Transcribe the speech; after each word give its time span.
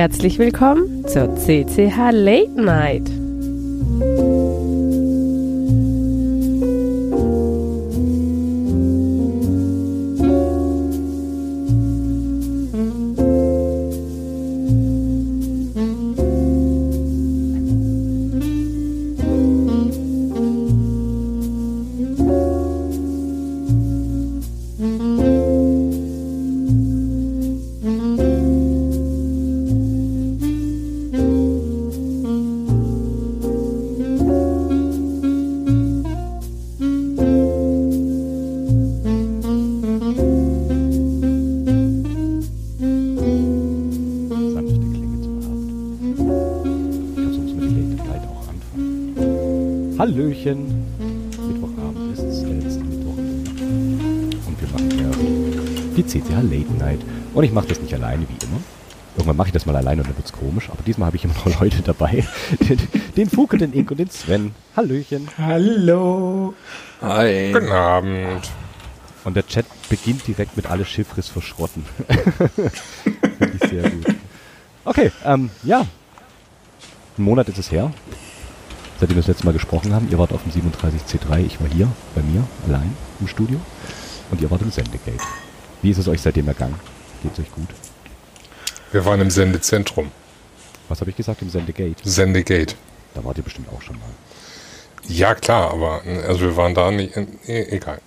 Herzlich 0.00 0.38
willkommen 0.38 1.06
zur 1.06 1.36
CCH 1.36 2.10
Late 2.12 2.58
Night. 2.58 3.19
Nicht 57.90 58.02
alleine, 58.02 58.26
wie 58.28 58.44
immer. 58.44 58.60
Irgendwann 59.16 59.36
mache 59.36 59.48
ich 59.48 59.52
das 59.52 59.66
mal 59.66 59.74
alleine 59.74 60.02
und 60.02 60.08
dann 60.08 60.16
wird's 60.16 60.32
komisch. 60.32 60.68
Aber 60.70 60.82
diesmal 60.82 61.06
habe 61.06 61.16
ich 61.16 61.24
immer 61.24 61.34
noch 61.34 61.60
Leute 61.60 61.82
dabei. 61.82 62.24
Den, 62.60 62.78
den 63.16 63.28
Fuke, 63.28 63.58
den 63.58 63.72
Ink 63.72 63.90
und 63.90 63.98
den 63.98 64.10
Sven. 64.10 64.54
Hallöchen! 64.76 65.28
Hallo. 65.36 66.54
Hi. 67.02 67.50
Guten 67.52 67.72
Abend. 67.72 68.50
Und 69.24 69.36
der 69.36 69.46
Chat 69.46 69.66
beginnt 69.88 70.26
direkt 70.26 70.56
mit 70.56 70.70
alle 70.70 70.84
Chiffres 70.84 71.28
verschrotten. 71.28 71.84
Finde 73.38 73.58
ich 73.60 73.68
sehr 73.68 73.90
gut. 73.90 74.06
Okay, 74.84 75.10
ähm, 75.24 75.50
ja. 75.62 75.86
Ein 77.18 77.22
Monat 77.24 77.48
ist 77.48 77.58
es 77.58 77.70
her, 77.70 77.92
seitdem 78.98 79.16
wir 79.16 79.22
das 79.22 79.28
letzte 79.28 79.44
Mal 79.44 79.52
gesprochen 79.52 79.92
haben. 79.92 80.08
Ihr 80.10 80.18
wart 80.18 80.32
auf 80.32 80.40
dem 80.42 80.52
37C3, 80.52 81.44
ich 81.44 81.60
war 81.60 81.68
hier 81.68 81.88
bei 82.14 82.22
mir, 82.22 82.44
allein 82.66 82.96
im 83.20 83.28
Studio. 83.28 83.60
Und 84.30 84.40
ihr 84.40 84.50
wart 84.50 84.62
im 84.62 84.70
Sendegate. 84.70 85.20
Wie 85.82 85.90
ist 85.90 85.98
es 85.98 86.08
euch 86.08 86.22
seitdem 86.22 86.48
ergangen? 86.48 86.76
Geht's 87.22 87.38
euch 87.38 87.50
gut? 87.52 87.68
Wir 88.92 89.04
waren 89.04 89.20
im 89.20 89.30
Sendezentrum. 89.30 90.10
Was 90.88 91.00
habe 91.00 91.10
ich 91.10 91.16
gesagt? 91.16 91.42
Im 91.42 91.50
Sendegate. 91.50 92.08
Sendegate. 92.08 92.74
Da 93.14 93.24
wart 93.24 93.36
ihr 93.38 93.44
bestimmt 93.44 93.68
auch 93.72 93.82
schon 93.82 93.96
mal. 93.96 94.08
Ja, 95.06 95.34
klar, 95.34 95.70
aber 95.72 96.02
also 96.26 96.40
wir 96.40 96.56
waren 96.56 96.74
da 96.74 96.90
nicht. 96.90 97.16
E 97.16 97.62
egal. 97.70 98.00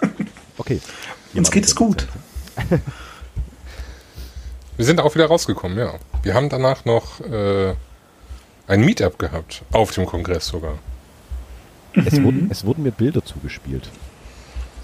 Okay. 0.58 0.80
Uns 1.34 1.50
geht 1.50 1.64
es 1.64 1.74
gut. 1.74 2.06
Wir 4.76 4.84
sind 4.84 5.00
auch 5.00 5.14
wieder 5.14 5.26
rausgekommen, 5.26 5.78
ja. 5.78 5.94
Wir 6.22 6.34
haben 6.34 6.48
danach 6.48 6.84
noch 6.84 7.20
äh, 7.20 7.74
ein 8.66 8.80
Meetup 8.84 9.18
gehabt. 9.18 9.62
Auf 9.72 9.92
dem 9.92 10.06
Kongress 10.06 10.46
sogar. 10.48 10.78
Es, 11.94 12.12
Mhm. 12.14 12.24
wurden, 12.24 12.48
es 12.50 12.64
wurden 12.64 12.82
mir 12.84 12.92
Bilder 12.92 13.24
zugespielt. 13.24 13.88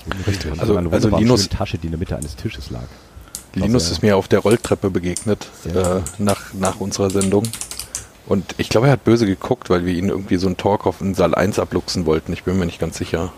Es 0.00 0.06
wurden 0.06 0.18
mir 0.20 0.26
Richtig. 0.26 0.50
Also- 0.52 0.76
eine 0.76 0.88
also 0.90 0.92
wunderbare 1.10 1.22
Linus- 1.22 1.48
Tasche, 1.48 1.78
die 1.78 1.86
in 1.86 1.92
der 1.92 1.98
Mitte 1.98 2.16
eines 2.16 2.36
Tisches 2.36 2.70
lag. 2.70 2.88
Linus 3.54 3.84
Also, 3.84 3.92
ist 3.92 4.02
mir 4.02 4.16
auf 4.16 4.28
der 4.28 4.40
Rolltreppe 4.40 4.90
begegnet 4.90 5.48
äh, 5.64 6.00
nach, 6.18 6.52
nach 6.54 6.80
unserer 6.80 7.10
Sendung. 7.10 7.44
Und 8.26 8.54
ich 8.58 8.68
glaube, 8.68 8.88
er 8.88 8.92
hat 8.92 9.04
böse 9.04 9.24
geguckt, 9.24 9.70
weil 9.70 9.86
wir 9.86 9.94
ihn 9.94 10.10
irgendwie 10.10 10.36
so 10.36 10.46
einen 10.46 10.58
Talk 10.58 10.86
auf 10.86 10.98
den 10.98 11.14
Saal 11.14 11.34
1 11.34 11.58
abluchsen 11.58 12.04
wollten. 12.04 12.32
Ich 12.32 12.44
bin 12.44 12.58
mir 12.58 12.66
nicht 12.66 12.78
ganz 12.78 12.98
sicher. 12.98 13.32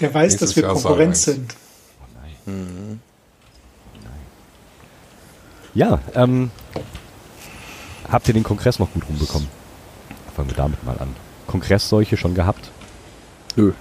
Der 0.00 0.14
weiß, 0.14 0.32
Nächstes 0.32 0.50
dass 0.50 0.56
wir 0.56 0.62
Jahr 0.62 0.72
Konkurrenz 0.74 1.24
Saal 1.24 1.34
sind. 1.34 1.54
Ja, 5.74 6.00
ähm, 6.14 6.50
habt 8.10 8.28
ihr 8.28 8.34
den 8.34 8.42
Kongress 8.44 8.78
noch 8.78 8.92
gut 8.92 9.02
rumbekommen? 9.08 9.48
Fangen 10.34 10.48
wir 10.48 10.56
damit 10.56 10.82
mal 10.84 10.98
an. 10.98 11.14
Kongressseuche 11.46 12.16
schon 12.16 12.34
gehabt? 12.34 12.70
Nö. 13.56 13.72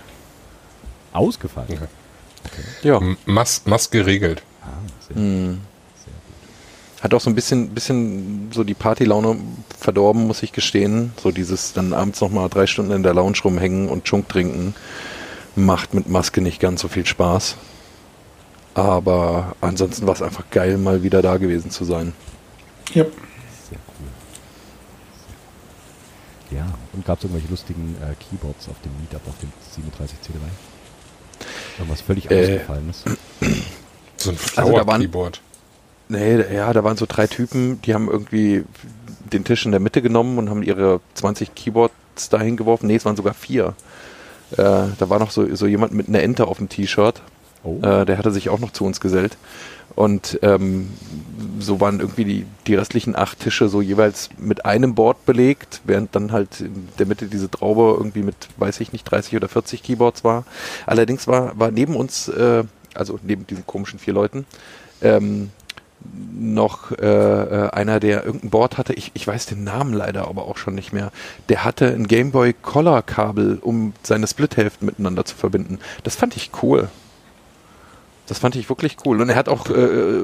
Ausgefallen? 1.13 1.87
Ja. 2.83 2.99
Ja. 3.01 3.15
Mas 3.25 3.61
Mas 3.65 3.89
geregelt. 3.89 4.43
Ah, 4.61 4.67
sehr, 5.07 5.15
Hm. 5.17 5.61
sehr 6.03 6.13
gut. 6.13 7.03
Hat 7.03 7.13
auch 7.13 7.21
so 7.21 7.29
ein 7.29 7.35
bisschen, 7.35 7.69
bisschen 7.69 8.49
so 8.51 8.63
die 8.63 8.73
Partylaune 8.73 9.37
verdorben, 9.79 10.27
muss 10.27 10.43
ich 10.43 10.51
gestehen. 10.51 11.13
So 11.21 11.31
dieses 11.31 11.73
dann 11.73 11.93
abends 11.93 12.21
nochmal 12.21 12.49
drei 12.49 12.67
Stunden 12.67 12.91
in 12.91 13.03
der 13.03 13.13
Lounge 13.13 13.37
rumhängen 13.43 13.89
und 13.89 14.05
Chunk 14.05 14.29
trinken 14.29 14.75
macht 15.55 15.93
mit 15.93 16.07
Maske 16.07 16.41
nicht 16.41 16.59
ganz 16.59 16.81
so 16.81 16.87
viel 16.87 17.05
Spaß. 17.05 17.55
Aber 18.75 19.55
ansonsten 19.59 20.05
war 20.05 20.13
es 20.13 20.21
einfach 20.21 20.43
geil, 20.51 20.77
mal 20.77 21.01
wieder 21.01 21.23
da 21.23 21.37
gewesen 21.37 21.71
zu 21.71 21.83
sein. 21.83 22.13
Ja. 22.93 23.03
Sehr 23.03 23.79
cool. 23.99 24.07
Ja, 26.57 26.65
und 26.93 27.03
gab 27.05 27.17
es 27.17 27.23
irgendwelche 27.23 27.49
lustigen 27.49 27.95
äh, 28.01 28.13
Keyboards 28.23 28.69
auf 28.69 28.75
dem 28.83 28.91
Meetup, 29.01 29.27
auf 29.27 29.33
dem 29.39 29.49
37C3? 29.75 30.35
Irgendwas 31.77 32.01
völlig 32.01 32.29
Äh, 32.31 32.41
ausgefallenes? 32.41 33.03
So 34.17 34.31
ein 34.31 34.37
Also 34.55 34.71
da 34.71 34.77
waren- 34.87 35.01
Flower-Keyboard. 35.01 35.41
Nee, 36.09 36.41
ja, 36.55 36.71
da 36.71 36.83
waren 36.83 36.95
so 36.97 37.05
drei 37.07 37.27
Typen, 37.27 37.81
die 37.81 37.93
haben 37.93 38.09
irgendwie 38.09 38.63
den 39.33 39.43
Tisch 39.43 39.65
in 39.65 39.71
der 39.71 39.81
Mitte 39.81 40.01
genommen 40.01 40.37
und 40.37 40.49
haben 40.49 40.63
ihre 40.63 41.01
20 41.15 41.53
Keyboards 41.53 42.29
dahin 42.29 42.55
geworfen. 42.55 42.87
Nee, 42.87 42.95
es 42.95 43.03
waren 43.05 43.17
sogar 43.17 43.33
vier. 43.33 43.73
Äh, 44.51 44.55
da 44.97 45.09
war 45.09 45.19
noch 45.19 45.31
so, 45.31 45.53
so 45.55 45.67
jemand 45.67 45.93
mit 45.93 46.07
einer 46.07 46.21
Ente 46.21 46.47
auf 46.47 46.57
dem 46.59 46.69
T-Shirt. 46.69 47.21
Oh, 47.63 47.79
Äh, 47.81 48.05
der 48.05 48.17
hatte 48.17 48.31
sich 48.31 48.47
auch 48.47 48.59
noch 48.59 48.71
zu 48.71 48.85
uns 48.85 49.01
gesellt. 49.01 49.35
Und 49.95 50.39
ähm, 50.43 50.89
so 51.59 51.81
waren 51.81 51.99
irgendwie 51.99 52.25
die, 52.25 52.45
die 52.67 52.75
restlichen 52.75 53.15
acht 53.15 53.39
Tische 53.39 53.67
so 53.67 53.81
jeweils 53.81 54.29
mit 54.37 54.65
einem 54.65 54.95
Board 54.95 55.25
belegt, 55.25 55.81
während 55.85 56.15
dann 56.15 56.31
halt 56.31 56.61
in 56.61 56.87
der 56.99 57.05
Mitte 57.07 57.27
diese 57.27 57.49
Traube 57.49 57.95
irgendwie 57.97 58.23
mit, 58.23 58.35
weiß 58.57 58.79
ich 58.79 58.93
nicht, 58.93 59.03
30 59.05 59.35
oder 59.35 59.47
40 59.47 59.81
Keyboards 59.83 60.23
war. 60.23 60.45
Allerdings 60.85 61.27
war, 61.27 61.57
war 61.59 61.71
neben 61.71 61.95
uns, 61.95 62.27
äh, 62.27 62.63
also 62.93 63.19
neben 63.23 63.47
diesen 63.47 63.65
komischen 63.65 63.99
vier 63.99 64.13
Leuten, 64.13 64.45
ähm, 65.01 65.51
noch 66.39 66.91
äh, 66.91 67.05
äh, 67.05 67.69
einer, 67.71 67.99
der 67.99 68.23
irgendein 68.23 68.51
Board 68.51 68.77
hatte, 68.77 68.93
ich, 68.93 69.11
ich 69.15 69.27
weiß 69.27 69.47
den 69.47 69.63
Namen 69.63 69.93
leider 69.93 70.27
aber 70.27 70.45
auch 70.45 70.57
schon 70.57 70.75
nicht 70.75 70.93
mehr, 70.93 71.11
der 71.49 71.63
hatte 71.63 71.87
ein 71.87 72.07
Gameboy 72.07 72.53
Color 72.53 73.01
Kabel, 73.01 73.57
um 73.61 73.93
seine 74.03 74.27
Splithälften 74.27 74.85
miteinander 74.85 75.25
zu 75.25 75.35
verbinden. 75.35 75.79
Das 76.03 76.15
fand 76.15 76.35
ich 76.35 76.51
cool. 76.61 76.89
Das 78.27 78.39
fand 78.39 78.55
ich 78.55 78.67
wirklich 78.69 78.97
cool. 79.05 79.21
Und 79.21 79.29
er 79.29 79.35
hat 79.35 79.49
auch 79.49 79.69
äh, 79.69 80.23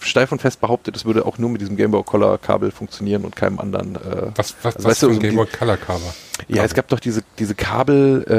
steif 0.00 0.32
und 0.32 0.40
fest 0.40 0.60
behauptet, 0.62 0.96
es 0.96 1.04
würde 1.04 1.26
auch 1.26 1.36
nur 1.38 1.50
mit 1.50 1.60
diesem 1.60 1.76
Gameboy 1.76 2.02
Color 2.04 2.38
Kabel 2.38 2.70
funktionieren 2.70 3.22
und 3.24 3.36
keinem 3.36 3.58
anderen. 3.58 3.96
Äh, 3.96 4.32
Was, 4.34 4.54
was, 4.62 4.76
Also 4.76 4.78
was 4.78 4.84
weißt 4.92 5.02
du, 5.02 5.06
für 5.08 5.12
ein 5.12 5.14
so 5.16 5.20
die- 5.20 5.26
Game 5.28 5.36
Boy 5.36 5.46
Color 5.46 5.76
Cover? 5.76 6.14
ja, 6.48 6.64
es 6.64 6.72
gab 6.72 6.88
doch 6.88 7.00
diese, 7.00 7.22
diese 7.38 7.54
Kabel 7.54 8.24
äh, 8.28 8.34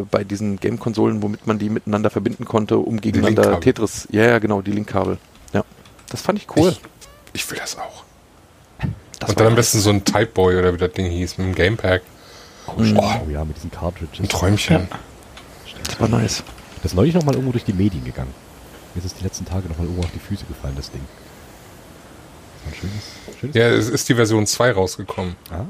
äh, 0.00 0.06
bei 0.10 0.24
diesen 0.24 0.58
Game-Konsolen, 0.58 1.22
womit 1.22 1.46
man 1.46 1.58
die 1.58 1.68
miteinander 1.68 2.08
verbinden 2.08 2.46
konnte, 2.46 2.78
um 2.78 2.98
gegeneinander. 3.00 3.60
Tetris. 3.60 4.08
Ja, 4.10 4.24
ja, 4.24 4.38
genau, 4.38 4.62
die 4.62 4.72
Linkkabel. 4.72 5.18
Ja. 5.52 5.64
Das 6.10 6.22
fand 6.22 6.38
ich 6.38 6.46
cool. 6.56 6.70
Ich, 6.70 6.80
ich 7.34 7.50
will 7.50 7.58
das 7.58 7.76
auch. 7.78 8.04
Das 9.20 9.28
Und 9.30 9.38
dann 9.38 9.48
am 9.48 9.54
besten 9.54 9.80
so 9.80 9.90
ein 9.90 10.04
Type 10.04 10.26
Boy 10.32 10.56
oder 10.56 10.72
wie 10.72 10.78
das 10.78 10.92
Ding 10.92 11.06
hieß, 11.10 11.36
mit 11.38 11.44
einem 11.46 11.54
Gamepack. 11.54 12.02
oh, 12.68 12.82
stimmt. 12.82 13.00
oh 13.02 13.30
ja, 13.30 13.44
mit 13.44 13.54
diesen 13.56 13.70
Cartridges. 13.70 14.18
Ein 14.18 14.28
Träumchen. 14.28 14.88
Das 15.86 16.00
war 16.00 16.08
nice. 16.08 16.42
Das 16.82 16.92
ist 16.92 16.96
neulich 16.96 17.14
noch 17.14 17.24
mal 17.24 17.34
irgendwo 17.34 17.52
durch 17.52 17.64
die 17.64 17.72
Medien 17.72 18.04
gegangen. 18.04 18.34
Mir 18.94 19.00
ist 19.00 19.06
es 19.06 19.14
die 19.14 19.24
letzten 19.24 19.44
Tage 19.44 19.68
noch 19.68 19.78
mal 19.78 19.84
irgendwo 19.84 20.02
auf 20.02 20.10
die 20.12 20.18
Füße 20.18 20.44
gefallen, 20.46 20.74
das 20.76 20.90
Ding. 20.90 21.00
Das 22.64 22.72
ein 22.72 22.78
schönes, 22.78 23.38
schönes 23.40 23.56
Ja, 23.56 23.68
es 23.68 23.88
ist 23.88 24.08
die 24.08 24.14
Version 24.14 24.46
2 24.46 24.72
rausgekommen. 24.72 25.36
Ah, 25.50 25.64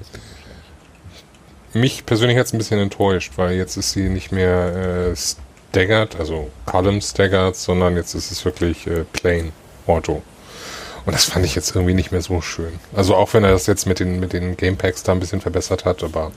deswegen 0.00 0.24
wahrscheinlich. 0.30 1.74
Mich 1.74 2.06
persönlich 2.06 2.38
hat 2.38 2.46
es 2.46 2.54
ein 2.54 2.58
bisschen 2.58 2.80
enttäuscht, 2.80 3.32
weil 3.36 3.56
jetzt 3.56 3.76
ist 3.76 3.92
sie 3.92 4.08
nicht 4.08 4.32
mehr 4.32 5.12
äh, 5.12 5.16
staggered, 5.16 6.16
also 6.18 6.50
column 6.64 7.00
staggered, 7.02 7.54
sondern 7.54 7.96
jetzt 7.96 8.14
ist 8.14 8.30
es 8.32 8.44
wirklich 8.44 8.86
äh, 8.86 9.04
plain 9.12 9.52
Auto. 9.86 10.22
Und 11.04 11.12
das 11.12 11.26
fand 11.26 11.44
ich 11.44 11.54
jetzt 11.54 11.74
irgendwie 11.74 11.94
nicht 11.94 12.10
mehr 12.10 12.22
so 12.22 12.40
schön. 12.40 12.72
Also 12.94 13.14
auch 13.14 13.32
wenn 13.34 13.44
er 13.44 13.52
das 13.52 13.66
jetzt 13.66 13.86
mit 13.86 14.00
den, 14.00 14.18
mit 14.18 14.32
den 14.32 14.56
Gamepacks 14.56 15.02
da 15.04 15.12
ein 15.12 15.20
bisschen 15.20 15.40
verbessert 15.40 15.84
hat, 15.84 16.02
aber 16.02 16.32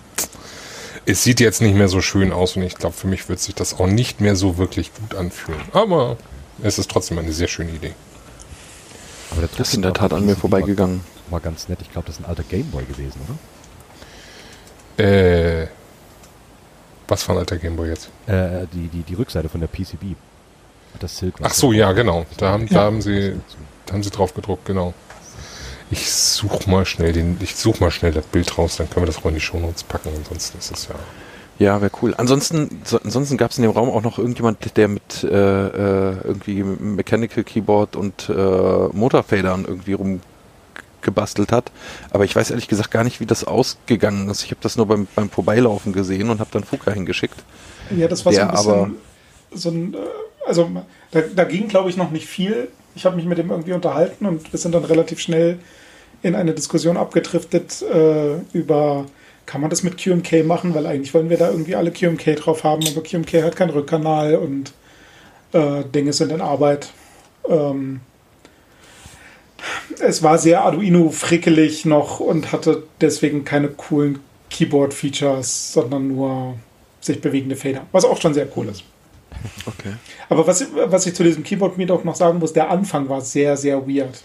es 1.10 1.24
sieht 1.24 1.40
jetzt 1.40 1.62
nicht 1.62 1.76
mehr 1.76 1.88
so 1.88 2.02
schön 2.02 2.32
aus 2.32 2.56
und 2.56 2.64
ich 2.64 2.76
glaube, 2.76 2.96
für 2.96 3.08
mich 3.08 3.28
wird 3.30 3.40
sich 3.40 3.56
das 3.56 3.80
auch 3.80 3.88
nicht 3.88 4.22
mehr 4.22 4.36
so 4.36 4.58
wirklich 4.58 4.92
gut 4.94 5.16
anfühlen. 5.16 5.62
Aber 5.74 6.18
es 6.62 6.78
ist 6.80 6.90
trotzdem 6.92 7.18
eine 7.18 7.32
sehr 7.34 7.48
schöne 7.48 7.72
Idee. 7.72 7.94
Aber 9.32 9.42
der 9.42 9.50
Das 9.58 9.70
ist 9.70 9.74
in 9.76 9.82
Druck 9.82 9.94
der 9.96 10.02
Tat 10.02 10.14
an 10.14 10.26
mir 10.26 10.34
war- 10.34 10.38
vorbeigegangen. 10.42 11.02
War 11.30 11.40
ganz 11.40 11.68
nett. 11.70 11.80
Ich 11.82 11.92
glaube, 11.92 12.08
das 12.08 12.16
ist 12.18 12.22
ein 12.24 12.30
alter 12.30 12.44
Gameboy 12.44 12.84
gewesen, 12.86 13.20
oder? 14.98 15.04
Äh, 15.06 15.68
was 17.08 17.24
für 17.24 17.32
ein 17.34 17.38
alter 17.38 17.58
Gameboy 17.58 17.88
jetzt? 17.90 18.10
Äh, 18.28 18.66
die, 18.74 18.88
die, 18.88 19.04
die 19.04 19.14
Rückseite 19.14 19.50
von 19.50 19.60
der 19.62 19.68
PCB. 19.68 20.16
Das 21.00 21.18
Silk. 21.18 21.36
Ach 21.42 21.54
so, 21.54 21.72
ja, 21.72 21.92
genau. 21.92 22.26
Da 22.38 22.50
haben, 22.52 22.68
da 22.68 22.82
haben 22.82 23.02
sie, 23.02 23.36
da 23.86 23.94
haben 23.94 24.04
sie 24.04 24.10
drauf 24.10 24.34
gedruckt, 24.34 24.66
genau. 24.66 24.94
Ich 25.92 26.12
such 26.12 26.68
mal 26.68 26.86
schnell 26.86 27.14
den, 27.14 27.38
ich 27.42 27.56
such 27.56 27.80
mal 27.80 27.90
schnell 27.92 28.12
das 28.12 28.26
Bild 28.26 28.58
raus, 28.58 28.78
dann 28.78 28.90
können 28.90 29.04
wir 29.04 29.08
das 29.08 29.18
auch 29.18 29.26
in 29.26 29.34
die 29.36 29.42
Shownotes 29.42 29.84
packen, 29.84 30.10
ansonsten 30.16 30.58
ist 30.60 30.72
es 30.72 30.88
ja. 30.88 30.96
Ja, 31.58 31.82
wäre 31.82 31.92
cool. 32.02 32.14
Ansonsten, 32.16 32.82
so, 32.86 33.00
ansonsten 33.04 33.36
gab 33.36 33.52
es 33.52 33.58
in 33.58 33.64
dem 33.64 33.72
Raum 33.72 33.90
auch 33.90 34.02
noch 34.02 34.18
irgendjemand, 34.18 34.78
der 34.78 34.88
mit 34.88 35.24
äh, 35.26 35.28
äh, 35.28 36.16
irgendwie 36.24 36.64
Mechanical 36.64 37.44
Keyboard 37.44 37.98
und 37.98 38.30
äh, 38.30 38.34
Motorfadern 38.34 39.66
irgendwie 39.68 39.92
rumgebastelt 39.94 41.52
hat. 41.52 41.72
Aber 42.12 42.24
ich 42.24 42.34
weiß 42.34 42.52
ehrlich 42.52 42.70
gesagt 42.70 42.92
gar 42.92 43.04
nicht, 43.04 43.20
wie 43.20 43.26
das 43.26 43.44
ausgegangen 43.44 44.30
ist. 44.30 44.44
Ich 44.46 44.52
habe 44.52 44.62
das 44.62 44.78
nur 44.78 44.86
beim, 44.86 45.08
beim 45.16 45.30
Vorbeilaufen 45.30 45.92
gesehen 45.92 46.30
und 46.30 46.40
habe 46.40 46.50
dann 46.54 46.64
Fuka 46.64 46.92
hingeschickt. 46.92 47.44
Ja, 47.96 48.08
das 48.08 48.26
war 48.26 48.32
so 48.32 48.40
ein 48.40 48.52
bisschen 48.52 48.70
aber- 48.72 48.92
so 49.52 49.70
ein, 49.70 49.94
äh, 49.96 49.98
also 50.48 50.70
da, 51.12 51.22
da 51.36 51.44
ging, 51.44 51.68
glaube 51.68 51.90
ich, 51.90 51.98
noch 51.98 52.12
nicht 52.12 52.28
viel. 52.28 52.70
Ich 52.96 53.06
habe 53.06 53.18
mich 53.18 53.26
mit 53.26 53.38
ihm 53.38 53.50
irgendwie 53.52 53.74
unterhalten 53.74 54.26
und 54.26 54.54
wir 54.54 54.60
sind 54.60 54.74
dann 54.74 54.86
relativ 54.86 55.20
schnell 55.20 55.60
in 56.22 56.36
eine 56.36 56.54
Diskussion 56.54 56.98
abgedriftet 56.98 57.82
äh, 57.82 58.38
über, 58.54 59.06
kann 59.46 59.62
man 59.62 59.70
das 59.70 59.84
mit 59.84 59.98
QMK 59.98 60.46
machen, 60.46 60.76
weil 60.76 60.86
eigentlich 60.86 61.14
wollen 61.14 61.30
wir 61.30 61.38
da 61.38 61.50
irgendwie 61.50 61.76
alle 61.76 61.92
QMK 61.92 62.36
drauf 62.36 62.64
haben, 62.64 62.86
aber 62.88 63.02
QMK 63.02 63.44
hat 63.44 63.56
keinen 63.56 63.72
Rückkanal 63.72 64.36
und 64.36 64.74
äh, 65.54 65.84
Dinge 65.84 66.14
sind 66.14 66.32
in 66.32 66.42
Arbeit. 66.42 66.90
Ähm, 67.48 68.02
es 70.00 70.24
war 70.24 70.38
sehr 70.38 70.64
Arduino-frickelig 70.64 71.86
noch 71.86 72.20
und 72.20 72.52
hatte 72.52 72.84
deswegen 73.02 73.44
keine 73.44 73.70
coolen 73.70 74.20
Keyboard-Features, 74.50 75.74
sondern 75.74 76.08
nur 76.08 76.56
sich 77.02 77.22
bewegende 77.22 77.56
Fader, 77.56 77.86
was 77.92 78.06
auch 78.06 78.20
schon 78.20 78.34
sehr 78.34 78.48
cool 78.56 78.68
ist. 78.68 78.84
Okay. 79.66 79.94
Aber 80.28 80.46
was, 80.48 80.66
was 80.74 81.06
ich 81.06 81.14
zu 81.14 81.24
diesem 81.24 81.44
Keyboard 81.44 81.78
Meetup 81.78 82.04
noch 82.04 82.16
sagen 82.16 82.40
muss, 82.40 82.54
der 82.54 82.70
Anfang 82.70 83.10
war 83.10 83.22
sehr, 83.22 83.56
sehr 83.58 83.88
weird. 83.88 84.24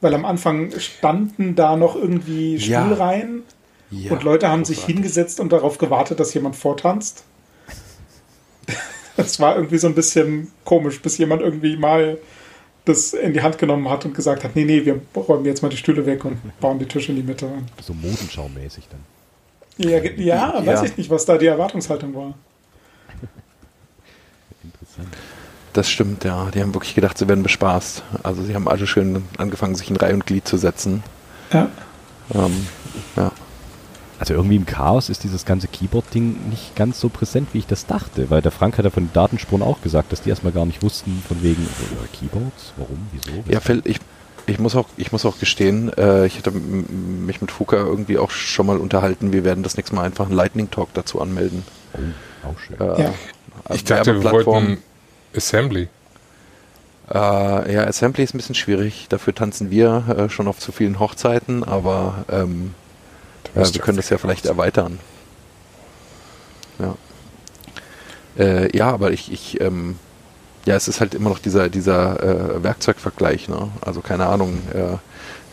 Weil 0.00 0.14
am 0.14 0.24
Anfang 0.24 0.70
standen 0.78 1.54
da 1.54 1.76
noch 1.76 1.96
irgendwie 1.96 2.56
Ja. 2.56 2.84
Stuhlreihen 2.84 3.42
Ja, 3.90 4.12
und 4.12 4.22
Leute 4.24 4.48
haben 4.48 4.64
sich 4.64 4.84
hingesetzt 4.84 5.40
und 5.40 5.52
darauf 5.52 5.78
gewartet, 5.78 6.20
dass 6.20 6.34
jemand 6.34 6.56
vortanzt. 6.56 7.24
Das 9.16 9.40
war 9.40 9.56
irgendwie 9.56 9.78
so 9.78 9.86
ein 9.86 9.94
bisschen 9.94 10.52
komisch, 10.64 11.00
bis 11.00 11.16
jemand 11.18 11.40
irgendwie 11.40 11.76
mal 11.76 12.18
das 12.84 13.14
in 13.14 13.32
die 13.32 13.40
Hand 13.42 13.58
genommen 13.58 13.88
hat 13.88 14.04
und 14.04 14.14
gesagt 14.14 14.44
hat, 14.44 14.54
nee, 14.54 14.64
nee, 14.64 14.84
wir 14.84 15.00
räumen 15.16 15.44
jetzt 15.46 15.62
mal 15.62 15.68
die 15.70 15.76
Stühle 15.76 16.04
weg 16.06 16.24
und 16.24 16.38
bauen 16.60 16.78
die 16.78 16.84
Tische 16.86 17.12
in 17.12 17.16
die 17.16 17.22
Mitte. 17.22 17.48
So 17.80 17.94
Modenschau-mäßig 17.94 18.84
dann. 18.90 19.00
Ja, 19.78 19.98
ja, 20.02 20.60
Ja. 20.60 20.66
weiß 20.66 20.82
ich 20.82 20.96
nicht, 20.96 21.10
was 21.10 21.24
da 21.24 21.36
die 21.38 21.46
Erwartungshaltung 21.46 22.14
war. 22.14 22.34
Interessant. 24.62 25.08
Das 25.76 25.90
stimmt, 25.90 26.24
ja. 26.24 26.50
Die 26.54 26.62
haben 26.62 26.72
wirklich 26.72 26.94
gedacht, 26.94 27.18
sie 27.18 27.28
werden 27.28 27.42
bespaßt. 27.42 28.02
Also 28.22 28.42
sie 28.42 28.54
haben 28.54 28.66
alle 28.66 28.86
schön 28.86 29.24
angefangen, 29.36 29.74
sich 29.74 29.90
in 29.90 29.96
Reihe 29.96 30.14
und 30.14 30.24
Glied 30.24 30.48
zu 30.48 30.56
setzen. 30.56 31.02
Ja. 31.52 31.68
Ähm, 32.34 32.66
ja. 33.14 33.30
Also 34.18 34.32
irgendwie 34.32 34.56
im 34.56 34.64
Chaos 34.64 35.10
ist 35.10 35.22
dieses 35.22 35.44
ganze 35.44 35.68
Keyboard-Ding 35.68 36.48
nicht 36.48 36.74
ganz 36.76 36.98
so 36.98 37.10
präsent, 37.10 37.48
wie 37.52 37.58
ich 37.58 37.66
das 37.66 37.84
dachte. 37.84 38.30
Weil 38.30 38.40
der 38.40 38.52
Frank 38.52 38.78
hat 38.78 38.86
ja 38.86 38.90
von 38.90 39.04
den 39.04 39.12
Datenspuren 39.12 39.62
auch 39.62 39.82
gesagt, 39.82 40.12
dass 40.12 40.22
die 40.22 40.30
erstmal 40.30 40.54
gar 40.54 40.64
nicht 40.64 40.82
wussten, 40.82 41.22
von 41.28 41.42
wegen 41.42 41.62
äh, 41.62 42.16
Keyboards, 42.16 42.72
warum, 42.78 43.06
wieso. 43.12 43.44
Ja. 43.46 43.60
Phil, 43.60 43.82
ich, 43.84 43.98
ich, 44.46 44.58
muss 44.58 44.74
auch, 44.76 44.86
ich 44.96 45.12
muss 45.12 45.26
auch 45.26 45.38
gestehen, 45.38 45.92
äh, 45.98 46.24
ich 46.24 46.38
hatte 46.38 46.52
mich 46.52 47.42
mit 47.42 47.50
Fuka 47.50 47.76
irgendwie 47.76 48.16
auch 48.16 48.30
schon 48.30 48.64
mal 48.64 48.78
unterhalten. 48.78 49.34
Wir 49.34 49.44
werden 49.44 49.62
das 49.62 49.76
nächste 49.76 49.94
Mal 49.94 50.04
einfach 50.06 50.24
einen 50.24 50.36
Lightning 50.36 50.70
Talk 50.70 50.88
dazu 50.94 51.20
anmelden. 51.20 51.64
Oh, 51.92 52.48
auch 52.48 52.58
schön. 52.58 52.80
Äh, 52.80 53.02
Ja. 53.02 53.14
Ich 53.74 53.84
dachte, 53.84 54.22
wir 54.22 54.30
wollten 54.30 54.78
Assembly. 55.36 55.88
Äh, 57.12 57.72
ja, 57.72 57.84
Assembly 57.84 58.24
ist 58.24 58.34
ein 58.34 58.38
bisschen 58.38 58.54
schwierig. 58.54 59.06
Dafür 59.08 59.34
tanzen 59.34 59.70
wir 59.70 60.04
äh, 60.16 60.28
schon 60.28 60.48
auf 60.48 60.58
zu 60.58 60.72
vielen 60.72 60.98
Hochzeiten, 60.98 61.62
aber 61.62 62.24
ähm, 62.30 62.74
äh, 63.54 63.64
wir 63.64 63.80
können 63.80 63.96
das 63.96 64.10
ja 64.10 64.18
vielleicht 64.18 64.44
raus. 64.44 64.50
erweitern. 64.50 64.98
Ja. 66.78 66.94
Äh, 68.38 68.76
ja, 68.76 68.90
aber 68.90 69.12
ich, 69.12 69.32
ich 69.32 69.60
ähm, 69.60 69.98
ja, 70.66 70.74
es 70.74 70.88
ist 70.88 71.00
halt 71.00 71.14
immer 71.14 71.30
noch 71.30 71.38
dieser, 71.38 71.68
dieser 71.68 72.22
äh, 72.22 72.62
Werkzeugvergleich, 72.62 73.48
ne? 73.48 73.68
Also 73.80 74.00
keine 74.00 74.26
Ahnung, 74.26 74.58
äh, 74.74 74.96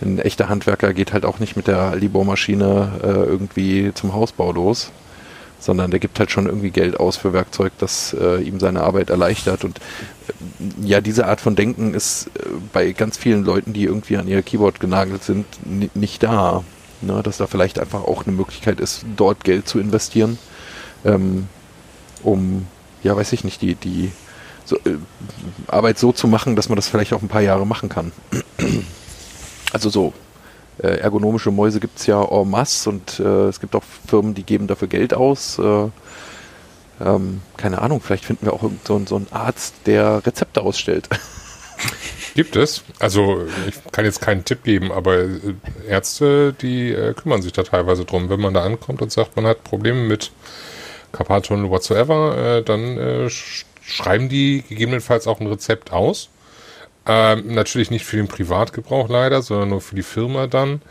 ein 0.04 0.20
echter 0.20 0.50
Handwerker 0.50 0.94
geht 0.94 1.14
halt 1.14 1.24
auch 1.24 1.40
nicht 1.40 1.56
mit 1.56 1.68
der 1.68 1.96
Libohrmaschine 1.96 3.00
äh, 3.02 3.08
irgendwie 3.08 3.92
zum 3.94 4.14
Hausbau 4.14 4.52
los, 4.52 4.92
sondern 5.63 5.92
der 5.92 6.00
gibt 6.01 6.19
halt 6.19 6.30
schon 6.30 6.45
irgendwie 6.45 6.71
Geld 6.71 7.00
aus 7.00 7.15
für 7.15 7.31
Werkzeug, 7.31 7.71
das 7.77 8.13
äh, 8.19 8.42
ihm 8.42 8.60
seine 8.60 8.81
Arbeit 8.81 9.10
erleichtert. 9.10 9.63
Und 9.63 9.80
äh, 9.80 10.86
ja, 10.86 11.00
diese 11.00 11.25
Art 11.25 11.39
von 11.39 11.56
Denken 11.56 11.94
ist 11.94 12.27
äh, 12.36 12.42
bei 12.74 12.92
ganz 12.92 13.18
vielen 13.18 13.45
Leuten, 13.45 13.71
die 13.71 13.86
irgendwie 13.86 14.18
an 14.18 14.27
ihr 14.27 14.42
Keyboard 14.42 14.81
genagelt 14.81 15.24
sind, 15.24 15.45
ni- 15.63 15.89
nicht 15.94 16.21
da. 16.21 16.63
Ne? 17.01 17.24
Dass 17.24 17.38
da 17.38 17.48
vielleicht 17.48 17.80
einfach 17.80 18.04
auch 18.04 18.25
eine 18.25 18.36
Möglichkeit 18.36 18.81
ist, 18.81 19.06
dort 19.15 19.45
Geld 19.45 19.68
zu 19.68 19.80
investieren, 19.80 20.38
ähm, 21.06 21.48
um, 22.24 22.68
ja, 23.01 23.15
weiß 23.15 23.31
ich 23.31 23.45
nicht, 23.45 23.62
die, 23.62 23.75
die 23.75 24.12
so, 24.65 24.75
äh, 24.77 24.98
Arbeit 25.68 25.98
so 25.98 26.12
zu 26.12 26.27
machen, 26.27 26.56
dass 26.57 26.68
man 26.68 26.75
das 26.75 26.89
vielleicht 26.89 27.13
auch 27.13 27.21
ein 27.21 27.30
paar 27.30 27.42
Jahre 27.42 27.65
machen 27.65 27.88
kann. 27.88 28.12
Also 29.71 29.89
so, 29.89 30.13
ergonomische 30.78 31.52
Mäuse 31.52 31.80
gibt 31.80 32.00
es 32.00 32.08
ja 32.08 32.24
en 32.24 32.50
masse 32.50 32.90
und 32.90 33.20
äh, 33.20 33.48
es 33.48 33.60
gibt 33.60 33.75
auch 33.75 33.84
Firmen, 34.08 34.34
die 34.34 34.44
geben 34.44 34.68
dafür 34.68 34.88
Geld 34.88 35.14
aus. 35.14 35.60
Äh, 35.60 35.90
ähm, 37.02 37.42
keine 37.58 37.81
Ahnung, 37.81 38.02
vielleicht 38.02 38.25
finden 38.25 38.46
wir 38.46 38.54
auch 38.54 38.64
so, 38.84 39.02
so 39.06 39.16
einen 39.16 39.28
Arzt, 39.31 39.75
der 39.86 40.25
Rezepte 40.25 40.62
ausstellt. 40.62 41.10
Gibt 42.36 42.56
es. 42.56 42.84
Also 43.00 43.46
ich 43.68 43.75
kann 43.92 44.06
jetzt 44.06 44.22
keinen 44.22 44.46
Tipp 44.46 44.63
geben, 44.63 44.92
aber 44.92 45.20
äh, 45.20 45.39
Ärzte, 45.88 46.53
die 46.53 46.92
äh, 46.92 47.13
kümmern 47.13 47.42
sich 47.42 47.51
da 47.51 47.63
teilweise 47.63 48.06
drum. 48.06 48.30
Wenn 48.30 48.39
man 48.39 48.53
da 48.53 48.63
ankommt 48.63 49.01
und 49.01 49.12
sagt, 49.12 49.36
man 49.36 49.46
hat 49.46 49.63
Probleme 49.63 50.00
mit 50.01 50.32
Carpaltunnel 51.12 51.70
whatsoever, 51.70 52.38
äh, 52.38 52.63
dann 52.63 52.98
äh, 52.98 53.30
sch 53.30 53.65
schreiben 53.86 54.30
die 54.30 54.63
gegebenenfalls 54.68 55.27
auch 55.27 55.42
ein 55.42 55.48
Rezept 55.48 55.92
aus. 55.92 56.30
Ähm, 57.05 57.53
natürlich 57.53 57.91
nicht 57.91 58.05
für 58.05 58.17
den 58.17 58.27
Privatgebrauch 58.27 59.10
leider, 59.10 59.41
sondern 59.41 59.69
nur 59.69 59.81
für 59.81 59.95
die 59.95 60.03
Firma 60.03 60.48
dann. 60.48 60.81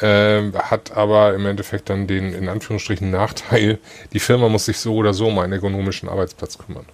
Ähm, 0.00 0.52
hat 0.54 0.96
aber 0.96 1.34
im 1.34 1.46
Endeffekt 1.46 1.90
dann 1.90 2.06
den 2.06 2.32
in 2.32 2.48
Anführungsstrichen 2.48 3.10
Nachteil, 3.10 3.78
die 4.12 4.20
Firma 4.20 4.48
muss 4.48 4.66
sich 4.66 4.78
so 4.78 4.94
oder 4.94 5.12
so 5.12 5.26
um 5.26 5.38
einen 5.40 5.52
ergonomischen 5.52 6.08
Arbeitsplatz 6.08 6.56
kümmern. 6.58 6.86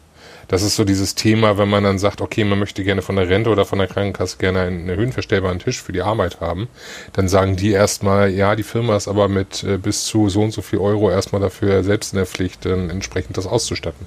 Das 0.49 0.63
ist 0.63 0.77
so 0.77 0.85
dieses 0.85 1.15
Thema, 1.15 1.59
wenn 1.59 1.69
man 1.69 1.85
dann 1.85 1.99
sagt, 1.99 2.21
okay, 2.21 2.45
man 2.45 2.59
möchte 2.59 2.85
gerne 2.85 3.03
von 3.03 3.17
der 3.17 3.29
Rente 3.29 3.51
oder 3.51 3.65
von 3.65 3.79
der 3.79 3.89
Krankenkasse 3.89 4.39
gerne 4.39 4.63
einen 4.63 4.89
höhenverstellbaren 4.89 5.59
Tisch 5.59 5.83
für 5.83 5.93
die 5.93 6.03
Arbeit 6.03 6.41
haben, 6.41 6.69
dann 7.13 7.29
sagen 7.29 7.57
die 7.57 7.73
erstmal, 7.73 8.31
ja, 8.31 8.55
die 8.57 8.63
Firma 8.63 8.97
ist 8.97 9.09
aber 9.09 9.29
mit 9.29 9.65
äh, 9.65 9.79
bis 9.79 10.05
zu 10.05 10.29
so 10.29 10.43
und 10.43 10.53
so 10.53 10.63
viel 10.63 10.79
Euro 10.79 11.11
erstmal 11.11 11.41
dafür 11.41 11.83
selbst 11.83 12.13
in 12.13 12.19
der 12.19 12.27
Pflicht, 12.27 12.65
dann 12.65 12.91
entsprechend 12.91 13.37
das 13.37 13.47
auszustatten. 13.47 14.07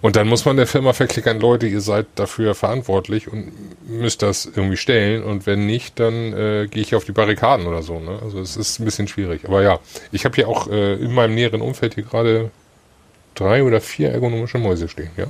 Und 0.00 0.14
dann 0.14 0.28
muss 0.28 0.44
man 0.44 0.56
der 0.56 0.68
Firma 0.68 0.92
verklickern, 0.92 1.40
Leute, 1.40 1.66
ihr 1.66 1.80
seid 1.80 2.06
dafür 2.14 2.54
verantwortlich 2.54 3.26
und 3.26 3.50
müsst 3.88 4.22
das 4.22 4.46
irgendwie 4.46 4.76
stellen. 4.76 5.24
Und 5.24 5.44
wenn 5.46 5.66
nicht, 5.66 5.98
dann 5.98 6.32
äh, 6.32 6.68
gehe 6.70 6.82
ich 6.82 6.94
auf 6.94 7.04
die 7.04 7.10
Barrikaden 7.12 7.66
oder 7.66 7.82
so. 7.82 7.98
Ne? 7.98 8.18
Also 8.22 8.38
es 8.38 8.56
ist 8.56 8.78
ein 8.78 8.84
bisschen 8.84 9.08
schwierig. 9.08 9.44
Aber 9.44 9.62
ja, 9.62 9.80
ich 10.12 10.24
habe 10.24 10.36
hier 10.36 10.48
auch 10.48 10.68
äh, 10.68 10.94
in 10.94 11.12
meinem 11.12 11.34
näheren 11.34 11.60
Umfeld 11.62 11.94
hier 11.94 12.04
gerade 12.04 12.52
drei 13.34 13.64
oder 13.64 13.80
vier 13.80 14.10
ergonomische 14.12 14.58
Mäuse 14.58 14.88
stehen, 14.88 15.10
ja. 15.16 15.26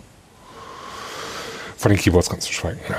Von 1.79 1.91
den 1.93 1.99
Keyboards 1.99 2.29
ganz 2.29 2.45
zu 2.45 2.53
schweigen. 2.53 2.81
Ja. 2.91 2.97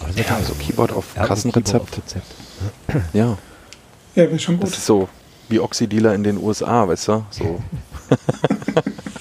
Das 0.00 0.10
ist 0.10 0.18
Ja, 0.18 0.24
geil. 0.24 0.44
so 0.46 0.54
Keyboard 0.54 0.92
auf 0.92 1.14
Kassenrezept. 1.14 1.66
Keyboard 1.66 1.82
auf 1.82 1.96
Rezept. 1.96 3.14
Ja, 3.14 3.22
Ja, 3.22 3.38
wäre 4.14 4.38
schon 4.38 4.60
das 4.60 4.70
gut. 4.70 4.78
ist 4.78 4.86
so 4.86 5.08
wie 5.48 5.60
Oxydealer 5.60 6.14
in 6.14 6.24
den 6.24 6.36
USA, 6.38 6.86
weißt 6.88 7.08
du? 7.08 7.24
So, 7.30 7.62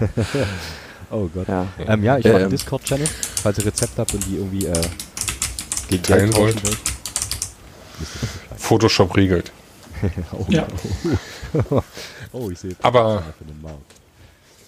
Oh 1.10 1.28
Gott. 1.32 1.46
ja. 1.46 1.66
Ähm, 1.86 2.02
ja, 2.02 2.18
ich 2.18 2.24
mache 2.24 2.34
Ähm. 2.34 2.40
einen 2.42 2.50
Discord-Channel, 2.50 3.06
falls 3.42 3.58
ihr 3.58 3.66
Rezepte 3.66 3.96
habt 4.00 4.12
und 4.14 4.26
die 4.26 4.34
irgendwie 4.36 4.66
äh, 4.66 4.72
gegen 5.88 6.02
Teilen 6.02 6.30
Geld 6.30 6.34
tauschen 6.34 6.62
wollt. 6.64 6.64
wollt. 6.64 6.78
Photoshop 8.56 9.16
regelt. 9.16 9.52
oh, 10.32 10.44
Ja. 10.48 10.66
oh. 11.70 11.82
oh, 12.32 12.50
ich 12.50 12.58
sehe 12.58 12.70
jetzt 12.70 12.84
Aber- 12.84 13.22
für 13.38 13.44
den 13.44 13.62
Markt. 13.62 13.78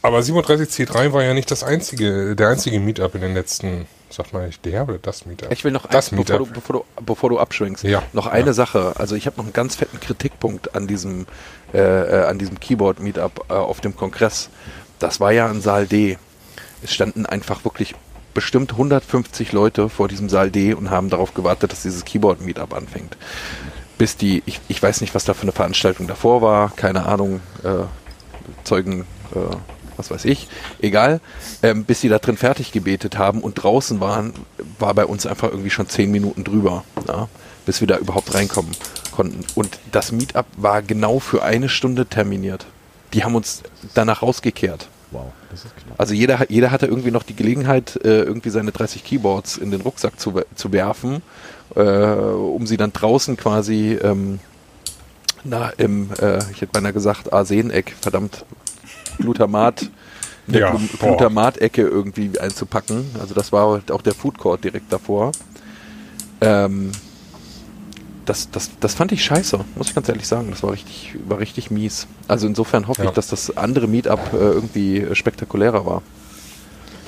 Aber 0.01 0.21
37C3 0.21 1.13
war 1.13 1.25
ja 1.25 1.35
nicht 1.35 1.51
das 1.51 1.65
einzige, 1.65 2.37
der 2.37 2.51
einzige 2.51 2.79
Meetup 2.79 3.17
in 3.17 3.21
den 3.21 3.35
letzten, 3.35 3.89
sag 4.11 4.33
mal, 4.33 4.49
der 4.65 4.85
oder 4.85 4.99
das 4.99 5.27
Meetup? 5.27 5.51
Ich 5.51 5.65
will 5.65 5.73
noch 5.73 5.87
Das 5.89 6.13
eins, 6.13 6.21
bevor 6.23 6.39
du, 6.39 6.45
Meetup. 6.47 6.55
bevor, 6.55 6.77
du, 6.97 7.03
bevor 7.05 7.31
du 7.31 7.39
abschwingst, 7.41 7.83
Ja. 7.83 8.05
noch 8.13 8.29
eine 8.29 8.55
Sache. 8.55 8.93
Also 8.97 9.17
ich 9.17 9.27
habe 9.27 9.37
noch 9.39 9.45
einen 9.45 9.53
ganz 9.53 9.75
fetten 9.75 9.99
Kritikpunkt 9.99 10.77
an 10.77 10.87
diesem, 10.87 11.27
äh, 11.75 11.79
äh, 11.81 12.25
an 12.27 12.39
diesem 12.39 12.61
Keyboard-Meetup 12.61 13.47
äh, 13.51 13.55
auf 13.55 13.81
dem 13.81 13.97
Kongress. 13.97 14.51
Das 14.99 15.21
war 15.21 15.33
ja 15.33 15.49
ein 15.49 15.61
Saal 15.61 15.87
D. 15.87 16.19
Es 16.83 16.93
standen 16.93 17.27
einfach 17.27 17.65
wirklich 17.65 17.95
bestimmt 18.35 18.73
150 18.73 19.53
Leute 19.53 19.89
vor 19.89 20.09
diesem 20.09 20.29
Saal 20.29 20.51
D 20.51 20.75
und 20.75 20.91
haben 20.91 21.11
darauf 21.11 21.35
gewartet, 21.35 21.73
dass 21.73 21.83
dieses 21.83 22.05
Keyboard-Meetup 22.05 22.73
anfängt. 22.73 23.17
Bis 23.97 24.17
die, 24.17 24.43
ich, 24.47 24.61
ich 24.69 24.81
weiß 24.81 25.01
nicht, 25.01 25.15
was 25.15 25.25
da 25.25 25.35
für 25.35 25.43
eine 25.43 25.53
Veranstaltung 25.53 26.07
davor 26.07 26.41
war, 26.41 26.73
keine 26.77 27.07
Ahnung, 27.07 27.41
äh, 27.65 27.85
Zeugen, 28.63 29.01
äh, 29.35 29.57
was 29.97 30.11
weiß 30.13 30.25
ich, 30.25 30.47
egal, 30.81 31.21
ähm, 31.63 31.85
bis 31.85 32.01
sie 32.01 32.09
da 32.09 32.19
drin 32.19 32.37
fertig 32.37 32.71
gebetet 32.71 33.19
haben 33.19 33.41
und 33.41 33.55
draußen 33.55 34.01
waren, 34.01 34.33
war 34.79 34.95
bei 34.95 35.05
uns 35.05 35.27
einfach 35.27 35.51
irgendwie 35.51 35.71
schon 35.71 35.89
zehn 35.89 36.11
Minuten 36.13 36.45
drüber, 36.45 36.85
ja, 37.09 37.29
bis 37.67 37.81
wir 37.81 37.89
da 37.89 37.99
überhaupt 37.99 38.33
reinkommen 38.35 38.71
konnten. 39.11 39.45
Und 39.57 39.81
das 39.91 40.13
Meetup 40.13 40.47
war 40.57 40.83
genau 40.83 41.19
für 41.19 41.43
eine 41.43 41.69
Stunde 41.69 42.07
terminiert. 42.07 42.67
Die 43.13 43.25
haben 43.25 43.35
uns 43.35 43.63
danach 43.95 44.23
rausgekehrt. 44.23 44.89
Wow, 45.11 45.33
das 45.51 45.65
ist 45.65 45.77
knapp. 45.77 45.99
Also 45.99 46.13
jeder, 46.15 46.51
jeder 46.51 46.71
hatte 46.71 46.87
irgendwie 46.87 47.11
noch 47.11 47.23
die 47.23 47.35
Gelegenheit, 47.35 47.97
äh, 48.05 48.23
irgendwie 48.23 48.51
seine 48.51 48.73
30 48.73 49.05
Keyboards 49.05 49.57
in 49.57 49.71
den 49.71 49.81
Rucksack 49.81 50.21
zu, 50.21 50.43
zu 50.55 50.73
werfen, 50.73 51.23
äh, 51.75 51.81
um 51.81 52.67
sie 52.67 52.77
dann 52.77 52.93
draußen 52.93 53.37
quasi 53.37 53.99
ähm, 54.03 54.41
na, 55.45 55.71
im, 55.79 56.11
äh, 56.21 56.39
ich 56.51 56.61
hätte 56.61 56.73
beinahe 56.73 56.93
gesagt, 56.93 57.33
Arseneck, 57.33 57.95
verdammt, 58.01 58.45
Glutamat, 59.19 59.83
in 60.47 60.53
der 60.53 60.61
Ja. 60.63 60.81
Glutamat-Ecke 60.99 61.83
irgendwie 61.83 62.39
einzupacken. 62.39 63.07
Also 63.21 63.35
das 63.35 63.53
war 63.53 63.81
auch 63.91 64.03
der 64.03 64.15
Food 64.15 64.39
Court 64.39 64.65
direkt 64.65 64.93
davor. 64.93 65.33
Ähm, 66.41 66.93
das, 68.29 68.51
das, 68.51 68.71
das 68.81 68.95
fand 68.95 69.13
ich 69.13 69.25
scheiße, 69.25 69.59
muss 69.77 69.89
ich 69.89 69.95
ganz 69.95 70.09
ehrlich 70.09 70.27
sagen. 70.27 70.51
Das 70.51 70.63
war 70.63 70.73
richtig, 70.73 71.15
war 71.27 71.39
richtig 71.39 71.71
mies. 71.71 72.07
Also 72.27 72.47
insofern 72.47 72.87
hoffe 72.89 73.03
Ja. 73.03 73.09
ich, 73.09 73.15
dass 73.15 73.29
das 73.29 73.57
andere 73.57 73.87
Meetup 73.89 74.33
äh, 74.33 74.37
irgendwie 74.37 75.07
spektakulärer 75.15 75.85
war. 75.87 76.03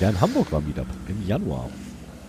Ja, 0.00 0.08
in 0.10 0.20
Hamburg 0.20 0.50
war 0.52 0.60
Meetup 0.60 0.86
im 1.08 1.26
Januar. 1.26 1.68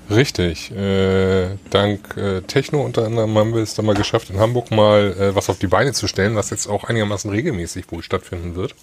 Richtig. 0.09 0.71
Äh, 0.71 1.55
dank 1.69 2.17
äh, 2.17 2.41
Techno 2.41 2.81
unter 2.81 3.05
anderem 3.05 3.37
haben 3.37 3.53
wir 3.53 3.61
es 3.61 3.75
dann 3.75 3.85
mal 3.85 3.95
geschafft, 3.95 4.29
in 4.29 4.39
Hamburg 4.39 4.69
mal 4.71 5.15
äh, 5.17 5.35
was 5.35 5.49
auf 5.49 5.57
die 5.57 5.67
Beine 5.67 5.93
zu 5.93 6.07
stellen, 6.07 6.35
was 6.35 6.49
jetzt 6.49 6.67
auch 6.67 6.83
einigermaßen 6.83 7.29
regelmäßig 7.31 7.85
wohl 7.91 8.03
stattfinden 8.03 8.55
wird. 8.55 8.75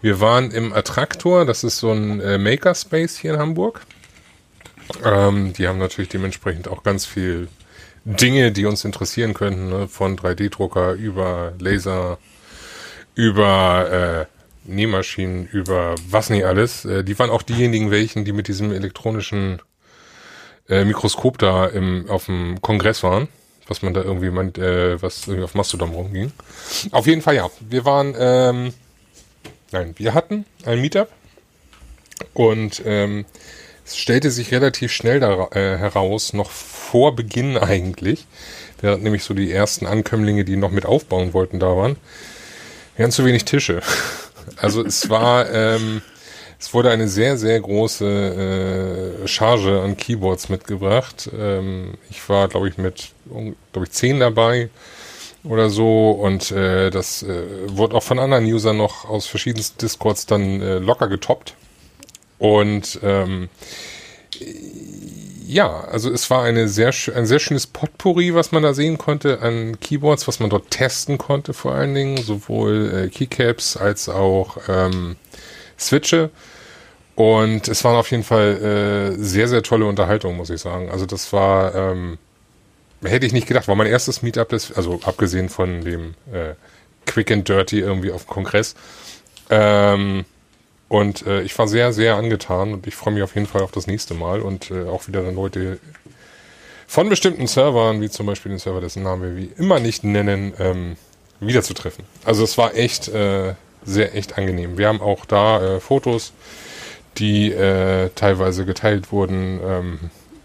Wir 0.00 0.20
waren 0.20 0.50
im 0.52 0.72
Attraktor, 0.72 1.44
das 1.44 1.64
ist 1.64 1.78
so 1.78 1.90
ein 1.92 2.20
äh, 2.20 2.38
Makerspace 2.38 3.18
hier 3.18 3.34
in 3.34 3.40
Hamburg. 3.40 3.82
Ähm, 5.04 5.52
die 5.52 5.68
haben 5.68 5.78
natürlich 5.78 6.08
dementsprechend 6.08 6.68
auch 6.68 6.82
ganz 6.82 7.04
viel 7.04 7.48
Dinge, 8.08 8.52
die 8.52 8.64
uns 8.64 8.86
interessieren 8.86 9.34
könnten, 9.34 9.68
ne? 9.68 9.86
von 9.86 10.16
3D-Drucker 10.16 10.92
über 10.92 11.52
Laser, 11.58 12.18
über 13.14 14.26
äh, 14.26 14.70
Nähmaschinen, 14.70 15.46
über 15.46 15.94
was 16.08 16.30
nicht 16.30 16.46
alles. 16.46 16.86
Äh, 16.86 17.04
die 17.04 17.18
waren 17.18 17.28
auch 17.28 17.42
diejenigen 17.42 17.90
welchen, 17.90 18.24
die 18.24 18.32
mit 18.32 18.48
diesem 18.48 18.72
elektronischen 18.72 19.60
äh, 20.70 20.84
Mikroskop 20.84 21.36
da 21.36 21.66
im, 21.66 22.08
auf 22.08 22.26
dem 22.26 22.62
Kongress 22.62 23.02
waren, 23.02 23.28
was 23.66 23.82
man 23.82 23.92
da 23.92 24.00
irgendwie 24.00 24.30
meint, 24.30 24.56
äh, 24.56 25.00
was 25.02 25.26
irgendwie 25.26 25.44
auf 25.44 25.54
Mastodon 25.54 25.90
rumging. 25.90 26.32
Auf 26.92 27.06
jeden 27.06 27.20
Fall 27.20 27.34
ja. 27.34 27.50
Wir 27.60 27.84
waren, 27.84 28.14
ähm, 28.18 28.72
nein, 29.70 29.94
wir 29.98 30.14
hatten 30.14 30.46
ein 30.64 30.80
Meetup 30.80 31.10
und 32.32 32.82
ähm, 32.86 33.26
es 33.88 33.96
stellte 33.96 34.30
sich 34.30 34.52
relativ 34.52 34.92
schnell 34.92 35.18
da, 35.18 35.48
äh, 35.52 35.78
heraus, 35.78 36.34
noch 36.34 36.50
vor 36.50 37.16
Beginn 37.16 37.56
eigentlich, 37.56 38.26
während 38.82 39.02
nämlich 39.02 39.24
so 39.24 39.32
die 39.32 39.50
ersten 39.50 39.86
Ankömmlinge, 39.86 40.44
die 40.44 40.56
noch 40.56 40.70
mit 40.70 40.84
aufbauen 40.84 41.32
wollten, 41.32 41.58
da 41.58 41.74
waren, 41.74 41.96
hatten 42.98 43.12
zu 43.12 43.24
wenig 43.24 43.44
Tische. 43.44 43.80
Also 44.56 44.82
es 44.82 45.10
war, 45.10 45.50
ähm, 45.52 46.00
es 46.58 46.72
wurde 46.72 46.90
eine 46.90 47.06
sehr, 47.06 47.36
sehr 47.36 47.60
große 47.60 49.20
äh, 49.22 49.28
Charge 49.28 49.82
an 49.82 49.98
Keyboards 49.98 50.48
mitgebracht. 50.48 51.28
Ähm, 51.38 51.98
ich 52.08 52.26
war, 52.30 52.48
glaube 52.48 52.70
ich, 52.70 52.78
mit, 52.78 53.10
glaube 53.26 53.84
ich, 53.86 53.90
zehn 53.90 54.20
dabei 54.20 54.70
oder 55.44 55.68
so 55.68 56.12
und 56.12 56.50
äh, 56.50 56.88
das 56.88 57.22
äh, 57.22 57.44
wurde 57.66 57.94
auch 57.94 58.02
von 58.02 58.18
anderen 58.18 58.46
Usern 58.46 58.78
noch 58.78 59.04
aus 59.04 59.26
verschiedensten 59.26 59.76
Discords 59.78 60.24
dann 60.24 60.62
äh, 60.62 60.78
locker 60.78 61.08
getoppt. 61.08 61.54
Und 62.38 63.00
ähm, 63.02 63.48
ja, 65.46 65.80
also 65.80 66.10
es 66.10 66.28
war 66.30 66.44
eine 66.44 66.68
sehr, 66.68 66.92
ein 67.14 67.26
sehr 67.26 67.38
schönes 67.38 67.66
Potpourri, 67.66 68.34
was 68.34 68.52
man 68.52 68.62
da 68.62 68.74
sehen 68.74 68.98
konnte 68.98 69.40
an 69.40 69.80
Keyboards, 69.80 70.28
was 70.28 70.40
man 70.40 70.50
dort 70.50 70.70
testen 70.70 71.16
konnte 71.16 71.54
vor 71.54 71.72
allen 71.72 71.94
Dingen, 71.94 72.18
sowohl 72.18 73.06
äh, 73.06 73.08
Keycaps 73.08 73.76
als 73.76 74.08
auch 74.08 74.58
ähm, 74.68 75.16
Switche. 75.78 76.30
Und 77.14 77.66
es 77.66 77.82
waren 77.82 77.96
auf 77.96 78.10
jeden 78.10 78.24
Fall 78.24 79.16
äh, 79.16 79.22
sehr, 79.22 79.48
sehr 79.48 79.62
tolle 79.62 79.86
Unterhaltung, 79.86 80.36
muss 80.36 80.50
ich 80.50 80.60
sagen. 80.60 80.90
Also 80.90 81.06
das 81.06 81.32
war, 81.32 81.74
ähm, 81.74 82.18
hätte 83.02 83.26
ich 83.26 83.32
nicht 83.32 83.48
gedacht, 83.48 83.66
war 83.68 83.74
mein 83.74 83.86
erstes 83.86 84.22
Meetup, 84.22 84.50
das, 84.50 84.70
also 84.70 85.00
abgesehen 85.02 85.48
von 85.48 85.80
dem 85.80 86.14
äh, 86.30 86.54
Quick 87.06 87.32
and 87.32 87.48
Dirty 87.48 87.80
irgendwie 87.80 88.12
auf 88.12 88.26
dem 88.26 88.30
Kongress. 88.30 88.74
Ähm, 89.50 90.26
und 90.88 91.26
äh, 91.26 91.42
ich 91.42 91.58
war 91.58 91.68
sehr, 91.68 91.92
sehr 91.92 92.16
angetan 92.16 92.72
und 92.72 92.86
ich 92.86 92.96
freue 92.96 93.14
mich 93.14 93.22
auf 93.22 93.34
jeden 93.34 93.46
Fall 93.46 93.62
auf 93.62 93.72
das 93.72 93.86
nächste 93.86 94.14
Mal 94.14 94.40
und 94.40 94.70
äh, 94.70 94.84
auch 94.86 95.06
wieder 95.06 95.22
dann 95.22 95.34
Leute 95.34 95.78
von 96.86 97.08
bestimmten 97.10 97.46
Servern, 97.46 98.00
wie 98.00 98.08
zum 98.08 98.26
Beispiel 98.26 98.50
den 98.50 98.58
Server, 98.58 98.80
dessen 98.80 99.02
Namen 99.02 99.22
wir 99.22 99.36
wie 99.36 99.52
immer 99.58 99.78
nicht 99.78 100.04
nennen, 100.04 100.54
ähm, 100.58 100.96
wiederzutreffen. 101.40 102.04
Also 102.24 102.42
es 102.42 102.56
war 102.56 102.74
echt 102.74 103.08
äh, 103.08 103.54
sehr, 103.84 104.14
echt 104.14 104.38
angenehm. 104.38 104.78
Wir 104.78 104.88
haben 104.88 105.02
auch 105.02 105.26
da 105.26 105.76
äh, 105.76 105.80
Fotos, 105.80 106.32
die 107.18 107.52
äh, 107.52 108.08
teilweise 108.14 108.64
geteilt 108.64 109.12
wurden. 109.12 109.60
Ähm, 109.62 109.98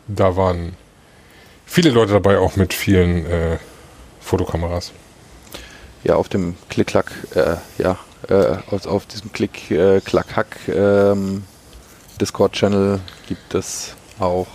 da 0.08 0.36
waren 0.36 0.76
viele 1.66 1.92
Leute 1.92 2.12
dabei, 2.12 2.38
auch 2.38 2.58
mit 2.58 2.74
vielen 2.74 3.26
äh, 3.26 3.58
Fotokameras. 4.20 4.92
Ja, 6.04 6.16
auf 6.16 6.28
dem 6.28 6.58
Klick-Klack, 6.70 7.12
äh, 7.36 7.56
ja, 7.82 7.98
äh, 8.30 8.58
auf, 8.72 8.86
auf 8.86 9.06
diesem 9.06 9.32
Klick-Klack-Hack 9.34 10.58
ähm, 10.70 11.44
Discord-Channel 12.22 13.00
gibt 13.28 13.54
es 13.56 13.96
auch 14.20 14.48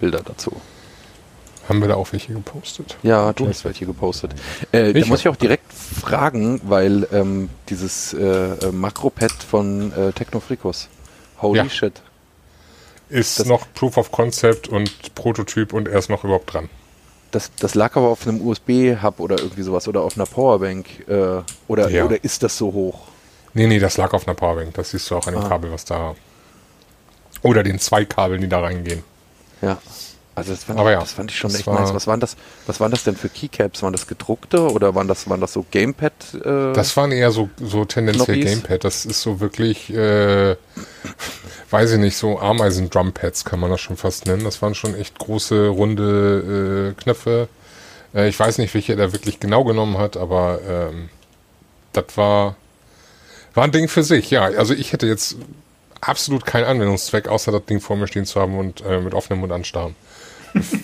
Bilder 0.00 0.20
dazu. 0.24 0.52
Haben 1.68 1.80
wir 1.80 1.88
da 1.88 1.94
auch 1.94 2.12
welche 2.12 2.32
gepostet? 2.32 2.96
Ja, 3.02 3.32
du 3.32 3.48
hast 3.48 3.64
welche 3.64 3.86
gepostet. 3.86 4.34
Äh, 4.70 4.92
da 4.92 4.98
Ich 5.00 5.06
muss 5.08 5.20
ich 5.20 5.28
auch 5.28 5.34
direkt 5.36 5.72
fragen, 5.72 6.60
weil 6.64 7.08
ähm, 7.12 7.48
dieses 7.68 8.14
äh, 8.14 8.20
äh, 8.24 8.70
Makropad 8.72 9.32
von 9.32 9.92
äh, 9.92 10.12
Technofrikos, 10.12 10.88
holy 11.42 11.58
Ja. 11.58 11.68
shit. 11.68 12.00
Ist 13.08 13.40
Das- 13.40 13.46
noch 13.48 13.66
Proof 13.74 13.96
of 13.96 14.12
Concept 14.12 14.68
und 14.68 15.14
Prototyp 15.16 15.72
und 15.72 15.88
er 15.88 15.98
ist 15.98 16.08
noch 16.08 16.22
überhaupt 16.22 16.52
dran. 16.54 16.68
Das, 17.36 17.50
das 17.60 17.74
lag 17.74 17.94
aber 17.96 18.08
auf 18.08 18.26
einem 18.26 18.40
USB-Hub 18.40 19.20
oder 19.20 19.38
irgendwie 19.38 19.60
sowas 19.62 19.86
oder 19.88 20.00
auf 20.00 20.16
einer 20.16 20.24
Powerbank. 20.24 20.86
Äh, 21.06 21.42
oder, 21.68 21.90
Ja. 21.90 22.06
oder 22.06 22.24
ist 22.24 22.42
das 22.42 22.56
so 22.56 22.72
hoch? 22.72 23.08
Nee, 23.52 23.66
nee, 23.66 23.78
das 23.78 23.98
lag 23.98 24.14
auf 24.14 24.26
einer 24.26 24.34
Powerbank. 24.34 24.72
Das 24.72 24.92
siehst 24.92 25.10
du 25.10 25.16
auch 25.16 25.26
an 25.26 25.34
dem 25.34 25.42
Ah. 25.42 25.48
Kabel, 25.50 25.70
was 25.70 25.84
da. 25.84 26.14
Oder 27.42 27.62
den 27.62 27.78
zwei 27.78 28.06
Kabeln, 28.06 28.40
die 28.40 28.48
da 28.48 28.60
reingehen. 28.60 29.02
Ja. 29.60 29.76
Also 30.36 30.52
das 30.52 30.64
fand, 30.64 30.78
ja, 30.78 31.00
das 31.00 31.12
fand 31.12 31.30
ich 31.30 31.38
schon 31.38 31.52
echt 31.54 31.66
war- 31.66 31.80
nice. 31.80 31.94
Was 31.94 32.06
waren 32.06 32.20
das? 32.20 32.36
Was 32.66 32.78
waren 32.78 32.90
das 32.90 33.04
denn 33.04 33.16
für 33.16 33.30
Keycaps? 33.30 33.82
Waren 33.82 33.92
das 33.94 34.06
gedruckte 34.06 34.70
oder 34.70 34.94
waren 34.94 35.08
das, 35.08 35.28
waren 35.30 35.40
das 35.40 35.54
so 35.54 35.64
Gamepad? 35.70 36.12
Äh, 36.34 36.72
Das 36.74 36.94
waren 36.98 37.10
eher 37.10 37.30
so, 37.30 37.48
so 37.58 37.86
tendenziell 37.86 38.36
Knoppies? 38.36 38.44
Gamepad. 38.62 38.84
Das 38.84 39.06
ist 39.06 39.22
so 39.22 39.40
wirklich, 39.40 39.90
äh, 39.94 40.56
weiß 41.70 41.92
ich 41.92 41.98
nicht, 41.98 42.16
so 42.18 42.38
Ameisen-Drumpads 42.38 43.46
kann 43.46 43.60
man 43.60 43.70
das 43.70 43.80
schon 43.80 43.96
fast 43.96 44.26
nennen. 44.26 44.44
Das 44.44 44.60
waren 44.60 44.74
schon 44.74 44.94
echt 44.94 45.18
große, 45.18 45.68
runde 45.68 46.92
äh, 46.94 47.00
Knöpfe. 47.02 47.48
Äh, 48.14 48.28
ich 48.28 48.38
weiß 48.38 48.58
nicht, 48.58 48.74
welche 48.74 48.92
er 48.92 48.98
da 48.98 49.12
wirklich 49.12 49.40
genau 49.40 49.64
genommen 49.64 49.96
hat, 49.96 50.18
aber 50.18 50.60
ähm, 50.68 51.08
das 51.94 52.04
war, 52.16 52.56
war 53.54 53.64
ein 53.64 53.72
Ding 53.72 53.88
für 53.88 54.02
sich. 54.02 54.30
Ja, 54.30 54.42
also 54.44 54.74
ich 54.74 54.92
hätte 54.92 55.06
jetzt 55.06 55.36
absolut 56.02 56.44
keinen 56.44 56.64
Anwendungszweck, 56.64 57.26
außer 57.26 57.52
das 57.52 57.64
Ding 57.64 57.80
vor 57.80 57.96
mir 57.96 58.06
stehen 58.06 58.26
zu 58.26 58.38
haben 58.38 58.58
und 58.58 58.82
äh, 58.82 59.00
mit 59.00 59.14
offenem 59.14 59.40
Mund 59.40 59.50
anstarren. 59.52 59.96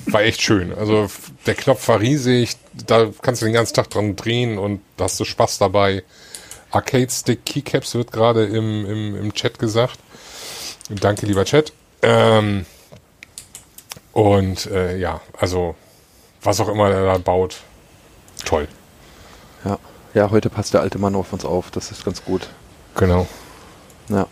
War 0.06 0.22
echt 0.22 0.42
schön. 0.42 0.72
Also 0.74 1.08
der 1.46 1.54
Knopf 1.54 1.86
war 1.88 2.00
riesig, 2.00 2.56
da 2.86 3.08
kannst 3.22 3.42
du 3.42 3.46
den 3.46 3.54
ganzen 3.54 3.74
Tag 3.74 3.90
dran 3.90 4.16
drehen 4.16 4.58
und 4.58 4.80
da 4.96 5.04
hast 5.04 5.18
du 5.20 5.24
Spaß 5.24 5.58
dabei. 5.58 6.02
Arcade 6.70 7.10
Stick 7.10 7.44
Keycaps 7.44 7.94
wird 7.94 8.12
gerade 8.12 8.44
im, 8.46 8.86
im, 8.86 9.16
im 9.16 9.34
Chat 9.34 9.58
gesagt. 9.58 9.98
Danke, 10.88 11.26
lieber 11.26 11.44
Chat. 11.44 11.72
Ähm, 12.02 12.66
und 14.12 14.66
äh, 14.66 14.96
ja, 14.98 15.20
also 15.38 15.74
was 16.42 16.60
auch 16.60 16.68
immer 16.68 16.90
er 16.90 17.04
da 17.04 17.18
baut, 17.18 17.58
toll. 18.44 18.66
ja. 19.64 19.78
ja, 20.12 20.30
heute 20.30 20.50
passt 20.50 20.74
der 20.74 20.80
alte 20.80 20.98
Mann 20.98 21.14
auf 21.14 21.32
uns 21.32 21.44
auf. 21.44 21.70
Das 21.70 21.90
ist 21.90 22.04
ganz 22.04 22.24
gut. 22.24 22.48
Genau. 22.96 23.26
Ja. 24.08 24.26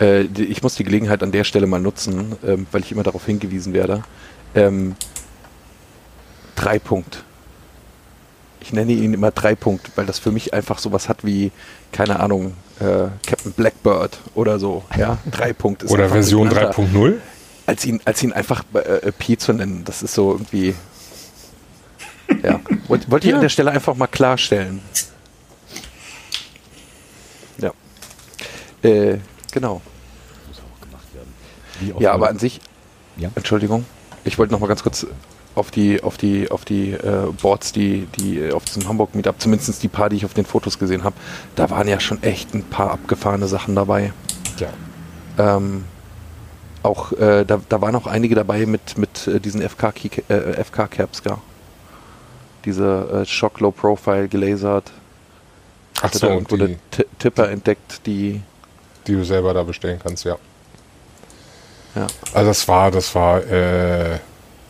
Äh, 0.00 0.24
die- 0.24 0.46
ich 0.46 0.62
muss 0.62 0.74
die 0.74 0.84
Gelegenheit 0.84 1.22
an 1.22 1.30
der 1.32 1.44
Stelle 1.44 1.66
mal 1.66 1.80
nutzen, 1.80 2.36
ähm, 2.44 2.66
weil 2.72 2.82
ich 2.82 2.90
immer 2.92 3.04
darauf 3.04 3.24
hingewiesen 3.26 3.72
werde. 3.72 4.02
Ähm, 4.54 4.94
drei 6.56 6.78
Punkt. 6.78 7.24
Ich 8.60 8.72
nenne 8.72 8.92
ihn 8.92 9.12
immer 9.12 9.30
drei 9.30 9.54
Punkt, 9.54 9.90
weil 9.96 10.06
das 10.06 10.18
für 10.18 10.30
mich 10.32 10.54
einfach 10.54 10.78
sowas 10.78 11.08
hat 11.08 11.24
wie, 11.24 11.52
keine 11.92 12.20
Ahnung, 12.20 12.54
äh, 12.80 13.08
Captain 13.26 13.52
Blackbird 13.52 14.18
oder 14.34 14.58
so. 14.58 14.84
Ja, 14.96 15.18
drei 15.30 15.52
Punkt 15.52 15.82
ist 15.82 15.90
Oder 15.90 16.08
Version 16.08 16.48
prägnanter, 16.48 16.80
3.0. 16.82 17.14
Als 17.66 17.84
ihn, 17.84 18.00
als 18.04 18.22
ihn 18.22 18.32
einfach 18.32 18.64
äh, 18.74 19.12
Pi 19.12 19.36
zu 19.36 19.52
nennen, 19.52 19.82
das 19.84 20.02
ist 20.02 20.14
so 20.14 20.32
irgendwie. 20.32 20.74
Ja, 22.42 22.60
wollte 22.88 23.10
wollte 23.10 23.26
ich 23.26 23.30
Ja. 23.32 23.36
an 23.36 23.42
der 23.42 23.48
Stelle 23.50 23.70
einfach 23.70 23.94
mal 23.96 24.06
klarstellen. 24.06 24.80
Ja. 27.58 27.72
Äh, 28.82 29.18
genau. 29.52 29.82
Muss 30.48 30.58
auch 30.58 30.80
gemacht 30.80 31.06
werden. 31.14 31.32
Wie 31.80 31.92
oft 31.92 32.00
Ja, 32.02 32.12
aber 32.12 32.28
an 32.30 32.38
sich, 32.38 32.60
Ja. 33.16 33.30
Entschuldigung, 33.34 33.84
ich 34.24 34.38
wollte 34.38 34.52
noch 34.52 34.60
mal 34.60 34.66
ganz 34.66 34.82
kurz 34.82 35.06
auf 35.54 35.70
die 35.70 36.02
auf 36.02 36.16
die 36.16 36.50
auf 36.50 36.64
die 36.64 36.92
äh, 36.92 37.32
Boards, 37.40 37.72
die 37.72 38.06
die 38.18 38.38
äh, 38.38 38.52
auf 38.52 38.64
diesem 38.64 38.88
Hamburg 38.88 39.14
Meetup, 39.14 39.40
zumindest 39.40 39.82
die 39.82 39.88
paar, 39.88 40.08
die 40.08 40.16
ich 40.16 40.24
auf 40.24 40.34
den 40.34 40.44
Fotos 40.44 40.78
gesehen 40.78 41.04
habe, 41.04 41.16
da 41.54 41.70
waren 41.70 41.86
ja 41.86 42.00
schon 42.00 42.22
echt 42.22 42.54
ein 42.54 42.64
paar 42.64 42.90
abgefahrene 42.90 43.46
Sachen 43.46 43.74
dabei. 43.74 44.12
Ja. 44.58 44.68
Ähm, 45.38 45.84
auch 46.82 47.12
äh, 47.12 47.44
da, 47.44 47.60
da 47.68 47.80
waren 47.80 47.94
auch 47.94 48.06
einige 48.06 48.34
dabei 48.34 48.66
mit 48.66 48.98
mit 48.98 49.26
äh, 49.26 49.40
diesen 49.40 49.62
FK 49.62 49.90
-Key, 49.90 50.22
äh, 50.28 50.64
FK 50.64 50.88
ja. 51.24 51.38
Diese 52.64 53.22
äh, 53.22 53.26
Shock 53.26 53.60
Low 53.60 53.70
Profile 53.70 54.28
gelasert. 54.28 54.90
Ach 55.98 56.04
Hatte 56.04 56.18
so, 56.18 56.26
da 56.26 56.34
irgendwo 56.34 56.56
die, 56.56 56.64
eine 56.64 56.78
Tipper 57.18 57.50
entdeckt, 57.50 58.06
die 58.06 58.40
die 59.06 59.12
du 59.12 59.24
selber 59.24 59.54
da 59.54 59.62
bestellen 59.62 60.00
kannst, 60.02 60.24
ja. 60.24 60.36
Ja. 61.94 62.06
Also 62.32 62.50
das 62.50 62.68
war, 62.68 62.90
das 62.90 63.14
war, 63.14 63.44
äh, 63.46 64.18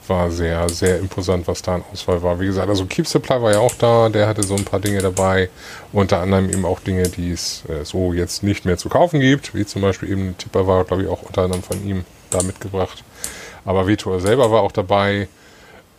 war 0.06 0.30
sehr, 0.30 0.68
sehr 0.68 0.98
imposant, 0.98 1.46
was 1.48 1.62
da 1.62 1.76
an 1.76 1.84
Auswahl 1.92 2.22
war. 2.22 2.38
Wie 2.38 2.46
gesagt, 2.46 2.68
also 2.68 2.84
Keep 2.84 3.06
Supply 3.06 3.40
war 3.40 3.52
ja 3.52 3.58
auch 3.58 3.74
da, 3.74 4.08
der 4.08 4.26
hatte 4.28 4.42
so 4.42 4.54
ein 4.54 4.64
paar 4.64 4.80
Dinge 4.80 5.00
dabei. 5.00 5.48
Unter 5.92 6.20
anderem 6.20 6.50
eben 6.50 6.64
auch 6.64 6.80
Dinge, 6.80 7.08
die 7.08 7.32
es 7.32 7.62
äh, 7.68 7.84
so 7.84 8.12
jetzt 8.12 8.42
nicht 8.42 8.64
mehr 8.64 8.76
zu 8.76 8.88
kaufen 8.88 9.20
gibt, 9.20 9.54
wie 9.54 9.64
zum 9.64 9.82
Beispiel 9.82 10.10
eben 10.10 10.36
Tipper 10.36 10.66
war, 10.66 10.84
glaube 10.84 11.02
ich, 11.04 11.08
auch 11.08 11.22
unter 11.22 11.42
anderem 11.42 11.62
von 11.62 11.86
ihm 11.86 12.04
da 12.30 12.42
mitgebracht. 12.42 13.02
Aber 13.64 13.86
Vitor 13.86 14.20
selber 14.20 14.50
war 14.50 14.62
auch 14.62 14.72
dabei. 14.72 15.28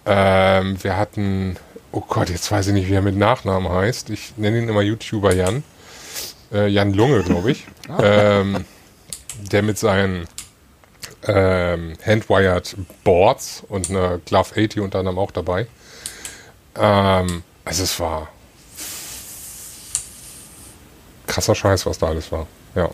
Ähm, 0.05 0.84
wir 0.84 0.98
hatten, 0.98 1.58
oh 1.91 2.03
Gott, 2.08 2.29
jetzt 2.29 2.51
weiß 2.51 2.67
ich 2.67 2.74
nicht, 2.74 2.89
wie 2.89 2.94
er 2.94 3.01
mit 3.01 3.15
Nachnamen 3.15 3.72
heißt. 3.72 4.12
Ich 4.12 4.34
nenne 4.38 4.60
ihn 4.60 4.70
immer 4.70 4.82
YouTuber 4.82 5.34
Jan. 5.34 5.63
Äh, 6.53 6.67
Jan 6.67 6.94
Lunge, 6.94 7.24
glaube 7.24 7.51
ich. 7.51 7.65
ähm, 8.00 8.65
der 9.51 9.63
mit 9.63 9.77
seinen 9.77 10.27
ähm, 11.27 11.94
Handwired 12.05 12.75
Boards 13.03 13.63
und 13.67 13.89
eine 13.89 14.22
Glove 14.25 14.51
80 14.51 14.79
unter 14.79 15.00
anderem 15.00 15.20
auch 15.20 15.32
dabei. 15.32 15.67
Ähm, 16.75 17.44
also 17.63 17.84
es 17.84 18.00
war 18.00 18.29
krasser 21.27 21.55
Scheiß, 21.55 21.86
was 21.86 21.98
da 21.98 22.08
alles 22.08 22.32
war. 22.32 22.48
Ja. 22.75 22.89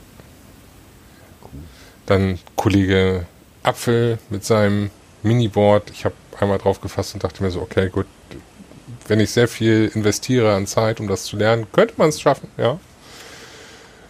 Dann 2.05 2.39
Kollege 2.55 3.25
Apfel 3.63 4.17
mit 4.29 4.45
seinem 4.45 4.89
Miniboard. 5.23 5.91
Ich 5.91 6.05
habe 6.05 6.15
einmal 6.39 6.57
drauf 6.57 6.81
gefasst 6.81 7.13
und 7.13 7.23
dachte 7.23 7.43
mir 7.43 7.51
so, 7.51 7.61
okay, 7.61 7.89
gut, 7.89 8.07
wenn 9.07 9.19
ich 9.19 9.31
sehr 9.31 9.47
viel 9.47 9.91
investiere 9.93 10.55
an 10.55 10.67
Zeit, 10.67 10.99
um 10.99 11.07
das 11.07 11.23
zu 11.25 11.37
lernen, 11.37 11.67
könnte 11.71 11.95
man 11.97 12.09
es 12.09 12.21
schaffen, 12.21 12.49
ja. 12.57 12.79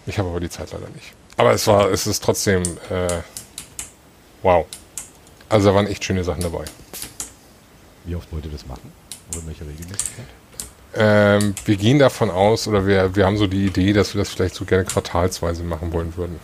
Ich 0.06 0.18
habe 0.18 0.28
aber 0.30 0.40
die 0.40 0.50
Zeit 0.50 0.72
leider 0.72 0.88
nicht. 0.88 1.12
Aber 1.36 1.52
es 1.52 1.66
war, 1.66 1.90
es 1.90 2.06
ist 2.06 2.22
trotzdem, 2.22 2.62
äh, 2.90 3.20
wow. 4.42 4.66
Also 5.48 5.68
da 5.68 5.74
waren 5.74 5.86
echt 5.86 6.04
schöne 6.04 6.24
Sachen 6.24 6.42
dabei. 6.42 6.64
Wie 8.04 8.14
oft 8.14 8.32
wollt 8.32 8.44
ihr 8.44 8.52
das 8.52 8.66
machen? 8.66 8.92
Oder 9.30 9.40
in 9.40 9.46
welcher 9.46 9.66
Regelmäßigkeit? 9.66 10.26
Ähm, 10.94 11.54
wir 11.64 11.76
gehen 11.76 11.98
davon 11.98 12.30
aus, 12.30 12.68
oder 12.68 12.86
wir, 12.86 13.16
wir 13.16 13.24
haben 13.24 13.38
so 13.38 13.46
die 13.46 13.66
Idee, 13.66 13.92
dass 13.92 14.14
wir 14.14 14.18
das 14.18 14.30
vielleicht 14.30 14.54
so 14.54 14.64
gerne 14.64 14.84
quartalsweise 14.84 15.62
machen 15.62 15.92
wollen 15.92 16.16
würden. 16.16 16.38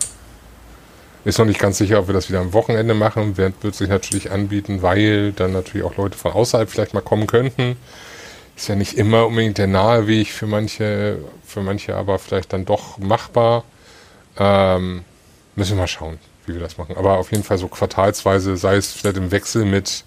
Ist 1.25 1.37
noch 1.37 1.45
nicht 1.45 1.59
ganz 1.59 1.77
sicher, 1.77 1.99
ob 1.99 2.07
wir 2.07 2.13
das 2.13 2.29
wieder 2.29 2.39
am 2.39 2.53
Wochenende 2.53 2.93
machen. 2.93 3.37
Wird, 3.37 3.61
wird 3.61 3.75
sich 3.75 3.89
natürlich 3.89 4.31
anbieten, 4.31 4.81
weil 4.81 5.33
dann 5.33 5.51
natürlich 5.51 5.85
auch 5.85 5.97
Leute 5.97 6.17
von 6.17 6.31
außerhalb 6.31 6.69
vielleicht 6.69 6.93
mal 6.93 7.01
kommen 7.01 7.27
könnten. 7.27 7.75
Ist 8.55 8.69
ja 8.69 8.75
nicht 8.75 8.97
immer 8.97 9.27
unbedingt 9.27 9.57
der 9.57 9.67
nahe 9.67 10.07
Weg 10.07 10.29
für 10.29 10.47
manche, 10.47 11.19
für 11.45 11.61
manche 11.61 11.95
aber 11.95 12.19
vielleicht 12.19 12.53
dann 12.53 12.65
doch 12.65 12.97
machbar. 12.97 13.63
Ähm, 14.37 15.03
müssen 15.55 15.71
wir 15.71 15.81
mal 15.81 15.87
schauen, 15.87 16.17
wie 16.49 16.53
wir 16.55 16.61
das 16.61 16.77
machen. 16.77 16.97
Aber 16.97 17.17
auf 17.17 17.31
jeden 17.31 17.43
Fall 17.43 17.57
so 17.57 17.67
quartalsweise, 17.67 18.57
sei 18.57 18.75
es 18.75 18.91
vielleicht 18.91 19.17
im 19.17 19.31
Wechsel 19.31 19.63
mit 19.65 20.03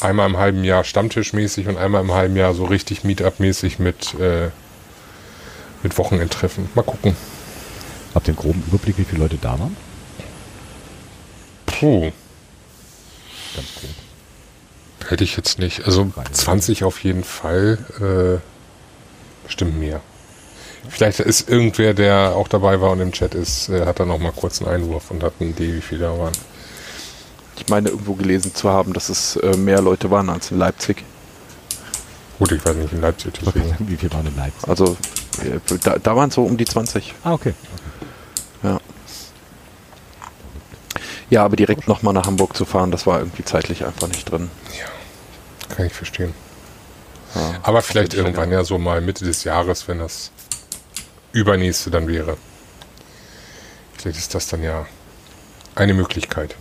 einmal 0.00 0.28
im 0.28 0.36
halben 0.36 0.64
Jahr 0.64 0.84
Stammtischmäßig 0.84 1.68
und 1.68 1.78
einmal 1.78 2.02
im 2.02 2.12
halben 2.12 2.36
Jahr 2.36 2.52
so 2.54 2.64
richtig 2.64 3.04
Meetup-mäßig 3.04 3.78
mit, 3.78 4.14
äh, 4.20 4.50
mit 5.82 5.96
Wochenendtreffen. 5.96 6.68
Mal 6.74 6.82
gucken. 6.82 7.16
Habt 8.14 8.28
ihr 8.28 8.32
einen 8.32 8.38
groben 8.38 8.62
Überblick, 8.66 8.98
wie 8.98 9.04
viele 9.04 9.22
Leute 9.22 9.38
da 9.40 9.58
waren? 9.58 9.76
Puh, 11.66 12.12
Ganz 13.56 13.68
grob. 13.80 15.10
hätte 15.10 15.24
ich 15.24 15.36
jetzt 15.36 15.58
nicht. 15.58 15.84
Also 15.86 16.12
20 16.32 16.84
auf 16.84 17.02
jeden 17.02 17.24
Fall. 17.24 17.78
Äh, 18.00 19.46
bestimmt 19.46 19.78
mehr. 19.78 20.00
Vielleicht 20.88 21.20
ist 21.20 21.48
irgendwer, 21.48 21.94
der 21.94 22.34
auch 22.34 22.48
dabei 22.48 22.80
war 22.80 22.90
und 22.90 23.00
im 23.00 23.12
Chat 23.12 23.34
ist, 23.34 23.68
äh, 23.68 23.86
hat 23.86 24.00
da 24.00 24.06
noch 24.06 24.18
mal 24.18 24.32
kurz 24.32 24.60
einen 24.60 24.70
Einwurf 24.70 25.10
und 25.10 25.22
hat 25.22 25.34
eine 25.40 25.50
Idee, 25.50 25.74
wie 25.74 25.80
viele 25.80 26.00
da 26.06 26.18
waren. 26.18 26.32
Ich 27.56 27.68
meine 27.68 27.90
irgendwo 27.90 28.14
gelesen 28.14 28.54
zu 28.54 28.68
haben, 28.68 28.92
dass 28.92 29.08
es 29.08 29.36
äh, 29.36 29.56
mehr 29.56 29.80
Leute 29.80 30.10
waren 30.10 30.28
als 30.28 30.50
in 30.50 30.58
Leipzig. 30.58 31.04
Gut, 32.38 32.52
ich 32.52 32.64
weiß 32.64 32.76
nicht, 32.76 32.92
in 32.92 33.00
Leipzig. 33.00 33.32
Deswegen. 33.40 33.76
wie 33.78 33.96
viele 33.96 34.12
waren 34.12 34.26
in 34.26 34.36
Leipzig? 34.36 34.68
Also 34.68 34.96
äh, 35.42 35.78
da, 35.82 35.98
da 35.98 36.16
waren 36.16 36.28
es 36.28 36.34
so 36.34 36.44
um 36.44 36.56
die 36.56 36.64
20. 36.64 37.14
Ah, 37.24 37.32
okay. 37.32 37.54
Ja. 38.62 38.80
Ja, 41.30 41.44
aber 41.44 41.56
direkt 41.56 41.88
nochmal 41.88 42.12
nach 42.12 42.26
Hamburg 42.26 42.56
zu 42.56 42.64
fahren, 42.64 42.90
das 42.90 43.06
war 43.06 43.18
irgendwie 43.20 43.44
zeitlich 43.44 43.84
einfach 43.84 44.08
nicht 44.08 44.30
drin. 44.30 44.50
Kann 45.74 45.86
ich 45.86 45.92
verstehen. 45.92 46.34
Ja. 47.34 47.54
Aber 47.62 47.82
vielleicht 47.82 48.14
irgendwann 48.14 48.52
ja 48.52 48.62
so 48.62 48.78
mal 48.78 49.00
Mitte 49.00 49.24
des 49.24 49.44
Jahres, 49.44 49.88
wenn 49.88 49.98
das 49.98 50.30
übernächste 51.34 51.90
dann 51.90 52.08
wäre. 52.08 52.38
Vielleicht 53.98 54.18
ist 54.18 54.34
das 54.34 54.46
dann 54.48 54.62
ja 54.62 54.86
eine 55.74 55.94
Möglichkeit. 55.94 56.56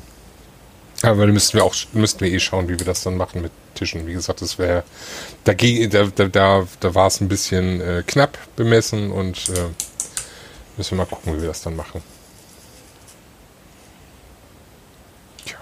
Aber 1.02 1.28
da 1.28 1.34
müssten 1.34 1.58
wir 1.58 1.66
auch 1.66 1.76
müssten 1.92 2.22
wir 2.22 2.32
eh 2.32 2.40
schauen, 2.40 2.70
wie 2.70 2.80
wir 2.80 2.86
das 2.86 3.04
dann 3.04 3.18
machen 3.18 3.42
mit 3.42 3.52
Tischen. 3.76 4.08
Wie 4.08 4.14
gesagt, 4.14 4.42
das 4.42 4.58
wäre 4.58 4.84
da, 5.44 5.54
da, 5.54 6.28
da, 6.28 6.68
da 6.80 6.96
war 6.96 7.08
es 7.08 7.20
ein 7.22 7.28
bisschen 7.28 7.82
äh, 7.82 8.04
knapp 8.08 8.38
bemessen 8.56 9.12
und 9.12 9.50
äh, 9.50 9.70
müssen 10.78 10.92
wir 10.92 11.04
mal 11.04 11.06
gucken, 11.06 11.36
wie 11.36 11.42
wir 11.42 11.50
das 11.50 11.62
dann 11.62 11.76
machen. 11.76 12.02
Tja. 15.46 15.58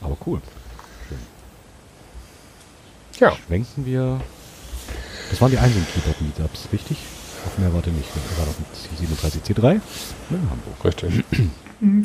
Aber 0.00 0.16
cool. 0.26 0.40
Ja, 3.18 3.36
Schwenken 3.46 3.84
wir. 3.84 4.18
Das 5.30 5.40
waren 5.42 5.50
die 5.50 5.58
einzigen 5.58 5.86
Keyboard-Meetups, 5.92 6.68
richtig? 6.72 6.96
Auf 7.46 7.58
mehr 7.58 7.72
warte 7.72 7.90
nicht. 7.90 8.08
Wir 8.14 8.38
waren 8.38 8.48
auf 8.48 8.56
dem 8.56 9.54
37C3 9.54 9.72
in 10.30 10.50
Hamburg. 10.50 10.84
richtig. 10.84 11.24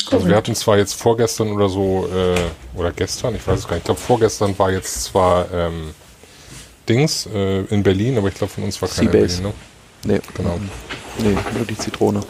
Also 0.10 0.26
wir 0.26 0.38
hatten 0.38 0.56
zwar 0.56 0.78
jetzt 0.78 0.94
vorgestern 0.94 1.52
oder 1.52 1.68
so, 1.68 2.08
äh, 2.08 2.80
oder 2.80 2.94
gestern, 2.94 3.36
ich 3.36 3.46
weiß 3.46 3.60
es 3.60 3.68
gar 3.68 3.72
nicht, 3.76 3.82
ich 3.82 3.84
glaube 3.88 4.00
vorgestern 4.00 4.58
war 4.58 4.72
jetzt 4.72 5.04
zwar 5.04 5.52
ähm, 5.54 5.90
Dings 6.88 7.26
äh, 7.26 7.64
in 7.66 7.84
Berlin, 7.84 8.18
aber 8.18 8.30
ich 8.30 8.36
glaube 8.36 8.54
von 8.54 8.64
uns 8.64 8.82
war 8.82 8.88
keiner 8.88 9.14
in. 9.14 9.20
Berlin, 9.20 9.42
ne? 9.44 9.54
Nee, 10.06 10.22
Genau. 10.34 10.58
nee, 11.20 11.36
nur 11.58 11.66
die 11.66 11.78
Zitrone. 11.78 12.22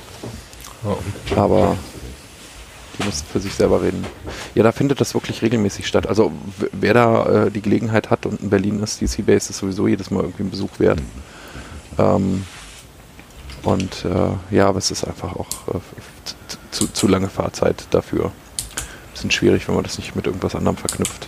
Ja. 0.83 1.37
Aber 1.37 1.77
die 2.97 3.03
muss 3.03 3.23
für 3.31 3.39
sich 3.39 3.53
selber 3.53 3.79
reden. 3.83 4.03
Ja, 4.55 4.63
da 4.63 4.71
findet 4.71 4.99
das 4.99 5.13
wirklich 5.13 5.43
regelmäßig 5.43 5.85
statt. 5.85 6.07
Also 6.07 6.31
wer 6.71 6.95
da 6.95 7.45
äh, 7.45 7.51
die 7.51 7.61
Gelegenheit 7.61 8.09
hat 8.09 8.25
und 8.25 8.41
in 8.41 8.49
Berlin 8.49 8.81
ist, 8.81 9.01
die 9.01 9.07
Seabase 9.07 9.51
ist 9.51 9.59
sowieso 9.59 9.87
jedes 9.87 10.09
Mal 10.09 10.23
irgendwie 10.23 10.43
ein 10.45 10.49
Besuch 10.49 10.79
wert. 10.79 10.99
Ähm, 11.99 12.43
und 13.65 14.05
äh, 14.05 14.55
ja, 14.55 14.67
aber 14.67 14.77
es 14.77 14.91
ist 14.91 15.03
einfach 15.03 15.35
auch 15.35 15.47
äh, 15.73 15.79
zu, 16.71 16.87
zu, 16.87 17.07
lange 17.07 17.27
Fahrzeit 17.29 17.85
dafür. 17.91 18.31
Bisschen 19.13 19.31
schwierig, 19.31 19.67
wenn 19.67 19.75
man 19.75 19.83
das 19.83 19.97
nicht 19.97 20.15
mit 20.15 20.25
irgendwas 20.27 20.55
anderem 20.55 20.77
verknüpft. 20.77 21.27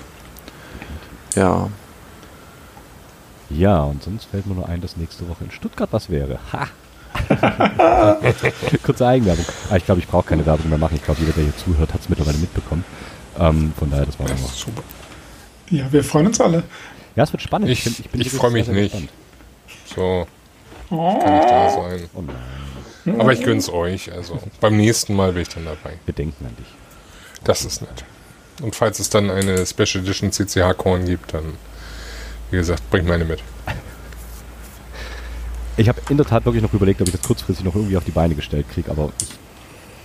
Ja, 1.36 1.70
Ja, 3.50 3.84
und 3.84 4.04
sonst 4.04 4.26
fällt 4.26 4.46
mir 4.48 4.56
nur 4.56 4.68
ein, 4.68 4.82
dass 4.82 4.98
nächste 4.98 5.28
Woche 5.30 5.44
in 5.46 5.52
Stuttgart 5.52 5.90
was 5.92 6.10
wäre. 6.10 6.40
Ha! 6.54 6.68
Kurze 8.84 9.08
Eigenwerbung. 9.08 9.46
Ah, 9.70 9.78
ich 9.78 9.86
glaube, 9.86 10.00
ich 10.02 10.08
brauche 10.08 10.28
keine 10.28 10.46
Werbung 10.46 10.70
mehr 10.70 10.78
machen. 10.78 10.96
Ich 10.96 11.04
glaube, 11.04 11.20
jeder, 11.22 11.34
der 11.34 11.44
hier 11.46 11.58
zuhört, 11.58 11.94
hat 11.94 12.02
es 12.02 12.10
mittlerweile 12.10 12.38
mitbekommen. 12.38 12.84
Ähm, 13.40 13.74
von 13.78 13.90
daher, 13.90 14.06
das 14.06 14.20
war 14.20 14.28
nochmal. 14.28 14.50
Super. 14.54 14.84
Ja, 15.70 15.92
wir 15.92 16.04
freuen 16.04 16.28
uns 16.28 16.40
alle. 16.42 16.64
Ja, 17.16 17.24
es 17.24 17.32
wird 17.32 17.42
spannend. 17.42 17.70
Ich- 17.70 17.86
ich 17.86 18.04
wirklich 18.14 18.32
freu 18.32 18.50
mich 18.52 18.66
sehr, 18.66 18.74
sehr 18.74 18.84
nicht. 18.84 18.92
gespannt. 18.94 19.10
So 19.96 20.28
kann 20.90 21.40
ich 21.40 21.46
da 21.50 21.70
sein. 21.70 22.10
Oh 22.16 22.22
nein, 23.06 23.20
Aber 23.22 23.34
ich 23.34 23.44
gönn's 23.44 23.70
euch. 23.70 24.12
Also 24.12 24.40
beim 24.62 24.78
nächsten 24.78 25.16
Mal 25.16 25.34
bin 25.34 25.42
ich 25.44 25.50
dann 25.50 25.66
dabei. 25.66 25.98
wir 26.06 26.14
denken 26.14 26.46
an 26.46 26.56
dich. 26.58 26.68
Das 27.44 27.64
ist 27.66 27.82
nett. 27.82 28.04
Und 28.62 28.76
falls 28.76 29.00
es 29.00 29.10
dann 29.10 29.30
eine 29.30 29.66
Special 29.66 30.04
Edition 30.04 30.32
CCH 30.32 30.76
Korn 30.78 31.06
gibt, 31.06 31.34
dann, 31.34 31.54
wie 32.52 32.58
gesagt, 32.58 32.90
bringt 32.90 33.08
meine 33.08 33.26
mit. 33.26 33.42
Ich 35.80 35.88
habe 35.88 36.02
in 36.10 36.18
der 36.18 36.26
Tat 36.26 36.44
wirklich 36.44 36.64
noch 36.64 36.74
überlegt, 36.74 37.02
ob 37.02 37.08
ich 37.08 37.14
das 37.14 37.22
kurzfristig 37.22 37.64
noch 37.64 37.76
irgendwie 37.76 37.98
auf 37.98 38.04
die 38.04 38.10
Beine 38.12 38.34
gestellt 38.34 38.66
kriege, 38.74 38.90
aber 38.90 39.12
ich, 39.22 39.28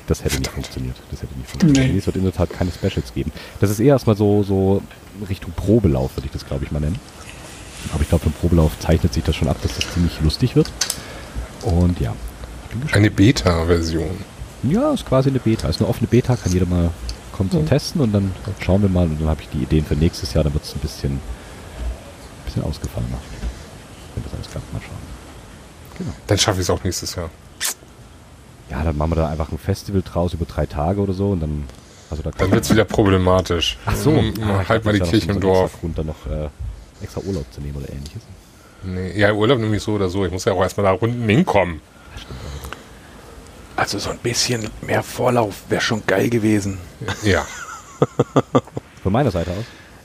das 0.06 0.18
hätte 0.22 0.34
nicht 0.36 0.48
Verdammt. 0.48 0.66
funktioniert. 0.66 0.96
Das 1.10 1.22
hätte 1.22 1.34
nicht 1.38 1.48
funktioniert. 1.48 1.92
Nee. 1.92 1.98
Es 1.98 2.04
wird 2.04 2.16
in 2.16 2.24
der 2.24 2.32
Tat 2.34 2.50
keine 2.50 2.70
Specials 2.70 3.14
geben. 3.14 3.32
Das 3.58 3.70
ist 3.70 3.80
eher 3.80 3.94
erstmal 3.94 4.14
so, 4.14 4.42
so 4.42 4.82
Richtung 5.30 5.52
Probelauf, 5.52 6.14
würde 6.14 6.26
ich 6.26 6.32
das, 6.32 6.44
glaube 6.44 6.66
ich, 6.66 6.72
mal 6.72 6.80
nennen. 6.80 6.98
Aber 7.92 8.02
ich 8.02 8.08
glaube, 8.08 8.26
im 8.26 8.32
Probelauf 8.32 8.78
zeichnet 8.78 9.12
sich 9.12 9.24
das 9.24 9.36
schon 9.36 9.48
ab, 9.48 9.56
dass 9.62 9.74
das 9.74 9.92
ziemlich 9.92 10.20
lustig 10.20 10.56
wird. 10.56 10.70
Und 11.62 12.00
ja. 12.00 12.14
Eine 12.92 13.10
Beta-Version. 13.10 14.16
Ja, 14.62 14.92
ist 14.92 15.06
quasi 15.06 15.28
eine 15.30 15.38
Beta. 15.40 15.68
Ist 15.68 15.80
eine 15.80 15.88
offene 15.88 16.06
Beta, 16.06 16.36
kann 16.36 16.52
jeder 16.52 16.66
mal 16.66 16.90
kommen 17.32 17.50
zum 17.50 17.62
Mhm. 17.62 17.66
Testen 17.66 18.00
und 18.00 18.12
dann 18.12 18.32
schauen 18.60 18.82
wir 18.82 18.88
mal 18.88 19.06
und 19.06 19.20
dann 19.20 19.28
habe 19.28 19.40
ich 19.42 19.48
die 19.48 19.58
Ideen 19.62 19.84
für 19.84 19.94
nächstes 19.96 20.34
Jahr, 20.34 20.44
dann 20.44 20.52
wird 20.54 20.64
es 20.64 20.74
ein 20.74 20.80
bisschen, 20.80 21.18
bisschen 22.44 22.62
ausgefallener. 22.62 23.18
Wenn 24.14 24.24
das 24.24 24.34
alles 24.34 24.50
klappt, 24.50 24.70
mal 24.72 24.80
schauen. 24.80 25.98
Genau. 25.98 26.12
Dann 26.26 26.38
schaffe 26.38 26.58
ich 26.60 26.66
es 26.66 26.70
auch 26.70 26.82
nächstes 26.84 27.14
Jahr. 27.14 27.30
Ja, 28.70 28.82
dann 28.84 28.96
machen 28.96 29.12
wir 29.12 29.16
da 29.16 29.28
einfach 29.28 29.50
ein 29.50 29.58
Festival 29.58 30.02
draus 30.02 30.34
über 30.34 30.44
drei 30.44 30.66
Tage 30.66 31.00
oder 31.00 31.12
so 31.14 31.30
und 31.30 31.40
dann. 31.40 31.64
Also 32.10 32.22
da 32.22 32.30
Dann 32.30 32.50
wird 32.52 32.64
es 32.64 32.70
wieder 32.70 32.84
problematisch. 32.84 33.78
Ach 33.86 33.96
so, 33.96 34.10
M- 34.12 34.34
Ah, 34.42 34.60
ich 34.62 34.68
halt 34.68 34.68
dachte, 34.68 34.84
mal 34.84 34.92
die 34.92 35.00
Kirche 35.10 35.30
im 35.30 35.36
ein 35.36 35.40
Dorf. 35.40 35.72
dann 35.94 36.06
noch 36.06 36.26
äh, 36.26 36.48
extra 37.02 37.20
Urlaub 37.20 37.44
zu 37.52 37.60
nehmen 37.60 37.76
oder 37.76 37.90
ähnliches. 37.90 38.22
Nee, 38.84 39.18
ja, 39.18 39.32
Urlaub 39.32 39.58
nämlich 39.58 39.82
so 39.82 39.92
oder 39.92 40.08
so. 40.08 40.24
Ich 40.24 40.32
muss 40.32 40.44
ja 40.44 40.52
auch 40.52 40.62
erstmal 40.62 40.86
da 40.86 40.92
unten 40.92 41.28
hinkommen. 41.28 41.80
Also 43.76 43.98
so 43.98 44.10
ein 44.10 44.18
bisschen 44.18 44.68
mehr 44.82 45.02
Vorlauf 45.02 45.62
wäre 45.68 45.80
schon 45.80 46.02
geil 46.06 46.28
gewesen. 46.28 46.78
Ja. 47.22 47.46
Von 49.02 49.12
meiner 49.12 49.30
Seite 49.30 49.50
aus. 49.50 49.64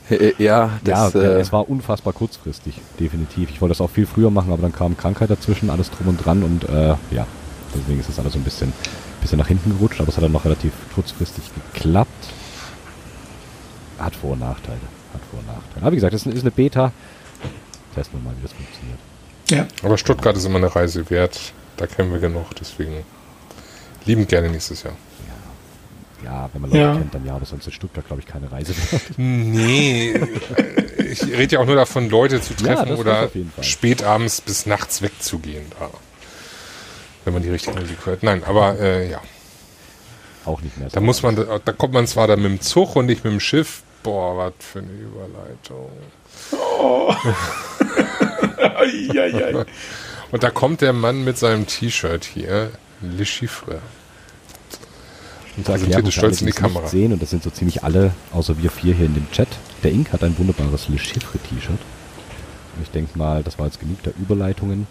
Äh, 0.09 0.33
ja, 0.37 0.79
das, 0.83 1.13
ja, 1.13 1.19
äh, 1.19 1.39
es 1.41 1.51
war 1.51 1.69
unfassbar 1.69 2.13
kurzfristig, 2.13 2.79
definitiv. 2.99 3.49
Ich 3.49 3.59
wollte 3.61 3.71
das 3.71 3.81
auch 3.81 3.89
viel 3.89 4.05
früher 4.05 4.29
machen, 4.29 4.53
aber 4.53 4.61
dann 4.61 4.71
kam 4.71 4.95
Krankheit 4.95 5.29
dazwischen, 5.29 5.69
alles 5.69 5.91
drum 5.91 6.07
und 6.07 6.23
dran 6.23 6.43
und 6.43 6.63
äh, 6.69 6.95
ja, 7.11 7.27
deswegen 7.75 7.99
ist 7.99 8.09
es 8.09 8.17
alles 8.17 8.33
so 8.33 8.39
ein 8.39 8.43
bisschen, 8.43 8.71
bisschen 9.19 9.37
nach 9.37 9.47
hinten 9.47 9.71
gerutscht, 9.71 9.99
aber 9.99 10.09
es 10.09 10.15
hat 10.15 10.23
dann 10.23 10.31
noch 10.31 10.45
relativ 10.45 10.71
kurzfristig 10.95 11.43
geklappt. 11.73 12.27
Hat 13.99 14.15
Vor- 14.15 14.31
und 14.31 14.39
Nachteile. 14.39 14.79
Aber 15.81 15.91
wie 15.91 15.95
gesagt, 15.95 16.13
es 16.13 16.25
ist 16.25 16.41
eine 16.41 16.51
Beta. 16.51 16.91
Testen 17.95 18.19
wir 18.19 18.29
mal, 18.29 18.37
wie 18.37 18.43
das 18.43 18.53
funktioniert. 18.53 18.99
Ja. 19.49 19.67
Aber 19.85 19.97
Stuttgart 19.97 20.35
ist 20.37 20.45
immer 20.45 20.57
eine 20.57 20.75
Reise 20.75 21.09
wert. 21.09 21.39
Da 21.77 21.87
kennen 21.87 22.11
wir 22.11 22.19
genug. 22.19 22.47
Deswegen 22.59 23.03
lieben 24.05 24.27
gerne 24.27 24.49
nächstes 24.49 24.83
Jahr. 24.83 24.93
Ja, 26.23 26.49
wenn 26.51 26.61
man 26.61 26.71
Leute 26.71 26.81
Ja. 26.83 26.93
kennt, 26.95 27.13
dann 27.13 27.25
ja, 27.25 27.35
aber 27.35 27.45
sonst 27.45 27.67
ist 27.67 27.75
Stuttgart, 27.75 28.05
glaube 28.07 28.21
ich, 28.21 28.27
keine 28.27 28.51
Reise 28.51 28.73
wert. 28.75 29.01
Nee, 29.17 30.19
ich 30.97 31.23
rede 31.23 31.55
ja 31.55 31.59
auch 31.61 31.65
nur 31.65 31.75
davon, 31.75 32.09
Leute 32.09 32.41
zu 32.41 32.53
Ja, 32.53 32.73
treffen 32.75 32.89
das 32.89 32.99
oder 32.99 33.29
spätabends 33.61 34.41
bis 34.41 34.65
nachts 34.65 35.01
wegzugehen. 35.03 35.63
Da. 35.79 35.89
Wenn 37.23 37.33
man 37.33 37.43
die 37.43 37.49
richtige 37.51 37.79
Musik 37.79 37.97
hört. 38.05 38.23
Nein, 38.23 38.43
aber 38.43 38.79
äh, 38.79 39.09
ja. 39.11 39.21
Auch 40.45 40.59
nicht 40.61 40.77
mehr. 40.77 40.89
so 40.89 40.95
Da 40.95 41.01
muss 41.01 41.21
man, 41.21 41.35
da 41.35 41.71
kommt 41.71 41.93
man 41.93 42.07
zwar 42.07 42.27
dann 42.27 42.41
mit 42.41 42.51
dem 42.51 42.61
Zug 42.61 42.95
und 42.95 43.05
nicht 43.05 43.23
mit 43.23 43.31
dem 43.31 43.39
Schiff. 43.39 43.83
Boah, 44.03 44.37
was 44.37 44.53
für 44.59 44.79
eine 44.79 44.91
Überleitung. 44.91 45.91
Eieiei. 48.57 49.65
Und 50.31 50.43
da 50.43 50.49
kommt 50.49 50.81
der 50.81 50.93
Mann 50.93 51.23
mit 51.23 51.37
seinem 51.37 51.67
T-Shirt 51.67 52.25
hier, 52.25 52.71
Le 53.01 53.25
Chiffre. 53.25 53.79
Und 55.55 55.67
Erklärung 55.67 56.07
es 56.07 56.13
für 56.13 56.19
stolz 56.19 56.41
in 56.41 56.47
die 56.47 56.53
Kamera. 56.53 56.87
sehen, 56.87 57.13
und 57.13 57.21
das 57.21 57.31
sind 57.31 57.43
so 57.43 57.49
ziemlich 57.49 57.83
alle, 57.83 58.11
außer 58.31 58.61
wir 58.61 58.69
vier 58.69 58.93
hier 58.93 59.07
in 59.07 59.15
dem 59.15 59.31
Chat. 59.31 59.47
Der 59.83 59.91
Ink 59.91 60.11
hat 60.13 60.23
ein 60.23 60.37
wunderbares 60.37 60.87
Le 60.89 60.99
Chiffre 60.99 61.39
T-Shirt. 61.39 61.79
Und 62.75 62.83
ich 62.83 62.91
denke 62.91 63.17
mal, 63.17 63.43
das 63.43 63.57
war 63.57 63.65
jetzt 63.65 63.79
genug 63.79 64.03
der 64.03 64.13
Überleitungen. 64.19 64.87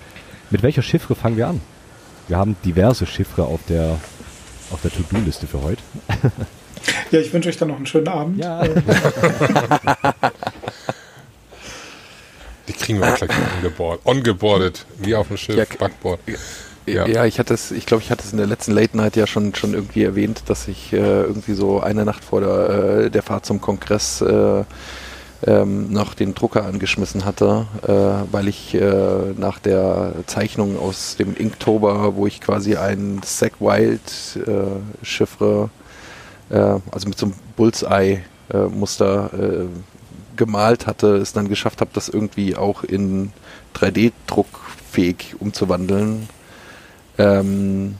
Mit 0.50 0.62
welcher 0.62 0.82
Chiffre 0.82 1.14
fangen 1.14 1.36
wir 1.36 1.48
an? 1.48 1.60
Wir 2.28 2.36
haben 2.38 2.56
diverse 2.64 3.06
Chiffre 3.06 3.44
auf 3.44 3.60
der, 3.68 4.00
auf 4.72 4.82
der 4.82 4.90
To-Do-Liste 4.90 5.46
für 5.46 5.62
heute. 5.62 5.82
Ja, 7.10 7.20
ich 7.20 7.32
wünsche 7.32 7.48
euch 7.48 7.56
dann 7.56 7.68
noch 7.68 7.76
einen 7.76 7.86
schönen 7.86 8.08
Abend. 8.08 8.38
Ja. 8.42 8.62
Die 12.68 12.72
kriegen 12.72 13.00
wir 13.00 13.12
auch 13.12 13.16
gleich 13.16 13.30
ongeboard, 13.58 14.00
ongeboardet, 14.04 14.86
wie 14.98 15.14
auf 15.14 15.28
dem 15.28 15.36
Schiff, 15.36 15.56
Ja, 15.56 15.64
Backboard. 15.78 16.18
Ja, 16.86 17.06
Ja. 17.06 17.24
ich 17.24 17.38
hatte 17.38 17.54
es, 17.54 17.70
ich 17.70 17.86
glaube, 17.86 18.02
ich 18.02 18.10
hatte 18.10 18.24
es 18.24 18.32
in 18.32 18.38
der 18.38 18.46
letzten 18.46 18.72
Late 18.72 18.96
Night 18.96 19.14
ja 19.16 19.26
schon 19.26 19.54
schon 19.54 19.72
irgendwie 19.74 20.02
erwähnt, 20.02 20.42
dass 20.46 20.66
ich 20.68 20.92
äh, 20.92 20.96
irgendwie 20.96 21.54
so 21.54 21.80
eine 21.80 22.04
Nacht 22.04 22.24
vor 22.24 22.40
der, 22.40 23.04
äh, 23.04 23.10
der 23.10 23.22
Fahrt 23.22 23.46
zum 23.46 23.60
Kongress 23.60 24.20
äh, 24.20 24.64
ähm, 25.46 25.92
noch 25.92 26.14
den 26.14 26.34
Drucker 26.34 26.64
angeschmissen 26.64 27.24
hatte, 27.24 27.66
äh, 27.86 28.32
weil 28.32 28.48
ich 28.48 28.74
äh, 28.74 29.32
nach 29.36 29.58
der 29.60 30.12
Zeichnung 30.26 30.78
aus 30.78 31.16
dem 31.16 31.36
Inktober, 31.36 32.16
wo 32.16 32.26
ich 32.26 32.40
quasi 32.40 32.76
ein 32.76 33.20
Zack 33.22 33.60
Wild 33.60 34.00
äh, 34.46 35.04
Chiffre, 35.04 35.68
äh, 35.68 35.85
also 36.48 37.08
mit 37.08 37.18
so 37.18 37.26
einem 37.26 37.34
Bullseye 37.56 38.20
äh, 38.52 38.56
äh, 38.58 39.66
gemalt 40.36 40.86
hatte, 40.86 41.16
es 41.16 41.32
dann 41.32 41.48
geschafft 41.48 41.80
habe, 41.80 41.90
das 41.92 42.08
irgendwie 42.08 42.56
auch 42.56 42.84
in 42.84 43.32
3D-druckfähig 43.74 45.36
umzuwandeln 45.38 46.28
ähm, 47.18 47.96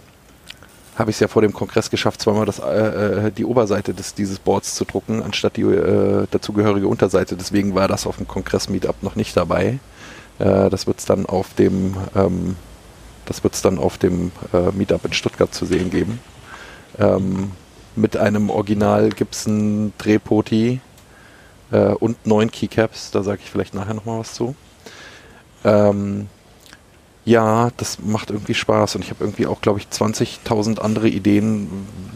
habe 0.97 1.11
ich 1.11 1.17
es 1.17 1.21
ja 1.21 1.29
vor 1.29 1.43
dem 1.43 1.53
Kongress 1.53 1.91
geschafft, 1.91 2.23
zweimal 2.23 2.47
das, 2.47 2.59
äh, 2.59 3.27
äh, 3.27 3.33
die 3.33 3.45
Oberseite 3.45 3.93
des, 3.93 4.15
dieses 4.15 4.39
Boards 4.39 4.75
zu 4.75 4.85
drucken, 4.85 5.23
anstatt 5.23 5.57
die 5.57 5.63
äh, 5.63 6.27
dazugehörige 6.31 6.89
Unterseite. 6.89 7.37
Deswegen 7.37 7.75
war 7.75 7.87
das 7.87 8.07
auf 8.07 8.17
dem 8.17 8.27
Kongress-Meetup 8.27 9.03
noch 9.03 9.15
nicht 9.15 9.37
dabei. 9.37 9.79
Äh, 10.39 10.71
das 10.71 10.87
wird 10.87 10.99
es 10.99 11.05
dann 11.05 11.27
auf 11.27 11.53
dem, 11.55 11.97
ähm, 12.15 12.57
das 13.27 13.45
wird's 13.45 13.61
dann 13.61 13.79
auf 13.79 13.99
dem 13.99 14.33
äh, 14.55 14.71
Meetup 14.73 15.05
in 15.05 15.13
Stuttgart 15.13 15.53
zu 15.53 15.67
sehen 15.67 15.91
geben. 15.91 16.19
Ähm, 16.99 17.53
mit 17.97 18.17
einem 18.17 18.51
Original 18.51 19.11
Gibson 19.11 19.93
Drehpoti 19.99 20.81
äh, 21.71 21.89
und 21.89 22.27
neun 22.27 22.51
Keycaps. 22.51 23.11
Da 23.11 23.23
sage 23.23 23.41
ich 23.43 23.51
vielleicht 23.51 23.75
nachher 23.75 23.95
nochmal 23.95 24.21
was 24.21 24.35
zu. 24.35 24.55
Ähm, 25.65 26.29
ja, 27.25 27.71
das 27.77 27.99
macht 27.99 28.31
irgendwie 28.31 28.55
Spaß 28.55 28.95
und 28.95 29.03
ich 29.03 29.11
habe 29.11 29.25
irgendwie 29.25 29.47
auch, 29.47 29.61
glaube 29.61 29.81
ich, 29.81 29.87
20.000 29.87 30.79
andere 30.79 31.09
Ideen, 31.09 31.69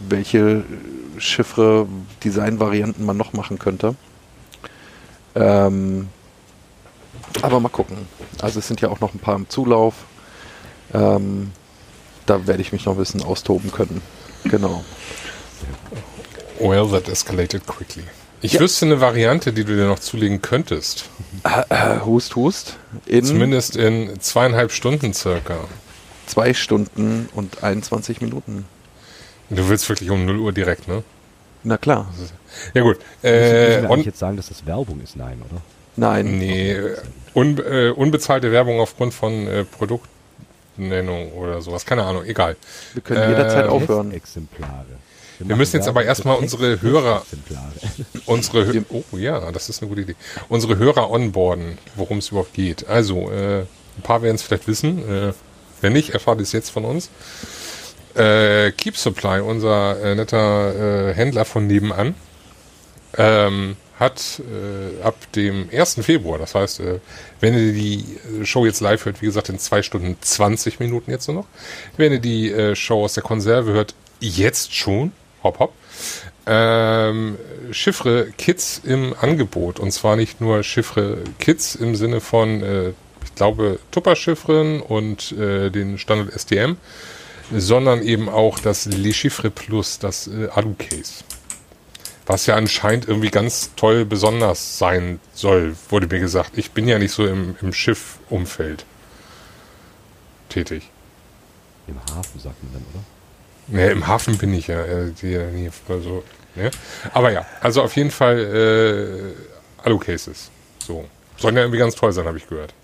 welche 0.09 0.65
Chiffre, 1.19 1.87
Designvarianten 2.23 3.05
man 3.05 3.17
noch 3.17 3.33
machen 3.33 3.59
könnte. 3.59 3.97
Ähm, 5.35 6.09
aber 7.43 7.61
mal 7.61 7.69
gucken. 7.69 7.97
Also 8.41 8.61
es 8.61 8.69
sind 8.69 8.81
ja 8.81 8.89
auch 8.89 9.01
noch 9.01 9.15
ein 9.15 9.19
paar 9.19 9.35
im 9.35 9.49
Zulauf. 9.49 9.95
Ähm, 10.93 11.53
da 12.27 12.47
werde 12.47 12.63
ich 12.63 12.73
mich 12.73 12.85
noch 12.85 12.95
ein 12.95 12.99
bisschen 12.99 13.23
austoben 13.23 13.73
können. 13.73 14.03
Genau. 14.45 14.85
Well, 16.61 16.87
that 16.91 17.09
escalated 17.09 17.67
quickly. 17.67 18.05
Ich 18.43 18.55
Ja. 18.55 18.61
wüsste 18.61 18.87
eine 18.87 19.01
Variante, 19.01 19.53
die 19.53 19.65
du 19.65 19.75
dir 19.77 19.87
noch 19.87 19.99
zulegen 19.99 20.41
könntest. 20.41 21.05
Hust, 22.05 22.37
hust. 22.37 22.77
In 23.07 23.25
Zumindest 23.25 23.77
in 23.77 24.19
zweieinhalb 24.21 24.73
Stunden 24.73 25.13
circa. 25.13 25.57
zwei 26.27 26.55
Stunden 26.55 27.29
und 27.35 27.63
21 27.65 28.21
Minuten. 28.21 28.65
Du 29.51 29.69
willst 29.69 29.89
wirklich 29.89 30.11
um 30.11 30.25
0 30.25 30.39
Uhr 30.39 30.53
direkt, 30.53 30.87
ne? 30.89 31.03
Na 31.65 31.77
klar. 31.77 32.09
Ja 32.73 32.83
gut. 32.83 32.99
Äh, 33.23 33.81
on, 33.81 33.87
eigentlich 33.93 34.07
jetzt 34.07 34.19
sagen, 34.21 34.37
dass 34.37 34.49
das 34.49 34.65
Werbung 34.65 35.01
ist? 35.03 35.17
Nein, 35.17 35.43
oder? 35.51 35.61
Nein. 35.97 36.39
nee, 36.39 36.73
äh, 36.73 36.97
un, 37.35 37.59
äh, 37.59 37.91
unbezahlte 37.91 38.53
Werbung 38.53 38.81
aufgrund 38.81 39.13
von 39.13 39.47
äh, 39.49 39.65
Produktnennung 39.65 41.33
oder 41.33 41.61
sowas. 41.61 41.85
Keine 41.85 42.05
Ahnung, 42.05 42.25
egal. 42.25 42.57
Wir 42.95 43.03
können 43.03 43.29
jederzeit 43.29 43.67
Äh, 43.67 43.69
aufhören. 43.69 44.13
Exemplare. 44.13 44.87
Wir 45.41 45.57
müssen 45.57 45.77
jetzt 45.77 45.89
aber 45.89 46.05
erstmal 46.05 46.37
unsere 46.37 46.81
Hörer-. 46.83 47.25
Unsere 48.27 48.85
oh 48.91 49.17
ja, 49.17 49.51
das 49.51 49.69
ist 49.69 49.83
eine 49.83 49.89
gute 49.89 50.03
Idee. 50.03 50.15
Unsere 50.49 50.77
Hörer 50.77 51.11
onboarden, 51.11 51.79
worum 51.97 52.19
es 52.19 52.29
überhaupt 52.29 52.53
geht. 52.53 52.87
Also, 52.87 53.31
äh, 53.31 53.61
ein 53.61 54.03
paar 54.03 54.23
werden 54.23 54.37
es 54.37 54.43
vielleicht 54.43 54.69
wissen. 54.69 54.99
Äh, 54.99 55.33
wenn 55.81 55.93
nicht, 55.93 56.11
erfahrt 56.11 56.41
es 56.41 56.53
jetzt 56.53 56.71
von 56.71 56.85
uns. 56.85 57.11
Äh, 58.15 58.73
Keep 58.73 58.97
Supply, 58.97 59.41
unser 59.41 60.01
äh, 60.03 60.15
netter 60.15 61.11
äh, 61.11 61.15
Händler 61.15 61.45
von 61.45 61.67
nebenan, 61.67 62.15
ähm, 63.17 63.77
hat 63.99 64.41
äh, 64.41 65.03
ab 65.03 65.15
dem 65.37 65.69
1. 65.73 65.97
Februar, 66.03 66.39
das 66.39 66.55
heißt, 66.55 66.81
äh, 66.81 67.01
wenn 67.41 67.55
ihr 67.55 67.73
die 67.73 68.05
äh, 68.41 68.45
Show 68.47 68.65
jetzt 68.65 68.81
live 68.81 69.05
hört, 69.05 69.21
wie 69.21 69.27
gesagt, 69.27 69.49
in 69.49 69.59
2 69.59 69.83
Stunden 69.83 70.17
20 70.21 70.81
Minuten 70.81 71.11
jetzt 71.11 71.29
nur 71.29 71.37
noch. 71.39 71.47
Wenn 71.97 72.13
ihr 72.13 72.19
die 72.19 72.51
äh, 72.51 72.75
Show 72.75 73.05
aus 73.05 73.15
der 73.15 73.23
Konserve 73.23 73.73
hört, 73.73 73.95
jetzt 74.21 74.75
schon, 74.75 75.13
hopp 75.43 75.59
hopp, 75.59 75.73
ähm, 76.47 77.39
Chiffre 77.71 78.33
Kids 78.37 78.81
im 78.85 79.15
Angebot. 79.21 79.79
Und 79.79 79.93
zwar 79.93 80.17
nicht 80.17 80.41
nur 80.41 80.63
Chiffre 80.63 81.19
Kids 81.39 81.75
im 81.75 81.95
Sinne 81.95 82.21
von, 82.21 82.63
äh, 82.63 82.89
ich 83.25 83.35
glaube, 83.35 83.79
Tupper-Chiffren 83.91 84.81
und 84.81 85.33
äh, 85.33 85.71
den 85.71 85.99
Standard 85.99 86.33
STM, 86.39 86.77
sondern 87.55 88.03
eben 88.03 88.29
auch 88.29 88.59
das 88.59 88.87
Le 88.87 89.13
Chiffre 89.13 89.51
Plus, 89.51 89.99
das 89.99 90.29
äh, 90.29 90.49
Alu-Case. 90.49 91.25
Was 92.27 92.47
ja 92.47 92.55
anscheinend 92.55 93.09
irgendwie 93.09 93.31
ganz 93.31 93.71
toll 93.75 94.05
besonders 94.05 94.79
sein 94.79 95.19
soll, 95.35 95.75
wurde 95.89 96.07
mir 96.07 96.21
gesagt. 96.21 96.53
Ich 96.57 96.71
bin 96.71 96.87
ja 96.87 96.99
nicht 96.99 97.13
so 97.13 97.27
im, 97.27 97.57
im 97.61 97.73
Schiff-Umfeld 97.73 98.85
tätig. 100.49 100.91
Im 101.89 101.99
Hafen 102.15 102.41
sagt 102.41 102.63
man 102.63 102.73
dann, 102.75 102.83
oder? 102.95 103.20
Ne, 103.69 103.91
im 103.91 104.07
Hafen 104.07 104.39
bin 104.39 104.53
ich 104.55 104.67
ja. 104.67 104.81
Äh, 104.83 105.13
die, 105.23 105.37
also, 105.89 106.25
ne? 106.55 106.71
Aber 107.13 107.31
ja, 107.31 107.47
also 107.61 107.83
auf 107.83 107.95
jeden 107.97 108.11
Fall 108.11 109.35
äh, 109.83 109.87
Alu-Cases. 109.87 110.51
So. 110.87 111.05
Sollen 111.37 111.57
ja 111.57 111.63
irgendwie 111.63 111.79
ganz 111.79 111.95
toll 111.95 112.13
sein, 112.13 112.27
habe 112.27 112.39
ich 112.39 112.49
gehört. 112.49 112.75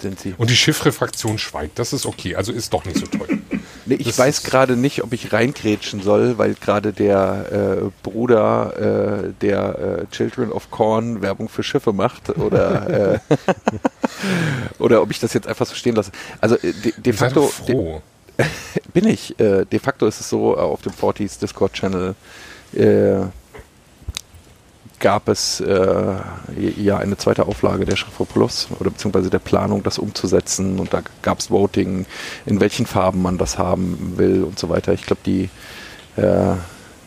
Sind 0.00 0.20
sie. 0.20 0.34
Und 0.36 0.50
die 0.50 0.56
Chiffre-Fraktion 0.56 1.38
schweigt. 1.38 1.78
Das 1.78 1.92
ist 1.92 2.04
okay. 2.04 2.36
Also 2.36 2.52
ist 2.52 2.72
doch 2.72 2.84
nicht 2.84 2.98
so 2.98 3.06
toll. 3.06 3.38
Nee, 3.86 3.94
ich 3.94 4.06
Das 4.08 4.18
weiß 4.18 4.42
gerade 4.42 4.76
nicht, 4.76 5.02
ob 5.04 5.12
ich 5.12 5.32
reingrätschen 5.32 6.02
soll, 6.02 6.38
weil 6.38 6.54
gerade 6.54 6.92
der 6.92 7.80
äh, 7.82 7.90
Bruder 8.02 9.28
äh, 9.28 9.32
der 9.40 9.78
äh, 9.78 10.14
Children 10.14 10.50
of 10.52 10.70
Corn 10.70 11.22
Werbung 11.22 11.48
für 11.48 11.62
Schiffe 11.62 11.92
macht 11.92 12.36
oder 12.36 13.14
äh, 13.14 13.18
oder 14.80 15.02
ob 15.02 15.10
ich 15.12 15.20
das 15.20 15.32
jetzt 15.32 15.46
einfach 15.46 15.66
so 15.66 15.74
stehen 15.74 15.94
lasse. 15.94 16.10
Also 16.40 16.56
äh, 16.56 16.72
de, 16.72 16.92
de 16.96 17.12
facto 17.12 17.46
froh. 17.46 17.66
de, 17.66 18.00
bin 18.92 19.06
ich. 19.06 19.38
Äh, 19.40 19.64
de 19.64 19.78
facto 19.78 20.06
ist 20.06 20.20
es 20.20 20.28
so 20.28 20.56
äh, 20.56 20.60
auf 20.60 20.82
dem 20.82 20.92
40s 20.92 21.38
Discord 21.38 21.72
Channel 21.72 22.14
äh, 22.74 23.26
gab 24.98 25.28
es 25.28 25.60
äh, 25.60 26.14
ja 26.78 26.98
eine 26.98 27.16
zweite 27.16 27.46
Auflage 27.46 27.84
der 27.84 27.96
Schrift 27.96 28.16
Plus 28.32 28.68
oder 28.80 28.90
beziehungsweise 28.90 29.30
der 29.30 29.38
Planung, 29.38 29.82
das 29.82 29.98
umzusetzen 29.98 30.78
und 30.78 30.94
da 30.94 31.02
gab 31.22 31.38
es 31.38 31.50
Voting, 31.50 32.06
in 32.46 32.60
welchen 32.60 32.86
Farben 32.86 33.22
man 33.22 33.38
das 33.38 33.58
haben 33.58 34.14
will 34.16 34.42
und 34.42 34.58
so 34.58 34.68
weiter. 34.68 34.92
Ich 34.92 35.02
glaube, 35.02 35.20
die, 35.26 35.50
äh, 36.16 36.54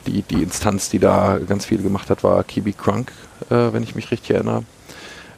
die, 0.05 0.21
die 0.21 0.43
Instanz, 0.43 0.89
die 0.89 0.99
da 0.99 1.39
ganz 1.39 1.65
viel 1.65 1.81
gemacht 1.81 2.09
hat, 2.09 2.23
war 2.23 2.43
Kibi 2.43 2.73
Crunk, 2.73 3.11
äh, 3.49 3.73
wenn 3.73 3.83
ich 3.83 3.95
mich 3.95 4.11
richtig 4.11 4.31
erinnere. 4.31 4.63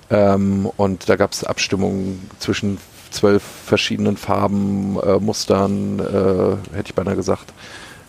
Ähm, 0.10 0.69
und 0.75 1.08
da 1.08 1.15
gab 1.15 1.32
es 1.32 1.45
Abstimmungen 1.45 2.30
zwischen 2.39 2.80
zwölf 3.12 3.43
verschiedenen 3.43 4.17
Farben, 4.17 4.97
äh, 5.02 5.19
Mustern, 5.19 6.00
äh, 6.00 6.76
hätte 6.76 6.88
ich 6.88 6.95
beinahe 6.95 7.15
gesagt, 7.15 7.54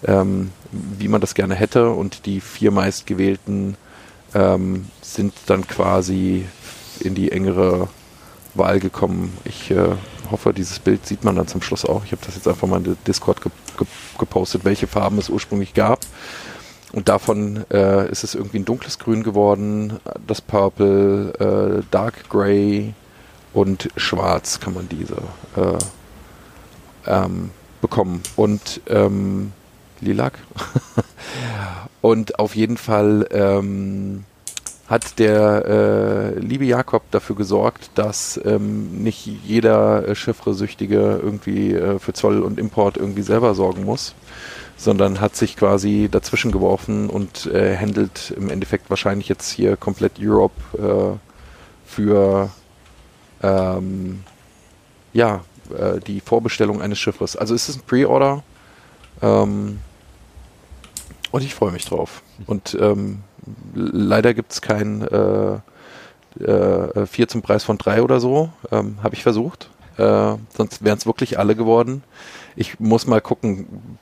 ähm, 0.05 0.51
wie 0.71 1.09
man 1.09 1.21
das 1.21 1.35
gerne 1.35 1.55
hätte. 1.55 1.91
Und 1.91 2.27
die 2.27 2.41
vier 2.41 2.71
meistgewählten 2.71 3.77
ähm, 4.35 4.87
sind 5.03 5.35
dann 5.47 5.67
quasi 5.67 6.47
in 7.01 7.15
die 7.15 7.33
engere 7.33 7.89
Wahl 8.55 8.81
gekommen. 8.81 9.37
Ich 9.45 9.71
äh, 9.71 9.91
hoffe, 10.31 10.53
dieses 10.53 10.79
Bild 10.79 11.07
sieht 11.07 11.25
man 11.25 11.37
dann 11.37 11.47
zum 11.47 11.63
Schluss 11.63 11.85
auch. 11.85 12.05
Ich 12.05 12.13
habe 12.13 12.23
das 12.25 12.35
jetzt 12.35 12.49
einfach 12.49 12.69
mal 12.69 12.85
in 12.85 12.97
Discord 13.07 13.43
ge 13.43 13.51
ge 13.79 13.87
gepostet, 14.19 14.65
welche 14.65 14.87
Farben 14.87 15.19
es 15.19 15.31
ursprünglich 15.31 15.75
gab. 15.75 16.01
Und 16.93 17.09
davon 17.09 17.65
äh, 17.71 18.11
ist 18.11 18.23
es 18.23 18.35
irgendwie 18.35 18.59
ein 18.59 18.67
dunkles 18.67 18.99
Grün 18.99 19.23
geworden, 19.23 19.99
das 20.27 20.43
Purple, 20.43 21.33
äh, 21.41 21.83
Dark 21.91 22.29
Gray 22.29 22.93
und 23.53 23.89
Schwarz 23.97 24.61
kann 24.61 24.75
man 24.75 24.89
diese 24.89 25.17
äh, 25.57 25.79
ähm, 27.07 27.51
bekommen. 27.81 28.23
Und 28.37 28.81
ähm, 28.89 29.53
Lilac. 30.01 30.35
und 32.01 32.39
auf 32.39 32.57
jeden 32.57 32.77
Fall 32.77 33.29
ähm, 33.31 34.25
hat 34.89 35.19
der 35.19 35.65
äh, 35.65 36.39
liebe 36.39 36.65
Jakob 36.65 37.03
dafür 37.13 37.37
gesorgt, 37.37 37.91
dass 37.95 38.41
ähm, 38.45 39.03
nicht 39.03 39.27
jeder 39.27 40.07
äh, 40.09 40.15
Chiffre-Süchtige 40.15 41.21
irgendwie 41.23 41.73
äh, 41.73 41.99
für 41.99 42.13
Zoll 42.13 42.43
und 42.43 42.59
Import 42.59 42.97
irgendwie 42.97 43.23
selber 43.23 43.55
sorgen 43.55 43.85
muss, 43.85 44.15
sondern 44.77 45.21
hat 45.21 45.37
sich 45.37 45.57
quasi 45.57 46.09
dazwischen 46.11 46.53
geworfen 46.53 47.09
und 47.09 47.47
äh, 47.47 47.77
handelt 47.77 48.35
im 48.37 48.51
Endeffekt 48.51 48.91
wahrscheinlich 48.91 49.29
jetzt 49.29 49.51
hier 49.51 49.77
komplett 49.77 50.15
Europe 50.21 50.61
äh, 50.77 51.19
für 51.87 52.51
ähm, 53.43 54.23
ja, 55.13 55.43
äh, 55.77 56.01
die 56.01 56.21
Vorbestellung 56.21 56.81
eines 56.81 56.99
Schiffes. 56.99 57.37
Also 57.37 57.55
es 57.55 57.69
ist 57.69 57.77
ein 57.77 57.83
Pre-Order 57.87 58.43
ähm, 59.21 59.79
und 61.31 61.43
ich 61.43 61.55
freue 61.55 61.73
mich 61.73 61.85
drauf. 61.85 62.23
Und 62.47 62.77
ähm, 62.81 63.23
leider 63.75 64.35
gibt 64.35 64.53
es 64.53 64.61
kein 64.61 65.03
äh, 65.03 65.59
äh, 66.45 67.07
4 67.07 67.29
zum 67.29 67.43
Preis 67.43 67.65
von 67.65 67.79
3 67.79 68.03
oder 68.03 68.21
so. 68.21 68.51
Ähm, 68.71 68.99
Habe 69.03 69.15
ich 69.15 69.23
versucht. 69.23 69.71
Äh, 69.99 70.37
sonst 70.57 70.85
wären 70.85 70.99
es 70.99 71.07
wirklich 71.07 71.39
alle 71.39 71.55
geworden. 71.55 72.03
Ich 72.57 72.81
muss 72.81 73.07
mal 73.07 73.21
gucken, 73.21 73.99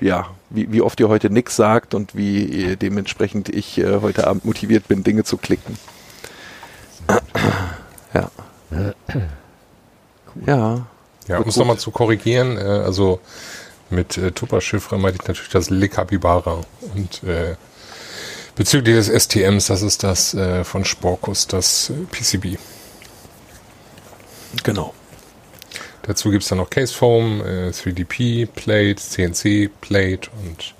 ja, 0.00 0.26
wie, 0.50 0.70
wie 0.72 0.82
oft 0.82 1.00
ihr 1.00 1.08
heute 1.08 1.30
nix 1.30 1.56
sagt 1.56 1.94
und 1.94 2.14
wie 2.14 2.76
dementsprechend 2.76 3.48
ich 3.48 3.78
äh, 3.78 4.00
heute 4.00 4.26
Abend 4.26 4.44
motiviert 4.44 4.88
bin, 4.88 5.02
Dinge 5.02 5.24
zu 5.24 5.36
klicken. 5.36 5.78
Ja. 8.16 8.94
Ja. 10.46 10.86
Ja, 11.28 11.38
Gut, 11.38 11.46
um 11.46 11.50
es 11.50 11.56
nochmal 11.56 11.78
zu 11.78 11.90
korrigieren, 11.90 12.56
äh, 12.56 12.60
also 12.60 13.20
mit 13.90 14.16
äh, 14.16 14.32
Tupper-Chiffre 14.32 14.98
meinte 14.98 15.18
ich 15.22 15.28
natürlich 15.28 15.50
das 15.50 15.70
Le 15.70 15.88
Capybara. 15.88 16.60
Und 16.94 17.22
äh, 17.24 17.56
bezüglich 18.54 18.96
des 18.96 19.24
STMs, 19.24 19.66
das 19.66 19.82
ist 19.82 20.02
das 20.02 20.34
äh, 20.34 20.64
von 20.64 20.84
Sporkus, 20.84 21.46
das 21.46 21.90
äh, 21.90 21.94
PCB. 22.10 22.58
Genau. 24.62 24.94
Dazu 26.02 26.30
gibt's 26.30 26.48
dann 26.48 26.58
noch 26.58 26.70
Case 26.70 26.94
Foam, 26.94 27.40
äh, 27.40 27.70
3DP, 27.70 28.46
Plate, 28.46 28.96
CNC, 28.96 29.70
Plate 29.80 30.30
und 30.44 30.74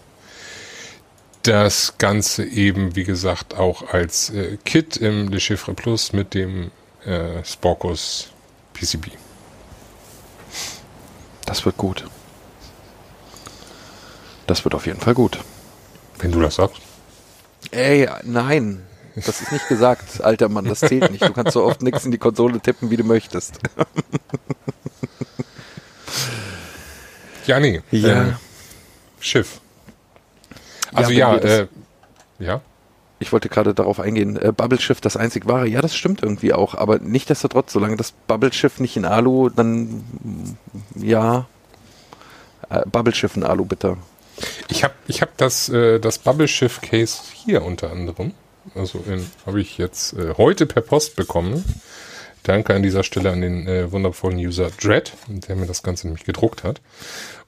das 1.42 1.94
Ganze 1.98 2.44
eben, 2.44 2.96
wie 2.96 3.04
gesagt, 3.04 3.54
auch 3.56 3.92
als 3.92 4.30
äh, 4.30 4.58
Kit 4.64 4.96
im 4.96 5.28
Le 5.28 5.40
Chiffre 5.40 5.74
Plus 5.74 6.12
mit 6.12 6.34
dem 6.34 6.70
äh, 7.06 7.44
Sporkus 7.44 8.28
PCB. 8.74 9.08
Das 11.44 11.64
wird 11.64 11.76
gut. 11.76 12.04
Das 14.46 14.64
wird 14.64 14.74
auf 14.74 14.86
jeden 14.86 15.00
Fall 15.00 15.14
gut. 15.14 15.38
Wenn 16.18 16.32
du 16.32 16.40
das 16.40 16.56
sagst. 16.56 16.80
Ey, 17.70 18.08
nein. 18.24 18.82
Das 19.14 19.40
ist 19.40 19.50
nicht 19.50 19.66
gesagt, 19.68 20.22
alter 20.22 20.48
Mann, 20.50 20.66
das 20.66 20.80
zählt 20.80 21.10
nicht. 21.10 21.22
Du 21.24 21.32
kannst 21.32 21.52
so 21.52 21.64
oft 21.64 21.80
nichts 21.82 22.04
in 22.04 22.10
die 22.10 22.18
Konsole 22.18 22.60
tippen, 22.60 22.90
wie 22.90 22.96
du 22.98 23.04
möchtest. 23.04 23.58
Ja, 27.46 27.60
nee. 27.60 27.80
Ja. 27.90 28.28
Äh, 28.28 28.32
Schiff. 29.20 29.60
Also 30.92 31.10
ja, 31.12 31.36
das- 31.38 31.50
äh, 31.50 31.66
ja. 32.38 32.60
Ich 33.18 33.32
wollte 33.32 33.48
gerade 33.48 33.72
darauf 33.72 33.98
eingehen, 33.98 34.36
äh, 34.36 34.52
Bubble 34.52 34.80
Schiff 34.80 35.00
das 35.00 35.16
einzig 35.16 35.46
wahre. 35.46 35.66
Ja, 35.66 35.80
das 35.80 35.96
stimmt 35.96 36.22
irgendwie 36.22 36.52
auch, 36.52 36.74
aber 36.74 36.98
nichtsdestotrotz, 36.98 37.72
solange 37.72 37.96
das 37.96 38.12
Bubble 38.12 38.52
Schiff 38.52 38.78
nicht 38.78 38.96
in 38.96 39.04
Alu, 39.04 39.48
dann 39.48 40.04
ja. 40.94 41.46
Äh, 42.68 42.82
Bubble 42.90 43.14
Schiff 43.14 43.36
in 43.36 43.44
Alu, 43.44 43.64
bitte. 43.64 43.96
Ich 44.68 44.84
habe 44.84 44.94
ich 45.06 45.22
hab 45.22 45.36
das, 45.38 45.68
äh, 45.68 45.98
das 45.98 46.18
Bubble 46.18 46.48
Shift 46.48 46.82
Case 46.82 47.22
hier 47.32 47.62
unter 47.62 47.90
anderem. 47.90 48.32
Also 48.74 49.02
habe 49.46 49.60
ich 49.60 49.78
jetzt 49.78 50.12
äh, 50.14 50.34
heute 50.36 50.66
per 50.66 50.82
Post 50.82 51.16
bekommen. 51.16 51.64
Danke 52.42 52.74
an 52.74 52.82
dieser 52.82 53.02
Stelle 53.02 53.32
an 53.32 53.40
den 53.40 53.66
äh, 53.66 53.90
wundervollen 53.90 54.38
User 54.38 54.70
Dread, 54.70 55.12
der 55.26 55.56
mir 55.56 55.66
das 55.66 55.82
Ganze 55.82 56.06
nämlich 56.06 56.24
gedruckt 56.24 56.64
hat. 56.64 56.80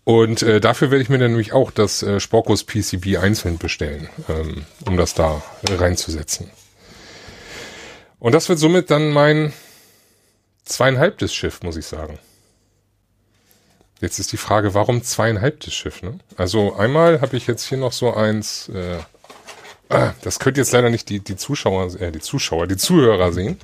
Und 0.08 0.42
äh, 0.42 0.58
dafür 0.58 0.90
werde 0.90 1.02
ich 1.02 1.10
mir 1.10 1.18
dann 1.18 1.32
nämlich 1.32 1.52
auch 1.52 1.70
das 1.70 2.02
äh, 2.02 2.18
Sporkus 2.18 2.64
PCB 2.64 3.18
einzeln 3.18 3.58
bestellen, 3.58 4.08
ähm, 4.30 4.64
um 4.86 4.96
das 4.96 5.12
da 5.12 5.42
reinzusetzen. 5.68 6.50
Und 8.18 8.32
das 8.32 8.48
wird 8.48 8.58
somit 8.58 8.90
dann 8.90 9.10
mein 9.10 9.52
zweieinhalbtes 10.64 11.34
Schiff, 11.34 11.60
muss 11.62 11.76
ich 11.76 11.84
sagen. 11.84 12.18
Jetzt 14.00 14.18
ist 14.18 14.32
die 14.32 14.38
Frage, 14.38 14.72
warum 14.72 15.02
zweieinhalbtes 15.02 15.74
Schiff? 15.74 16.00
Ne? 16.00 16.18
Also 16.38 16.74
einmal 16.74 17.20
habe 17.20 17.36
ich 17.36 17.46
jetzt 17.46 17.68
hier 17.68 17.76
noch 17.76 17.92
so 17.92 18.14
eins, 18.14 18.70
äh, 18.70 19.00
ah, 19.90 20.14
das 20.22 20.38
könnt 20.38 20.56
jetzt 20.56 20.72
leider 20.72 20.88
nicht 20.88 21.10
die, 21.10 21.20
die 21.20 21.36
Zuschauer, 21.36 22.00
äh, 22.00 22.12
die 22.12 22.20
Zuschauer, 22.20 22.66
die 22.66 22.78
Zuhörer 22.78 23.34
sehen. 23.34 23.60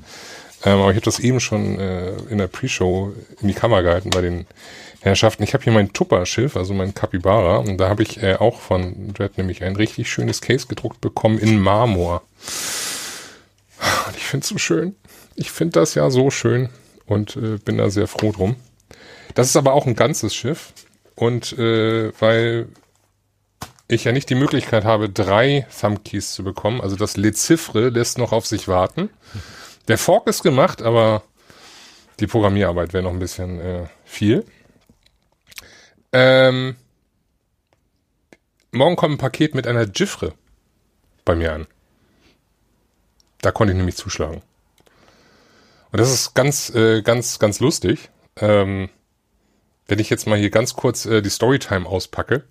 Ähm, 0.63 0.81
aber 0.81 0.91
ich 0.91 0.97
habe 0.97 1.07
das 1.07 1.21
eben 1.21 1.41
schon 1.41 1.79
äh, 1.81 2.13
in 2.29 2.37
der 2.37 2.49
Pre-Show 2.49 3.15
in 3.41 3.49
die 3.49 3.55
Kamera 3.55 3.81
gehalten 3.81 4.11
bei 4.11 4.21
den 4.21 4.47
Herrschaften. 5.05 5.43
Ich 5.43 5.53
habe 5.53 5.63
hier 5.63 5.73
mein 5.73 5.93
Tupper-Schiff, 5.93 6.57
also 6.57 6.73
mein 6.73 6.95
Capybara, 6.95 7.59
und 7.59 7.77
da 7.77 7.91
habe 7.91 8.03
ich 8.03 8.23
äh, 8.23 8.37
auch 8.37 8.61
von 8.61 9.13
Dread 9.13 9.37
nämlich 9.37 9.63
ein 9.63 9.77
richtig 9.77 10.11
schönes 10.11 10.41
Case 10.41 10.67
gedruckt 10.67 11.03
bekommen 11.03 11.39
in 11.39 11.61
Marmor. 11.61 12.23
Und 14.07 14.17
ich 14.17 14.25
finde 14.25 14.45
es 14.45 14.49
so 14.49 14.57
schön. 14.57 14.97
Ich 15.37 15.51
finde 15.51 15.81
das 15.81 15.95
ja 15.95 16.09
so 16.09 16.31
schön 16.31 16.71
und 17.05 17.37
äh, 17.37 17.59
bin 17.59 17.77
da 17.77 17.91
sehr 17.91 18.07
froh 18.07 18.33
drum. 18.33 18.57
Das 19.35 19.49
ist 19.49 19.57
aber 19.57 19.75
auch 19.75 19.87
ein 19.87 19.95
ganzes 19.95 20.35
Schiff. 20.35 20.73
Und 21.17 21.53
äh, 21.59 22.11
weil 22.19 22.69
ich 23.89 24.05
ja 24.05 24.13
nicht 24.13 24.31
die 24.31 24.35
Möglichkeit 24.35 24.85
habe, 24.85 25.11
drei 25.11 25.67
Thumbkeys 25.79 26.33
zu 26.33 26.45
bekommen, 26.45 26.81
also 26.81 26.97
das 26.97 27.19
Le 27.19 27.35
Chiffre 27.35 27.91
lässt 27.91 28.17
noch 28.17 28.33
auf 28.33 28.47
sich 28.47 28.69
warten. 28.69 29.11
Der 29.87 29.99
Fork 29.99 30.27
ist 30.29 30.43
gemacht, 30.43 30.81
aber 30.81 31.23
die 32.21 32.27
Programmierarbeit 32.27 32.95
wäre 32.95 33.05
noch 33.05 33.13
ein 33.13 33.19
bisschen 33.19 33.61
äh, 33.61 33.87
viel. 34.07 34.47
Ähm, 36.17 36.77
morgen 38.71 38.95
kommt 38.95 39.15
ein 39.15 39.19
Paket 39.19 39.57
mit 39.57 39.67
einer 39.67 39.85
Gifre 39.85 40.33
bei 41.25 41.35
mir 41.35 41.53
an. 41.53 41.67
Da 43.41 43.51
konnte 43.51 43.73
ich 43.73 43.77
nämlich 43.77 43.97
zuschlagen. 43.97 44.41
Und 45.91 46.01
das 46.01 46.13
ist 46.13 46.35
ganz, 46.35 46.71
äh, 46.71 47.03
ganz, 47.03 47.41
ganz 47.41 47.59
lustig. 47.59 48.11
Ähm, 48.37 48.91
wenn 49.89 49.99
ich 49.99 50.09
jetzt 50.09 50.29
mal 50.29 50.39
hier 50.39 50.51
ganz 50.51 50.75
kurz 50.75 51.05
äh, 51.05 51.21
die 51.21 51.31
Storytime 51.31 51.85
auspacke. 51.85 52.45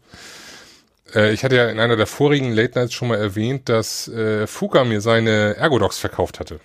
Äh, 1.16 1.32
ich 1.32 1.46
hatte 1.46 1.56
ja 1.56 1.70
in 1.70 1.80
einer 1.80 1.96
der 1.96 2.06
vorigen 2.08 2.52
Late 2.52 2.78
Nights 2.78 2.94
schon 2.94 3.08
mal 3.08 3.18
erwähnt, 3.18 3.70
dass 3.70 4.10
äh, 4.10 4.46
Fuka 4.46 4.84
mir 4.84 5.00
seine 5.00 5.56
Ergodox 5.56 6.00
verkauft 6.00 6.42
hatte. 6.42 6.60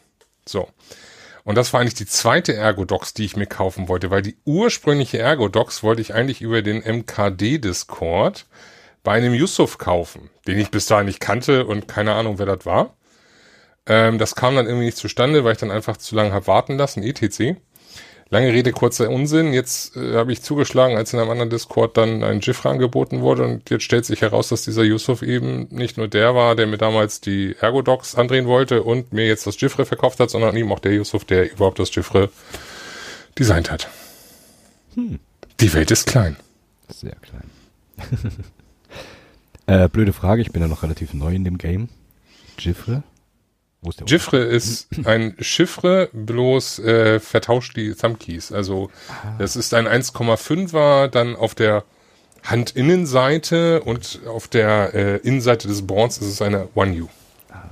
So. 0.47 0.69
Und 1.49 1.55
das 1.55 1.73
war 1.73 1.81
eigentlich 1.81 1.95
die 1.95 2.05
zweite 2.05 2.53
Ergodox, 2.53 3.15
die 3.15 3.25
ich 3.25 3.35
mir 3.35 3.47
kaufen 3.47 3.89
wollte, 3.89 4.11
weil 4.11 4.21
die 4.21 4.37
ursprüngliche 4.45 5.17
Ergodox 5.17 5.83
wollte 5.83 6.03
ich 6.03 6.13
eigentlich 6.13 6.43
über 6.43 6.61
den 6.61 6.83
MKD-Discord 6.83 8.45
bei 9.03 9.13
einem 9.13 9.33
Yusuf 9.33 9.79
kaufen, 9.79 10.29
den 10.47 10.59
ich 10.59 10.71
bis 10.71 10.85
dahin 10.85 11.07
nicht 11.07 11.21
kannte 11.21 11.65
und 11.65 11.89
keine 11.89 12.13
Ahnung, 12.13 12.39
wer 12.39 12.45
das 12.45 12.67
war. 12.67 12.99
Ähm, 13.87 14.19
das 14.19 14.35
kam 14.35 14.57
dann 14.57 14.67
irgendwie 14.67 14.85
nicht 14.85 14.99
zustande, 14.99 15.43
weil 15.43 15.53
ich 15.53 15.59
dann 15.59 15.71
einfach 15.71 15.97
zu 15.97 16.15
lange 16.15 16.35
habe 16.35 16.49
warten 16.49 16.77
lassen, 16.77 17.03
etc. 17.03 17.57
Lange 18.31 18.53
Rede, 18.53 18.73
kurzer 18.73 19.09
Unsinn. 19.09 19.55
Jetzt 19.55 19.97
äh, 19.97 20.15
habe 20.15 20.33
ich 20.33 20.43
zugeschlagen, 20.43 20.97
als 20.97 21.13
in 21.15 21.19
einem 21.19 21.31
anderen 21.31 21.49
Discord 21.49 21.97
dann 21.97 22.23
ein 22.23 22.41
Jifra 22.41 22.71
angeboten 22.71 23.23
wurde 23.23 23.45
und 23.45 23.71
jetzt 23.71 23.85
stellt 23.85 24.05
sich 24.05 24.21
heraus, 24.21 24.49
dass 24.49 24.63
dieser 24.63 24.83
Yusuf 24.83 25.23
eben 25.23 25.67
nicht 25.71 25.97
nur 25.97 26.09
der 26.09 26.35
war, 26.35 26.55
der 26.55 26.67
mir 26.67 26.77
damals 26.77 27.23
die 27.23 27.57
Ergodocs 27.59 28.17
andrehen 28.17 28.47
wollte 28.47 28.83
und 28.83 29.13
mir 29.15 29.27
jetzt 29.27 29.47
das 29.47 29.59
Jifre 29.61 29.87
verkauft 29.87 30.21
hat, 30.21 30.29
sondern 30.31 30.55
eben 30.57 30.71
auch 30.71 30.79
der 30.79 30.93
Yusuf, 30.93 31.25
der 31.25 31.51
überhaupt 31.51 31.79
das 31.79 31.95
Jifre 31.95 32.29
designt 33.39 33.71
hat. 33.71 33.89
Hm. 34.95 35.21
Die 35.61 35.73
Welt 35.73 35.91
ist 35.91 36.07
klein. 36.07 36.37
Sehr 36.89 37.17
klein. 37.17 37.51
äh, 39.67 39.89
blöde 39.89 40.13
Frage, 40.13 40.43
ich 40.43 40.53
bin 40.53 40.61
ja 40.61 40.69
noch 40.69 40.83
relativ 40.83 41.15
neu 41.15 41.35
in 41.35 41.45
dem 41.45 41.57
Game. 41.57 41.89
Jifre? 42.59 43.03
Wo 43.81 43.91
ist 43.91 44.01
der 44.01 44.09
Chiffre 44.09 44.39
ist 44.39 44.89
ein 45.05 45.37
Chiffre, 45.41 46.09
bloß 46.13 46.81
äh, 46.81 47.21
vertauscht 47.21 47.77
die 47.77 47.95
Thumbkeys. 47.95 48.51
Also 48.51 48.91
ah. 49.09 49.37
das 49.39 49.55
ist 49.55 49.73
ein 49.73 49.87
1,5er, 49.87 51.07
dann 51.07 51.37
auf 51.37 51.55
der 51.55 51.85
Handinnenseite 52.43 53.83
und 53.83 54.21
auf 54.27 54.49
der 54.49 54.95
äh, 54.95 55.17
Innenseite 55.19 55.69
des 55.69 55.87
Boards 55.87 56.19
ist 56.19 56.27
es 56.29 56.43
eine 56.43 56.69
One 56.75 57.03
U. 57.03 57.09
Ah. 57.51 57.63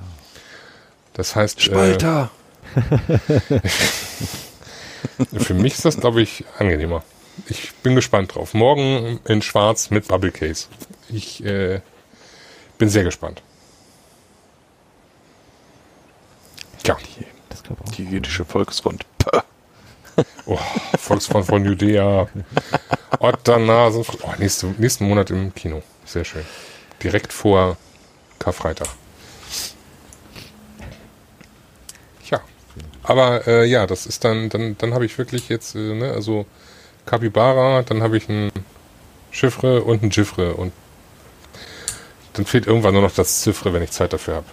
Das 1.15 1.35
heißt. 1.35 1.61
Spalter! 1.61 2.31
Äh, 2.77 3.19
für 5.39 5.55
mich 5.55 5.75
ist 5.75 5.85
das, 5.85 5.99
glaube 5.99 6.23
ich, 6.23 6.45
angenehmer. 6.59 7.03
Ich 7.49 7.75
bin 7.83 7.95
gespannt 7.95 8.35
drauf. 8.35 8.55
Morgen 8.55 9.21
in 9.27 9.43
Schwarz 9.43 9.91
mit 9.91 10.09
Bubble 10.09 10.31
Case. 10.31 10.69
Ich 11.09 11.45
äh, 11.45 11.81
bin 12.79 12.89
sehr 12.89 13.05
gespannt. 13.05 13.43
Ja. 16.87 16.97
Die, 16.97 17.27
das 17.49 17.63
auch. 17.71 17.93
Die 17.93 18.05
jüdische 18.05 18.45
Volksfront. 18.45 19.05
Oh, 20.47 20.59
Volksfront 20.99 21.47
von 21.47 21.65
Judäa. 21.65 22.29
Otternasen. 23.19 24.05
Oh, 24.23 24.33
nächste, 24.39 24.67
nächsten 24.79 25.07
Monat 25.07 25.31
im 25.31 25.55
Kino. 25.55 25.83
Sehr 26.05 26.25
schön. 26.25 26.45
Direkt 27.03 27.33
vor 27.33 27.77
Karfreitag. 28.39 28.89
Ja. 32.31 32.41
Aber 33.03 33.47
äh, 33.47 33.65
ja, 33.67 33.87
das 33.87 34.07
ist 34.07 34.25
dann, 34.25 34.49
dann, 34.49 34.79
dann 34.79 34.95
habe 34.95 35.05
ich 35.05 35.19
wirklich 35.19 35.49
jetzt, 35.49 35.75
äh, 35.75 35.95
ne, 35.95 36.13
also 36.13 36.47
Capybara, 37.05 37.83
dann 37.83 38.03
habe 38.03 38.17
ich 38.17 38.29
ein 38.29 38.51
Chiffre 39.31 39.83
und 39.83 40.03
ein 40.03 40.11
Gifre 40.11 40.55
und 40.55 40.73
dann 42.33 42.47
fehlt 42.47 42.67
irgendwann 42.67 42.95
nur 42.95 43.03
noch 43.03 43.15
das 43.15 43.41
Ziffre, 43.41 43.73
wenn 43.73 43.83
ich 43.83 43.91
Zeit 43.91 44.13
dafür 44.13 44.37
habe. 44.37 44.47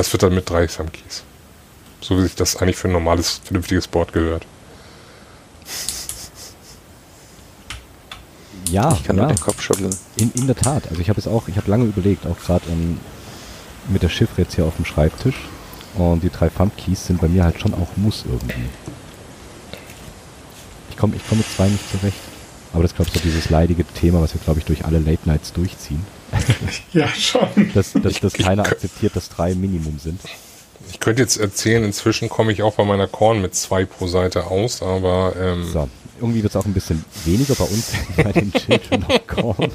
Das 0.00 0.10
wird 0.14 0.22
dann 0.22 0.34
mit 0.34 0.48
drei 0.48 0.66
Samkeys. 0.66 1.24
So 2.00 2.16
wie 2.16 2.22
sich 2.22 2.34
das 2.34 2.56
eigentlich 2.56 2.76
für 2.76 2.88
ein 2.88 2.92
normales, 2.92 3.42
vernünftiges 3.44 3.86
Board 3.86 4.14
gehört. 4.14 4.46
Ja, 8.70 8.94
ich 8.94 9.04
kann 9.04 9.18
ja. 9.18 9.24
nur 9.24 9.34
den 9.34 9.40
Kopf 9.40 9.60
schütteln. 9.60 9.94
In, 10.16 10.32
in 10.32 10.46
der 10.46 10.56
Tat. 10.56 10.88
Also 10.88 11.02
ich 11.02 11.10
habe 11.10 11.20
es 11.20 11.28
auch, 11.28 11.48
ich 11.48 11.58
habe 11.58 11.70
lange 11.70 11.84
überlegt, 11.84 12.24
auch 12.24 12.38
gerade 12.38 12.64
ähm, 12.70 12.98
mit 13.90 14.02
der 14.02 14.08
Chiffre 14.08 14.40
jetzt 14.40 14.54
hier 14.54 14.64
auf 14.64 14.76
dem 14.76 14.86
Schreibtisch. 14.86 15.36
Und 15.98 16.22
die 16.22 16.30
drei 16.30 16.48
Thumb 16.48 16.74
Keys 16.78 17.06
sind 17.06 17.20
bei 17.20 17.28
mir 17.28 17.44
halt 17.44 17.60
schon 17.60 17.74
auch 17.74 17.94
Muss 17.96 18.24
irgendwie. 18.26 18.70
Ich 20.88 20.96
komme 20.96 21.14
ich 21.14 21.22
komm 21.28 21.36
mit 21.36 21.46
zwei 21.46 21.68
nicht 21.68 21.90
zurecht. 21.90 22.16
Aber 22.72 22.84
das 22.84 22.92
ist, 22.92 22.96
glaube 22.96 23.10
ich, 23.12 23.20
so 23.20 23.20
dieses 23.22 23.50
leidige 23.50 23.84
Thema, 23.84 24.22
was 24.22 24.32
wir, 24.32 24.40
glaube 24.40 24.60
ich, 24.60 24.64
durch 24.64 24.86
alle 24.86 24.98
Late 24.98 25.28
Nights 25.28 25.52
durchziehen. 25.52 26.06
ja, 26.92 27.08
schon. 27.08 27.48
Dass, 27.74 27.92
dass, 27.92 28.20
dass 28.20 28.32
keiner 28.34 28.64
akzeptiert, 28.64 29.16
dass 29.16 29.28
drei 29.28 29.54
Minimum 29.54 29.98
sind. 29.98 30.20
Ich 30.90 31.00
könnte 31.00 31.22
jetzt 31.22 31.36
erzählen, 31.36 31.84
inzwischen 31.84 32.28
komme 32.28 32.52
ich 32.52 32.62
auch 32.62 32.74
bei 32.74 32.84
meiner 32.84 33.06
Korn 33.06 33.40
mit 33.40 33.54
zwei 33.54 33.84
pro 33.84 34.06
Seite 34.06 34.46
aus, 34.46 34.82
aber... 34.82 35.34
Ähm 35.38 35.64
so, 35.64 35.88
irgendwie 36.20 36.42
wird 36.42 36.54
es 36.54 36.56
auch 36.56 36.66
ein 36.66 36.74
bisschen 36.74 37.04
weniger 37.24 37.54
bei 37.54 37.64
uns 37.64 37.92
bei 38.16 38.32
den 38.32 38.52
Children 38.52 39.04
of 39.04 39.26
Korn. 39.26 39.72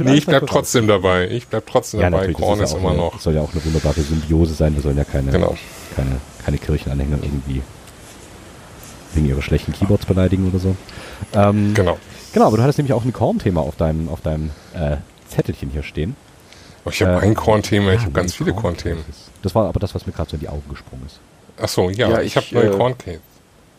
nee, 0.00 0.14
ich 0.14 0.26
bleib 0.26 0.46
trotzdem 0.46 0.86
dabei. 0.88 1.28
Ich 1.28 1.46
bleib 1.46 1.66
trotzdem 1.66 2.00
ja, 2.00 2.10
dabei. 2.10 2.32
Korn 2.32 2.60
ist, 2.60 2.72
ist 2.72 2.78
immer 2.78 2.90
eine, 2.90 2.98
noch... 2.98 3.20
soll 3.20 3.34
ja 3.34 3.40
auch 3.40 3.52
eine 3.52 3.64
wunderbare 3.64 4.00
Symbiose 4.00 4.54
sein. 4.54 4.74
Wir 4.74 4.82
sollen 4.82 4.96
ja 4.96 5.04
keine, 5.04 5.30
genau. 5.30 5.56
keine, 5.94 6.20
keine 6.44 6.58
Kirchenanhänger 6.58 7.18
irgendwie 7.22 7.62
wegen 9.14 9.26
ihrer 9.26 9.42
schlechten 9.42 9.72
Keyboards 9.72 10.06
beleidigen 10.06 10.48
oder 10.48 10.58
so. 10.58 10.76
Ähm, 11.34 11.74
genau. 11.74 11.98
Genau, 12.32 12.46
aber 12.46 12.56
du 12.56 12.62
hattest 12.62 12.78
nämlich 12.78 12.92
auch 12.92 13.04
ein 13.04 13.12
Korn-Thema 13.12 13.60
auf 13.60 13.76
deinem, 13.76 14.08
auf 14.08 14.20
deinem 14.20 14.50
äh, 14.74 14.96
Zettelchen 15.28 15.70
hier 15.70 15.82
stehen. 15.82 16.16
Oh, 16.84 16.90
ich 16.90 17.02
habe 17.02 17.12
äh, 17.14 17.28
ein 17.28 17.34
Korn-Thema, 17.34 17.92
ich 17.92 18.02
habe 18.02 18.12
ganz 18.12 18.34
viele 18.34 18.52
Korn-Themen. 18.52 19.04
Das 19.42 19.54
war 19.54 19.68
aber 19.68 19.80
das, 19.80 19.94
was 19.94 20.06
mir 20.06 20.12
gerade 20.12 20.30
so 20.30 20.36
in 20.36 20.40
die 20.40 20.48
Augen 20.48 20.68
gesprungen 20.68 21.04
ist. 21.06 21.18
Ach 21.60 21.68
so, 21.68 21.90
ja, 21.90 22.08
ja 22.08 22.20
ich, 22.20 22.28
ich 22.28 22.36
habe 22.36 22.46
neue 22.52 22.74
äh, 22.74 22.76
Korn-Themen. 22.76 23.22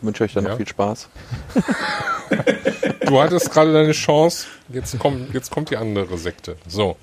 Wünsche 0.02 0.24
euch 0.24 0.34
dann 0.34 0.44
ja. 0.44 0.50
noch 0.50 0.56
viel 0.56 0.66
Spaß. 0.66 1.08
du 3.06 3.20
hattest 3.20 3.50
gerade 3.52 3.72
deine 3.72 3.92
Chance, 3.92 4.46
jetzt 4.68 4.98
kommt, 4.98 5.32
jetzt 5.32 5.50
kommt 5.50 5.70
die 5.70 5.76
andere 5.76 6.18
Sekte. 6.18 6.56
So. 6.66 6.96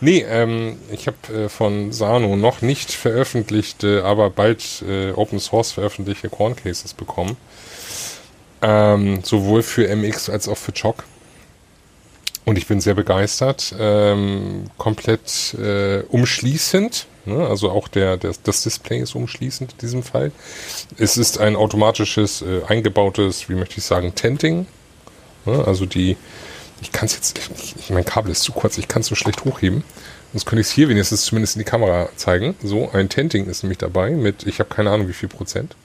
Nee, 0.00 0.24
ähm, 0.28 0.76
ich 0.90 1.06
habe 1.06 1.44
äh, 1.44 1.48
von 1.48 1.92
Sano 1.92 2.36
noch 2.36 2.60
nicht 2.60 2.90
veröffentlichte, 2.90 4.04
aber 4.04 4.30
bald 4.30 4.82
äh, 4.88 5.12
Open 5.12 5.38
Source 5.38 5.72
veröffentlichte 5.72 6.28
Corn 6.28 6.56
Cases 6.56 6.94
bekommen. 6.94 7.36
Ähm, 8.62 9.20
sowohl 9.24 9.62
für 9.62 9.88
MX 9.94 10.30
als 10.30 10.48
auch 10.48 10.56
für 10.56 10.72
Choc. 10.72 11.04
Und 12.44 12.58
ich 12.58 12.66
bin 12.66 12.80
sehr 12.80 12.94
begeistert. 12.94 13.74
Ähm, 13.78 14.64
komplett 14.78 15.54
äh, 15.54 16.02
umschließend. 16.08 17.06
Ne? 17.24 17.46
Also 17.46 17.70
auch 17.70 17.88
der, 17.88 18.16
der, 18.16 18.32
das 18.42 18.62
Display 18.62 19.00
ist 19.00 19.14
umschließend 19.14 19.72
in 19.72 19.78
diesem 19.78 20.02
Fall. 20.02 20.32
Es 20.98 21.16
ist 21.16 21.38
ein 21.38 21.54
automatisches, 21.54 22.42
äh, 22.42 22.62
eingebautes, 22.66 23.48
wie 23.48 23.54
möchte 23.54 23.78
ich 23.78 23.84
sagen, 23.84 24.14
Tenting. 24.14 24.66
Ne? 25.44 25.64
Also 25.64 25.86
die, 25.86 26.16
ich 26.80 26.90
kann 26.90 27.06
es 27.06 27.14
jetzt, 27.14 27.38
ich, 27.38 27.76
ich, 27.78 27.90
mein 27.90 28.04
Kabel 28.04 28.32
ist 28.32 28.42
zu 28.42 28.52
kurz, 28.52 28.76
ich 28.78 28.88
kann 28.88 29.02
es 29.02 29.08
so 29.08 29.14
schlecht 29.14 29.44
hochheben. 29.44 29.84
Sonst 30.32 30.46
könnte 30.46 30.62
ich 30.62 30.68
es 30.68 30.72
hier 30.72 30.88
wenigstens 30.88 31.24
zumindest 31.24 31.56
in 31.56 31.60
die 31.60 31.64
Kamera 31.64 32.08
zeigen. 32.16 32.56
So, 32.62 32.90
ein 32.90 33.08
Tenting 33.08 33.46
ist 33.46 33.62
nämlich 33.62 33.78
dabei 33.78 34.10
mit, 34.10 34.46
ich 34.46 34.58
habe 34.58 34.74
keine 34.74 34.90
Ahnung 34.90 35.06
wie 35.06 35.12
viel 35.12 35.28
Prozent. 35.28 35.76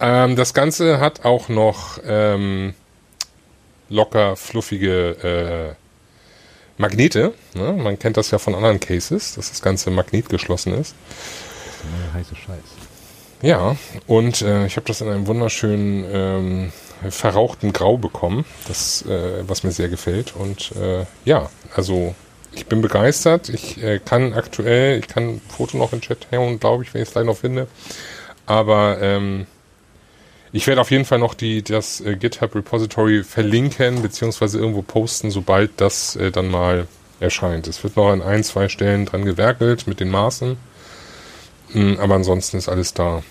Ähm, 0.00 0.36
das 0.36 0.54
Ganze 0.54 1.00
hat 1.00 1.24
auch 1.24 1.48
noch 1.48 1.98
ähm, 2.06 2.74
locker 3.88 4.36
fluffige 4.36 5.76
äh, 5.76 6.80
Magnete. 6.80 7.32
Ne? 7.54 7.72
Man 7.72 7.98
kennt 7.98 8.16
das 8.16 8.30
ja 8.30 8.38
von 8.38 8.54
anderen 8.54 8.80
Cases, 8.80 9.34
dass 9.34 9.50
das 9.50 9.62
Ganze 9.62 9.90
magnetgeschlossen 9.90 10.74
ist. 10.74 10.94
Das 11.66 11.76
ist 11.76 12.14
heiße 12.14 12.36
Scheiß. 12.36 12.84
Ja, 13.42 13.76
und 14.06 14.42
äh, 14.42 14.66
ich 14.66 14.76
habe 14.76 14.86
das 14.86 15.00
in 15.00 15.08
einem 15.08 15.26
wunderschönen 15.26 16.04
ähm, 16.10 16.72
verrauchten 17.10 17.72
Grau 17.72 17.98
bekommen, 17.98 18.44
das, 18.68 19.02
äh, 19.02 19.46
was 19.46 19.64
mir 19.64 19.70
sehr 19.70 19.88
gefällt. 19.88 20.34
Und 20.34 20.72
äh, 20.76 21.04
ja, 21.24 21.50
also 21.74 22.14
ich 22.52 22.66
bin 22.66 22.80
begeistert. 22.80 23.48
Ich 23.48 23.82
äh, 23.82 23.98
kann 23.98 24.32
aktuell, 24.32 24.98
ich 24.98 25.08
kann 25.08 25.24
ein 25.24 25.40
Foto 25.48 25.76
noch 25.76 25.92
in 25.92 26.00
Chat 26.00 26.26
hauen, 26.32 26.58
glaube 26.58 26.84
ich, 26.84 26.94
wenn 26.94 27.02
ich 27.02 27.08
es 27.08 27.12
gleich 27.12 27.26
noch 27.26 27.36
finde. 27.36 27.68
Aber 28.46 28.98
ähm, 29.00 29.46
ich 30.54 30.68
werde 30.68 30.80
auf 30.80 30.92
jeden 30.92 31.04
Fall 31.04 31.18
noch 31.18 31.34
die, 31.34 31.62
das 31.62 32.00
äh, 32.00 32.14
GitHub 32.14 32.54
Repository 32.54 33.24
verlinken, 33.24 34.02
beziehungsweise 34.02 34.56
irgendwo 34.56 34.82
posten, 34.82 35.32
sobald 35.32 35.72
das 35.80 36.14
äh, 36.14 36.30
dann 36.30 36.48
mal 36.48 36.86
erscheint. 37.18 37.66
Es 37.66 37.82
wird 37.82 37.96
noch 37.96 38.08
an 38.08 38.22
ein, 38.22 38.44
zwei 38.44 38.68
Stellen 38.68 39.04
dran 39.04 39.24
gewerkelt 39.24 39.88
mit 39.88 39.98
den 39.98 40.10
Maßen. 40.10 40.56
Mhm, 41.72 41.98
aber 42.00 42.14
ansonsten 42.14 42.56
ist 42.56 42.68
alles 42.68 42.94
da. 42.94 43.24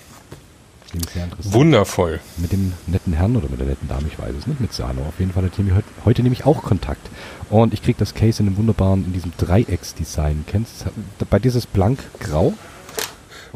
Wundervoll. 1.41 2.19
Mit 2.38 2.51
dem 2.51 2.74
netten 2.88 3.13
Herrn 3.13 3.38
oder 3.38 3.47
mit 3.49 3.59
der 3.59 3.67
netten 3.67 3.88
Dame, 3.88 4.03
ich 4.11 4.19
weiß 4.19 4.36
es 4.38 4.45
nicht, 4.45 4.59
mit 4.59 4.74
Sano. 4.74 5.03
Auf 5.07 5.17
jeden 5.17 5.32
Fall 5.32 5.45
hat 5.45 5.57
er 5.57 5.76
heute, 5.76 5.88
heute 6.03 6.24
nämlich 6.24 6.45
auch 6.45 6.61
Kontakt. 6.61 7.09
Und 7.49 7.74
ich 7.74 7.82
kriege 7.82 7.97
das 7.97 8.13
Case 8.13 8.43
in 8.43 8.47
einem 8.47 8.57
wunderbaren, 8.57 9.05
in 9.05 9.13
diesem 9.13 9.32
Dreiecks-Design. 9.38 10.43
Kennst 10.45 10.86
du, 11.19 11.26
bei 11.26 11.39
dieses 11.39 11.67
blank-grau? 11.67 12.53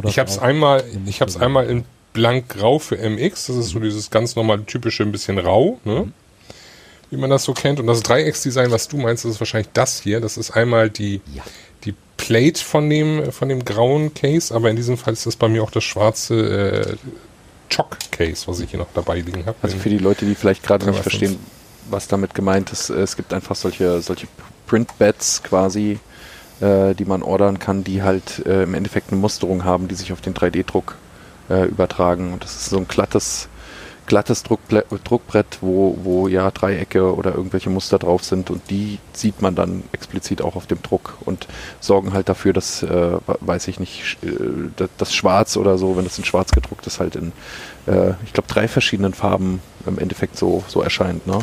Ich 0.04 0.18
habe 0.20 0.30
es 0.30 0.40
einmal, 0.40 0.84
ich 1.06 1.20
habe 1.20 1.30
es 1.30 1.38
einmal 1.38 1.70
in 1.70 1.84
blank-grau 2.14 2.80
für 2.80 2.98
MX. 2.98 3.48
Das 3.48 3.56
ist 3.56 3.70
so 3.70 3.80
dieses 3.80 4.10
ganz 4.10 4.36
normale, 4.36 4.66
typische, 4.66 5.04
ein 5.04 5.12
bisschen 5.12 5.38
rau, 5.40 5.80
ne? 5.84 6.06
Mhm. 6.06 6.14
wie 7.10 7.18
man 7.18 7.30
das 7.30 7.44
so 7.44 7.54
kennt. 7.54 7.80
Und 7.80 7.88
das 7.88 8.02
Dreiecksdesign, 8.02 8.72
was 8.72 8.88
du 8.88 8.98
meinst, 8.98 9.26
das 9.26 9.34
ist 9.34 9.40
wahrscheinlich 9.40 9.72
das 9.74 10.02
hier. 10.02 10.20
Das 10.20 10.38
ist 10.38 10.52
einmal 10.52 10.90
die, 10.90 11.22
ja. 11.34 11.44
die 11.86 11.94
Plate 12.18 12.64
von 12.64 12.90
dem, 12.90 13.32
von 13.32 13.50
dem 13.50 13.64
grauen 13.64 14.14
Case, 14.14 14.54
aber 14.54 14.70
in 14.70 14.76
diesem 14.76 14.98
Fall 14.98 15.14
ist 15.14 15.26
das 15.26 15.36
bei 15.36 15.48
mir 15.48 15.64
auch 15.64 15.72
das 15.72 15.84
schwarze 15.84 16.36
äh, 16.36 16.96
Chock-Case, 17.70 18.48
was 18.48 18.60
ich 18.60 18.72
hier 18.72 18.80
noch 18.80 18.88
dabei 18.94 19.20
liegen 19.20 19.46
habe. 19.46 19.58
Also 19.62 19.78
für 19.78 19.90
die 19.90 19.98
Leute, 19.98 20.26
die 20.26 20.36
vielleicht 20.36 20.64
gerade 20.64 20.86
nicht 20.86 21.00
verstehen, 21.00 21.38
was 21.90 22.08
damit 22.08 22.34
gemeint 22.34 22.72
ist, 22.72 22.90
es 22.90 23.16
gibt 23.16 23.34
einfach 23.34 23.56
solche, 23.56 24.02
solche 24.02 24.28
Print-Beds 24.68 25.44
quasi, 25.44 26.00
äh, 26.60 26.94
die 26.96 27.06
man 27.06 27.24
ordern 27.24 27.60
kann, 27.60 27.84
die 27.84 28.04
halt 28.04 28.46
äh, 28.46 28.64
im 28.64 28.74
Endeffekt 28.74 29.12
eine 29.12 29.20
Musterung 29.20 29.64
haben, 29.64 29.88
die 29.88 29.96
sich 29.96 30.12
auf 30.12 30.22
den 30.22 30.34
3D-Druck 30.34 30.96
äh, 31.50 31.66
übertragen. 31.66 32.34
Und 32.34 32.44
das 32.44 32.56
ist 32.56 32.70
so 32.70 32.78
ein 32.78 32.88
glattes, 32.88 33.50
glattes 34.06 34.44
Druckble 34.44 34.86
Druckbrett, 35.04 35.58
wo, 35.62 35.98
wo 36.04 36.28
ja 36.28 36.50
Dreiecke 36.52 37.14
oder 37.14 37.36
irgendwelche 37.36 37.70
Muster 37.70 38.00
drauf 38.00 38.24
sind 38.24 38.50
und 38.50 38.62
die 38.70 39.00
sieht 39.14 39.42
man 39.42 39.54
dann 39.56 39.84
explizit 39.92 40.42
auch 40.42 40.56
auf 40.56 40.66
dem 40.66 40.82
Druck 40.82 41.18
und 41.26 41.48
sorgen 41.82 42.14
halt 42.14 42.30
dafür, 42.30 42.54
dass, 42.54 42.84
äh, 42.84 43.18
weiß 43.42 43.68
ich 43.68 43.80
nicht, 43.82 44.18
äh, 44.24 44.30
das, 44.78 44.90
das 44.98 45.14
Schwarz 45.14 45.58
oder 45.58 45.78
so, 45.78 45.98
wenn 45.98 46.06
das 46.06 46.18
in 46.18 46.24
Schwarz 46.24 46.52
gedruckt 46.52 46.88
ist, 46.88 47.00
halt 47.02 47.16
in, 47.18 47.34
äh, 47.86 48.12
ich 48.24 48.32
glaube, 48.34 48.48
drei 48.48 48.68
verschiedenen 48.70 49.14
Farben 49.14 49.62
im 49.86 50.00
Endeffekt 50.00 50.38
so, 50.38 50.64
so 50.68 50.82
erscheint. 50.82 51.28
Ne? 51.28 51.40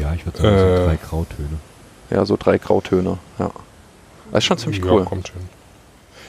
Ja, 0.00 0.14
ich 0.14 0.24
würde 0.24 0.38
sagen, 0.38 0.58
so 0.58 0.64
Äh. 0.64 0.86
drei 0.86 0.96
Grautöne. 0.96 1.58
Ja, 2.10 2.24
so 2.24 2.36
drei 2.38 2.58
Grautöne, 2.58 3.18
ja. 3.38 3.50
Das 4.30 4.38
ist 4.38 4.44
schon 4.44 4.58
ziemlich 4.58 4.82
ja, 4.82 4.90
cool. 4.90 5.04
kommt 5.04 5.28
hin. 5.28 5.48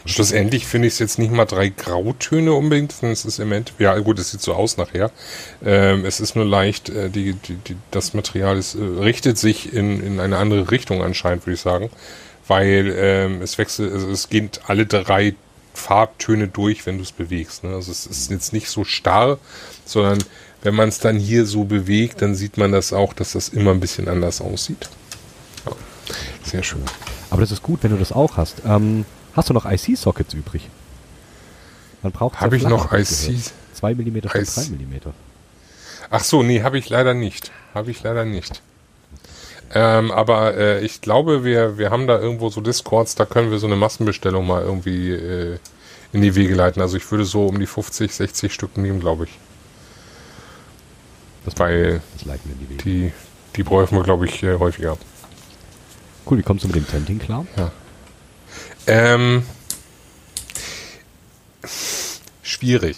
Schlussendlich 0.05 0.67
finde 0.67 0.87
ich 0.87 0.93
es 0.93 0.99
jetzt 0.99 1.17
nicht 1.17 1.31
mal 1.31 1.45
drei 1.45 1.69
Grautöne 1.69 2.53
unbedingt, 2.53 2.91
sondern 2.91 3.13
es 3.13 3.25
ist 3.25 3.39
im 3.39 3.51
Endeffekt, 3.51 3.81
ja 3.81 3.97
gut, 3.97 4.19
es 4.19 4.31
sieht 4.31 4.41
so 4.41 4.53
aus 4.53 4.77
nachher. 4.77 5.11
Ähm, 5.65 6.05
es 6.05 6.19
ist 6.19 6.35
nur 6.35 6.45
leicht, 6.45 6.89
äh, 6.89 7.09
die, 7.09 7.33
die, 7.33 7.55
die, 7.55 7.75
das 7.89 8.13
Material 8.13 8.57
ist, 8.57 8.75
äh, 8.75 8.83
richtet 8.83 9.39
sich 9.39 9.73
in, 9.73 9.99
in 10.05 10.19
eine 10.19 10.37
andere 10.37 10.69
Richtung 10.69 11.01
anscheinend, 11.01 11.45
würde 11.45 11.55
ich 11.55 11.61
sagen. 11.61 11.89
Weil 12.47 12.93
ähm, 12.95 13.41
es 13.41 13.57
wechselt, 13.57 13.91
also 13.91 14.07
es 14.11 14.29
geht 14.29 14.61
alle 14.67 14.85
drei 14.85 15.33
Farbtöne 15.73 16.47
durch, 16.47 16.85
wenn 16.85 16.97
du 16.97 17.03
es 17.03 17.11
bewegst. 17.11 17.63
Ne? 17.63 17.73
Also 17.73 17.91
es 17.91 18.05
ist 18.05 18.29
jetzt 18.29 18.53
nicht 18.53 18.69
so 18.69 18.83
starr, 18.83 19.39
sondern 19.85 20.19
wenn 20.61 20.75
man 20.75 20.89
es 20.89 20.99
dann 20.99 21.17
hier 21.17 21.45
so 21.45 21.63
bewegt, 21.63 22.21
dann 22.21 22.35
sieht 22.35 22.57
man 22.57 22.71
das 22.71 22.93
auch, 22.93 23.13
dass 23.13 23.33
das 23.33 23.49
immer 23.49 23.71
ein 23.71 23.79
bisschen 23.79 24.07
anders 24.07 24.39
aussieht. 24.39 24.89
Ja, 25.65 25.71
sehr 26.43 26.63
schön. 26.63 26.83
Aber 27.31 27.41
das 27.41 27.51
ist 27.51 27.63
gut, 27.63 27.83
wenn 27.83 27.91
du 27.91 27.97
das 27.97 28.11
auch 28.11 28.37
hast. 28.37 28.61
Ähm, 28.67 29.05
hast 29.35 29.49
du 29.49 29.53
noch 29.53 29.65
IC-Sockets 29.65 30.33
übrig? 30.33 30.69
Man 32.03 32.11
braucht 32.11 32.39
Habe 32.39 32.57
ich 32.57 32.63
noch 32.63 32.91
IC? 32.93 33.51
2 33.73 33.95
mm 33.95 34.15
IC. 34.17 34.23
3 34.23 34.41
mm. 34.41 35.13
Ach 36.09 36.23
so, 36.23 36.43
nee, 36.43 36.61
habe 36.61 36.77
ich 36.77 36.89
leider 36.89 37.13
nicht. 37.13 37.51
Habe 37.73 37.91
ich 37.91 38.03
leider 38.03 38.25
nicht. 38.25 38.61
Ähm, 39.73 40.11
aber 40.11 40.55
äh, 40.55 40.85
ich 40.85 41.01
glaube, 41.01 41.43
wir, 41.43 41.77
wir 41.77 41.89
haben 41.89 42.07
da 42.07 42.19
irgendwo 42.19 42.49
so 42.49 42.61
Discords, 42.61 43.15
da 43.15 43.25
können 43.25 43.51
wir 43.51 43.59
so 43.59 43.65
eine 43.67 43.75
Massenbestellung 43.75 44.45
mal 44.45 44.61
irgendwie 44.61 45.11
äh, 45.11 45.57
in 46.13 46.21
die 46.21 46.35
Wege 46.35 46.53
leiten. 46.53 46.81
Also 46.81 46.97
ich 46.97 47.11
würde 47.11 47.25
so 47.25 47.47
um 47.47 47.59
die 47.59 47.65
50, 47.65 48.13
60 48.13 48.53
Stück 48.53 48.77
nehmen, 48.77 48.99
glaube 48.99 49.25
ich. 49.25 49.31
Das, 51.45 51.57
Weil 51.57 52.01
das 52.13 52.25
leiten 52.25 52.43
wir 52.45 52.53
in 52.53 52.59
die 52.59 52.69
Wege. 52.69 52.83
die, 52.83 53.11
die 53.55 53.63
bräuchten 53.63 53.95
wir, 53.95 54.03
glaube 54.03 54.25
ich, 54.25 54.43
äh, 54.43 54.57
häufiger. 54.59 54.97
Cool, 56.29 56.37
wie 56.37 56.43
kommst 56.43 56.63
du 56.63 56.67
mit 56.67 56.75
dem 56.75 56.87
Tenting 56.87 57.19
klar? 57.19 57.45
Ähm, 58.87 59.43
schwierig. 62.41 62.97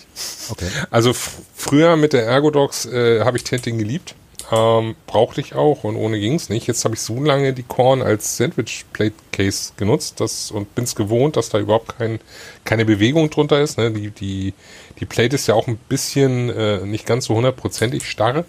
Okay. 0.49 0.67
Also 0.91 1.13
früher 1.13 1.95
mit 1.95 2.13
der 2.13 2.25
Ergodox 2.25 2.85
äh, 2.85 3.21
habe 3.23 3.37
ich 3.37 3.43
Tenting 3.43 3.77
geliebt. 3.77 4.15
Ähm, 4.49 4.95
brauchte 5.07 5.41
ich 5.41 5.55
auch 5.55 5.83
und 5.83 5.97
ohne 5.97 6.19
ging's 6.19 6.47
nicht. 6.47 6.67
Jetzt 6.67 6.85
habe 6.85 6.95
ich 6.95 7.01
so 7.01 7.21
lange 7.21 7.51
die 7.51 7.63
Korn 7.63 8.01
als 8.01 8.37
Sandwich 8.37 8.85
Plate 8.93 9.15
Case 9.33 9.73
genutzt 9.75 10.21
das, 10.21 10.51
und 10.51 10.73
bin's 10.73 10.95
gewohnt, 10.95 11.35
dass 11.35 11.49
da 11.49 11.59
überhaupt 11.59 11.97
kein, 11.97 12.19
keine 12.63 12.85
Bewegung 12.85 13.29
drunter 13.29 13.61
ist. 13.61 13.77
Ne? 13.77 13.91
Die, 13.91 14.09
die, 14.09 14.53
die 14.99 15.05
Plate 15.05 15.35
ist 15.35 15.47
ja 15.47 15.53
auch 15.53 15.67
ein 15.67 15.77
bisschen 15.89 16.49
äh, 16.49 16.85
nicht 16.85 17.05
ganz 17.05 17.25
so 17.25 17.35
hundertprozentig 17.35 18.09
starr, 18.09 18.45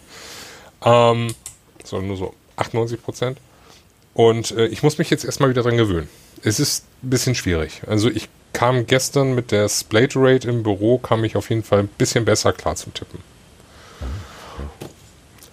ähm, 0.84 1.34
sondern 1.82 2.08
nur 2.08 2.16
so 2.16 2.34
98 2.56 3.02
Prozent. 3.02 3.38
Und 4.14 4.52
äh, 4.52 4.66
ich 4.66 4.84
muss 4.84 4.98
mich 4.98 5.10
jetzt 5.10 5.24
erstmal 5.24 5.50
wieder 5.50 5.62
dran 5.62 5.76
gewöhnen. 5.76 6.08
Es 6.42 6.60
ist 6.60 6.84
ein 7.02 7.10
bisschen 7.10 7.34
schwierig. 7.34 7.82
Also 7.86 8.10
ich 8.10 8.28
kam 8.52 8.86
gestern 8.86 9.34
mit 9.34 9.52
der 9.52 9.68
Splate 9.68 10.14
Rate 10.16 10.48
im 10.48 10.62
Büro, 10.62 10.98
kam 10.98 11.24
ich 11.24 11.36
auf 11.36 11.50
jeden 11.50 11.62
Fall 11.62 11.80
ein 11.80 11.88
bisschen 11.88 12.24
besser 12.24 12.52
klar 12.52 12.76
zum 12.76 12.94
Tippen. 12.94 13.20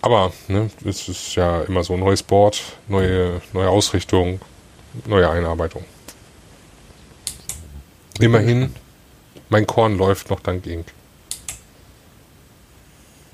Aber 0.02 0.34
ne, 0.48 0.70
es 0.86 1.08
ist 1.08 1.36
ja 1.36 1.62
immer 1.64 1.84
so 1.84 1.98
neues 1.98 2.22
Board, 2.22 2.62
neue, 2.88 3.42
neue 3.54 3.70
Ausrichtung, 3.70 4.40
neue 5.06 5.30
Einarbeitung. 5.30 5.84
Immerhin, 8.20 8.74
mein 9.50 9.68
Korn 9.68 9.98
läuft 9.98 10.30
noch 10.30 10.40
dank 10.40 10.66
Ink. 10.68 10.86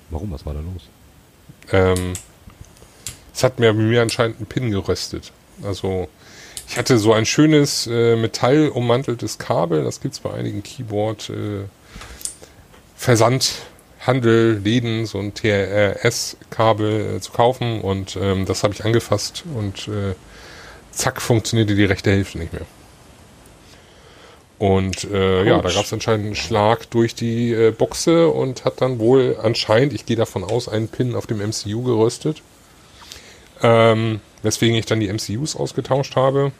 Warum? 0.10 0.32
Was 0.32 0.45
war 0.45 0.54
da 0.54 0.60
los? 0.60 0.89
Ähm, 1.72 2.14
es 3.34 3.43
hat 3.43 3.60
mir, 3.60 3.74
mir 3.74 4.02
anscheinend 4.02 4.38
einen 4.38 4.47
Pin 4.47 4.72
geröstet. 4.72 5.32
Also 5.64 6.10
ich 6.72 6.78
hatte 6.78 6.97
so 6.97 7.11
ein 7.11 7.26
schönes 7.26 7.86
äh, 7.86 8.15
metallummanteltes 8.15 9.38
Kabel, 9.38 9.84
das 9.84 9.99
gibt 9.99 10.13
es 10.13 10.22
bei 10.22 10.32
einigen 10.32 10.63
Keyboard 10.63 11.30
äh, 11.30 11.65
Versandhandel, 12.95 14.61
Läden, 14.63 15.05
so 15.05 15.19
ein 15.19 15.34
TRS-Kabel 15.34 17.17
äh, 17.17 17.19
zu 17.19 17.34
kaufen 17.34 17.82
und 17.82 18.15
ähm, 18.15 18.45
das 18.45 18.63
habe 18.63 18.74
ich 18.74 18.86
angefasst 18.86 19.43
und 19.53 19.89
äh, 19.89 20.15
zack 20.91 21.22
funktionierte 21.22 21.76
die 21.76 21.84
rechte 21.84 22.09
Hälfte 22.09 22.38
nicht 22.38 22.53
mehr. 22.53 22.65
Und 24.57 25.03
äh, 25.11 25.43
ja, 25.43 25.61
da 25.61 25.72
gab 25.72 25.84
es 25.84 25.91
anscheinend 25.91 26.28
einen 26.28 26.36
Schlag 26.36 26.89
durch 26.91 27.15
die 27.15 27.51
äh, 27.51 27.72
Buchse 27.72 28.30
und 28.30 28.63
hat 28.63 28.80
dann 28.80 28.97
wohl 28.99 29.36
anscheinend, 29.43 29.91
ich 29.91 30.05
gehe 30.05 30.15
davon 30.15 30.45
aus, 30.45 30.69
einen 30.69 30.88
Pin 30.88 31.15
auf 31.15 31.28
dem 31.28 31.39
MCU 31.39 31.84
geröstet. 31.84 32.41
Ähm, 33.62 34.22
weswegen 34.43 34.76
ich 34.76 34.86
dann 34.86 34.99
die 34.99 35.12
MCUs 35.12 35.55
ausgetauscht 35.55 36.16
habe. 36.16 36.51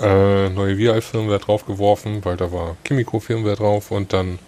Äh, 0.00 0.48
neue 0.48 0.78
VI-Firmware 0.78 1.38
draufgeworfen, 1.38 2.24
weil 2.24 2.36
da 2.36 2.50
war 2.50 2.76
Kimiko-Firmware 2.84 3.56
drauf 3.56 3.90
und 3.90 4.12
dann 4.12 4.38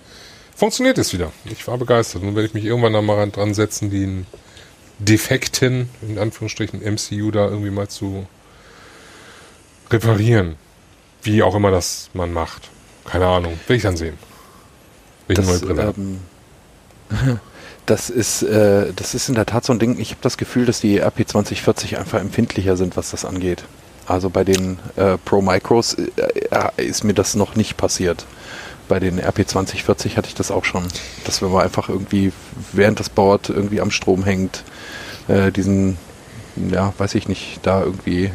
funktioniert 0.56 0.98
es 0.98 1.12
wieder. 1.12 1.32
Ich 1.44 1.66
war 1.68 1.78
begeistert. 1.78 2.22
Nun 2.22 2.34
werde 2.34 2.48
ich 2.48 2.54
mich 2.54 2.64
irgendwann 2.64 2.92
dann 2.94 3.04
mal 3.04 3.28
dran 3.30 3.54
setzen, 3.54 3.90
den 3.90 4.26
defekten, 4.98 5.90
in 6.02 6.18
Anführungsstrichen, 6.18 6.80
MCU 6.80 7.30
da 7.30 7.48
irgendwie 7.48 7.70
mal 7.70 7.88
zu 7.88 8.26
reparieren. 9.90 10.56
Wie 11.22 11.42
auch 11.42 11.54
immer 11.54 11.70
das 11.70 12.10
man 12.14 12.32
macht. 12.32 12.70
Keine 13.04 13.26
Ahnung. 13.26 13.58
Will 13.66 13.76
ich 13.76 13.82
dann 13.82 13.96
sehen. 13.96 14.18
Will 15.26 15.38
ich 15.38 15.38
eine 15.38 15.46
neue 15.46 15.58
Das, 15.58 15.94
Brille 15.94 15.94
ähm, 15.96 17.40
das, 17.86 18.10
ist, 18.10 18.42
äh, 18.42 18.92
das 18.94 19.14
ist 19.14 19.28
in 19.28 19.34
der 19.34 19.46
Tat 19.46 19.64
so 19.64 19.72
ein 19.72 19.78
Ding. 19.78 19.98
Ich 19.98 20.10
habe 20.10 20.20
das 20.22 20.36
Gefühl, 20.36 20.66
dass 20.66 20.80
die 20.80 20.98
RP 20.98 21.26
2040 21.28 21.98
einfach 21.98 22.20
empfindlicher 22.20 22.76
sind, 22.76 22.96
was 22.96 23.10
das 23.10 23.24
angeht. 23.24 23.64
Also 24.06 24.30
bei 24.30 24.44
den 24.44 24.78
äh, 24.96 25.16
Pro 25.24 25.40
Micros 25.42 25.94
äh, 25.94 26.08
äh, 26.50 26.84
ist 26.86 27.04
mir 27.04 27.14
das 27.14 27.34
noch 27.34 27.56
nicht 27.56 27.76
passiert. 27.76 28.26
Bei 28.88 29.00
den 29.00 29.18
RP 29.18 29.48
2040 29.48 30.16
hatte 30.16 30.28
ich 30.28 30.34
das 30.34 30.50
auch 30.50 30.64
schon. 30.64 30.84
Dass 31.24 31.40
wenn 31.40 31.50
man 31.50 31.62
einfach 31.62 31.88
irgendwie, 31.88 32.32
während 32.72 33.00
das 33.00 33.08
Board 33.08 33.48
irgendwie 33.48 33.80
am 33.80 33.90
Strom 33.90 34.24
hängt, 34.24 34.62
äh, 35.28 35.50
diesen, 35.52 35.96
ja, 36.70 36.92
weiß 36.98 37.14
ich 37.14 37.28
nicht, 37.28 37.60
da 37.62 37.82
irgendwie 37.82 38.30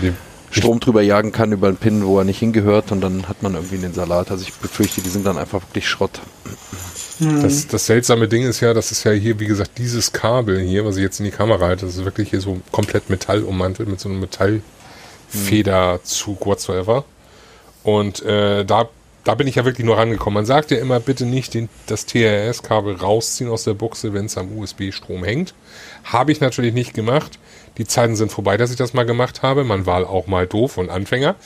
Die- 0.00 0.12
Strom 0.52 0.78
drüber 0.80 1.02
jagen 1.02 1.32
kann 1.32 1.50
über 1.52 1.66
einen 1.66 1.76
Pin, 1.76 2.06
wo 2.06 2.18
er 2.18 2.24
nicht 2.24 2.38
hingehört 2.38 2.92
und 2.92 3.00
dann 3.00 3.28
hat 3.28 3.42
man 3.42 3.54
irgendwie 3.54 3.78
den 3.78 3.92
Salat. 3.92 4.30
Also 4.30 4.42
ich 4.44 4.54
befürchte, 4.54 5.00
die 5.02 5.08
sind 5.10 5.26
dann 5.26 5.36
einfach 5.36 5.60
wirklich 5.62 5.88
Schrott. 5.88 6.20
Das, 7.18 7.66
das 7.66 7.86
seltsame 7.86 8.28
Ding 8.28 8.42
ist 8.42 8.60
ja, 8.60 8.74
das 8.74 8.92
ist 8.92 9.04
ja 9.04 9.12
hier, 9.12 9.40
wie 9.40 9.46
gesagt, 9.46 9.78
dieses 9.78 10.12
Kabel 10.12 10.60
hier, 10.60 10.84
was 10.84 10.96
ich 10.96 11.02
jetzt 11.02 11.18
in 11.18 11.24
die 11.24 11.30
Kamera 11.30 11.64
halte, 11.66 11.86
das 11.86 11.96
ist 11.96 12.04
wirklich 12.04 12.28
hier 12.30 12.42
so 12.42 12.60
komplett 12.72 13.08
Metall 13.08 13.42
ummantelt 13.42 13.88
mit 13.88 13.98
so 14.00 14.10
einem 14.10 14.20
Metallfederzug 14.20 16.44
whatsoever. 16.44 17.06
Und 17.82 18.22
äh, 18.22 18.64
da, 18.64 18.90
da 19.24 19.34
bin 19.34 19.46
ich 19.46 19.54
ja 19.54 19.64
wirklich 19.64 19.86
nur 19.86 19.96
rangekommen. 19.96 20.34
Man 20.34 20.44
sagt 20.44 20.70
ja 20.70 20.76
immer, 20.78 21.00
bitte 21.00 21.24
nicht 21.24 21.54
den, 21.54 21.70
das 21.86 22.04
TRS-Kabel 22.04 22.96
rausziehen 22.96 23.48
aus 23.48 23.64
der 23.64 23.72
Buchse, 23.74 24.12
wenn 24.12 24.26
es 24.26 24.36
am 24.36 24.58
USB-Strom 24.58 25.24
hängt. 25.24 25.54
Habe 26.04 26.32
ich 26.32 26.40
natürlich 26.40 26.74
nicht 26.74 26.92
gemacht. 26.92 27.38
Die 27.78 27.86
Zeiten 27.86 28.16
sind 28.16 28.30
vorbei, 28.30 28.56
dass 28.56 28.70
ich 28.70 28.76
das 28.76 28.92
mal 28.92 29.06
gemacht 29.06 29.42
habe. 29.42 29.64
Man 29.64 29.86
war 29.86 30.10
auch 30.10 30.26
mal 30.26 30.46
doof 30.46 30.78
und 30.78 30.90
Anfänger. 30.90 31.36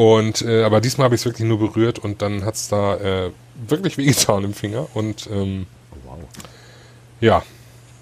Und 0.00 0.40
äh, 0.40 0.64
aber 0.64 0.80
diesmal 0.80 1.04
habe 1.04 1.14
ich 1.14 1.20
es 1.20 1.24
wirklich 1.26 1.46
nur 1.46 1.58
berührt 1.58 1.98
und 1.98 2.22
dann 2.22 2.46
hat 2.46 2.54
es 2.54 2.68
da 2.68 2.96
äh, 2.96 3.32
wirklich 3.68 3.98
wehgetan 3.98 4.44
im 4.44 4.54
Finger. 4.54 4.86
Und 4.94 5.28
ähm, 5.30 5.66
wow. 6.06 6.16
ja, 7.20 7.42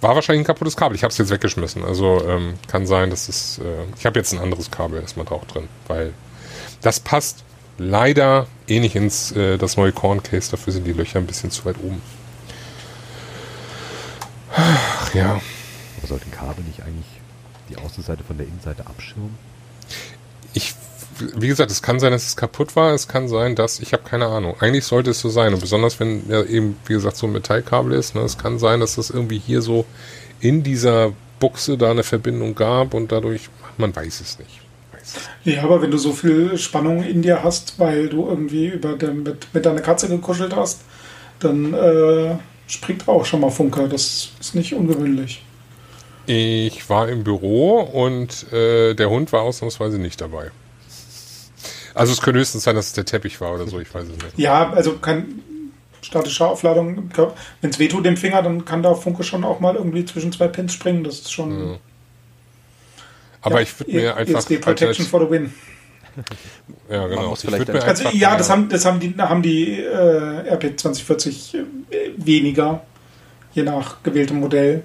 war 0.01 0.15
wahrscheinlich 0.15 0.45
ein 0.45 0.47
kaputtes 0.47 0.77
Kabel. 0.77 0.95
Ich 0.95 1.03
habe 1.03 1.11
es 1.11 1.19
jetzt 1.19 1.31
weggeschmissen. 1.31 1.85
Also 1.85 2.25
ähm, 2.25 2.55
kann 2.69 2.87
sein, 2.87 3.11
dass 3.11 3.29
es. 3.29 3.59
Äh, 3.59 3.63
ich 3.99 4.07
habe 4.07 4.17
jetzt 4.17 4.33
ein 4.33 4.39
anderes 4.39 4.71
Kabel 4.71 5.01
erstmal 5.01 5.27
drauf 5.27 5.45
drin, 5.47 5.67
weil 5.89 6.13
das 6.83 7.01
passt 7.01 7.43
leider 7.79 8.47
eh 8.69 8.79
nicht 8.79 8.95
ins 8.95 9.33
äh, 9.33 9.59
das 9.59 9.77
neue 9.77 9.91
Corn 9.91 10.23
Case. 10.23 10.53
Dafür 10.53 10.73
sind 10.73 10.87
die 10.87 10.93
Löcher 10.93 11.19
ein 11.19 11.27
bisschen 11.27 11.51
zu 11.51 11.65
weit 11.65 11.79
oben. 11.83 12.01
Ach 14.55 15.13
ja. 15.15 15.41
Aber 15.99 16.07
sollte 16.07 16.27
ein 16.27 16.31
Kabel 16.31 16.63
nicht 16.63 16.81
eigentlich 16.81 17.09
die 17.71 17.77
Außenseite 17.77 18.23
von 18.23 18.39
der 18.39 18.47
Innenseite 18.47 18.87
abschirmen? 18.87 19.37
Wie 21.37 21.49
gesagt, 21.49 21.71
es 21.71 21.83
kann 21.83 22.01
sein, 22.01 22.13
dass 22.13 22.27
es 22.27 22.37
kaputt 22.37 22.77
war. 22.77 22.93
Es 22.93 23.09
kann 23.09 23.29
sein, 23.29 23.55
dass 23.55 23.81
ich 23.81 23.93
habe 23.93 24.03
keine 24.05 24.27
Ahnung. 24.27 24.57
Eigentlich 24.61 24.85
sollte 24.85 25.11
es 25.11 25.21
so 25.21 25.29
sein. 25.29 25.55
Und 25.55 25.61
besonders 25.61 25.99
wenn 26.01 26.29
ja 26.29 26.43
eben, 26.45 26.77
wie 26.87 26.95
gesagt, 26.95 27.17
so 27.17 27.27
ein 27.27 27.33
Metallkabel 27.33 27.93
ist. 27.93 28.15
Ne, 28.15 28.23
es 28.23 28.39
kann 28.39 28.59
sein, 28.59 28.81
dass 28.81 28.97
das 28.97 29.11
irgendwie 29.11 29.39
hier 29.39 29.63
so 29.63 29.85
in 30.41 30.63
dieser 30.63 31.13
Buchse 31.41 31.79
da 31.79 31.91
eine 31.91 32.03
Verbindung 32.03 32.55
gab 32.55 32.95
und 32.95 33.13
dadurch, 33.13 33.49
man 33.77 33.95
weiß 33.95 34.21
es 34.21 34.39
nicht. 34.39 34.61
Ja, 35.45 35.63
aber 35.63 35.81
wenn 35.81 35.91
du 35.91 35.99
so 35.99 36.13
viel 36.13 36.59
Spannung 36.59 37.03
in 37.03 37.23
dir 37.23 37.43
hast, 37.43 37.79
weil 37.79 38.09
du 38.09 38.27
irgendwie 38.29 38.67
über 38.67 38.95
den, 38.95 39.23
mit, 39.23 39.47
mit 39.55 39.65
deiner 39.65 39.81
Katze 39.81 40.09
gekuschelt 40.09 40.55
hast, 40.55 40.81
dann 41.39 41.73
äh, 41.73 42.37
springt 42.67 43.09
auch 43.09 43.25
schon 43.25 43.41
mal 43.41 43.51
Funke. 43.51 43.89
Das 43.89 44.31
ist 44.39 44.55
nicht 44.55 44.75
ungewöhnlich. 44.75 45.43
Ich 46.27 46.91
war 46.91 47.09
im 47.09 47.25
Büro 47.25 47.81
und 47.81 48.53
äh, 48.53 48.95
der 48.95 49.09
Hund 49.09 49.33
war 49.33 49.43
ausnahmsweise 49.43 49.99
nicht 49.99 50.21
dabei. 50.21 50.51
Also 51.99 52.13
es 52.13 52.21
könnte 52.21 52.39
höchstens 52.41 52.65
sein, 52.65 52.77
dass 52.77 52.87
es 52.87 52.93
der 52.93 53.05
Teppich 53.05 53.41
war 53.41 53.55
oder 53.55 53.67
so, 53.67 53.81
ich 53.81 53.93
weiß 53.93 54.05
es 54.05 54.11
nicht. 54.11 54.39
Ja, 54.39 54.71
also 54.71 54.99
kann 54.99 55.43
statische 56.01 56.47
Aufladung, 56.47 57.11
wenn 57.61 57.71
es 57.71 57.79
wehtut 57.79 58.07
dem 58.07 58.17
Finger, 58.17 58.43
dann 58.43 58.65
kann 58.65 58.83
da 58.83 58.95
Funke 58.95 59.25
schon 59.25 59.45
auch 59.45 59.61
mal 59.61 59.75
irgendwie 59.75 60.05
zwischen 60.05 60.33
zwei 60.33 60.49
Pins 60.49 60.73
springen. 60.73 61.03
Das 61.05 61.17
ist 61.17 61.33
schon. 61.33 61.73
Ja. 61.73 61.77
Aber 63.43 63.57
ja, 63.57 63.63
ich 63.63 63.79
würde 63.81 63.93
mir 63.93 64.17
einfach. 64.17 64.39
ESD 64.39 64.59
Protection 64.59 65.07
for 65.07 65.21
the 65.21 65.31
win. 65.31 65.53
Ja, 66.91 67.07
genau. 67.07 67.35
Ich 67.35 67.51
würd 67.51 67.69
mir 67.69 67.83
also, 67.85 68.09
ja, 68.11 68.37
das 68.37 68.51
haben, 68.51 68.69
das 68.69 68.85
haben 68.85 68.99
die, 68.99 69.15
haben 69.19 69.43
die 69.43 69.81
äh, 69.81 70.53
RP 70.53 70.79
2040 70.79 71.55
äh, 71.55 71.59
weniger, 72.17 72.83
je 73.55 73.63
nach 73.63 74.03
gewähltem 74.03 74.41
Modell. 74.41 74.83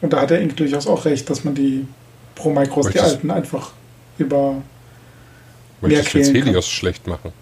Und 0.00 0.12
da 0.12 0.22
hat 0.22 0.30
der 0.30 0.40
Ink 0.40 0.56
durchaus 0.56 0.86
auch 0.86 1.04
recht, 1.04 1.28
dass 1.30 1.44
man 1.44 1.54
die 1.54 1.86
Pro 2.34 2.50
Micros, 2.50 2.88
die 2.88 3.00
alten, 3.00 3.30
einfach 3.30 3.72
über 4.18 4.62
Möchtest 5.80 6.14
du 6.14 6.18
jetzt 6.18 6.34
Helios 6.34 6.66
kann. 6.66 6.72
schlecht 6.72 7.06
machen? 7.06 7.32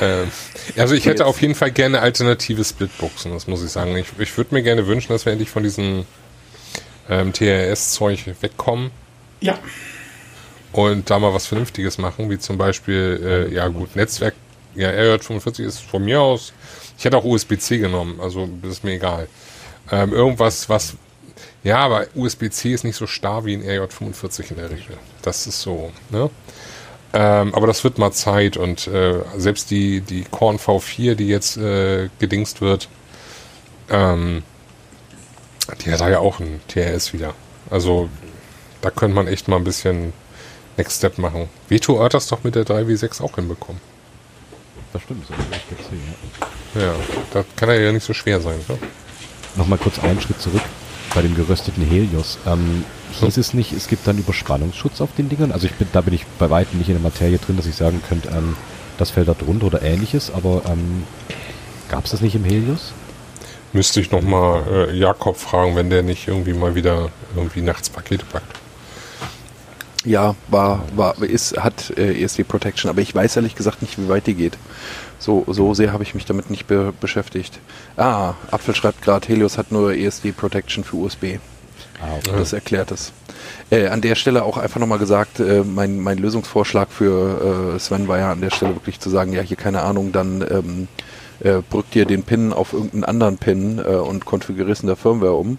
Ähm, 0.00 0.30
also 0.76 0.94
ich 0.94 1.06
hätte 1.06 1.26
auf 1.26 1.40
jeden 1.40 1.54
Fall 1.54 1.70
gerne 1.70 2.00
alternative 2.00 2.64
Splitboxen, 2.64 3.32
das 3.32 3.46
muss 3.46 3.62
ich 3.62 3.70
sagen. 3.70 3.96
Ich, 3.96 4.06
ich 4.18 4.36
würde 4.36 4.54
mir 4.54 4.62
gerne 4.62 4.86
wünschen, 4.86 5.12
dass 5.12 5.26
wir 5.26 5.32
endlich 5.32 5.50
von 5.50 5.62
diesem 5.62 6.04
ähm, 7.08 7.32
TRS-Zeug 7.32 8.34
wegkommen. 8.40 8.90
Ja. 9.40 9.58
Und 10.72 11.10
da 11.10 11.18
mal 11.18 11.34
was 11.34 11.46
Vernünftiges 11.46 11.98
machen, 11.98 12.30
wie 12.30 12.38
zum 12.38 12.56
Beispiel, 12.56 13.48
äh, 13.50 13.54
ja 13.54 13.68
gut, 13.68 13.96
Netzwerk, 13.96 14.34
ja, 14.74 14.88
RJ45 14.90 15.64
ist 15.64 15.80
von 15.80 16.04
mir 16.04 16.20
aus, 16.20 16.52
ich 16.96 17.04
hätte 17.04 17.16
auch 17.16 17.24
USB-C 17.24 17.78
genommen, 17.78 18.20
also 18.20 18.48
das 18.62 18.72
ist 18.72 18.84
mir 18.84 18.92
egal. 18.92 19.28
Ähm, 19.90 20.12
irgendwas, 20.12 20.68
was 20.68 20.96
ja, 21.62 21.78
aber 21.78 22.06
USB-C 22.14 22.72
ist 22.72 22.84
nicht 22.84 22.96
so 22.96 23.06
starr 23.06 23.44
wie 23.44 23.54
ein 23.54 23.62
RJ45 23.62 24.50
in 24.50 24.56
der 24.56 24.70
Regel. 24.70 24.96
Das 25.22 25.46
ist 25.46 25.60
so, 25.60 25.92
ne? 26.08 26.30
Ähm, 27.12 27.54
aber 27.54 27.66
das 27.66 27.82
wird 27.84 27.98
mal 27.98 28.12
Zeit 28.12 28.56
und 28.56 28.86
äh, 28.86 29.20
selbst 29.36 29.70
die, 29.70 30.00
die 30.00 30.24
Korn 30.30 30.58
V4, 30.58 31.16
die 31.16 31.26
jetzt 31.26 31.56
äh, 31.56 32.08
gedingst 32.20 32.60
wird, 32.60 32.88
ähm, 33.90 34.44
die 35.84 35.92
hat 35.92 36.00
da 36.00 36.08
ja 36.08 36.20
auch 36.20 36.38
ein 36.38 36.60
TRS 36.68 37.12
wieder. 37.12 37.34
Also 37.68 38.08
da 38.80 38.90
könnte 38.90 39.16
man 39.16 39.26
echt 39.26 39.48
mal 39.48 39.56
ein 39.56 39.64
bisschen 39.64 40.12
Next 40.76 40.98
Step 40.98 41.18
machen. 41.18 41.48
Veto 41.68 42.00
hat 42.02 42.14
das 42.14 42.28
doch 42.28 42.44
mit 42.44 42.54
der 42.54 42.64
3W6 42.64 43.22
auch 43.22 43.34
hinbekommen. 43.34 43.82
Das 44.92 45.02
stimmt, 45.02 45.26
so 45.26 45.34
ja. 46.78 46.86
ja, 46.86 46.94
da 47.32 47.44
kann 47.56 47.68
ja 47.70 47.92
nicht 47.92 48.06
so 48.06 48.14
schwer 48.14 48.40
sein. 48.40 48.58
Ne? 48.68 48.78
Nochmal 49.56 49.78
kurz 49.78 49.98
einen 49.98 50.20
Schritt 50.20 50.40
zurück 50.40 50.62
bei 51.14 51.22
dem 51.22 51.34
gerösteten 51.34 51.84
Helios. 51.84 52.38
Ähm, 52.46 52.84
hieß 53.20 53.36
es 53.36 53.54
nicht, 53.54 53.72
es 53.72 53.88
gibt 53.88 54.06
dann 54.06 54.18
Überspannungsschutz 54.18 55.00
auf 55.00 55.10
den 55.16 55.28
Dingern? 55.28 55.52
Also 55.52 55.66
ich 55.66 55.72
bin, 55.74 55.88
da 55.92 56.00
bin 56.00 56.14
ich 56.14 56.26
bei 56.38 56.50
weitem 56.50 56.78
nicht 56.78 56.88
in 56.88 56.94
der 56.94 57.02
Materie 57.02 57.38
drin, 57.38 57.56
dass 57.56 57.66
ich 57.66 57.74
sagen 57.74 58.02
könnte, 58.08 58.28
ähm, 58.28 58.56
das 58.98 59.10
fällt 59.10 59.28
da 59.28 59.34
drunter 59.34 59.66
oder 59.66 59.82
ähnliches, 59.82 60.30
aber 60.32 60.62
ähm, 60.68 61.04
gab 61.88 62.04
es 62.04 62.10
das 62.12 62.20
nicht 62.20 62.34
im 62.34 62.44
Helios? 62.44 62.92
Müsste 63.72 64.00
ich 64.00 64.10
nochmal 64.10 64.62
äh, 64.70 64.96
Jakob 64.96 65.36
fragen, 65.36 65.76
wenn 65.76 65.90
der 65.90 66.02
nicht 66.02 66.28
irgendwie 66.28 66.54
mal 66.54 66.74
wieder 66.74 67.10
irgendwie 67.36 67.62
nachts 67.62 67.88
Pakete 67.88 68.24
packt. 68.26 68.59
Ja, 70.04 70.34
war, 70.48 70.82
war, 70.96 71.22
ist, 71.22 71.58
hat 71.58 71.90
äh, 71.98 72.22
ESD 72.22 72.44
Protection, 72.44 72.88
aber 72.88 73.02
ich 73.02 73.14
weiß 73.14 73.36
ehrlich 73.36 73.54
gesagt 73.54 73.82
nicht, 73.82 73.98
wie 73.98 74.08
weit 74.08 74.26
die 74.26 74.34
geht. 74.34 74.56
So, 75.18 75.44
so 75.46 75.74
sehr 75.74 75.92
habe 75.92 76.02
ich 76.02 76.14
mich 76.14 76.24
damit 76.24 76.48
nicht 76.48 76.66
be 76.66 76.94
beschäftigt. 76.98 77.58
Ah, 77.98 78.34
Apfel 78.50 78.74
schreibt 78.74 79.02
gerade, 79.02 79.28
Helios 79.28 79.58
hat 79.58 79.72
nur 79.72 79.92
ESD 79.92 80.32
Protection 80.32 80.84
für 80.84 80.96
USB. 80.96 81.38
Ah, 82.00 82.16
okay. 82.16 82.30
Das 82.38 82.54
erklärt 82.54 82.92
es. 82.92 83.12
Äh, 83.70 83.88
an 83.88 84.00
der 84.00 84.14
Stelle 84.14 84.44
auch 84.44 84.56
einfach 84.56 84.80
nochmal 84.80 84.98
gesagt, 84.98 85.38
äh, 85.38 85.64
mein, 85.64 86.00
mein 86.00 86.16
Lösungsvorschlag 86.16 86.90
für 86.90 87.74
äh, 87.74 87.78
Sven 87.78 88.08
war 88.08 88.18
ja 88.18 88.32
an 88.32 88.40
der 88.40 88.50
Stelle 88.50 88.74
wirklich 88.74 89.00
zu 89.00 89.10
sagen, 89.10 89.34
ja, 89.34 89.42
hier 89.42 89.58
keine 89.58 89.82
Ahnung, 89.82 90.12
dann 90.12 90.42
ähm, 90.50 90.88
äh, 91.40 91.62
brückt 91.68 91.94
ihr 91.94 92.06
den 92.06 92.22
Pin 92.22 92.54
auf 92.54 92.72
irgendeinen 92.72 93.04
anderen 93.04 93.36
Pin 93.36 93.78
äh, 93.78 93.96
und 93.96 94.24
konfigurierst 94.24 94.82
in 94.82 94.86
der 94.86 94.96
Firmware 94.96 95.34
um. 95.34 95.58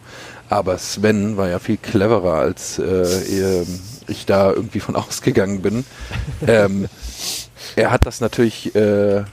Aber 0.49 0.77
Sven 0.79 1.37
war 1.37 1.47
ja 1.47 1.59
viel 1.59 1.77
cleverer, 1.77 2.33
als 2.33 2.79
äh, 2.79 3.65
ich 4.11 4.25
da 4.25 4.51
irgendwie 4.51 4.79
von 4.79 4.95
ausgegangen 4.97 5.61
bin. 5.61 5.85
ähm, 6.47 6.87
er 7.75 7.91
hat 7.91 8.05
das 8.05 8.21
natürlich 8.21 8.75
äh, 8.75 9.23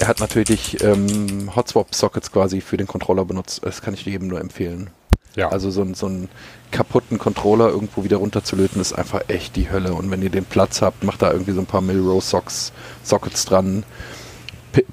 er 0.00 0.08
hat 0.08 0.20
natürlich 0.20 0.82
ähm, 0.82 1.54
Hotswap-Sockets 1.54 2.32
quasi 2.32 2.60
für 2.60 2.76
den 2.76 2.86
Controller 2.86 3.24
benutzt. 3.24 3.60
Das 3.62 3.80
kann 3.80 3.94
ich 3.94 4.04
jedem 4.04 4.28
nur 4.28 4.40
empfehlen. 4.40 4.90
Ja. 5.36 5.48
Also 5.50 5.70
so, 5.70 5.86
so 5.94 6.06
einen 6.06 6.28
kaputten 6.70 7.18
Controller 7.18 7.68
irgendwo 7.68 8.04
wieder 8.04 8.18
runterzulöten, 8.18 8.80
ist 8.80 8.92
einfach 8.92 9.22
echt 9.28 9.56
die 9.56 9.70
Hölle. 9.70 9.94
Und 9.94 10.10
wenn 10.10 10.22
ihr 10.22 10.30
den 10.30 10.44
Platz 10.44 10.82
habt, 10.82 11.04
macht 11.04 11.22
da 11.22 11.32
irgendwie 11.32 11.52
so 11.52 11.60
ein 11.60 11.66
paar 11.66 11.80
Milrow-Sockets 11.80 13.44
dran, 13.46 13.84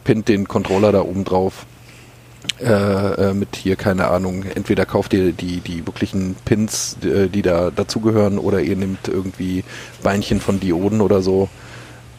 pinnt 0.03 0.27
den 0.27 0.47
Controller 0.47 0.91
da 0.91 1.01
oben 1.01 1.25
drauf. 1.25 1.65
Äh, 2.61 3.29
äh, 3.29 3.33
mit 3.33 3.55
hier, 3.55 3.75
keine 3.75 4.09
Ahnung, 4.09 4.43
entweder 4.43 4.85
kauft 4.85 5.13
ihr 5.13 5.31
die, 5.31 5.61
die 5.61 5.87
wirklichen 5.87 6.35
Pins, 6.45 6.95
die, 7.01 7.09
äh, 7.09 7.27
die 7.27 7.41
da 7.41 7.71
dazugehören, 7.71 8.37
oder 8.37 8.61
ihr 8.61 8.75
nehmt 8.75 9.07
irgendwie 9.07 9.63
Beinchen 10.03 10.39
von 10.39 10.59
Dioden 10.59 11.01
oder 11.01 11.23
so 11.23 11.49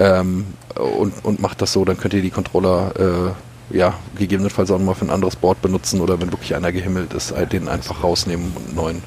ähm, 0.00 0.46
und, 0.74 1.24
und 1.24 1.40
macht 1.40 1.62
das 1.62 1.72
so, 1.72 1.84
dann 1.84 1.96
könnt 1.96 2.14
ihr 2.14 2.22
die 2.22 2.30
Controller 2.30 3.34
äh, 3.70 3.76
ja, 3.76 3.94
gegebenenfalls 4.18 4.72
auch 4.72 4.80
mal 4.80 4.94
für 4.94 5.04
ein 5.04 5.10
anderes 5.10 5.36
Board 5.36 5.62
benutzen 5.62 6.00
oder 6.00 6.20
wenn 6.20 6.32
wirklich 6.32 6.56
einer 6.56 6.72
gehimmelt 6.72 7.14
ist, 7.14 7.30
äh, 7.30 7.46
den 7.46 7.68
einfach 7.68 8.02
rausnehmen 8.02 8.52
und 8.56 8.74
neuen. 8.74 9.02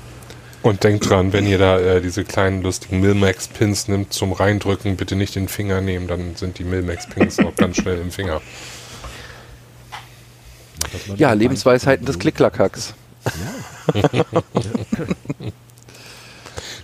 Und 0.61 0.83
denkt 0.83 1.09
dran, 1.09 1.33
wenn 1.33 1.45
ihr 1.45 1.57
da 1.57 1.77
äh, 1.79 2.01
diese 2.01 2.23
kleinen 2.23 2.63
lustigen 2.63 3.01
Milmax-Pins 3.01 3.89
nimmt 3.89 4.13
zum 4.13 4.31
Reindrücken, 4.31 4.95
bitte 4.95 5.15
nicht 5.15 5.35
den 5.35 5.49
Finger 5.49 5.81
nehmen, 5.81 6.07
dann 6.07 6.35
sind 6.35 6.59
die 6.59 6.63
Milmax-Pins 6.63 7.39
auch 7.39 7.55
ganz 7.55 7.75
schnell 7.75 7.99
im 7.99 8.11
Finger. 8.11 8.41
Ja, 11.17 11.33
Lebensweisheiten 11.33 12.05
des 12.05 12.19
Klicklackhacks. 12.19 12.93
Ja. 13.93 14.03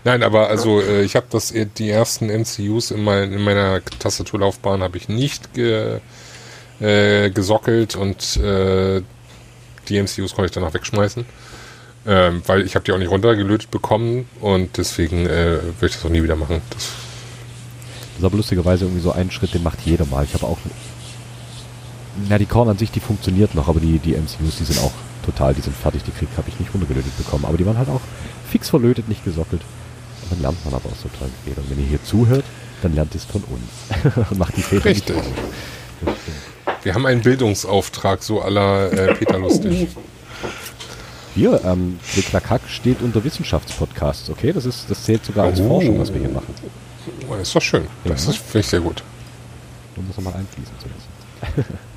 Nein, 0.04 0.24
aber 0.24 0.48
also 0.48 0.82
äh, 0.82 1.04
ich 1.04 1.16
habe 1.16 1.28
das 1.30 1.52
äh, 1.52 1.68
die 1.78 1.90
ersten 1.90 2.28
MCUs 2.28 2.92
in, 2.92 3.04
mein, 3.04 3.32
in 3.32 3.42
meiner 3.42 3.82
Tastaturlaufbahn 4.00 4.82
habe 4.82 4.98
ich 4.98 5.10
nicht 5.10 5.54
ge, 5.54 6.00
äh, 6.80 7.30
gesockelt 7.30 7.96
und 7.96 8.38
äh, 8.38 9.02
die 9.90 10.02
MCUs 10.02 10.34
konnte 10.34 10.46
ich 10.46 10.52
danach 10.52 10.74
wegschmeißen. 10.74 11.26
Ähm, 12.08 12.42
weil 12.48 12.66
ich 12.66 12.74
habe 12.74 12.84
die 12.84 12.94
auch 12.94 12.98
nicht 12.98 13.12
runtergelötet 13.12 13.70
bekommen 13.70 14.28
und 14.40 14.78
deswegen 14.78 15.28
äh, 15.28 15.62
würde 15.62 15.86
ich 15.86 15.94
das 15.94 16.04
auch 16.04 16.10
nie 16.10 16.24
wieder 16.24 16.36
machen. 16.36 16.62
Das, 16.72 16.80
das 16.80 18.18
ist 18.18 18.24
aber 18.24 18.38
lustigerweise 18.38 18.86
irgendwie 18.86 19.04
so 19.04 19.12
ein 19.12 19.30
Schritt, 19.30 19.54
den 19.54 19.62
macht 19.62 19.82
jeder 19.86 20.06
mal. 20.06 20.24
Ich 20.24 20.34
habe 20.34 20.48
auch 20.48 20.58
na, 22.30 22.38
die 22.38 22.46
Korn 22.46 22.70
an 22.70 22.78
sich, 22.78 22.92
die 22.92 23.00
funktioniert 23.00 23.56
noch, 23.56 23.68
aber 23.68 23.80
die, 23.80 24.00
die 24.00 24.14
MCUs, 24.14 24.58
die 24.58 24.66
sind 24.66 24.80
auch 24.80 24.94
total, 25.26 25.54
die 25.54 25.62
sind 25.62 25.76
fertig, 25.76 26.04
die 26.04 26.12
krieg 26.12 26.30
habe 26.38 26.50
ich 26.50 26.60
nicht 26.60 26.74
runtergelötet 26.74 27.16
bekommen. 27.18 27.46
Aber 27.46 27.58
die 27.58 27.66
waren 27.66 27.78
halt 27.78 27.90
auch 27.90 28.02
fix 28.50 28.70
verlötet, 28.70 29.08
nicht 29.08 29.24
gesockelt 29.24 29.62
dann 30.32 30.42
lernt 30.42 30.66
man 30.66 30.74
aber 30.74 30.90
auch 30.90 30.96
so 30.96 31.10
toll 31.18 31.30
Fehler. 31.44 31.58
Und 31.58 31.70
wenn 31.70 31.80
ihr 31.80 31.90
hier 31.90 32.04
zuhört, 32.04 32.46
dann 32.82 32.96
lernt 32.96 33.14
es 33.14 33.26
von 33.26 33.44
uns 33.44 34.16
und 34.30 34.40
macht 34.40 34.58
die 34.58 34.64
Fehler 34.64 34.86
Richtig. 34.86 35.16
nicht 35.16 35.28
Wir 36.84 36.94
haben 36.94 37.06
einen 37.06 37.22
Bildungsauftrag, 37.22 38.24
so 38.24 38.42
aller 38.42 38.92
äh, 38.92 39.14
Peter 39.16 39.38
Lustig. 39.38 39.90
Hier, 41.36 41.62
ähm, 41.64 42.00
Klick 42.12 42.28
steht 42.68 43.02
unter 43.02 43.24
Wissenschaftspodcasts, 43.24 44.30
okay? 44.30 44.52
Das, 44.52 44.66
ist, 44.66 44.90
das 44.90 45.04
zählt 45.04 45.24
sogar 45.24 45.46
als 45.46 45.62
oh. 45.62 45.68
Forschung, 45.68 46.00
was 46.00 46.12
wir 46.12 46.20
hier 46.20 46.30
machen. 46.30 46.54
Oh, 47.30 47.34
das 47.34 47.48
ist 47.48 47.56
doch 47.56 47.62
schön. 47.62 47.84
Ja. 48.04 48.12
Das 48.12 48.26
finde 48.26 48.60
ich 48.60 48.68
sehr 48.68 48.82
gut. 48.82 49.04
Da 49.96 50.02
muss 50.02 50.18
man 50.18 50.26
mal 50.26 50.40
einfließen 50.40 50.74
zuerst. 50.80 51.70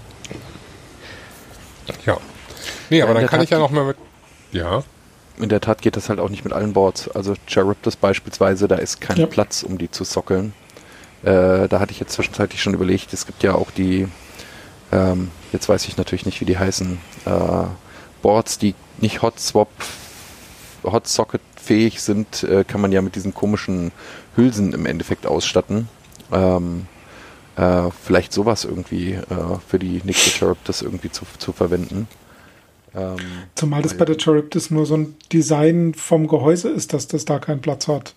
ja. 2.06 2.18
Nee, 2.90 3.02
aber 3.02 3.14
dann 3.14 3.26
kann 3.26 3.40
ich 3.42 3.50
ja 3.50 3.58
noch 3.58 3.70
mal 3.70 3.84
mit. 3.84 3.96
Ja 4.52 4.82
in 5.38 5.48
der 5.48 5.60
Tat 5.60 5.82
geht 5.82 5.96
das 5.96 6.08
halt 6.08 6.20
auch 6.20 6.28
nicht 6.28 6.44
mit 6.44 6.52
allen 6.52 6.72
Boards. 6.72 7.08
Also 7.08 7.34
Charybdis 7.46 7.96
beispielsweise, 7.96 8.68
da 8.68 8.76
ist 8.76 9.00
kein 9.00 9.16
ja. 9.16 9.26
Platz, 9.26 9.62
um 9.62 9.78
die 9.78 9.90
zu 9.90 10.04
sockeln. 10.04 10.52
Äh, 11.22 11.68
da 11.68 11.80
hatte 11.80 11.92
ich 11.92 12.00
jetzt 12.00 12.12
zwischenzeitlich 12.12 12.62
schon 12.62 12.74
überlegt, 12.74 13.12
es 13.12 13.26
gibt 13.26 13.42
ja 13.42 13.54
auch 13.54 13.70
die, 13.70 14.06
ähm, 14.92 15.30
jetzt 15.52 15.68
weiß 15.68 15.86
ich 15.88 15.96
natürlich 15.96 16.26
nicht, 16.26 16.40
wie 16.40 16.44
die 16.44 16.58
heißen, 16.58 16.98
äh, 17.24 17.64
Boards, 18.22 18.58
die 18.58 18.74
nicht 18.98 19.22
Hot 19.22 19.40
Swap, 19.40 19.70
Hot 20.84 21.08
Socket 21.08 21.40
fähig 21.56 22.02
sind, 22.02 22.42
äh, 22.42 22.64
kann 22.64 22.80
man 22.80 22.92
ja 22.92 23.00
mit 23.00 23.16
diesen 23.16 23.34
komischen 23.34 23.90
Hülsen 24.36 24.72
im 24.72 24.86
Endeffekt 24.86 25.26
ausstatten. 25.26 25.88
Ähm, 26.30 26.86
äh, 27.56 27.90
vielleicht 27.90 28.32
sowas 28.32 28.64
irgendwie 28.64 29.12
äh, 29.12 29.58
für 29.66 29.78
die 29.78 30.00
Charybdis 30.12 30.82
irgendwie 30.82 31.10
zu, 31.10 31.24
zu 31.38 31.52
verwenden. 31.52 32.08
Ähm, 32.94 33.16
Zumal 33.54 33.82
das 33.82 33.96
bei 33.96 34.04
der 34.04 34.18
Charybdis 34.18 34.70
nur 34.70 34.86
so 34.86 34.96
ein 34.96 35.16
Design 35.32 35.94
vom 35.94 36.28
Gehäuse 36.28 36.70
ist, 36.70 36.92
dass 36.92 37.08
das 37.08 37.24
da 37.24 37.38
keinen 37.38 37.60
Platz 37.60 37.88
hat. 37.88 38.14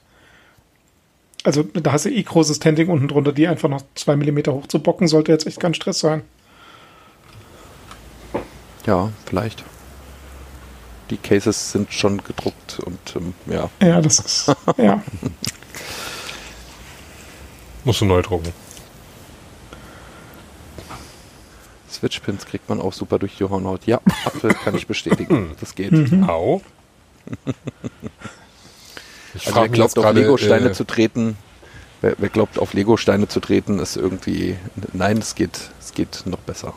also 1.44 1.64
da 1.64 1.92
hast 1.92 2.06
du 2.06 2.10
eh 2.10 2.22
großes 2.22 2.60
Tending 2.60 2.90
unten 2.90 3.08
drunter, 3.08 3.32
die 3.32 3.48
einfach 3.48 3.70
noch 3.70 3.82
zwei 3.96 4.16
Millimeter 4.16 4.54
hoch 4.54 4.68
zu 4.68 4.80
bocken, 4.80 5.08
sollte 5.08 5.32
jetzt 5.32 5.48
echt 5.48 5.60
kein 5.60 5.74
Stress 5.74 6.00
sein. 6.00 6.22
Ja, 8.86 9.12
vielleicht. 9.26 9.64
Die 11.10 11.18
Cases 11.18 11.72
sind 11.72 11.92
schon 11.94 12.22
gedruckt 12.24 12.80
und 12.86 13.00
ähm, 13.16 13.34
ja. 13.48 13.70
Ja, 13.82 14.02
das 14.02 14.20
ist, 14.20 14.56
ja. 14.78 15.02
Musst 17.84 18.02
du 18.02 18.06
neu 18.06 18.22
drucken. 18.22 18.52
Switchpins 21.98 22.46
kriegt 22.46 22.70
man 22.70 22.80
auch 22.80 22.94
super 22.94 23.20
durch 23.20 23.38
die 23.38 23.44
Hornhaut. 23.44 23.86
Ja, 23.86 24.00
Apfel 24.26 24.54
kann 24.54 24.76
ich 24.76 24.88
bestätigen. 24.88 25.52
Das 25.60 25.76
geht. 25.76 25.92
Mhm. 25.92 26.30
Au. 26.30 26.62
Ich 29.34 29.46
Also 29.48 29.62
wer 29.62 29.70
glaubt, 29.70 30.00
auf 30.00 30.14
Lego-Steine 30.14 30.70
äh, 30.70 30.72
zu 30.72 30.84
treten, 30.84 31.38
wer, 32.02 32.16
wer 32.18 32.30
glaubt, 32.30 32.58
auf 32.58 32.74
Lego-Steine 32.74 33.28
zu 33.28 33.40
treten, 33.40 33.78
ist 33.78 33.96
irgendwie. 33.96 34.56
Nein, 34.94 35.18
es 35.18 35.36
geht, 35.36 35.70
es 35.80 35.94
geht 35.94 36.24
noch 36.26 36.40
besser. 36.40 36.74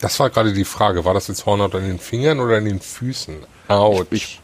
Das 0.00 0.18
war 0.20 0.28
gerade 0.28 0.52
die 0.52 0.64
Frage. 0.64 1.06
War 1.06 1.14
das 1.14 1.28
jetzt 1.28 1.46
Hornhaut 1.46 1.74
an 1.74 1.84
den 1.86 1.98
Fingern 1.98 2.40
oder 2.40 2.58
an 2.58 2.66
den 2.66 2.80
Füßen? 2.80 3.36
Autsch. 3.68 4.08
Ich 4.10 4.40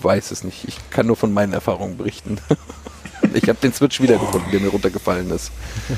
weiß 0.00 0.32
es 0.32 0.44
nicht. 0.44 0.68
Ich 0.68 0.76
kann 0.90 1.06
nur 1.06 1.16
von 1.16 1.32
meinen 1.32 1.52
Erfahrungen 1.52 1.96
berichten. 1.96 2.38
Ich 3.34 3.48
habe 3.48 3.58
den 3.60 3.72
Switch 3.72 4.00
wiedergefunden, 4.00 4.50
der 4.50 4.60
mir 4.60 4.68
runtergefallen 4.68 5.30
ist. 5.30 5.50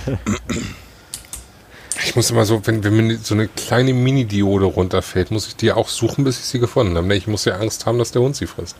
Ich 2.05 2.15
muss 2.17 2.31
immer 2.31 2.45
so, 2.45 2.65
wenn, 2.67 2.85
wenn 2.85 3.07
mir 3.07 3.19
so 3.19 3.35
eine 3.35 3.49
kleine 3.49 3.93
Mini-Diode 3.93 4.67
runterfällt, 4.67 5.31
muss 5.31 5.49
ich 5.49 5.57
die 5.57 5.73
auch 5.73 5.89
suchen, 5.89 6.25
bis 6.25 6.39
ich 6.39 6.45
sie 6.45 6.59
gefunden 6.59 6.97
habe. 6.97 7.07
Ne, 7.07 7.17
Ich 7.17 7.27
muss 7.27 7.45
ja 7.45 7.57
Angst 7.57 7.87
haben, 7.87 7.99
dass 7.99 8.13
der 8.13 8.23
Hund 8.23 8.37
sie 8.37 8.47
frisst. 8.47 8.77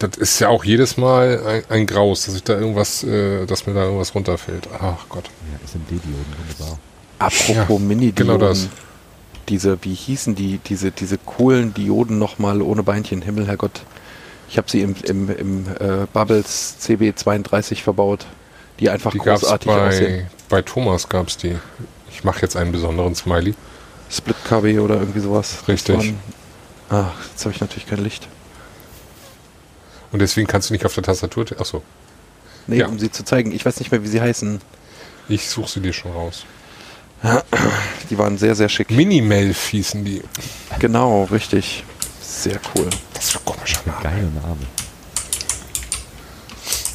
Das 0.00 0.16
ist 0.16 0.40
ja 0.40 0.48
auch 0.48 0.64
jedes 0.64 0.96
Mal 0.96 1.44
ein, 1.46 1.62
ein 1.68 1.86
Graus, 1.86 2.26
dass 2.26 2.34
ich 2.34 2.42
da 2.42 2.54
irgendwas, 2.58 3.04
äh, 3.04 3.46
dass 3.46 3.66
mir 3.66 3.74
da 3.74 3.84
irgendwas 3.84 4.14
runterfällt. 4.14 4.68
Ach 4.72 4.96
Gott. 5.08 5.24
Ja, 5.52 5.68
SMD-Dioden, 5.68 6.26
wunderbar. 6.58 6.78
Apropos 7.20 7.54
Ja, 7.56 7.78
Mini-Dioden. 7.78 8.14
genau 8.16 8.36
das. 8.38 8.68
Diese, 9.48 9.78
wie 9.82 9.94
hießen 9.94 10.34
die, 10.34 10.58
diese, 10.66 10.90
diese 10.90 11.18
coolen 11.18 11.72
Dioden 11.74 12.18
nochmal 12.18 12.62
ohne 12.62 12.82
Beinchen, 12.82 13.22
Himmel, 13.22 13.46
Herrgott. 13.46 13.82
Ich 14.48 14.58
habe 14.58 14.68
sie 14.68 14.80
im, 14.80 14.96
im, 15.04 15.28
im 15.30 15.66
äh, 15.78 16.06
Bubbles 16.12 16.76
CB32 16.82 17.82
verbaut, 17.82 18.26
die 18.80 18.90
einfach 18.90 19.12
Die 19.12 19.18
großartig 19.18 19.70
aussehen. 19.70 20.26
bei, 20.48 20.56
bei 20.56 20.62
Thomas 20.62 21.08
gab 21.08 21.28
es 21.28 21.36
die. 21.36 21.56
Ich 22.12 22.24
mache 22.24 22.42
jetzt 22.42 22.56
einen 22.56 22.72
besonderen 22.72 23.14
Smiley. 23.14 23.54
Split 24.10 24.36
KB 24.44 24.78
oder 24.80 24.96
irgendwie 24.96 25.20
sowas. 25.20 25.58
Richtig. 25.68 25.96
waren- 25.96 26.18
Ah, 26.90 27.12
jetzt 27.30 27.44
habe 27.44 27.54
ich 27.54 27.60
natürlich 27.60 27.86
kein 27.86 28.02
Licht. 28.02 28.26
Und 30.10 30.18
deswegen 30.20 30.48
kannst 30.48 30.68
du 30.70 30.74
nicht 30.74 30.84
auf 30.84 30.94
der 30.94 31.04
Tastatur. 31.04 31.46
Achso, 31.58 31.82
Nee, 32.66 32.78
Ja. 32.78 32.86
um 32.88 32.98
sie 32.98 33.10
zu 33.10 33.24
zeigen. 33.24 33.52
Ich 33.52 33.64
weiß 33.64 33.78
nicht 33.80 33.90
mehr, 33.90 34.02
wie 34.02 34.08
sie 34.08 34.20
heißen. 34.20 34.60
ich 35.28 35.48
suche 35.48 35.68
sie 35.70 35.80
dir 35.80 35.92
schon 35.92 36.12
raus. 36.12 36.44
Die 38.10 38.18
waren 38.18 38.36
sehr, 38.38 38.54
sehr 38.56 38.68
schick. 38.68 38.90
Minimelf 38.90 39.68
hießen 39.68 40.04
die. 40.04 40.22
Genau, 40.80 41.24
richtig. 41.24 41.84
Sehr 42.20 42.58
cool. 42.74 42.88
Das 43.14 43.26
ist 43.26 43.36
ein 43.36 43.44
komischer 43.44 43.80
Name. 43.86 44.02
Geile 44.02 44.30
Name. 44.30 44.56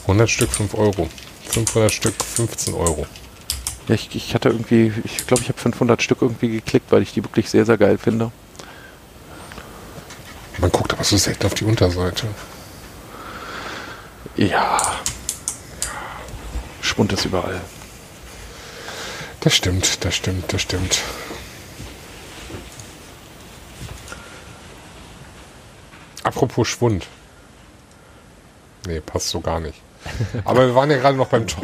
100 0.08 0.30
Stück 0.30 0.52
5 0.52 0.74
Euro. 0.76 1.08
500 1.50 1.92
Stück 1.92 2.16
15 2.24 2.74
Euro. 2.74 3.06
Ja, 3.88 3.96
ich, 3.96 4.16
ich 4.16 4.34
hatte 4.34 4.50
irgendwie, 4.50 4.92
ich 5.04 5.28
glaube, 5.28 5.44
ich 5.44 5.50
habe 5.50 5.60
500 5.60 6.02
Stück 6.02 6.22
irgendwie 6.22 6.50
geklickt, 6.50 6.92
weil 6.92 7.02
ich 7.04 7.14
die 7.14 7.24
wirklich 7.24 7.50
sehr, 7.50 7.66
sehr 7.66 7.78
geil 7.78 7.98
finde. 7.98 8.32
Man 10.58 10.72
guckt 10.72 10.94
aber 10.94 11.04
so 11.04 11.18
selten 11.18 11.46
auf 11.46 11.54
die 11.54 11.66
Unterseite. 11.66 12.28
Ja. 14.38 15.00
Schwund 16.82 17.14
ist 17.14 17.26
überall. 17.26 17.62
Das 19.42 19.56
stimmt, 19.56 20.04
das 20.04 20.16
stimmt, 20.16 20.52
das 20.52 20.62
stimmt. 20.62 21.00
Apropos 26.24 26.68
Schwund. 26.68 27.06
Nee, 28.88 29.00
passt 29.02 29.30
so 29.30 29.42
gar 29.42 29.60
nicht. 29.60 29.82
Aber 30.46 30.68
wir 30.68 30.76
waren 30.76 30.90
ja 30.92 30.98
gerade 30.98 31.18
noch 31.18 31.28
beim 31.28 31.48
To- 31.48 31.62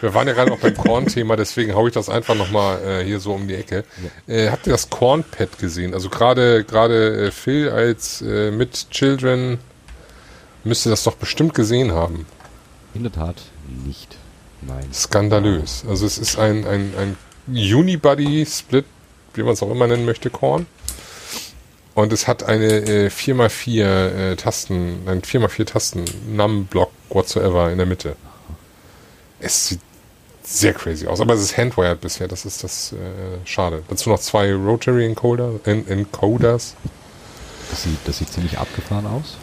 wir 0.00 0.14
waren 0.14 0.28
ja 0.28 0.34
gerade 0.34 0.50
noch 0.50 0.60
beim 0.60 0.76
Korn-Thema, 0.76 1.36
deswegen 1.36 1.74
haue 1.74 1.88
ich 1.88 1.94
das 1.94 2.08
einfach 2.08 2.34
nochmal 2.34 2.82
äh, 2.82 3.04
hier 3.04 3.20
so 3.20 3.32
um 3.32 3.48
die 3.48 3.54
Ecke. 3.54 3.84
Äh, 4.26 4.50
habt 4.50 4.66
ihr 4.66 4.72
das 4.72 4.90
Korn-Pad 4.90 5.58
gesehen? 5.58 5.94
Also 5.94 6.08
gerade 6.08 6.64
gerade 6.64 7.26
äh, 7.26 7.30
Phil 7.30 7.70
als 7.70 8.22
äh, 8.22 8.50
mit 8.50 8.90
Children 8.90 9.58
müsste 10.64 10.90
das 10.90 11.04
doch 11.04 11.16
bestimmt 11.16 11.54
gesehen 11.54 11.92
haben. 11.92 12.26
In 12.94 13.02
der 13.02 13.12
Tat 13.12 13.36
nicht. 13.84 14.16
Nein. 14.60 14.88
Skandalös. 14.92 15.84
Also 15.88 16.06
es 16.06 16.18
ist 16.18 16.38
ein, 16.38 16.66
ein, 16.66 16.92
ein 16.96 17.16
Unibody-Split, 17.46 18.84
wie 19.34 19.42
man 19.42 19.52
es 19.52 19.62
auch 19.62 19.70
immer 19.70 19.86
nennen 19.86 20.04
möchte, 20.04 20.30
Korn. 20.30 20.66
Und 21.94 22.12
es 22.12 22.28
hat 22.28 22.44
eine 22.44 22.66
äh, 22.66 23.08
4x4 23.08 23.82
äh, 23.82 24.36
Tasten, 24.36 25.00
ein 25.06 25.22
4x4 25.22 25.64
Tasten 25.64 26.04
Num-Block 26.28 26.92
whatsoever 27.08 27.70
in 27.72 27.78
der 27.78 27.86
Mitte. 27.86 28.16
Es 29.40 29.68
sieht 29.68 29.80
sehr 30.48 30.72
crazy 30.72 31.06
aus, 31.06 31.20
aber 31.20 31.34
es 31.34 31.42
ist 31.42 31.56
handwired 31.56 32.00
bisher, 32.00 32.26
das 32.26 32.44
ist 32.46 32.64
das 32.64 32.92
äh, 32.92 32.96
schade. 33.44 33.82
Dazu 33.88 34.08
noch 34.08 34.18
zwei 34.18 34.52
Rotary 34.54 35.04
Encoder, 35.04 35.52
en 35.64 35.86
Encoders. 35.86 36.74
Das 37.70 37.82
sieht, 37.82 37.98
das 38.06 38.18
sieht 38.18 38.32
ziemlich 38.32 38.58
abgefahren 38.58 39.06
aus. 39.06 39.36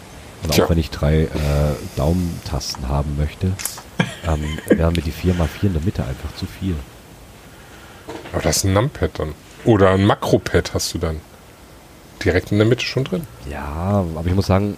Und 0.44 0.52
Tja. 0.52 0.66
auch 0.66 0.70
wenn 0.72 0.80
ich 0.80 0.90
drei 0.90 1.24
äh, 1.24 1.28
Daumentasten 1.96 2.90
haben 2.90 3.18
möchte, 3.18 3.52
ähm, 4.28 4.58
wären 4.68 4.94
mir 4.94 5.02
die 5.02 5.12
4x4 5.12 5.64
in 5.64 5.74
der 5.74 5.84
Mitte 5.84 6.04
einfach 6.04 6.36
zu 6.36 6.48
viel. 6.48 6.76
Aber 8.34 8.42
das 8.42 8.58
ist 8.58 8.64
ein 8.66 8.74
Numpad 8.74 9.12
dann. 9.20 9.34
Oder 9.64 9.92
ein 9.92 10.06
Makropad 10.06 10.74
hast 10.74 10.94
du 10.94 10.98
dann. 10.98 11.22
Direkt 12.24 12.52
in 12.52 12.58
der 12.58 12.68
Mitte 12.68 12.84
schon 12.84 13.04
drin. 13.04 13.28
Ja, 13.50 14.06
aber 14.16 14.28
ich 14.28 14.36
muss 14.36 14.48
sagen, 14.48 14.78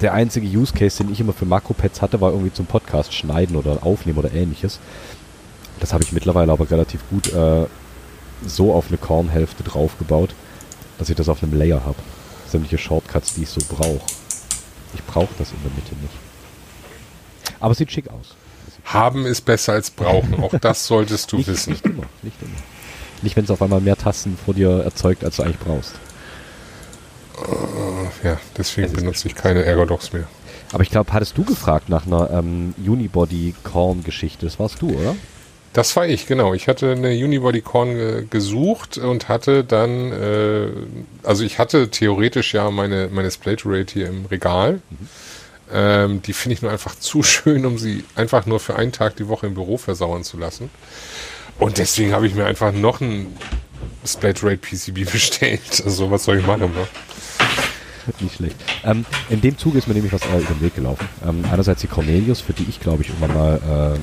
der 0.00 0.14
einzige 0.14 0.46
Use 0.46 0.72
Case, 0.72 1.02
den 1.02 1.12
ich 1.12 1.20
immer 1.20 1.32
für 1.32 1.44
Makropads 1.44 2.02
hatte, 2.02 2.20
war 2.20 2.30
irgendwie 2.30 2.52
zum 2.52 2.66
Podcast 2.66 3.12
schneiden 3.12 3.56
oder 3.56 3.84
aufnehmen 3.84 4.18
oder 4.18 4.32
ähnliches. 4.32 4.80
Das 5.80 5.92
habe 5.92 6.02
ich 6.02 6.12
mittlerweile 6.12 6.52
aber 6.52 6.70
relativ 6.70 7.00
gut 7.10 7.32
äh, 7.32 7.66
so 8.46 8.72
auf 8.72 8.88
eine 8.88 8.98
Kornhälfte 8.98 9.62
draufgebaut, 9.62 10.34
dass 10.98 11.08
ich 11.08 11.16
das 11.16 11.28
auf 11.28 11.42
einem 11.42 11.56
Layer 11.56 11.84
habe. 11.84 11.98
Sämtliche 12.48 12.78
Shortcuts, 12.78 13.34
die 13.34 13.42
ich 13.42 13.48
so 13.48 13.60
brauche. 13.68 14.00
Ich 14.94 15.04
brauche 15.04 15.28
das 15.38 15.50
in 15.50 15.62
der 15.62 15.72
Mitte 15.72 15.94
nicht. 16.00 16.14
Aber 17.60 17.72
es 17.72 17.78
sieht 17.78 17.92
schick 17.92 18.08
aus. 18.08 18.36
Sieht 18.74 18.84
Haben 18.84 19.26
ist 19.26 19.42
besser 19.42 19.74
als 19.74 19.90
brauchen. 19.90 20.42
Auch 20.42 20.54
das 20.60 20.86
solltest 20.86 21.30
du 21.32 21.36
nicht, 21.38 21.48
wissen. 21.48 21.72
Nicht 21.72 21.84
immer, 21.84 22.04
nicht 22.22 22.40
immer. 22.40 22.56
Nicht, 23.22 23.36
wenn 23.36 23.44
es 23.44 23.50
auf 23.50 23.60
einmal 23.60 23.80
mehr 23.80 23.96
Tasten 23.96 24.38
vor 24.42 24.54
dir 24.54 24.82
erzeugt, 24.84 25.24
als 25.24 25.36
du 25.36 25.42
eigentlich 25.42 25.58
brauchst. 25.58 25.94
Ja, 28.22 28.38
deswegen 28.56 28.92
benutze 28.92 29.28
ich 29.28 29.34
keine 29.34 29.64
Ergodox 29.64 30.12
mehr. 30.12 30.26
Aber 30.72 30.82
ich 30.82 30.90
glaube, 30.90 31.12
hattest 31.12 31.38
du 31.38 31.44
gefragt 31.44 31.88
nach 31.88 32.06
einer 32.06 32.30
ähm, 32.30 32.74
Unibody-Korn-Geschichte? 32.78 34.46
Das 34.46 34.58
warst 34.58 34.82
du, 34.82 34.90
oder? 34.90 35.14
Das 35.78 35.94
war 35.94 36.08
ich, 36.08 36.26
genau. 36.26 36.54
Ich 36.54 36.66
hatte 36.66 36.90
eine 36.90 37.10
Unibody 37.10 37.60
Corn 37.60 38.28
gesucht 38.30 38.98
und 38.98 39.28
hatte 39.28 39.62
dann, 39.62 40.10
äh, 40.10 40.70
also 41.22 41.44
ich 41.44 41.60
hatte 41.60 41.88
theoretisch 41.88 42.52
ja 42.52 42.68
meine, 42.72 43.08
meine 43.12 43.30
Splate 43.30 43.86
hier 43.88 44.08
im 44.08 44.26
Regal. 44.26 44.80
Ähm, 45.72 46.20
die 46.22 46.32
finde 46.32 46.54
ich 46.54 46.62
nur 46.62 46.72
einfach 46.72 46.96
zu 46.98 47.22
schön, 47.22 47.64
um 47.64 47.78
sie 47.78 48.02
einfach 48.16 48.44
nur 48.44 48.58
für 48.58 48.74
einen 48.74 48.90
Tag 48.90 49.14
die 49.18 49.28
Woche 49.28 49.46
im 49.46 49.54
Büro 49.54 49.76
versauern 49.76 50.24
zu 50.24 50.36
lassen. 50.36 50.68
Und 51.60 51.78
deswegen 51.78 52.12
habe 52.12 52.26
ich 52.26 52.34
mir 52.34 52.46
einfach 52.46 52.72
noch 52.72 53.00
ein 53.00 53.36
Splate 54.04 54.46
Rate 54.46 54.56
PCB 54.56 55.08
bestellt. 55.12 55.80
Also 55.84 56.10
was 56.10 56.24
soll 56.24 56.40
ich 56.40 56.46
machen? 56.48 56.72
Ne? 56.74 56.88
Nicht 58.18 58.34
schlecht. 58.34 58.56
Ähm, 58.82 59.06
in 59.30 59.40
dem 59.42 59.56
Zuge 59.56 59.78
ist 59.78 59.86
mir 59.86 59.94
nämlich 59.94 60.12
was 60.12 60.22
äh, 60.22 60.38
über 60.38 60.54
den 60.54 60.60
Weg 60.60 60.74
gelaufen. 60.74 61.08
Ähm, 61.24 61.44
einerseits 61.52 61.82
die 61.82 61.86
Cornelius, 61.86 62.40
für 62.40 62.52
die 62.52 62.66
ich 62.68 62.80
glaube 62.80 63.04
ich 63.04 63.10
irgendwann 63.10 63.34
mal, 63.34 63.94
äh, 63.94 63.98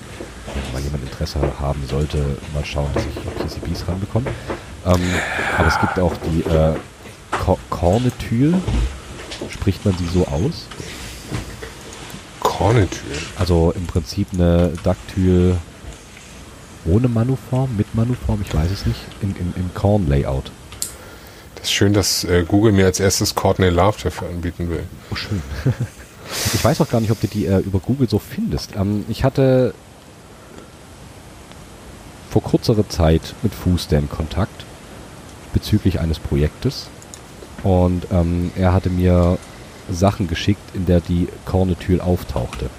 mal 0.73 0.81
jemand 0.81 1.03
Interesse 1.03 1.39
haben 1.59 1.83
sollte, 1.89 2.37
mal 2.53 2.65
schauen, 2.65 2.89
dass 2.93 3.03
ich 3.05 3.15
PCBs 3.61 3.87
ranbekomme. 3.87 4.27
Ähm, 4.85 5.01
aber 5.57 5.67
es 5.67 5.79
gibt 5.79 5.99
auch 5.99 6.13
die 6.17 6.41
äh, 6.41 6.75
Cor. 7.69 8.01
Spricht 9.49 9.85
man 9.85 9.97
sie 9.97 10.07
so 10.07 10.27
aus? 10.27 10.67
Kornetür. 12.39 13.15
Also 13.37 13.73
im 13.75 13.85
Prinzip 13.85 14.27
eine 14.33 14.71
Dactyl 14.83 15.57
ohne 16.85 17.07
Manuform, 17.07 17.75
mit 17.75 17.95
Manuform, 17.95 18.41
ich 18.41 18.53
weiß 18.53 18.71
es 18.71 18.85
nicht, 18.85 18.99
im, 19.21 19.35
im, 19.39 19.53
im 19.57 19.73
Korn-Layout. 19.73 20.51
Das 21.55 21.65
ist 21.65 21.71
schön, 21.71 21.93
dass 21.93 22.23
äh, 22.23 22.45
Google 22.47 22.71
mir 22.71 22.85
als 22.85 22.99
erstes 22.99 23.33
Courtney 23.33 23.69
Love 23.69 23.97
dafür 24.03 24.29
anbieten 24.29 24.69
will. 24.69 24.83
Oh, 25.11 25.15
schön. 25.15 25.41
ich 26.53 26.63
weiß 26.63 26.79
auch 26.81 26.89
gar 26.89 27.01
nicht, 27.01 27.11
ob 27.11 27.19
du 27.19 27.27
die 27.27 27.47
äh, 27.47 27.59
über 27.59 27.79
Google 27.79 28.07
so 28.07 28.19
findest. 28.19 28.75
Ähm, 28.75 29.03
ich 29.09 29.23
hatte 29.23 29.73
vor 32.35 32.43
kurzer 32.43 32.89
Zeit 32.89 33.33
mit 33.43 33.53
Fußdan 33.53 34.09
Kontakt 34.09 34.65
bezüglich 35.53 36.01
eines 36.01 36.19
Projektes. 36.19 36.87
Und 37.63 38.07
ähm, 38.11 38.51
er 38.57 38.73
hatte 38.73 38.89
mir 38.89 39.37
Sachen 39.89 40.27
geschickt, 40.27 40.75
in 40.75 40.85
der 40.85 40.99
die 40.99 41.29
Kornetül 41.45 42.01
auftauchte. 42.01 42.69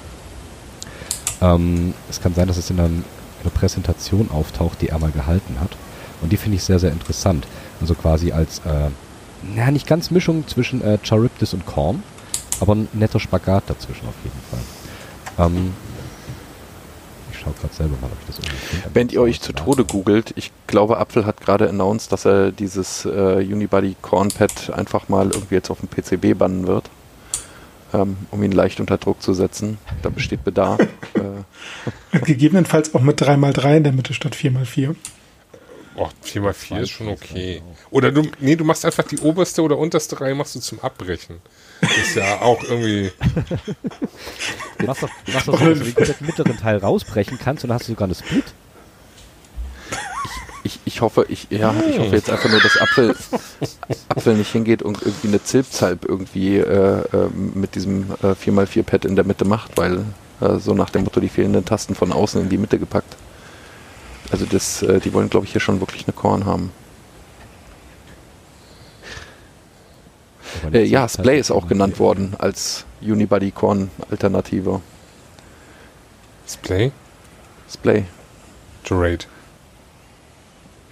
Ähm, 1.40 1.94
es 2.10 2.20
kann 2.20 2.34
sein, 2.34 2.48
dass 2.48 2.58
es 2.58 2.68
in 2.68 2.78
einer, 2.78 2.88
einer 2.88 3.50
Präsentation 3.54 4.30
auftaucht, 4.30 4.82
die 4.82 4.90
er 4.90 4.98
mal 4.98 5.10
gehalten 5.10 5.56
hat. 5.58 5.70
Und 6.20 6.32
die 6.32 6.36
finde 6.36 6.56
ich 6.56 6.62
sehr, 6.62 6.78
sehr 6.78 6.92
interessant. 6.92 7.46
Also 7.80 7.94
quasi 7.94 8.32
als, 8.32 8.58
äh, 8.58 8.90
na, 9.42 9.70
nicht 9.70 9.86
ganz 9.86 10.10
Mischung 10.10 10.46
zwischen 10.46 10.82
äh, 10.82 10.98
Charybdis 11.02 11.54
und 11.54 11.64
Korn, 11.64 12.02
aber 12.60 12.74
ein 12.74 12.88
netter 12.92 13.20
Spagat 13.20 13.64
dazwischen 13.68 14.06
auf 14.06 14.16
jeden 14.22 14.42
Fall. 14.50 15.46
Ähm, 15.46 15.72
ich 17.46 17.52
schaue 17.52 17.60
gerade 17.60 17.74
selber 17.74 17.96
mal, 18.00 18.10
ob 18.10 18.18
ich 18.20 18.26
das 18.26 18.38
irgendwie 18.38 18.56
finde. 18.56 18.90
Wenn 18.94 19.08
ihr 19.08 19.20
euch 19.20 19.40
zu 19.40 19.52
Tode 19.52 19.84
googelt, 19.84 20.32
ich 20.36 20.50
glaube, 20.66 20.98
Apfel 20.98 21.26
hat 21.26 21.40
gerade 21.40 21.68
announced, 21.68 22.12
dass 22.12 22.24
er 22.24 22.52
dieses 22.52 23.04
äh, 23.04 23.08
Unibody 23.38 23.96
Cornpad 24.02 24.70
einfach 24.70 25.08
mal 25.08 25.30
irgendwie 25.30 25.54
jetzt 25.54 25.70
auf 25.70 25.80
dem 25.80 25.88
PCB 25.88 26.38
bannen 26.38 26.66
wird, 26.66 26.90
ähm, 27.92 28.16
um 28.30 28.42
ihn 28.42 28.52
leicht 28.52 28.80
unter 28.80 28.98
Druck 28.98 29.22
zu 29.22 29.34
setzen. 29.34 29.78
Da 30.02 30.08
besteht 30.08 30.44
Bedarf. 30.44 30.80
äh, 32.12 32.18
Gegebenenfalls 32.20 32.94
auch 32.94 33.02
mit 33.02 33.20
3x3 33.20 33.76
in 33.76 33.84
der 33.84 33.92
Mitte 33.92 34.14
statt 34.14 34.34
4x4. 34.34 34.94
Oh, 35.98 36.08
4x4 36.24 36.80
ist 36.80 36.90
schon 36.90 37.08
okay. 37.08 37.62
Oder 37.90 38.12
du, 38.12 38.22
nee, 38.38 38.56
du 38.56 38.64
machst 38.64 38.84
einfach 38.84 39.04
die 39.04 39.18
oberste 39.18 39.62
oder 39.62 39.78
unterste 39.78 40.20
Reihe 40.20 40.34
machst 40.34 40.54
du 40.54 40.60
zum 40.60 40.80
Abbrechen. 40.80 41.40
Ist 41.80 42.16
ja 42.16 42.40
auch 42.40 42.62
irgendwie. 42.64 43.12
Du 44.78 44.86
machst 44.86 45.02
doch, 45.02 45.10
du 45.24 45.32
machst 45.32 45.48
doch 45.48 45.58
so, 45.58 45.68
dass 45.68 45.78
du 45.78 45.84
den 45.84 45.94
kompletten 45.94 46.26
mittleren 46.26 46.56
Teil 46.58 46.78
rausbrechen 46.78 47.38
kannst 47.38 47.64
und 47.64 47.68
dann 47.68 47.78
hast 47.78 47.88
du 47.88 47.92
sogar 47.92 48.06
eine 48.06 48.14
Split. 48.14 48.44
ich, 50.64 50.80
ich 50.84 51.00
hoffe, 51.00 51.26
ich, 51.28 51.46
ja, 51.50 51.74
ich 51.88 51.98
hoffe 51.98 52.16
jetzt 52.16 52.30
einfach 52.30 52.50
nur, 52.50 52.60
dass 52.60 52.76
Apfel, 52.80 53.14
Apfel 54.08 54.34
nicht 54.34 54.52
hingeht 54.52 54.82
und 54.82 55.00
irgendwie 55.02 55.28
eine 55.28 55.42
Zilpzalp 55.42 56.04
irgendwie 56.04 56.58
äh, 56.58 57.00
äh, 57.00 57.28
mit 57.34 57.74
diesem 57.74 58.10
äh, 58.22 58.32
4x4-Pad 58.32 59.04
in 59.04 59.16
der 59.16 59.24
Mitte 59.24 59.44
macht, 59.44 59.76
weil 59.76 60.04
äh, 60.40 60.58
so 60.58 60.74
nach 60.74 60.90
dem 60.90 61.04
Motto 61.04 61.20
die 61.20 61.28
fehlenden 61.28 61.64
Tasten 61.64 61.94
von 61.94 62.12
außen 62.12 62.40
in 62.42 62.48
die 62.48 62.58
Mitte 62.58 62.78
gepackt. 62.78 63.16
Also 64.30 64.44
das, 64.44 64.82
äh, 64.82 65.00
die 65.00 65.12
wollen, 65.12 65.30
glaube 65.30 65.46
ich, 65.46 65.52
hier 65.52 65.60
schon 65.60 65.80
wirklich 65.80 66.04
eine 66.06 66.12
Korn 66.12 66.46
haben. 66.46 66.72
Aber 70.44 70.44
eine 70.44 70.45
Äh, 70.72 70.84
ja, 70.84 71.08
Splay 71.08 71.38
ist 71.38 71.50
auch 71.50 71.68
genannt 71.68 71.98
worden 71.98 72.34
als 72.38 72.84
Unibody 73.00 73.50
Korn 73.50 73.90
Alternative. 74.10 74.80
Display? 76.46 76.92
Splay, 77.68 78.04
Gerate. 78.84 79.26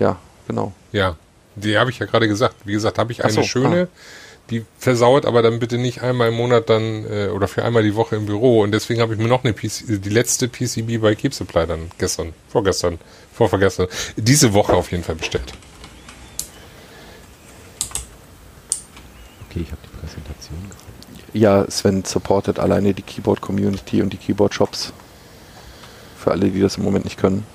ja, 0.01 0.19
genau. 0.49 0.73
Ja, 0.93 1.17
die 1.55 1.79
habe 1.79 1.91
ich 1.91 1.99
ja 2.01 2.07
gerade 2.07 2.27
gesagt. 2.27 2.57
Wie 2.65 2.73
gesagt, 2.73 2.99
habe 2.99 3.13
ich 3.13 3.23
eine 3.23 3.33
so, 3.33 3.43
schöne, 3.45 3.89
die 4.51 4.65
versauert, 4.79 5.25
aber 5.25 5.43
dann 5.43 5.61
bitte 5.61 5.79
nicht 5.79 6.03
einmal 6.03 6.29
im 6.29 6.35
Monat 6.35 6.69
dann 6.69 7.05
äh, 7.09 7.29
oder 7.29 7.49
für 7.49 7.65
einmal 7.65 7.83
die 7.83 7.95
Woche 7.95 8.17
im 8.17 8.27
Büro. 8.27 8.63
Und 8.63 8.73
deswegen 8.73 9.01
habe 9.01 9.15
ich 9.15 9.21
mir 9.21 9.29
noch 9.29 9.45
eine 9.45 9.53
PC, 9.53 10.03
die 10.03 10.11
letzte 10.11 10.49
PCB 10.49 11.01
bei 11.01 11.15
Keep 11.15 11.33
Supply 11.33 11.67
dann 11.67 11.91
gestern, 11.99 12.33
vorgestern, 12.49 12.99
vorvergestern, 13.33 13.87
diese 14.17 14.53
Woche 14.53 14.75
auf 14.75 14.91
jeden 14.91 15.05
Fall 15.05 15.15
bestellt. 15.15 15.55
Okay, 19.55 19.63
ich 19.63 19.71
habe 19.71 19.81
die 19.85 19.97
Präsentation 20.01 20.59
gefunden. 20.69 20.95
Ja, 21.33 21.71
Sven 21.71 22.05
supportet 22.05 22.59
alleine 22.59 22.93
die 22.93 23.03
Keyboard 23.03 23.41
Community 23.41 24.03
und 24.03 24.13
die 24.13 24.17
Keyboard 24.17 24.53
Shops. 24.53 24.93
Für 26.19 26.33
alle, 26.33 26.51
die 26.51 26.61
das 26.61 26.77
im 26.77 26.83
Moment 26.83 27.05
nicht 27.05 27.19
können. 27.19 27.47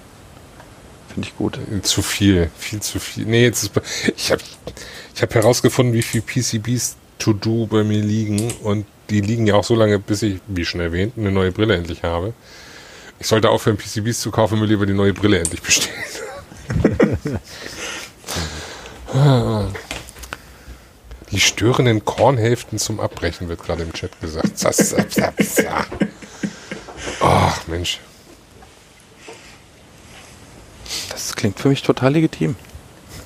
Finde 1.14 1.28
ich 1.28 1.36
gut. 1.36 1.58
Äh, 1.58 1.82
Zu 1.82 2.02
viel, 2.02 2.50
viel 2.58 2.82
zu 2.82 3.00
viel. 3.00 3.26
Nee, 3.26 3.44
jetzt 3.44 3.64
ist, 3.64 3.72
ich 4.16 4.32
habe 4.32 4.42
ich 5.14 5.22
hab 5.22 5.36
herausgefunden, 5.36 5.94
wie 5.94 6.02
viel 6.02 6.22
PCBs 6.22 6.96
to 7.18 7.34
do 7.34 7.66
bei 7.66 7.84
mir 7.84 8.02
liegen 8.02 8.50
und 8.64 8.86
die 9.10 9.20
liegen 9.20 9.46
ja 9.46 9.56
auch 9.56 9.66
so 9.66 9.76
lange, 9.76 10.00
bis 10.00 10.22
ich, 10.22 10.40
wie 10.48 10.64
schon 10.64 10.80
erwähnt, 10.80 11.16
eine 11.18 11.32
neue 11.32 11.52
Brille 11.52 11.76
endlich 11.76 12.04
habe. 12.04 12.34
Ich 13.20 13.28
sollte 13.28 13.50
aufhören, 13.50 13.76
PCBs 13.76 14.22
zu 14.22 14.32
kaufen, 14.32 14.58
mir 14.58 14.68
lieber 14.68 14.86
die 14.86 14.94
neue 14.94 15.14
Brille 15.14 15.40
endlich 15.40 15.62
bestellen. 15.62 15.98
Die 21.32 21.40
störenden 21.40 22.04
Kornhälften 22.06 22.80
zum 22.80 23.00
Abbrechen 23.00 23.50
wird 23.50 23.62
gerade 23.64 23.84
im 23.84 23.94
Chat 23.94 24.20
gesagt. 24.20 24.58
Ach, 27.22 27.68
Mensch. 27.68 28.00
Das 31.12 31.36
klingt 31.36 31.60
für 31.60 31.70
mich 31.70 31.84
total 31.84 32.14
legitim. 32.14 32.56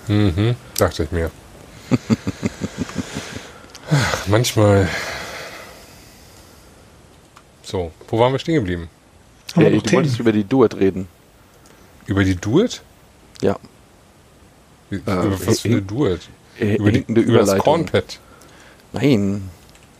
Mhm, 0.07 0.55
dachte 0.77 1.03
ich 1.03 1.11
mir. 1.11 1.31
Ach, 3.91 4.27
manchmal. 4.27 4.89
So, 7.63 7.91
wo 8.09 8.19
waren 8.19 8.33
wir 8.33 8.39
stehen 8.39 8.55
geblieben? 8.55 8.89
Äh, 9.55 9.69
du 9.69 9.71
wolltest 9.71 9.87
Themen? 9.87 10.15
über 10.19 10.31
die 10.33 10.43
Duet 10.43 10.75
reden. 10.75 11.07
Über 12.05 12.23
die 12.25 12.35
Duet? 12.35 12.81
Ja. 13.41 13.57
Wie- 14.89 14.97
über 14.97 15.47
was 15.47 15.61
für 15.61 15.69
eine 15.69 15.81
Duet? 15.81 16.21
Äh, 16.59 16.75
Über, 16.75 16.91
die, 16.91 16.99
über 16.99 17.21
das 17.39 17.49
Überleitung. 17.49 17.63
Kornpad. 17.63 18.19
Nein, 18.93 19.49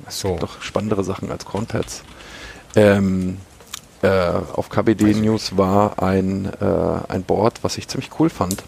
So. 0.08 0.38
doch 0.40 0.62
spannendere 0.62 1.04
Sachen 1.04 1.32
als 1.32 1.46
Cornpads. 1.46 2.04
Ähm, 2.76 3.38
äh, 4.02 4.08
auf 4.10 4.70
KBD 4.70 5.14
News 5.16 5.58
war 5.58 6.02
ein, 6.02 6.52
äh, 6.60 7.12
ein 7.12 7.24
Board, 7.24 7.60
was 7.64 7.78
ich 7.78 7.88
ziemlich 7.88 8.10
cool 8.20 8.30
fand. 8.30 8.64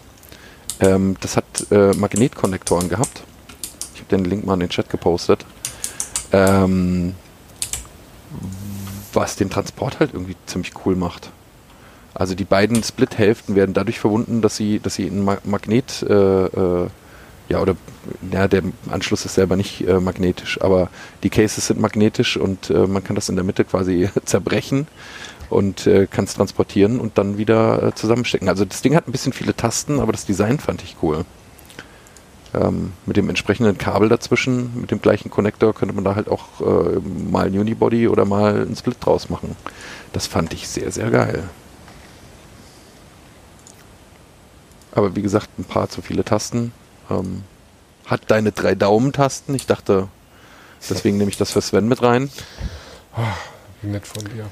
Ähm, 0.80 1.16
das 1.20 1.36
hat 1.36 1.44
äh, 1.70 1.92
Magnetkonnektoren 1.94 2.88
gehabt. 2.88 3.22
Ich 3.94 4.00
habe 4.00 4.08
den 4.16 4.24
Link 4.24 4.44
mal 4.44 4.54
in 4.54 4.60
den 4.60 4.68
Chat 4.70 4.90
gepostet. 4.90 5.44
Ähm, 6.32 7.14
was 9.12 9.36
den 9.36 9.48
Transport 9.50 10.00
halt 10.00 10.12
irgendwie 10.12 10.36
ziemlich 10.46 10.72
cool 10.84 10.96
macht. 10.96 11.30
Also 12.14 12.34
die 12.34 12.44
beiden 12.44 12.82
Split-Hälften 12.82 13.54
werden 13.54 13.74
dadurch 13.74 13.98
verbunden, 14.00 14.42
dass 14.42 14.56
sie, 14.56 14.80
dass 14.80 14.94
sie 14.94 15.06
ein 15.06 15.24
Ma 15.24 15.38
Magnet, 15.44 16.02
äh, 16.02 16.12
äh, 16.46 16.88
ja, 17.48 17.60
oder 17.60 17.76
ja, 18.32 18.48
der 18.48 18.62
Anschluss 18.90 19.24
ist 19.24 19.34
selber 19.34 19.56
nicht 19.56 19.86
äh, 19.86 20.00
magnetisch, 20.00 20.60
aber 20.60 20.90
die 21.22 21.30
Cases 21.30 21.66
sind 21.66 21.80
magnetisch 21.80 22.36
und 22.36 22.70
äh, 22.70 22.86
man 22.86 23.04
kann 23.04 23.14
das 23.14 23.28
in 23.28 23.36
der 23.36 23.44
Mitte 23.44 23.64
quasi 23.64 24.10
zerbrechen 24.24 24.86
und 25.48 25.86
äh, 25.86 26.06
kann 26.06 26.24
es 26.24 26.34
transportieren 26.34 26.98
und 26.98 27.18
dann 27.18 27.38
wieder 27.38 27.82
äh, 27.82 27.94
zusammenstecken. 27.94 28.48
Also 28.48 28.64
das 28.64 28.82
Ding 28.82 28.96
hat 28.96 29.06
ein 29.06 29.12
bisschen 29.12 29.32
viele 29.32 29.54
Tasten, 29.54 30.00
aber 30.00 30.12
das 30.12 30.26
Design 30.26 30.58
fand 30.58 30.82
ich 30.82 30.96
cool. 31.02 31.24
Ähm, 32.54 32.92
mit 33.04 33.16
dem 33.16 33.28
entsprechenden 33.28 33.78
Kabel 33.78 34.08
dazwischen, 34.08 34.80
mit 34.80 34.90
dem 34.90 35.00
gleichen 35.00 35.30
Connector 35.30 35.74
könnte 35.74 35.94
man 35.94 36.04
da 36.04 36.14
halt 36.16 36.28
auch 36.28 36.60
äh, 36.60 36.98
mal 37.30 37.46
ein 37.46 37.58
Unibody 37.58 38.08
oder 38.08 38.24
mal 38.24 38.62
einen 38.62 38.76
Split 38.76 38.96
draus 39.00 39.28
machen. 39.28 39.56
Das 40.12 40.26
fand 40.26 40.52
ich 40.52 40.68
sehr, 40.68 40.90
sehr 40.90 41.10
geil. 41.10 41.44
Aber 44.92 45.14
wie 45.14 45.22
gesagt, 45.22 45.50
ein 45.58 45.64
paar 45.64 45.88
zu 45.90 46.00
viele 46.00 46.24
Tasten. 46.24 46.72
Ähm, 47.10 47.42
hat 48.04 48.22
deine 48.28 48.52
drei 48.52 48.74
Daumentasten. 48.74 49.54
Ich 49.54 49.66
dachte, 49.66 50.08
deswegen 50.88 51.18
nehme 51.18 51.30
ich 51.30 51.36
das 51.36 51.52
für 51.52 51.60
Sven 51.60 51.88
mit 51.88 52.02
rein. 52.02 52.30
Wie 53.82 53.88
nett 53.88 54.06
von 54.06 54.24
dir. 54.24 54.46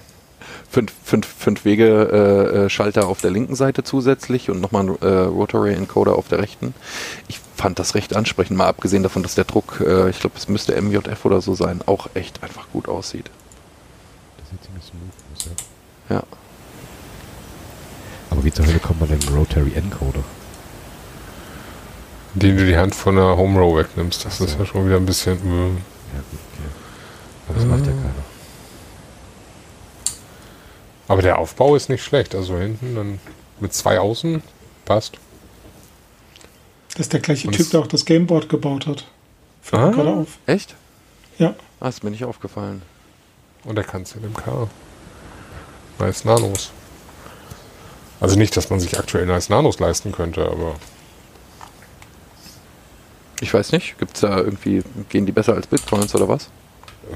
Fünf, 0.68 0.92
fünf, 1.04 1.26
fünf 1.26 1.64
Wege 1.64 1.86
äh, 2.12 2.56
äh, 2.64 2.68
Schalter 2.68 3.06
auf 3.06 3.20
der 3.20 3.30
linken 3.30 3.54
Seite 3.54 3.84
zusätzlich 3.84 4.50
und 4.50 4.60
nochmal 4.60 4.88
ein 4.88 4.98
äh, 5.02 5.06
Rotary 5.06 5.72
Encoder 5.74 6.16
auf 6.16 6.28
der 6.28 6.40
rechten. 6.40 6.74
Ich 7.28 7.38
fand 7.56 7.78
das 7.78 7.94
recht 7.94 8.16
ansprechend, 8.16 8.56
mal 8.58 8.66
abgesehen 8.66 9.04
davon, 9.04 9.22
dass 9.22 9.36
der 9.36 9.44
Druck, 9.44 9.80
äh, 9.86 10.10
ich 10.10 10.18
glaube, 10.18 10.36
es 10.36 10.48
müsste 10.48 10.80
MJF 10.80 11.24
oder 11.24 11.40
so 11.40 11.54
sein, 11.54 11.80
auch 11.86 12.08
echt 12.14 12.42
einfach 12.42 12.66
gut 12.72 12.88
aussieht. 12.88 13.30
Das 14.38 14.50
sieht 14.50 14.64
ziemlich 14.64 14.84
smooth 14.84 15.12
aus, 15.34 15.56
Ja. 16.10 16.16
ja. 16.16 16.22
Aber 18.30 18.44
wie 18.44 18.52
zur 18.52 18.66
Hölle 18.66 18.80
kommt 18.80 19.00
man 19.00 19.08
denn 19.08 19.34
Rotary 19.34 19.74
Encoder? 19.74 20.24
Indem 22.34 22.56
du 22.56 22.66
die 22.66 22.76
Hand 22.76 22.94
von 22.94 23.14
der 23.16 23.36
Home 23.36 23.58
Row 23.60 23.76
wegnimmst. 23.76 24.24
Das 24.24 24.40
ist 24.40 24.58
ja 24.58 24.66
schon 24.66 24.86
wieder 24.86 24.96
ein 24.96 25.06
bisschen. 25.06 25.34
äh, 25.34 25.68
Ja, 25.68 26.20
gut, 26.30 26.40
okay. 26.52 26.68
Aber 27.48 27.58
das 27.58 27.66
macht 27.66 27.86
ja 27.86 27.92
keiner. 27.92 28.24
Aber 31.06 31.22
der 31.22 31.38
Aufbau 31.38 31.76
ist 31.76 31.88
nicht 31.88 32.02
schlecht. 32.02 32.34
Also 32.34 32.56
hinten 32.56 32.94
dann 32.94 33.20
mit 33.60 33.72
zwei 33.74 33.98
Außen 34.00 34.42
passt. 34.84 35.18
Das 36.92 37.00
ist 37.00 37.12
der 37.12 37.20
gleiche 37.20 37.48
Und 37.48 37.54
Typ, 37.54 37.70
der 37.70 37.80
auch 37.80 37.86
das 37.86 38.04
Gameboard 38.04 38.48
gebaut 38.48 38.86
hat. 38.86 39.04
Fällt 39.62 39.82
Ah. 39.82 39.86
mir 39.88 39.92
gerade 39.94 40.10
auf. 40.10 40.38
Echt? 40.46 40.74
Ja. 41.38 41.54
Ah, 41.80 41.88
ist 41.88 42.04
mir 42.04 42.10
nicht 42.10 42.24
aufgefallen. 42.24 42.82
Und 43.64 43.76
er 43.76 43.84
kann 43.84 44.02
es 44.02 44.14
in 44.14 44.22
MK. 44.24 44.68
Nice 45.98 46.24
Nanos. 46.24 46.70
Also 48.20 48.36
nicht, 48.36 48.56
dass 48.56 48.70
man 48.70 48.80
sich 48.80 48.98
aktuell 48.98 49.26
nice 49.26 49.48
Nanos 49.48 49.78
leisten 49.80 50.12
könnte, 50.12 50.46
aber 50.48 50.76
Ich 53.40 53.52
weiß 53.52 53.72
nicht, 53.72 53.98
gibt's 53.98 54.20
da 54.20 54.38
irgendwie, 54.38 54.82
gehen 55.08 55.26
die 55.26 55.32
besser 55.32 55.54
als 55.54 55.66
Bitcoins 55.66 56.14
oder 56.14 56.28
was? 56.28 56.50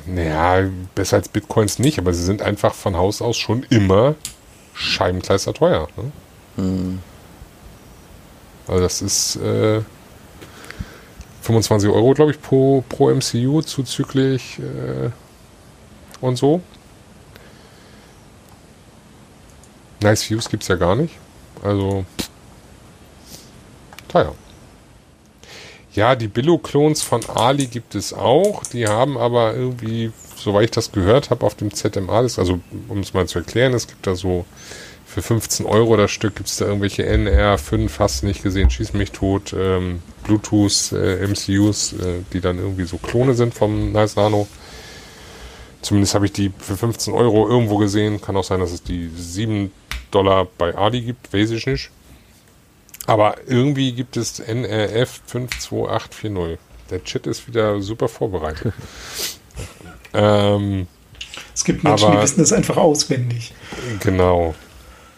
naja, 0.06 0.68
besser 0.94 1.16
als 1.16 1.28
Bitcoins 1.28 1.78
nicht, 1.78 1.98
aber 1.98 2.12
sie 2.12 2.22
sind 2.22 2.42
einfach 2.42 2.74
von 2.74 2.96
Haus 2.96 3.22
aus 3.22 3.36
schon 3.36 3.64
immer 3.70 4.14
Scheibenkleister 4.74 5.54
teuer. 5.54 5.88
Ne? 5.96 6.12
Hm. 6.56 6.98
Also 8.66 8.82
das 8.82 9.02
ist 9.02 9.36
äh, 9.36 9.80
25 11.42 11.88
Euro, 11.90 12.12
glaube 12.12 12.32
ich, 12.32 12.40
pro, 12.40 12.84
pro 12.88 13.10
MCU 13.10 13.62
zuzüglich 13.62 14.58
äh, 14.58 15.10
und 16.20 16.36
so. 16.36 16.60
Nice 20.00 20.28
Views 20.28 20.48
gibt 20.48 20.62
es 20.62 20.68
ja 20.68 20.76
gar 20.76 20.94
nicht. 20.94 21.14
Also, 21.62 22.04
teuer. 24.06 24.34
Ja, 25.98 26.14
die 26.14 26.28
Billo-Klons 26.28 27.02
von 27.02 27.28
Ali 27.28 27.66
gibt 27.66 27.96
es 27.96 28.12
auch. 28.12 28.62
Die 28.62 28.86
haben 28.86 29.18
aber 29.18 29.56
irgendwie, 29.56 30.12
soweit 30.36 30.66
ich 30.66 30.70
das 30.70 30.92
gehört 30.92 31.30
habe, 31.30 31.44
auf 31.44 31.56
dem 31.56 31.74
ZMA, 31.74 32.22
das, 32.22 32.38
also 32.38 32.60
um 32.86 33.00
es 33.00 33.14
mal 33.14 33.26
zu 33.26 33.40
erklären, 33.40 33.74
es 33.74 33.88
gibt 33.88 34.06
da 34.06 34.14
so 34.14 34.44
für 35.04 35.22
15 35.22 35.66
Euro 35.66 35.96
das 35.96 36.12
Stück 36.12 36.36
gibt 36.36 36.50
es 36.50 36.58
da 36.58 36.66
irgendwelche 36.66 37.02
NR5, 37.02 37.88
fast 37.88 38.22
nicht 38.22 38.44
gesehen, 38.44 38.70
schieß 38.70 38.92
mich 38.92 39.10
tot, 39.10 39.52
ähm, 39.58 40.00
Bluetooth 40.22 40.92
äh, 40.92 41.26
MCUs, 41.26 41.94
äh, 41.94 42.20
die 42.32 42.40
dann 42.40 42.58
irgendwie 42.58 42.84
so 42.84 42.98
Klone 42.98 43.34
sind 43.34 43.52
vom 43.52 43.90
Nice 43.90 44.14
Nano. 44.14 44.46
Zumindest 45.82 46.14
habe 46.14 46.26
ich 46.26 46.32
die 46.32 46.52
für 46.60 46.76
15 46.76 47.12
Euro 47.12 47.48
irgendwo 47.48 47.76
gesehen. 47.76 48.20
Kann 48.20 48.36
auch 48.36 48.44
sein, 48.44 48.60
dass 48.60 48.70
es 48.70 48.84
die 48.84 49.10
7 49.16 49.72
Dollar 50.12 50.46
bei 50.58 50.78
Adi 50.78 51.00
gibt, 51.00 51.32
weiß 51.32 51.50
ich 51.50 51.66
nicht. 51.66 51.90
Aber 53.08 53.36
irgendwie 53.46 53.92
gibt 53.92 54.18
es 54.18 54.38
NRF 54.38 55.22
52840. 55.26 56.58
Der 56.90 57.02
Chat 57.04 57.26
ist 57.26 57.48
wieder 57.48 57.80
super 57.80 58.06
vorbereitet. 58.06 58.74
ähm, 60.12 60.86
es 61.54 61.64
gibt 61.64 61.84
Menschen, 61.84 62.04
aber, 62.04 62.16
die 62.16 62.22
wissen 62.22 62.40
das 62.40 62.52
einfach 62.52 62.76
auswendig. 62.76 63.54
Genau. 64.00 64.54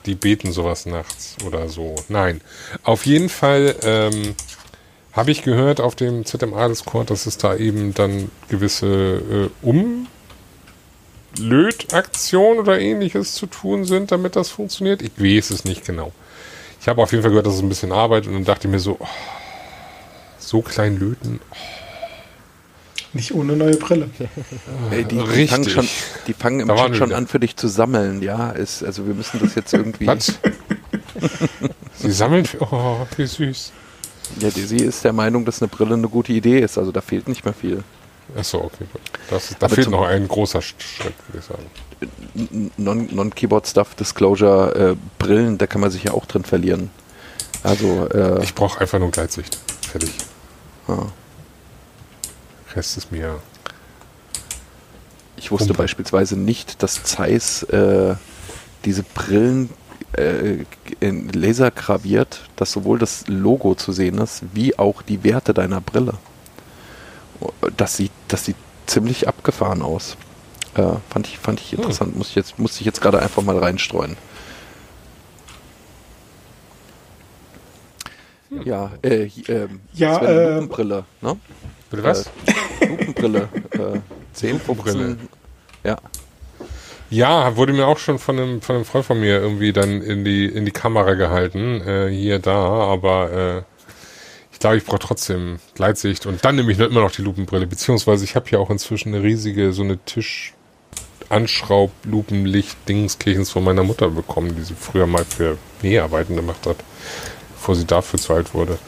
Die 0.07 0.15
beten 0.15 0.53
sowas 0.53 0.87
nachts 0.87 1.35
oder 1.45 1.69
so. 1.69 1.97
Nein. 2.09 2.41
Auf 2.85 3.07
jeden 3.07 3.29
Fall 3.29 3.75
ähm, 3.83 4.37
habe 5.13 5.33
ich 5.33 5.43
gehört 5.43 5.81
auf 5.81 5.97
dem 5.97 6.25
ZMA 6.25 6.69
Discord, 6.69 7.11
dass 7.11 7.27
es 7.27 7.39
da 7.39 7.57
eben 7.57 7.93
dann 7.93 8.31
gewisse 8.49 9.51
äh, 9.67 10.07
Umlötaktionen 11.37 12.61
oder 12.61 12.79
ähnliches 12.79 13.35
zu 13.35 13.47
tun 13.47 13.85
sind, 13.85 14.13
damit 14.13 14.37
das 14.37 14.49
funktioniert. 14.49 15.03
Ich 15.03 15.11
weiß 15.19 15.51
es 15.51 15.65
nicht 15.65 15.85
genau. 15.85 16.13
Ich 16.81 16.89
habe 16.89 17.03
auf 17.03 17.13
jeden 17.13 17.23
Fall 17.23 17.31
gehört, 17.31 17.47
dass 17.47 17.55
es 17.55 17.61
ein 17.61 17.69
bisschen 17.69 17.93
Arbeit 17.93 18.27
und 18.27 18.33
dann 18.33 18.45
dachte 18.45 18.67
ich 18.67 18.73
mir 18.73 18.81
so, 18.81 18.97
oh, 18.99 19.07
so 20.39 20.63
klein 20.63 20.99
löten. 20.99 21.41
Oh. 21.51 21.57
Nicht 23.13 23.35
ohne 23.35 23.57
neue 23.57 23.77
Brille. 23.77 24.09
Ey, 24.91 25.05
die, 25.05 25.19
die, 25.19 25.47
fangen 25.49 25.69
schon, 25.69 25.89
die 26.29 26.33
fangen 26.33 26.61
im 26.61 26.69
Chat 26.69 26.97
schon 26.97 27.13
an 27.13 27.27
für 27.27 27.41
dich 27.41 27.57
zu 27.57 27.67
sammeln, 27.67 28.23
ja. 28.23 28.51
Ist, 28.51 28.85
also 28.85 29.07
wir 29.07 29.15
müssen 29.15 29.41
das 29.41 29.57
jetzt 29.57 29.75
irgendwie. 29.75 30.07
Was? 30.07 30.39
Sie 31.97 32.13
sammeln 32.13 32.47
für. 32.47 32.63
Oh, 32.63 33.07
wie 33.17 33.27
süß. 33.27 33.73
Ja, 34.39 34.51
die, 34.51 34.63
sie 34.63 34.77
ist 34.77 35.05
der 35.05 35.13
Meinung, 35.13 35.45
dass 35.45 35.61
eine 35.61 35.69
Brille 35.69 35.95
eine 35.95 36.09
gute 36.09 36.33
Idee 36.33 36.61
ist. 36.61 36.79
Also 36.79 36.93
da 36.93 37.01
fehlt 37.01 37.27
nicht 37.27 37.45
mehr 37.45 37.53
viel. 37.53 37.83
Achso, 38.37 38.59
okay. 38.59 38.87
Das, 39.29 39.55
da 39.59 39.69
fehlt 39.69 39.91
noch 39.91 40.07
ein 40.07 40.27
großer 40.29 40.63
Schritt, 40.63 41.15
würde 41.29 41.39
ich 41.39 41.45
sagen. 41.45 42.71
Non-Keyboard-Stuff, 42.77 43.95
Disclosure, 43.95 44.93
äh, 44.93 44.97
Brillen, 45.19 45.59
da 45.59 45.67
kann 45.67 45.81
man 45.81 45.91
sich 45.91 46.05
ja 46.05 46.13
auch 46.13 46.27
drin 46.27 46.45
verlieren. 46.45 46.91
Also, 47.63 48.09
äh, 48.09 48.43
ich 48.43 48.55
brauche 48.55 48.81
einfach 48.81 48.99
nur 48.99 49.11
Gleitsicht. 49.11 49.59
Fertig. 49.91 50.13
Ja. 50.89 51.07
Rest 52.75 52.97
ist 52.97 53.13
mir. 53.13 53.41
Ich 55.37 55.51
wusste 55.51 55.69
Pumpe. 55.69 55.83
beispielsweise 55.83 56.39
nicht, 56.39 56.83
dass 56.83 57.03
Zeiss 57.03 57.63
äh, 57.65 58.15
diese 58.85 59.03
Brillen 59.03 59.71
äh, 60.13 60.65
in 61.01 61.29
Laser 61.31 61.71
graviert, 61.71 62.43
dass 62.57 62.73
sowohl 62.73 62.99
das 62.99 63.27
Logo 63.27 63.75
zu 63.75 63.93
sehen 63.93 64.19
ist, 64.19 64.43
wie 64.53 64.79
auch 64.79 65.03
die 65.03 65.25
Werte 65.25 65.55
deiner 65.55 65.81
Brille. 65.81 66.15
Das 67.77 67.97
sieht, 67.97 68.13
das 68.29 68.45
sieht 68.45 68.57
ziemlich 68.87 69.29
abgefahren 69.29 69.83
aus. 69.83 70.17
Äh, 70.75 70.93
fand 71.09 71.27
ich, 71.27 71.39
fand 71.39 71.61
ich 71.61 71.73
interessant. 71.73 72.13
Hm. 72.13 72.19
Muss 72.19 72.31
ich 72.31 72.35
jetzt, 72.35 72.59
musste 72.59 72.81
ich 72.81 72.87
jetzt 72.87 73.01
gerade 73.01 73.21
einfach 73.21 73.43
mal 73.43 73.59
reinstreuen. 73.59 74.17
Hm. 78.51 78.63
Ja, 78.65 78.91
äh, 79.03 79.25
äh, 79.25 79.69
ja, 79.95 80.19
das 80.19 80.29
äh, 80.29 80.49
Lupenbrille, 80.55 81.05
ne? 81.21 81.37
Bitte 81.91 82.05
was? 82.05 82.31
Äh, 82.81 82.87
Lupenbrille. 82.87 83.49
äh, 83.73 83.99
10, 84.33 84.61
15. 84.61 85.29
Ja. 85.85 85.97
Ja, 87.11 87.57
wurde 87.57 87.73
mir 87.73 87.89
auch 87.89 87.99
schon 87.99 88.21
von 88.21 88.39
einem, 88.39 88.63
von 88.63 88.77
einem 88.77 88.85
Freund 88.85 89.05
von 89.05 89.19
mir 89.19 89.41
irgendwie 89.41 89.73
dann 89.73 90.01
in 90.01 90.25
die, 90.25 90.47
in 90.47 90.65
die 90.65 90.71
Kamera 90.71 91.15
gehalten, 91.15 91.81
äh, 91.81 92.09
hier, 92.09 92.39
da, 92.39 92.55
aber 92.55 93.33
äh, 93.33 93.63
glaube, 94.61 94.77
ich 94.77 94.85
brauche 94.85 95.01
trotzdem 95.01 95.59
Gleitsicht 95.75 96.27
und 96.27 96.45
dann 96.45 96.55
nehme 96.55 96.71
ich 96.71 96.79
immer 96.79 97.01
noch 97.01 97.11
die 97.11 97.23
Lupenbrille, 97.23 97.67
beziehungsweise 97.67 98.25
ich 98.25 98.37
habe 98.37 98.49
ja 98.51 98.59
auch 98.59 98.71
inzwischen 98.71 99.15
eine 99.15 99.25
riesige, 99.25 99.73
so 99.73 99.83
eine 99.83 99.99
Tisch 99.99 100.55
anschraub 101.29 101.91
lupenlicht 102.05 102.77
dingskirchens 102.89 103.51
von 103.51 103.65
meiner 103.65 103.83
Mutter 103.83 104.11
bekommen, 104.11 104.55
die 104.55 104.63
sie 104.63 104.75
früher 104.79 105.07
mal 105.07 105.25
für 105.25 105.59
Näharbeiten 105.83 106.37
gemacht 106.37 106.67
hat, 106.67 106.77
bevor 107.55 107.75
sie 107.75 107.87
dafür 107.87 108.19
zu 108.19 108.35
alt 108.35 108.53
wurde. 108.53 108.79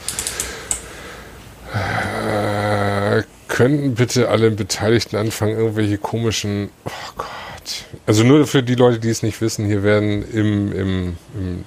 Äh, 1.72 3.22
könnten 3.48 3.94
bitte 3.94 4.28
alle 4.28 4.50
Beteiligten 4.50 5.16
anfangen, 5.16 5.56
irgendwelche 5.56 5.98
komischen, 5.98 6.70
oh 6.84 7.12
Gott, 7.16 7.84
also 8.06 8.24
nur 8.24 8.46
für 8.46 8.62
die 8.62 8.74
Leute, 8.74 8.98
die 8.98 9.10
es 9.10 9.22
nicht 9.22 9.40
wissen, 9.40 9.66
hier 9.66 9.82
werden 9.82 10.22
im, 10.32 10.72
im, 10.72 11.16
im 11.34 11.64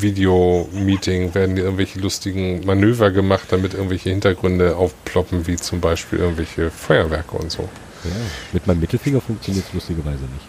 Video-Meeting 0.00 1.34
werden 1.34 1.56
irgendwelche 1.56 1.98
lustigen 1.98 2.64
Manöver 2.64 3.10
gemacht, 3.10 3.46
damit 3.50 3.74
irgendwelche 3.74 4.10
Hintergründe 4.10 4.76
aufploppen, 4.76 5.46
wie 5.46 5.56
zum 5.56 5.80
Beispiel 5.80 6.20
irgendwelche 6.20 6.70
Feuerwerke 6.70 7.36
und 7.36 7.50
so. 7.50 7.68
Ja, 8.04 8.10
mit 8.52 8.66
meinem 8.66 8.80
Mittelfinger 8.80 9.20
funktioniert 9.20 9.66
es 9.66 9.72
lustigerweise 9.72 10.24
nicht. 10.24 10.48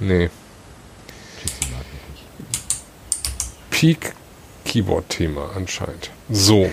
Nee. 0.00 0.30
Peak 3.70 4.14
Keyboard-Thema 4.64 5.50
anscheinend. 5.56 6.10
So. 6.30 6.64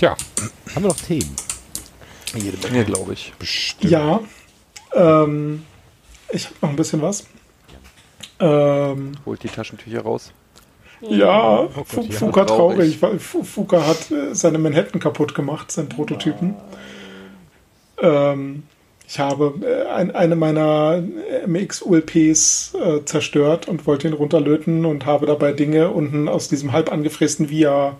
ja. 0.00 0.16
Haben 0.74 0.82
wir 0.84 0.88
noch 0.88 0.96
Themen? 0.96 1.34
Jede 2.34 2.56
Menge, 2.68 2.84
glaube 2.84 3.12
ich. 3.14 3.32
Bestimmt. 3.38 3.90
Ja. 3.90 4.20
Ähm, 4.94 5.64
ich 6.30 6.46
habe 6.46 6.54
noch 6.62 6.70
ein 6.70 6.76
bisschen 6.76 7.02
was. 7.02 7.24
Ähm, 8.40 9.12
Holt 9.26 9.42
die 9.42 9.48
Taschentücher 9.48 10.02
raus. 10.02 10.32
Ja, 11.00 11.60
oh 11.60 11.68
Gott, 11.94 12.06
ja. 12.08 12.18
Fuka 12.18 12.44
traurig, 12.44 13.00
weil 13.02 13.18
Fuka 13.18 13.86
hat 13.86 14.10
äh, 14.10 14.34
seine 14.34 14.58
Manhattan 14.58 15.00
kaputt 15.00 15.34
gemacht, 15.34 15.70
seinen 15.70 15.88
Prototypen. 15.88 16.56
Ähm, 18.00 18.64
ich 19.06 19.18
habe 19.18 19.54
äh, 19.62 19.88
ein, 19.88 20.14
eine 20.14 20.36
meiner 20.36 21.02
MX-ULPs 21.46 22.74
äh, 22.74 23.04
zerstört 23.04 23.68
und 23.68 23.86
wollte 23.86 24.08
ihn 24.08 24.14
runterlöten 24.14 24.84
und 24.84 25.06
habe 25.06 25.26
dabei 25.26 25.52
Dinge 25.52 25.90
unten 25.90 26.28
aus 26.28 26.48
diesem 26.48 26.72
halb 26.72 26.92
angefrästen 26.92 27.48
Via, 27.48 27.96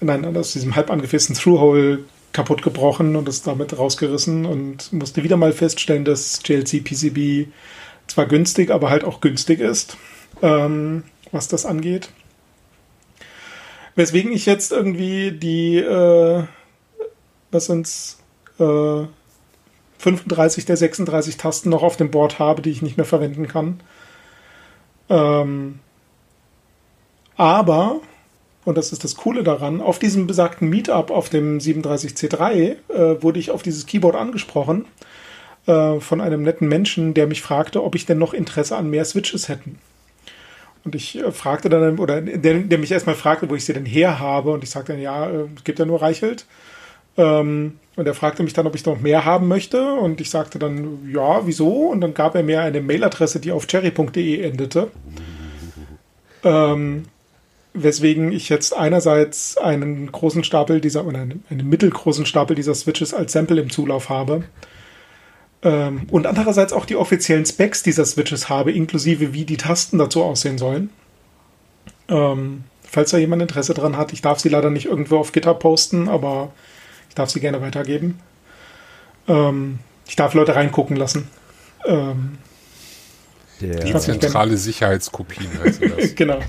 nein, 0.00 0.36
aus 0.36 0.52
diesem 0.52 0.76
halb 0.76 0.90
angefrästen 0.90 1.36
Through-Hole 1.36 2.00
kaputt 2.32 2.62
gebrochen 2.62 3.14
und 3.16 3.28
es 3.28 3.42
damit 3.42 3.78
rausgerissen 3.78 4.44
und 4.44 4.92
musste 4.92 5.22
wieder 5.22 5.36
mal 5.36 5.52
feststellen, 5.52 6.04
dass 6.04 6.40
JLC 6.44 6.82
PCB 6.82 7.48
zwar 8.06 8.26
günstig, 8.26 8.70
aber 8.70 8.90
halt 8.90 9.04
auch 9.04 9.20
günstig 9.20 9.60
ist, 9.60 9.96
ähm, 10.42 11.04
was 11.30 11.48
das 11.48 11.66
angeht. 11.66 12.10
Weswegen 13.94 14.32
ich 14.32 14.46
jetzt 14.46 14.72
irgendwie 14.72 15.32
die, 15.32 15.76
äh, 15.78 16.44
was 17.50 17.66
sind's, 17.66 18.20
äh, 18.58 19.04
35 19.98 20.64
der 20.64 20.76
36 20.76 21.36
Tasten 21.36 21.68
noch 21.70 21.82
auf 21.82 21.96
dem 21.96 22.10
Board 22.10 22.38
habe, 22.38 22.62
die 22.62 22.70
ich 22.70 22.82
nicht 22.82 22.96
mehr 22.96 23.06
verwenden 23.06 23.46
kann. 23.46 23.80
Ähm, 25.08 25.78
aber 27.36 28.00
und 28.64 28.78
das 28.78 28.92
ist 28.92 29.02
das 29.02 29.16
Coole 29.16 29.42
daran, 29.42 29.80
auf 29.80 29.98
diesem 29.98 30.26
besagten 30.26 30.68
Meetup 30.68 31.10
auf 31.10 31.28
dem 31.28 31.58
37C3 31.58 32.76
äh, 32.88 33.22
wurde 33.22 33.40
ich 33.40 33.50
auf 33.50 33.62
dieses 33.62 33.86
Keyboard 33.86 34.14
angesprochen 34.14 34.84
äh, 35.66 36.00
von 36.00 36.20
einem 36.20 36.42
netten 36.42 36.68
Menschen, 36.68 37.14
der 37.14 37.26
mich 37.26 37.42
fragte, 37.42 37.82
ob 37.82 37.94
ich 37.94 38.06
denn 38.06 38.18
noch 38.18 38.34
Interesse 38.34 38.76
an 38.76 38.90
mehr 38.90 39.04
Switches 39.04 39.48
hätten. 39.48 39.78
Und 40.84 40.94
ich 40.94 41.18
äh, 41.18 41.30
fragte 41.30 41.68
dann, 41.68 41.98
oder 41.98 42.20
der, 42.20 42.54
der, 42.60 42.78
mich 42.78 42.90
erstmal 42.90 43.14
fragte, 43.14 43.48
wo 43.48 43.54
ich 43.54 43.64
sie 43.64 43.72
denn 43.72 43.86
her 43.86 44.18
habe. 44.18 44.50
Und 44.50 44.64
ich 44.64 44.70
sagte 44.70 44.92
dann, 44.92 45.00
ja, 45.00 45.28
äh, 45.28 45.46
es 45.56 45.64
gibt 45.64 45.78
ja 45.78 45.84
nur 45.84 46.02
Reichelt. 46.02 46.46
Ähm, 47.16 47.78
und 47.94 48.06
er 48.06 48.14
fragte 48.14 48.42
mich 48.42 48.54
dann, 48.54 48.66
ob 48.66 48.74
ich 48.74 48.86
noch 48.86 49.00
mehr 49.00 49.24
haben 49.24 49.48
möchte. 49.48 49.94
Und 49.94 50.20
ich 50.20 50.30
sagte 50.30 50.58
dann, 50.58 51.08
ja, 51.12 51.46
wieso? 51.46 51.88
Und 51.88 52.00
dann 52.00 52.14
gab 52.14 52.34
er 52.34 52.42
mir 52.42 52.62
eine 52.62 52.80
Mailadresse, 52.80 53.38
die 53.38 53.52
auf 53.52 53.66
cherry.de 53.66 54.42
endete. 54.42 54.90
Ähm, 56.42 57.04
weswegen 57.74 58.32
ich 58.32 58.48
jetzt 58.48 58.76
einerseits 58.76 59.56
einen 59.56 60.10
großen 60.10 60.42
Stapel 60.42 60.80
dieser, 60.80 61.06
oder 61.06 61.20
einen, 61.20 61.44
einen 61.50 61.68
mittelgroßen 61.68 62.26
Stapel 62.26 62.56
dieser 62.56 62.74
Switches 62.74 63.14
als 63.14 63.32
Sample 63.32 63.60
im 63.60 63.70
Zulauf 63.70 64.08
habe. 64.08 64.42
Ähm, 65.64 66.06
und 66.10 66.26
andererseits 66.26 66.72
auch 66.72 66.86
die 66.86 66.96
offiziellen 66.96 67.46
Specs 67.46 67.82
dieser 67.82 68.04
Switches 68.04 68.48
habe, 68.48 68.72
inklusive 68.72 69.32
wie 69.32 69.44
die 69.44 69.56
Tasten 69.56 69.98
dazu 69.98 70.22
aussehen 70.24 70.58
sollen. 70.58 70.90
Ähm, 72.08 72.64
falls 72.82 73.10
da 73.10 73.18
jemand 73.18 73.42
Interesse 73.42 73.74
dran 73.74 73.96
hat, 73.96 74.12
ich 74.12 74.22
darf 74.22 74.40
sie 74.40 74.48
leider 74.48 74.70
nicht 74.70 74.86
irgendwo 74.86 75.18
auf 75.18 75.32
GitHub 75.32 75.60
posten, 75.60 76.08
aber 76.08 76.52
ich 77.08 77.14
darf 77.14 77.30
sie 77.30 77.40
gerne 77.40 77.60
weitergeben. 77.60 78.18
Ähm, 79.28 79.78
ich 80.08 80.16
darf 80.16 80.34
Leute 80.34 80.56
reingucken 80.56 80.96
lassen. 80.96 81.28
Ähm, 81.86 82.38
Die 83.60 83.94
weiß 83.94 84.08
nicht, 84.08 84.20
zentrale 84.20 84.56
Sicherheitskopien 84.56 85.48
heißt 85.62 85.80
das. 85.82 86.14
genau. 86.16 86.40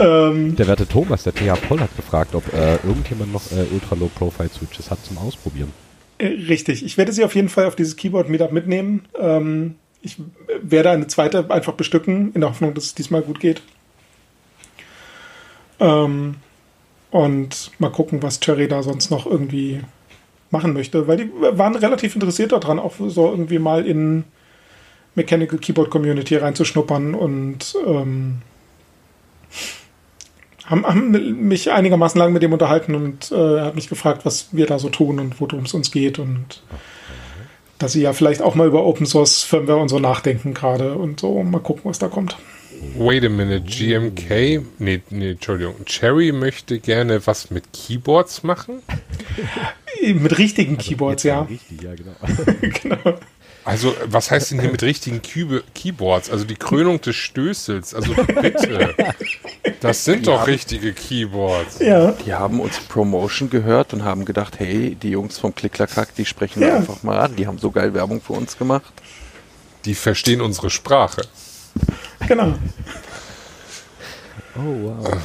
ähm, 0.00 0.56
Der 0.56 0.66
werte 0.66 0.88
Thomas, 0.88 1.22
der 1.22 1.32
TH 1.32 1.54
Poll, 1.68 1.80
hat 1.80 1.96
gefragt, 1.96 2.34
ob 2.34 2.52
äh, 2.52 2.74
irgendjemand 2.84 3.32
noch 3.32 3.52
äh, 3.52 3.66
Ultra-Low-Profile-Switches 3.72 4.90
hat 4.90 5.04
zum 5.04 5.18
Ausprobieren. 5.18 5.72
Äh, 6.22 6.26
richtig. 6.48 6.84
Ich 6.84 6.96
werde 6.96 7.12
sie 7.12 7.24
auf 7.24 7.34
jeden 7.34 7.48
Fall 7.48 7.66
auf 7.66 7.76
dieses 7.76 7.96
Keyboard-Meetup 7.96 8.52
mitnehmen. 8.52 9.06
Ähm, 9.18 9.74
ich 10.02 10.16
werde 10.62 10.90
eine 10.90 11.06
zweite 11.06 11.50
einfach 11.50 11.74
bestücken, 11.74 12.32
in 12.34 12.40
der 12.40 12.50
Hoffnung, 12.50 12.74
dass 12.74 12.84
es 12.84 12.94
diesmal 12.94 13.22
gut 13.22 13.40
geht. 13.40 13.62
Ähm, 15.80 16.36
und 17.10 17.70
mal 17.78 17.90
gucken, 17.90 18.22
was 18.22 18.40
Cherry 18.40 18.68
da 18.68 18.82
sonst 18.82 19.10
noch 19.10 19.26
irgendwie 19.26 19.80
machen 20.50 20.74
möchte, 20.74 21.08
weil 21.08 21.16
die 21.16 21.30
waren 21.32 21.74
relativ 21.74 22.14
interessiert 22.14 22.52
daran, 22.52 22.78
auch 22.78 22.94
so 22.98 23.30
irgendwie 23.30 23.58
mal 23.58 23.86
in 23.86 24.24
Mechanical 25.14 25.58
Keyboard 25.58 25.90
Community 25.90 26.36
reinzuschnuppern 26.36 27.14
und 27.14 27.74
ähm, 27.86 28.42
haben, 30.72 30.86
haben 30.86 31.46
mich 31.48 31.70
einigermaßen 31.70 32.18
lang 32.18 32.32
mit 32.32 32.42
dem 32.42 32.52
unterhalten 32.52 32.94
und 32.94 33.30
äh, 33.30 33.58
er 33.58 33.64
hat 33.66 33.74
mich 33.74 33.88
gefragt, 33.88 34.24
was 34.24 34.48
wir 34.52 34.66
da 34.66 34.78
so 34.78 34.88
tun 34.88 35.20
und 35.20 35.40
worum 35.40 35.64
es 35.64 35.74
uns 35.74 35.90
geht 35.90 36.18
und 36.18 36.62
dass 37.78 37.92
sie 37.92 38.02
ja 38.02 38.12
vielleicht 38.12 38.42
auch 38.42 38.54
mal 38.54 38.66
über 38.66 38.84
Open 38.84 39.06
Source 39.06 39.42
Firmware 39.42 39.78
und 39.78 39.88
so 39.88 39.98
nachdenken 39.98 40.54
gerade 40.54 40.94
und 40.94 41.20
so 41.20 41.42
mal 41.42 41.60
gucken, 41.60 41.82
was 41.84 41.98
da 41.98 42.08
kommt. 42.08 42.36
Wait 42.96 43.24
a 43.24 43.28
minute, 43.28 43.60
GMK, 43.60 44.62
nee, 44.78 45.02
nee, 45.10 45.30
Entschuldigung, 45.32 45.84
Cherry 45.84 46.32
möchte 46.32 46.80
gerne 46.80 47.24
was 47.26 47.50
mit 47.50 47.72
Keyboards 47.72 48.42
machen? 48.42 48.82
Mit 50.02 50.36
richtigen 50.38 50.78
Keyboards, 50.78 51.22
ja. 51.22 51.42
Richtig, 51.42 51.82
ja, 51.82 51.94
genau. 51.94 52.12
genau. 52.82 53.18
Also, 53.64 53.94
was 54.06 54.30
heißt 54.30 54.50
denn 54.50 54.60
hier 54.60 54.70
mit 54.72 54.82
richtigen 54.82 55.22
Kübe 55.22 55.62
Keyboards? 55.74 56.30
Also 56.30 56.44
die 56.44 56.56
Krönung 56.56 57.00
des 57.00 57.14
Stößels, 57.14 57.94
also 57.94 58.12
bitte. 58.14 58.94
Das 59.80 60.04
sind 60.04 60.26
doch 60.26 60.46
richtige 60.48 60.92
Keyboards. 60.92 61.78
Ja, 61.78 62.10
Die 62.12 62.34
haben 62.34 62.60
uns 62.60 62.80
Promotion 62.80 63.50
gehört 63.50 63.92
und 63.92 64.02
haben 64.04 64.24
gedacht, 64.24 64.58
hey, 64.58 64.96
die 65.00 65.10
Jungs 65.10 65.38
vom 65.38 65.54
Klicklackhack, 65.54 66.14
die 66.16 66.24
sprechen 66.24 66.60
Ja. 66.60 66.68
wir 66.68 66.74
einfach 66.76 67.02
mal 67.04 67.18
an. 67.20 67.36
Die 67.36 67.46
haben 67.46 67.58
so 67.58 67.70
geil 67.70 67.94
Werbung 67.94 68.20
für 68.20 68.32
uns 68.32 68.58
gemacht. 68.58 68.92
Die 69.84 69.94
verstehen 69.94 70.40
unsere 70.40 70.68
Sprache. 70.70 71.22
genau. 72.26 72.54
Oh, 74.56 74.60
wow. 75.00 75.16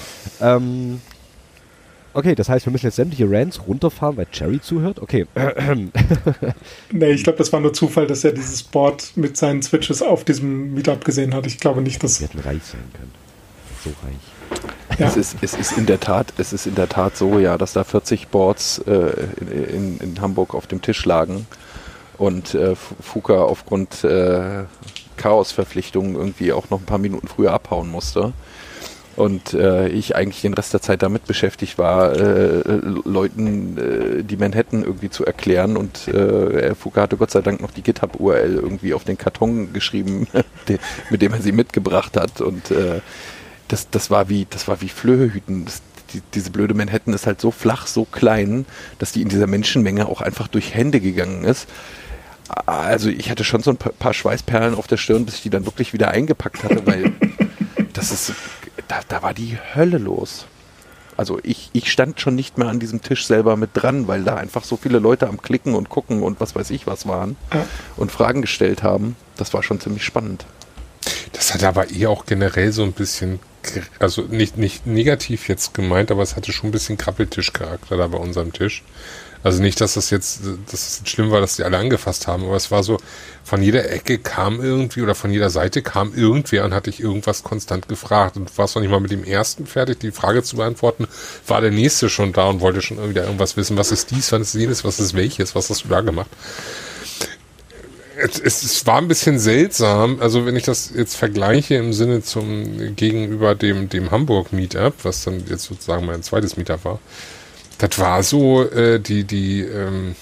ähm, 0.42 1.02
okay, 2.14 2.36
das 2.36 2.50
heißt, 2.50 2.66
wir 2.66 2.72
müssen 2.72 2.86
jetzt 2.88 2.96
sämtliche 2.96 3.30
Rants 3.30 3.62
runterfahren, 3.68 4.18
weil 4.18 4.26
Cherry 4.32 4.60
zuhört? 4.62 5.00
Okay. 5.02 5.26
Nee, 6.92 7.12
ich 7.12 7.24
glaube, 7.24 7.38
das 7.38 7.52
war 7.54 7.60
nur 7.60 7.74
Zufall, 7.74 8.08
dass 8.08 8.24
er 8.24 8.32
dieses 8.32 8.64
Board 8.64 9.12
mit 9.16 9.38
seinen 9.38 9.62
Switches 9.62 10.02
auf 10.02 10.24
diesem 10.24 10.74
Meetup 10.74 11.04
gesehen 11.06 11.34
hat. 11.34 11.46
Ich 11.46 11.60
glaube 11.60 11.82
nicht, 11.82 12.04
dass. 12.04 12.20
Wir 12.20 12.28
hätten 12.28 12.40
reich 12.40 12.64
sein 12.64 12.82
können. 12.94 13.12
So 13.84 13.90
reich. 14.06 15.00
Ja, 15.00 15.08
Es, 15.08 15.18
ist, 15.18 15.36
es 15.42 15.54
ist 15.54 15.78
in 15.78 15.86
der 15.86 16.00
Tat, 16.00 16.34
es 16.38 16.54
ist 16.54 16.66
in 16.66 16.76
der 16.76 16.90
Tat 16.90 17.16
so, 17.18 17.38
ja, 17.40 17.58
dass 17.58 17.74
da 17.74 17.84
40 17.84 18.30
Boards 18.30 18.80
äh, 18.88 19.28
in, 19.42 19.98
in, 19.98 19.98
in 20.00 20.22
Hamburg 20.22 20.56
auf 20.56 20.66
dem 20.68 20.82
Tisch 20.82 21.06
lagen 21.06 21.46
und 22.18 22.56
äh, 22.56 22.76
Fu- 22.76 22.96
Fuka 23.02 23.36
aufgrund 23.44 24.04
äh, 24.04 24.64
Chaosverpflichtungen 25.18 26.16
irgendwie 26.16 26.52
auch 26.54 26.70
noch 26.70 26.80
ein 26.80 26.86
paar 26.86 26.98
Minuten 26.98 27.28
früher 27.28 27.52
abhauen 27.54 27.90
musste. 27.92 28.34
Und 29.18 29.54
äh, 29.56 29.88
ich 29.90 30.16
eigentlich 30.16 30.42
den 30.42 30.54
Rest 30.54 30.74
der 30.74 30.82
Zeit 30.82 31.02
damit 31.02 31.26
beschäftigt 31.26 31.78
war, 31.80 32.16
äh, 32.16 32.60
äh, 32.60 32.82
Leuten 33.04 33.78
äh, 34.20 34.24
die 34.24 34.38
Manhattan 34.38 34.84
irgendwie 34.84 35.10
zu 35.10 35.26
erklären. 35.26 35.76
Und 35.76 36.08
äh, 36.08 36.74
Fuka 36.76 37.02
hatte 37.02 37.18
Gott 37.18 37.32
sei 37.32 37.42
Dank 37.42 37.60
noch 37.60 37.72
die 37.72 37.82
GitHub-URL 37.82 38.54
irgendwie 38.56 38.94
auf 38.94 39.04
den 39.04 39.18
Karton 39.18 39.74
geschrieben, 39.74 40.28
mit 41.10 41.22
dem 41.24 41.34
er 41.34 41.42
sie 41.42 41.52
mitgebracht 41.52 42.16
hat. 42.16 42.42
Und 42.42 42.70
äh, 42.72 43.02
das, 43.68 43.90
das 43.90 44.12
war 44.12 44.30
wie, 44.30 44.46
das 44.50 44.68
war 44.68 44.82
wie 44.82 44.90
Flöhehüten. 44.90 45.66
Das, 45.66 45.82
die, 46.14 46.22
diese 46.36 46.52
blöde 46.52 46.76
Manhattan 46.76 47.14
ist 47.14 47.26
halt 47.26 47.42
so 47.42 47.50
flach, 47.52 47.88
so 47.88 48.06
klein, 48.06 48.66
dass 49.00 49.12
die 49.12 49.24
in 49.24 49.30
dieser 49.30 49.48
Menschenmenge 49.48 50.08
auch 50.08 50.22
einfach 50.22 50.48
durch 50.48 50.74
Hände 50.76 51.00
gegangen 51.02 51.44
ist. 51.44 51.68
Also 52.66 53.10
ich 53.10 53.30
hatte 53.30 53.44
schon 53.44 53.62
so 53.64 53.72
ein 53.72 53.78
pa- 53.78 53.92
paar 53.98 54.14
Schweißperlen 54.14 54.76
auf 54.76 54.88
der 54.88 54.96
Stirn, 54.98 55.26
bis 55.26 55.36
ich 55.36 55.42
die 55.42 55.50
dann 55.50 55.66
wirklich 55.66 55.92
wieder 55.92 56.12
eingepackt 56.12 56.64
hatte, 56.64 56.86
weil 56.86 57.12
das 57.94 58.12
ist, 58.12 58.32
da, 58.88 59.00
da 59.08 59.22
war 59.24 59.34
die 59.34 59.58
Hölle 59.76 59.98
los. 59.98 60.46
Also 61.16 61.40
ich, 61.42 61.72
ich 61.74 61.92
stand 61.92 62.22
schon 62.22 62.36
nicht 62.36 62.60
mehr 62.60 62.68
an 62.68 62.80
diesem 62.80 63.02
Tisch 63.02 63.26
selber 63.26 63.58
mit 63.58 63.72
dran, 63.74 64.08
weil 64.08 64.24
da 64.24 64.36
einfach 64.36 64.64
so 64.64 64.78
viele 64.78 65.00
Leute 65.00 65.28
am 65.28 65.42
Klicken 65.42 65.74
und 65.74 65.90
Gucken 65.90 66.22
und 66.22 66.40
was 66.40 66.54
weiß 66.56 66.70
ich 66.70 66.86
was 66.86 67.08
waren 67.08 67.36
Ja. 67.54 67.66
und 67.96 68.12
Fragen 68.12 68.42
gestellt 68.42 68.84
haben. 68.84 69.16
Das 69.36 69.54
war 69.54 69.64
schon 69.64 69.80
ziemlich 69.80 70.04
spannend. 70.04 70.46
Das 71.34 71.54
hat 71.54 71.64
aber 71.64 71.90
eh 71.92 72.06
auch 72.06 72.26
generell 72.28 72.72
so 72.72 72.84
ein 72.84 72.92
bisschen, 72.94 73.40
also 74.00 74.24
nicht, 74.24 74.58
nicht 74.58 74.86
negativ 74.86 75.48
jetzt 75.50 75.74
gemeint, 75.74 76.12
aber 76.12 76.22
es 76.22 76.36
hatte 76.36 76.52
schon 76.52 76.70
ein 76.70 76.72
bisschen 76.72 76.98
Krabbeltischcharakter 76.98 77.98
da 77.98 78.08
bei 78.08 78.18
unserem 78.18 78.54
Tisch. 78.54 78.84
Also 79.44 79.62
nicht, 79.62 79.80
dass 79.82 79.94
das 79.94 80.10
jetzt, 80.10 80.42
dass 80.70 80.88
es 80.88 80.98
jetzt 81.00 81.10
schlimm 81.10 81.32
war, 81.32 81.42
dass 81.42 81.56
die 81.56 81.64
alle 81.64 81.78
angefasst 81.78 82.28
haben, 82.28 82.44
aber 82.46 82.56
es 82.56 82.72
war 82.72 82.84
so, 82.84 82.98
von 83.44 83.62
jeder 83.62 83.90
Ecke 83.90 84.18
kam 84.18 84.62
irgendwie 84.62 85.02
oder 85.02 85.16
von 85.16 85.32
jeder 85.32 85.50
Seite 85.50 85.82
kam 85.82 86.14
irgendwer 86.14 86.66
und 86.66 86.74
hat 86.74 86.88
dich 86.88 87.00
irgendwas 87.00 87.44
konstant 87.44 87.88
gefragt. 87.88 88.36
Und 88.36 88.50
du 88.50 88.58
warst 88.58 88.76
noch 88.76 88.82
nicht 88.82 88.92
mal 88.92 89.00
mit 89.00 89.12
dem 89.12 89.24
ersten 89.24 89.66
fertig, 89.66 90.00
die 90.00 90.12
Frage 90.12 90.44
zu 90.44 90.58
beantworten, 90.58 91.08
war 91.48 91.62
der 91.62 91.72
nächste 91.72 92.10
schon 92.10 92.34
da 92.34 92.50
und 92.50 92.60
wollte 92.60 92.82
schon 92.82 93.10
wieder 93.10 93.24
irgendwas 93.24 93.56
wissen. 93.56 93.78
Was 93.78 93.92
ist 93.92 94.12
dies, 94.12 94.32
was 94.32 94.42
ist 94.42 94.54
jenes, 94.56 94.84
was 94.84 95.00
ist 95.00 95.16
welches, 95.16 95.56
was 95.56 95.70
hast 95.70 95.86
du 95.86 95.90
da 95.90 96.02
gemacht? 96.02 96.30
es, 98.18 98.64
es, 98.64 98.86
war 98.86 98.98
ein 98.98 99.08
bisschen 99.08 99.40
seltsam, 99.40 100.20
also 100.20 100.46
wenn 100.46 100.56
ich 100.56 100.64
das 100.64 100.92
jetzt 100.96 101.16
vergleiche 101.16 101.76
im 101.76 101.94
Sinne 101.94 102.24
zum 102.24 102.96
gegenüber 102.96 103.56
dem, 103.56 103.90
dem 103.90 104.12
Hamburg 104.12 104.54
Meetup, 104.54 104.94
was 105.04 105.24
dann 105.24 105.44
jetzt 105.48 105.66
sozusagen 105.66 106.06
mein 106.06 106.24
zweites 106.24 106.58
Meetup 106.58 106.84
war, 106.86 107.00
das 107.78 108.00
war 108.00 108.24
so, 108.24 108.64
äh, 108.64 109.00
die, 109.00 109.24
die, 109.24 109.62
ähm, 109.62 110.16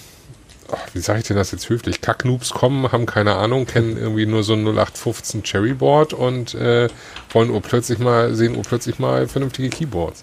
ach, 0.70 0.94
wie 0.94 1.00
sage 1.00 1.20
ich 1.20 1.26
denn 1.26 1.36
das 1.36 1.52
jetzt 1.52 1.68
höflich? 1.68 2.00
Kacknoobs 2.00 2.50
kommen, 2.50 2.90
haben 2.92 3.06
keine 3.06 3.36
Ahnung, 3.36 3.66
kennen 3.66 3.96
irgendwie 3.96 4.26
nur 4.26 4.42
so 4.42 4.54
ein 4.54 4.66
0815 4.66 5.42
Cherryboard 5.42 6.12
und 6.12 6.54
äh, 6.54 6.88
wollen 7.30 7.50
urplötzlich 7.50 7.98
mal, 7.98 8.34
sehen 8.34 8.56
urplötzlich 8.56 8.98
mal 8.98 9.26
vernünftige 9.28 9.70
Keyboards. 9.70 10.22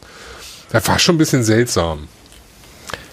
Das 0.72 0.88
war 0.88 1.00
schon 1.00 1.16
ein 1.16 1.20
bisschen 1.20 1.44
seltsam. 1.44 2.08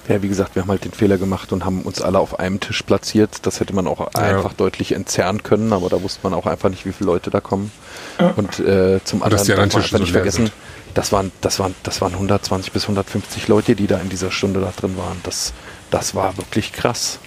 Ja, 0.09 0.23
wie 0.23 0.29
gesagt, 0.29 0.57
wir 0.57 0.63
haben 0.63 0.71
halt 0.71 0.85
den 0.85 0.93
Fehler 0.93 1.19
gemacht 1.19 1.53
und 1.53 1.65
haben 1.65 1.83
uns 1.83 2.03
alle 2.03 2.19
auf 2.19 2.41
einem 2.41 2.59
Tisch 2.59 2.83
platziert. 2.83 3.47
Das 3.47 3.61
hätte 3.61 3.75
man 3.75 3.87
auch 3.87 4.15
einfach 4.15 4.55
deutlich 4.55 4.93
entzerren 4.93 5.45
können, 5.45 5.73
aber 5.73 5.89
da 5.89 6.03
wusste 6.03 6.21
man 6.25 6.35
auch 6.35 6.47
einfach 6.47 6.69
nicht, 6.69 6.85
wie 6.85 6.93
viele 6.93 7.11
Leute 7.11 7.31
da 7.31 7.41
kommen. 7.41 7.71
Ja. 8.19 8.33
Und 8.35 8.59
äh, 8.59 8.99
zum 9.05 9.23
Und 9.23 9.33
dass 9.33 9.43
anderen 9.43 9.47
die 9.47 9.53
anderen 9.53 9.57
darf 9.57 9.57
man 9.57 9.69
Tische 9.69 9.77
einfach 9.77 9.91
so 9.91 9.99
nicht 9.99 10.13
vergessen, 10.13 10.47
sind. 10.47 10.53
Das 10.95 11.13
waren, 11.13 11.33
das, 11.41 11.59
waren, 11.59 11.75
das 11.83 12.01
waren 12.01 12.13
120 12.13 12.73
bis 12.73 12.83
150 12.85 13.49
Leute, 13.49 13.75
die 13.75 13.87
da 13.87 13.99
in 13.99 14.09
dieser 14.09 14.31
Stunde 14.31 14.61
da 14.61 14.73
drin 14.77 14.97
waren. 14.97 15.21
Das, 15.23 15.53
das 15.91 16.15
war 16.15 16.37
wirklich 16.37 16.73
krass. 16.73 17.19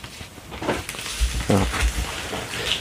Ja. 1.49 1.61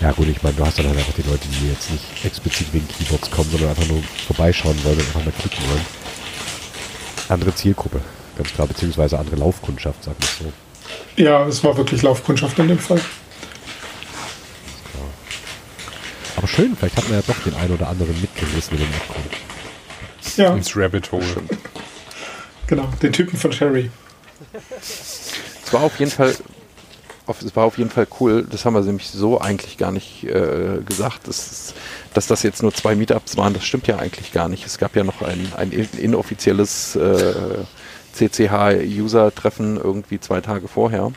Ja 0.01 0.11
gut, 0.13 0.27
ich 0.27 0.43
meine, 0.43 0.57
du 0.57 0.67
hast 0.67 0.79
dann 0.79 0.89
halt 0.89 0.99
einfach 0.99 1.15
die 1.15 1.23
Leute, 1.23 1.47
die 1.47 1.69
jetzt 1.69 1.91
nicht 1.91 2.25
explizit 2.25 2.73
wegen 2.73 2.89
Keyboards 2.89 3.31
kommen, 3.31 3.51
sondern 3.51 3.71
einfach 3.71 3.87
nur 3.87 4.03
vorbeischauen 4.27 4.77
wollen 4.85 4.97
und 4.97 5.07
einfach 5.07 5.25
mal 5.25 5.33
klicken 5.39 5.65
wollen. 5.69 5.87
Andere 7.29 7.55
Zielgruppe, 7.55 8.01
ganz 8.37 8.53
klar, 8.53 8.67
beziehungsweise 8.67 9.19
andere 9.19 9.37
Laufkundschaft, 9.37 10.03
sag 10.03 10.17
ich 10.21 10.29
so. 10.29 10.53
Ja, 11.23 11.47
es 11.47 11.63
war 11.63 11.77
wirklich 11.77 12.03
Laufkundschaft 12.03 12.59
in 12.59 12.69
dem 12.69 12.79
Fall. 12.79 13.01
Aber 16.37 16.49
schön, 16.49 16.77
vielleicht 16.77 16.97
hat 16.97 17.09
man 17.09 17.21
ja 17.21 17.25
doch 17.25 17.39
den 17.45 17.55
einen 17.55 17.75
oder 17.75 17.89
anderen 17.89 18.21
mitgerissen 18.21 18.77
in 18.77 18.85
dem 18.85 18.95
Abgrund. 18.95 19.52
Ja, 20.37 20.55
Ins 20.55 20.77
Rabbit 20.77 21.11
Hole. 21.13 21.25
genau. 22.67 22.89
Den 23.03 23.13
Typen 23.13 23.39
von 23.39 23.53
Sherry. 23.53 23.91
Es 24.53 25.73
war 25.73 25.83
auf 25.83 25.99
jeden 25.99 26.11
Fall, 26.11 26.35
auf, 27.27 27.41
es 27.43 27.55
war 27.55 27.65
auf 27.65 27.79
jeden 27.79 27.91
Fall 27.91 28.07
cool. 28.21 28.47
Das 28.51 28.65
haben 28.65 28.75
wir 28.75 28.81
nämlich 28.83 29.09
so 29.09 29.41
eigentlich 29.41 29.79
gar 29.79 29.93
nicht 29.93 30.25
äh, 30.25 30.79
gesagt. 30.85 31.29
Das 31.29 31.39
ist, 31.51 31.75
dass 32.15 32.27
das 32.27 32.43
jetzt 32.43 32.63
nur 32.63 32.73
zwei 32.75 32.95
Meetups 32.95 33.37
waren, 33.37 33.55
das 33.55 33.65
stimmt 33.65 33.87
ja 33.87 33.99
eigentlich 33.99 34.33
gar 34.33 34.49
nicht. 34.49 34.67
Es 34.67 34.79
gab 34.79 34.97
ja 34.97 35.05
noch 35.05 35.23
ein, 35.23 35.53
ein 35.57 35.71
in- 35.73 35.89
inoffizielles 35.99 36.97
äh, 36.97 37.35
CCH-User-Treffen 38.15 39.77
irgendwie 39.77 40.21
zwei 40.21 40.41
Tage 40.41 40.69
vorher, 40.69 41.13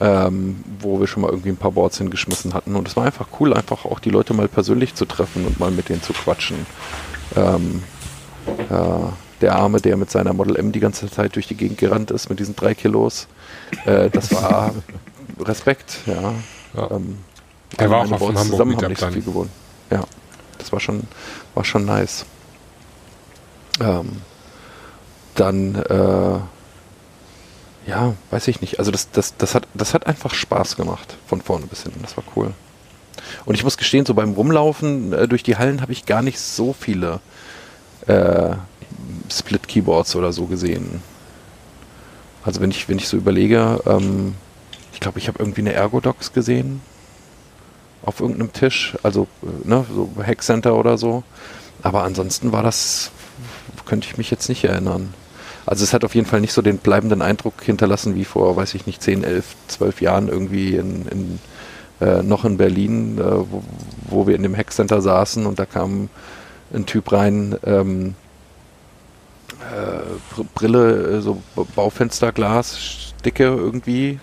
ähm, 0.00 0.62
wo 0.80 1.00
wir 1.00 1.06
schon 1.06 1.22
mal 1.22 1.30
irgendwie 1.30 1.48
ein 1.50 1.56
paar 1.56 1.72
Boards 1.72 1.98
hingeschmissen 1.98 2.54
hatten. 2.54 2.76
Und 2.76 2.86
es 2.88 2.96
war 2.96 3.04
einfach 3.04 3.26
cool, 3.40 3.54
einfach 3.54 3.84
auch 3.84 3.98
die 3.98 4.10
Leute 4.10 4.34
mal 4.34 4.48
persönlich 4.48 4.94
zu 4.94 5.04
treffen 5.06 5.46
und 5.46 5.58
mal 5.58 5.70
mit 5.70 5.88
denen 5.88 6.02
zu 6.02 6.12
quatschen. 6.12 6.66
Ähm, 7.36 7.82
ja, 8.70 9.12
der 9.40 9.54
Arme, 9.56 9.80
der 9.80 9.96
mit 9.96 10.10
seiner 10.10 10.32
Model 10.32 10.56
M 10.56 10.72
die 10.72 10.80
ganze 10.80 11.10
Zeit 11.10 11.34
durch 11.34 11.48
die 11.48 11.56
Gegend 11.56 11.78
gerannt 11.78 12.10
ist 12.10 12.28
mit 12.30 12.38
diesen 12.38 12.54
drei 12.56 12.74
Kilos. 12.74 13.26
Äh, 13.84 14.10
das 14.10 14.32
war 14.32 14.74
Respekt, 15.40 15.98
ja. 16.06 16.34
Ja. 16.74 16.90
Ähm, 16.90 17.18
Der 17.78 17.90
war 17.90 17.98
auch 17.98 18.12
auf 18.12 18.18
dem 18.18 18.28
Hamburg 18.28 18.46
zusammen 18.46 18.76
haben 18.76 18.88
nicht 18.88 19.00
so 19.00 19.10
viel 19.10 19.22
gewonnen. 19.22 19.50
Ja, 19.90 20.04
das 20.58 20.72
war 20.72 20.80
schon, 20.80 21.02
war 21.54 21.64
schon 21.64 21.84
nice. 21.84 22.24
Ähm, 23.80 24.22
dann, 25.34 25.74
äh, 25.76 26.38
ja, 27.90 28.14
weiß 28.30 28.48
ich 28.48 28.60
nicht. 28.60 28.78
Also 28.78 28.90
das, 28.90 29.10
das, 29.10 29.36
das 29.36 29.54
hat, 29.54 29.66
das 29.74 29.94
hat 29.94 30.06
einfach 30.06 30.34
Spaß 30.34 30.76
gemacht 30.76 31.16
von 31.26 31.40
vorne 31.40 31.66
bis 31.66 31.82
hinten. 31.82 32.02
Das 32.02 32.16
war 32.16 32.24
cool. 32.36 32.52
Und 33.44 33.54
ich 33.54 33.64
muss 33.64 33.76
gestehen, 33.76 34.06
so 34.06 34.14
beim 34.14 34.32
Rumlaufen 34.32 35.12
äh, 35.12 35.28
durch 35.28 35.42
die 35.42 35.56
Hallen 35.56 35.80
habe 35.80 35.92
ich 35.92 36.06
gar 36.06 36.22
nicht 36.22 36.38
so 36.38 36.72
viele 36.72 37.20
äh, 38.06 38.54
Split-Keyboards 39.30 40.16
oder 40.16 40.32
so 40.32 40.46
gesehen. 40.46 41.02
Also 42.44 42.60
wenn 42.60 42.70
ich, 42.70 42.88
wenn 42.88 42.98
ich 42.98 43.08
so 43.08 43.16
überlege, 43.16 43.80
ähm, 43.86 44.34
ich 44.92 45.00
glaube, 45.00 45.18
ich 45.18 45.28
habe 45.28 45.38
irgendwie 45.38 45.60
eine 45.60 45.72
Ergodox 45.72 46.32
gesehen 46.32 46.80
auf 48.04 48.20
irgendeinem 48.20 48.52
Tisch, 48.52 48.96
also 49.02 49.28
äh, 49.42 49.68
ne, 49.68 49.84
so 49.92 50.10
Hackcenter 50.24 50.74
oder 50.74 50.98
so. 50.98 51.22
Aber 51.82 52.04
ansonsten 52.04 52.52
war 52.52 52.62
das, 52.62 53.10
könnte 53.86 54.08
ich 54.08 54.18
mich 54.18 54.30
jetzt 54.30 54.48
nicht 54.48 54.64
erinnern. 54.64 55.14
Also 55.66 55.84
es 55.84 55.92
hat 55.92 56.04
auf 56.04 56.14
jeden 56.14 56.26
Fall 56.26 56.40
nicht 56.40 56.52
so 56.52 56.62
den 56.62 56.78
bleibenden 56.78 57.22
Eindruck 57.22 57.62
hinterlassen 57.62 58.14
wie 58.16 58.24
vor, 58.24 58.56
weiß 58.56 58.74
ich 58.74 58.86
nicht, 58.86 59.02
10, 59.02 59.22
11, 59.22 59.44
12 59.68 60.00
Jahren 60.00 60.28
irgendwie 60.28 60.76
in, 60.76 61.06
in 61.06 61.38
äh, 62.02 62.22
noch 62.22 62.44
in 62.44 62.56
Berlin, 62.56 63.18
äh, 63.18 63.22
wo, 63.22 63.62
wo, 64.08 64.26
wir 64.26 64.34
in 64.34 64.42
dem 64.42 64.56
Hackcenter 64.56 65.00
saßen 65.00 65.46
und 65.46 65.58
da 65.58 65.66
kam 65.66 66.08
ein 66.74 66.86
Typ 66.86 67.12
rein, 67.12 67.56
ähm, 67.64 68.14
äh, 69.60 70.42
Brille, 70.54 71.18
äh, 71.18 71.20
so 71.20 71.40
Baufensterglas, 71.76 73.14
dicke 73.24 73.44
irgendwie, 73.44 74.18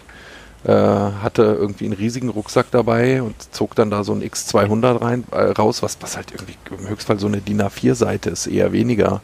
äh, 0.66 0.72
hatte 0.72 1.44
irgendwie 1.44 1.86
einen 1.86 1.94
riesigen 1.94 2.30
Rucksack 2.30 2.68
dabei 2.72 3.22
und 3.22 3.36
zog 3.54 3.76
dann 3.76 3.90
da 3.90 4.04
so 4.04 4.12
ein 4.12 4.22
X200 4.22 5.02
rein, 5.02 5.24
äh, 5.32 5.52
raus, 5.52 5.82
was, 5.82 5.98
was 6.02 6.18
halt 6.18 6.32
irgendwie 6.32 6.58
im 6.78 6.90
Höchstfall 6.90 7.20
so 7.20 7.28
eine 7.28 7.38
DIN 7.38 7.62
A4-Seite 7.62 8.30
ist, 8.30 8.48
eher 8.48 8.74
weniger. 8.74 9.22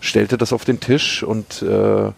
Stellte 0.00 0.36
das 0.36 0.52
auf 0.52 0.64
den 0.64 0.80
Tisch 0.80 1.22
und 1.22 1.62
äh, 1.62 2.10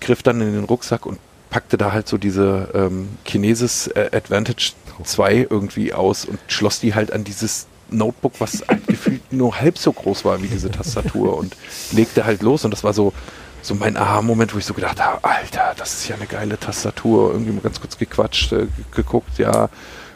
griff 0.00 0.22
dann 0.22 0.40
in 0.40 0.54
den 0.54 0.64
Rucksack 0.64 1.04
und 1.04 1.18
packte 1.50 1.78
da 1.78 1.92
halt 1.92 2.08
so 2.08 2.18
diese 2.18 2.68
ähm, 2.74 3.08
Kinesis 3.24 3.86
äh, 3.88 4.10
Advantage 4.12 4.72
2 5.02 5.46
irgendwie 5.50 5.92
aus 5.92 6.24
und 6.24 6.38
schloss 6.48 6.80
die 6.80 6.94
halt 6.94 7.12
an 7.12 7.24
dieses 7.24 7.66
Notebook, 7.90 8.34
was 8.38 8.64
halt 8.68 8.86
gefühlt 8.86 9.32
nur 9.32 9.60
halb 9.60 9.78
so 9.78 9.92
groß 9.92 10.24
war 10.24 10.42
wie 10.42 10.48
diese 10.48 10.70
Tastatur 10.70 11.36
und 11.36 11.56
legte 11.92 12.24
halt 12.24 12.42
los 12.42 12.64
und 12.64 12.70
das 12.70 12.84
war 12.84 12.92
so 12.92 13.12
so 13.60 13.74
mein 13.74 13.96
Aha-Moment, 13.96 14.54
wo 14.54 14.58
ich 14.58 14.64
so 14.64 14.72
gedacht 14.72 15.02
habe, 15.04 15.22
Alter, 15.24 15.74
das 15.76 15.94
ist 15.94 16.08
ja 16.08 16.14
eine 16.14 16.26
geile 16.26 16.58
Tastatur. 16.58 17.32
Irgendwie 17.32 17.52
mal 17.52 17.60
ganz 17.60 17.80
kurz 17.80 17.98
gequatscht, 17.98 18.52
äh, 18.52 18.68
geguckt, 18.92 19.36
ja, 19.38 19.68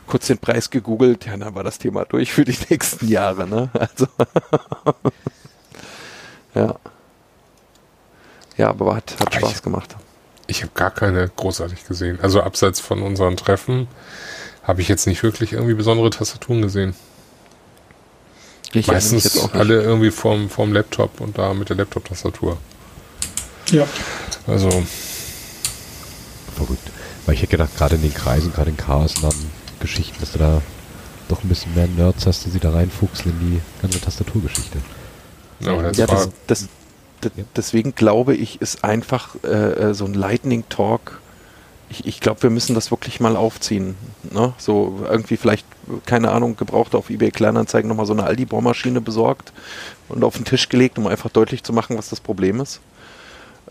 kurz 0.07 0.29
den 0.29 0.39
Preis 0.39 0.71
gegoogelt, 0.71 1.27
ja, 1.27 1.37
dann 1.37 1.55
war 1.55 1.65
das 1.65 1.79
Thema 1.79 2.05
durch 2.05 2.33
für 2.33 2.45
die 2.45 2.57
nächsten 2.71 3.09
Jahre, 3.09 3.47
ne? 3.49 3.69
Also 3.79 4.07
ja. 6.55 6.75
Ja, 8.57 8.69
aber 8.69 8.97
hat, 8.97 9.17
hat 9.19 9.35
Spaß 9.35 9.57
ich, 9.57 9.63
gemacht. 9.63 9.97
Ich 10.53 10.63
habe 10.63 10.73
gar 10.75 10.91
keine 10.91 11.31
großartig 11.35 11.87
gesehen. 11.89 12.19
Also 12.21 12.43
abseits 12.43 12.79
von 12.79 13.01
unseren 13.01 13.39
Treffen 13.39 13.89
habe 14.63 14.83
ich 14.83 14.89
jetzt 14.89 15.07
nicht 15.07 15.23
wirklich 15.23 15.55
irgendwie 15.55 15.73
besondere 15.73 16.11
Tastaturen 16.11 16.61
gesehen. 16.61 16.95
Ich 18.75 18.87
Meistens 18.87 19.51
alle 19.55 19.83
irgendwie 19.83 20.11
vorm, 20.11 20.51
vorm 20.51 20.75
Laptop 20.75 21.23
und 21.23 21.39
da 21.39 21.55
mit 21.55 21.71
der 21.71 21.77
Laptop-Tastatur. 21.77 22.59
Ja. 23.71 23.87
Also. 24.47 24.69
Verrückt. 26.55 26.91
Weil 27.25 27.35
ich 27.35 27.41
hätte 27.41 27.53
gedacht, 27.53 27.75
gerade 27.79 27.95
in 27.95 28.03
den 28.03 28.13
Kreisen, 28.13 28.53
gerade 28.53 28.69
in 28.69 28.77
Chaos 28.77 29.15
Geschichten, 29.81 30.19
dass 30.21 30.33
du 30.33 30.39
da 30.39 30.61
doch 31.29 31.43
ein 31.43 31.49
bisschen 31.49 31.75
mehr 31.75 31.87
Nerds 31.87 32.27
hast, 32.27 32.45
die 32.45 32.51
sie 32.51 32.61
da 32.61 32.73
reinfuchsen 32.73 33.33
in 33.33 33.41
die 33.41 33.61
ganze 33.81 34.03
Tastaturgeschichte. 34.03 34.79
Ja, 35.61 35.81
das 35.81 35.97
ja 35.97 36.07
das, 36.07 36.29
das, 36.47 36.61
das, 36.61 36.69
deswegen 37.57 37.95
glaube 37.95 38.35
ich, 38.35 38.61
ist 38.61 38.85
einfach 38.85 39.37
äh, 39.45 39.91
äh, 39.91 39.95
so 39.95 40.05
ein 40.05 40.15
Lightning 40.15 40.65
Talk. 40.69 41.21
Ich, 41.91 42.07
ich 42.07 42.21
glaube, 42.21 42.43
wir 42.43 42.51
müssen 42.51 42.75
das 42.75 42.91
wirklich 42.91 43.21
mal 43.21 43.37
aufziehen. 43.37 43.97
Ne? 44.31 44.55
So 44.57 45.01
irgendwie 45.09 45.37
vielleicht, 45.37 45.67
keine 46.07 46.31
Ahnung, 46.31 46.57
gebraucht 46.57 46.95
auf 46.95 47.11
eBay 47.11 47.31
Kleinanzeigen 47.31 47.89
nochmal 47.89 48.07
so 48.07 48.15
eine 48.15 48.25
Aldi-Bohrmaschine 48.25 49.01
besorgt 49.01 49.53
und 50.09 50.25
auf 50.25 50.37
den 50.37 50.45
Tisch 50.45 50.69
gelegt, 50.69 50.99
um 50.99 51.07
einfach 51.07 51.31
deutlich 51.31 51.63
zu 51.63 51.73
machen, 51.73 51.99
was 51.99 52.09
das 52.09 52.21
Problem 52.21 52.61
ist 52.61 52.81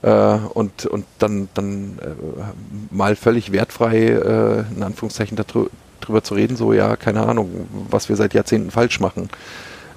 äh, 0.02 0.38
und, 0.54 0.86
und 0.86 1.06
dann, 1.20 1.50
dann 1.54 2.00
äh, 2.00 2.94
mal 2.94 3.16
völlig 3.16 3.52
wertfrei, 3.52 3.98
äh, 3.98 4.64
in 4.76 4.84
Anführungszeichen, 4.84 5.38
darüber 5.38 6.24
zu 6.24 6.34
reden, 6.34 6.58
so 6.58 6.74
ja, 6.74 6.96
keine 6.96 7.26
Ahnung, 7.26 7.68
was 7.90 8.10
wir 8.10 8.16
seit 8.16 8.34
Jahrzehnten 8.34 8.72
falsch 8.72 9.00
machen. 9.00 9.30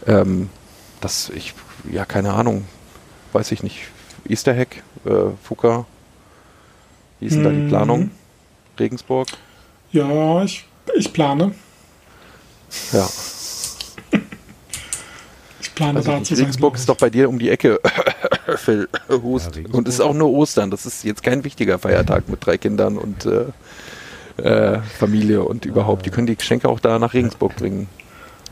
Ähm, 0.07 0.51
das, 1.01 1.31
ich, 1.35 1.55
ja, 1.91 2.05
keine 2.05 2.35
Ahnung, 2.35 2.65
weiß 3.35 3.53
ich 3.53 3.63
nicht. 3.63 3.81
Easter 4.29 4.57
Hack, 4.57 4.83
äh, 5.05 5.31
Fuka, 5.43 5.87
wie 7.21 7.27
ist 7.27 7.37
denn 7.37 7.45
da 7.45 7.51
die 7.51 7.57
mhm. 7.57 7.69
Planung? 7.69 8.11
Regensburg? 8.79 9.29
Ja, 9.93 10.43
ich, 10.43 10.65
ich 10.95 11.13
plane. 11.13 11.55
Ja. 12.93 13.09
Ich 15.61 15.75
plane 15.75 15.99
also 15.99 16.13
da 16.13 16.23
zu 16.23 16.37
sein. 16.37 16.45
Regensburg 16.45 16.77
ist 16.77 16.89
doch 16.89 16.97
bei 16.97 17.11
dir 17.11 17.29
um 17.29 17.37
die 17.37 17.51
Ecke. 17.51 17.81
Phil, 18.59 18.89
Hust. 19.09 19.57
Ja, 19.57 19.63
und 19.73 19.89
es 19.89 19.95
ist 19.95 20.01
auch 20.01 20.15
nur 20.15 20.31
Ostern. 20.31 20.71
Das 20.71 20.87
ist 20.87 21.03
jetzt 21.03 21.25
kein 21.25 21.43
wichtiger 21.43 21.81
Feiertag 21.81 22.29
mit 22.29 22.47
drei 22.47 22.59
Kindern 22.59 22.97
und 22.97 23.27
äh, 23.27 23.47
äh, 24.41 24.81
Familie 24.83 25.43
und 25.43 25.65
überhaupt. 25.65 26.07
Die 26.07 26.11
können 26.11 26.29
die 26.29 26.37
Geschenke 26.37 26.69
auch 26.69 26.79
da 26.79 27.01
nach 27.01 27.13
Regensburg 27.15 27.57
bringen. 27.57 27.89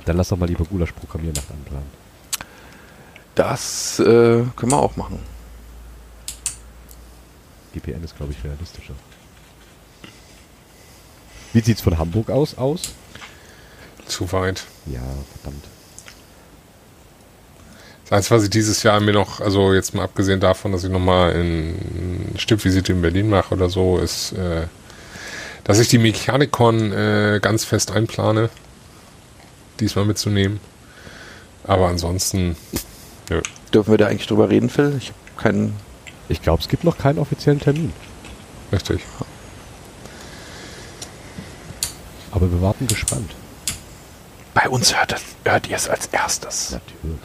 Dann 0.04 0.16
lass 0.16 0.30
doch 0.30 0.36
mal 0.36 0.48
lieber 0.48 0.64
Gulasch 0.64 0.90
programmieren 0.90 1.34
nach 1.36 1.48
einem 1.54 1.64
Plan. 1.64 2.01
Das 3.34 3.98
äh, 3.98 4.04
können 4.04 4.72
wir 4.72 4.78
auch 4.78 4.96
machen. 4.96 5.18
GPN 7.72 8.04
ist, 8.04 8.16
glaube 8.16 8.32
ich, 8.32 8.44
realistischer. 8.44 8.94
Wie 11.52 11.60
sieht 11.60 11.76
es 11.76 11.82
von 11.82 11.98
Hamburg 11.98 12.30
aus 12.30 12.56
aus? 12.56 12.94
Zu 14.06 14.30
weit. 14.32 14.64
Ja, 14.86 15.00
verdammt. 15.40 15.64
Das 18.04 18.18
Einzige, 18.18 18.36
was 18.36 18.44
ich 18.44 18.50
dieses 18.50 18.82
Jahr 18.82 19.00
mir 19.00 19.12
noch, 19.12 19.40
also 19.40 19.72
jetzt 19.72 19.94
mal 19.94 20.04
abgesehen 20.04 20.40
davon, 20.40 20.72
dass 20.72 20.84
ich 20.84 20.90
nochmal 20.90 21.32
eine 21.32 21.74
Stippvisite 22.36 22.92
in 22.92 23.00
Berlin 23.00 23.30
mache 23.30 23.54
oder 23.54 23.70
so, 23.70 23.98
ist, 23.98 24.32
äh, 24.32 24.66
dass 25.64 25.78
ich 25.78 25.88
die 25.88 25.98
Mechanikon 25.98 26.92
äh, 26.92 27.40
ganz 27.40 27.64
fest 27.64 27.90
einplane, 27.90 28.50
diesmal 29.80 30.04
mitzunehmen. 30.04 30.60
Aber 31.64 31.88
ansonsten. 31.88 32.56
Dürfen 33.72 33.90
wir 33.90 33.98
da 33.98 34.06
eigentlich 34.06 34.26
drüber 34.26 34.50
reden, 34.50 34.68
Phil? 34.68 34.94
Ich 34.98 35.08
habe 35.08 35.18
keinen. 35.36 35.76
Ich 36.28 36.42
glaube, 36.42 36.62
es 36.62 36.68
gibt 36.68 36.84
noch 36.84 36.98
keinen 36.98 37.18
offiziellen 37.18 37.60
Termin. 37.60 37.92
Richtig. 38.70 39.02
Aber 42.30 42.50
wir 42.50 42.62
warten 42.62 42.86
gespannt. 42.86 43.34
Bei 44.54 44.68
uns 44.68 44.96
hört, 44.96 45.14
hört 45.44 45.68
ihr 45.68 45.76
es 45.76 45.88
als 45.88 46.06
erstes. 46.06 46.72
Natürlich. 46.72 47.20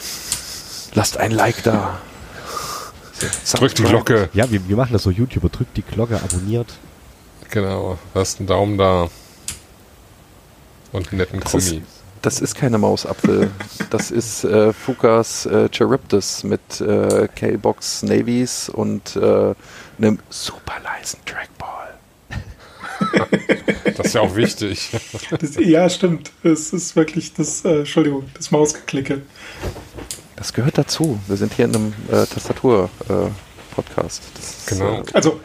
Lasst 0.94 1.18
ein 1.18 1.32
Like 1.32 1.64
da. 1.64 2.00
Drückt 3.54 3.80
die 3.80 3.84
Glocke. 3.84 4.30
Ja, 4.34 4.50
wir, 4.52 4.68
wir 4.68 4.76
machen 4.76 4.94
das 4.94 5.04
so. 5.04 5.12
YouTuber, 5.12 5.50
drückt 5.50 5.76
die 5.76 5.82
Glocke, 5.82 6.22
abonniert. 6.22 6.74
Genau, 7.50 7.98
lasst 8.14 8.40
einen 8.40 8.48
Daumen 8.48 8.78
da. 8.78 9.10
Und 10.92 11.10
einen 11.10 11.18
netten 11.18 11.40
das 11.40 11.52
Kommi. 11.52 11.84
Das 12.22 12.42
ist 12.42 12.56
keine 12.56 12.78
Mausapfel. 12.78 13.52
das 13.90 14.12
ist 14.12 14.44
äh, 14.44 14.74
Fukas 14.74 15.46
äh, 15.46 15.70
Charybdis 15.72 16.44
mit 16.44 16.82
äh, 16.82 17.28
K-Box 17.36 18.04
Navies 18.04 18.70
und 18.70 19.16
äh, 19.16 19.54
einem 19.98 20.20
super 20.30 20.74
leisen 20.84 21.20
Trackball. 21.26 21.98
das 23.98 24.08
ist 24.08 24.14
ja 24.14 24.22
auch 24.22 24.36
wichtig. 24.36 24.92
Das, 25.40 25.56
ja, 25.58 25.90
stimmt. 25.90 26.32
Es 26.44 26.74
ist 26.74 26.96
wirklich 26.96 27.34
das, 27.34 27.64
äh, 27.66 27.80
Entschuldigung, 27.80 28.30
das 28.34 28.52
Mausgeklicke. 28.52 29.22
Das 30.36 30.54
gehört 30.54 30.78
dazu. 30.78 31.20
Wir 31.28 31.38
sind 31.38 31.54
hier 31.54 31.66
in 31.66 31.76
einem 31.76 31.94
äh, 32.12 32.26
Äh, 33.78 34.70
genau. 34.70 35.02
Äh, 35.02 35.04
also, 35.14 35.40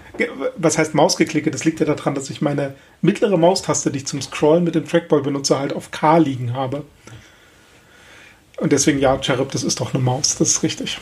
was 0.57 0.79
heißt 0.79 0.95
Mausgeklicke? 0.95 1.51
Das 1.51 1.65
liegt 1.65 1.81
ja 1.81 1.87
daran, 1.87 2.15
dass 2.15 2.31
ich 2.31 2.41
meine 2.41 2.75
mittlere 3.01 3.37
Maustaste, 3.37 3.91
die 3.91 3.99
ich 3.99 4.07
zum 4.07 4.23
Scrollen 4.23 4.65
mit 4.65 4.75
dem 4.75 4.87
Trackball 4.87 5.23
benutze, 5.23 5.59
halt 5.59 5.73
auf 5.73 5.91
K 5.91 6.19
liegen 6.19 6.55
habe. 6.55 6.85
Und 8.59 8.73
deswegen, 8.73 8.99
ja, 8.99 9.19
Cherub, 9.19 9.51
das 9.51 9.65
ist 9.65 9.81
doch 9.81 9.95
eine 9.95 10.03
Maus, 10.03 10.37
das 10.37 10.49
ist 10.49 10.63
richtig. 10.63 10.99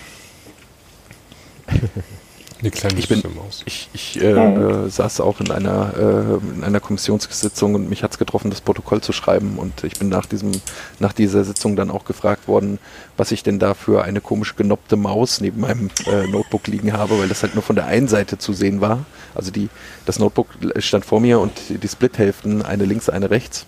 Eine 2.61 2.71
kleine 2.71 2.99
ich 2.99 3.09
bin, 3.09 3.23
Maus. 3.35 3.63
Ich, 3.65 3.89
ich 3.95 4.21
äh, 4.21 4.33
äh, 4.33 4.89
saß 4.89 5.21
auch 5.21 5.41
in 5.41 5.51
einer, 5.51 5.95
äh, 5.97 6.57
in 6.57 6.63
einer 6.63 6.81
Kommissionssitzung 6.81 7.75
und 7.75 7.89
mich 7.89 8.03
hat 8.03 8.13
es 8.13 8.19
getroffen, 8.19 8.51
das 8.51 8.61
Protokoll 8.61 9.01
zu 9.01 9.13
schreiben. 9.13 9.59
Und 9.59 9.83
ich 9.83 9.99
bin 9.99 10.11
nach, 10.11 10.27
diesem, 10.27 10.53
nach 10.99 11.15
dieser 11.15 11.45
Sitzung 11.45 11.75
dann 11.75 11.91
auch 11.91 12.05
gefragt 12.05 12.49
worden, 12.49 12.79
was 13.17 13.33
ich 13.33 13.43
denn 13.43 13.59
da 13.59 13.73
für 13.73 14.05
eine 14.05 14.21
komisch 14.21 14.57
genoppte 14.57 14.97
Maus 14.97 15.41
neben 15.41 15.61
meinem 15.61 15.91
äh, 16.07 16.27
Notebook 16.27 16.67
liegen 16.67 16.93
habe, 16.93 17.19
weil 17.19 17.29
das 17.29 17.43
halt 17.43 17.55
nur 17.55 17.63
von 17.63 17.77
der 17.77 17.87
einen 17.87 18.09
Seite 18.09 18.37
zu 18.37 18.53
sehen 18.53 18.83
war. 18.83 19.07
Also 19.35 19.51
die, 19.51 19.71
das 20.05 20.19
Notebook 20.19 20.49
stand 20.79 21.07
vor 21.07 21.21
mir 21.21 21.41
und 21.41 21.53
die 21.71 21.89
Splithälften, 21.89 22.63
eine 22.63 22.85
links, 22.85 23.09
eine 23.09 23.31
rechts. 23.31 23.65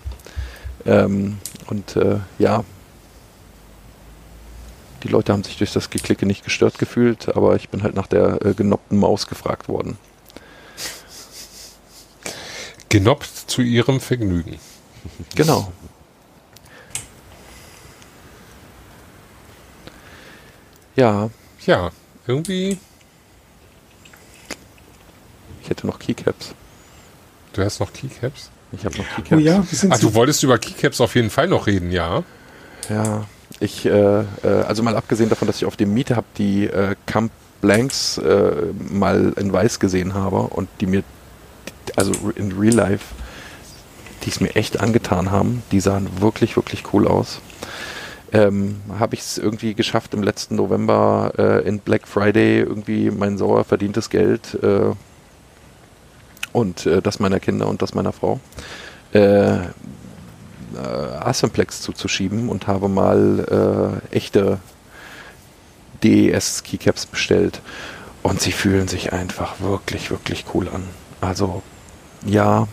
Ähm, 0.85 1.37
und 1.67 1.95
äh, 1.95 2.17
ja, 2.37 2.63
die 5.03 5.09
Leute 5.09 5.33
haben 5.33 5.43
sich 5.43 5.57
durch 5.57 5.73
das 5.73 5.89
Geklicke 5.89 6.25
nicht 6.25 6.43
gestört 6.43 6.79
gefühlt, 6.79 7.35
aber 7.35 7.55
ich 7.55 7.69
bin 7.69 7.83
halt 7.83 7.95
nach 7.95 8.07
der 8.07 8.43
äh, 8.45 8.53
genoppten 8.53 8.97
Maus 8.97 9.27
gefragt 9.27 9.67
worden. 9.67 9.97
Genoppt 12.89 13.27
zu 13.47 13.61
ihrem 13.61 13.99
Vergnügen. 13.99 14.59
Genau. 15.35 15.71
Ja, 20.95 21.29
Ja, 21.65 21.91
irgendwie, 22.27 22.77
ich 25.63 25.69
hätte 25.69 25.87
noch 25.87 25.97
Keycaps. 25.99 26.53
du 27.53 27.63
hast 27.63 27.79
noch 27.79 27.91
Keycaps? 27.91 28.49
Ich 28.73 28.85
habe 28.85 28.97
noch 28.97 29.05
Keycaps. 29.09 29.31
Oh 29.33 29.37
ja, 29.39 29.57
wir 29.69 29.77
sind 29.77 29.91
Ach, 29.91 29.97
zu 29.99 30.07
du 30.09 30.13
wolltest 30.13 30.43
über 30.43 30.57
Keycaps 30.59 31.01
auf 31.01 31.15
jeden 31.15 31.29
Fall 31.29 31.47
noch 31.47 31.67
reden, 31.67 31.91
ja? 31.91 32.23
Ja, 32.89 33.25
ich, 33.59 33.85
äh, 33.85 33.89
äh, 33.89 34.23
also 34.67 34.83
mal 34.83 34.95
abgesehen 34.95 35.29
davon, 35.29 35.47
dass 35.47 35.57
ich 35.57 35.65
auf 35.65 35.75
dem 35.75 35.93
Miete 35.93 36.15
habe, 36.15 36.27
die 36.37 36.65
äh, 36.65 36.95
Camp 37.05 37.31
Blanks 37.61 38.17
äh, 38.17 38.51
mal 38.91 39.33
in 39.37 39.53
weiß 39.53 39.79
gesehen 39.79 40.13
habe 40.13 40.41
und 40.41 40.67
die 40.81 40.85
mir, 40.85 41.03
also 41.95 42.11
in 42.35 42.51
Real 42.51 42.73
Life, 42.73 43.15
die 44.23 44.29
es 44.29 44.41
mir 44.41 44.55
echt 44.55 44.81
angetan 44.81 45.31
haben, 45.31 45.63
die 45.71 45.79
sahen 45.79 46.09
wirklich, 46.19 46.57
wirklich 46.57 46.83
cool 46.93 47.07
aus. 47.07 47.39
Ähm, 48.33 48.81
habe 48.99 49.15
ich 49.15 49.21
es 49.21 49.37
irgendwie 49.37 49.75
geschafft, 49.75 50.13
im 50.13 50.23
letzten 50.23 50.55
November 50.55 51.31
äh, 51.37 51.67
in 51.67 51.79
Black 51.79 52.07
Friday 52.07 52.59
irgendwie 52.59 53.11
mein 53.11 53.37
sauer 53.37 53.63
verdientes 53.63 54.09
Geld 54.09 54.57
äh, 54.61 54.91
und 56.51 56.85
äh, 56.85 57.01
das 57.01 57.19
meiner 57.19 57.39
Kinder 57.39 57.67
und 57.67 57.81
das 57.81 57.93
meiner 57.93 58.11
Frau 58.11 58.39
äh, 60.75 60.77
Assemblex 60.77 61.81
zuzuschieben 61.81 62.49
und 62.49 62.67
habe 62.67 62.89
mal 62.89 64.01
äh, 64.11 64.15
echte 64.15 64.59
DES 66.03 66.63
Keycaps 66.63 67.05
bestellt 67.05 67.61
und 68.23 68.41
sie 68.41 68.51
fühlen 68.51 68.87
sich 68.87 69.13
einfach 69.13 69.59
wirklich, 69.61 70.11
wirklich 70.11 70.45
cool 70.53 70.67
an. 70.69 70.83
Also 71.21 71.61
ja, 72.25 72.67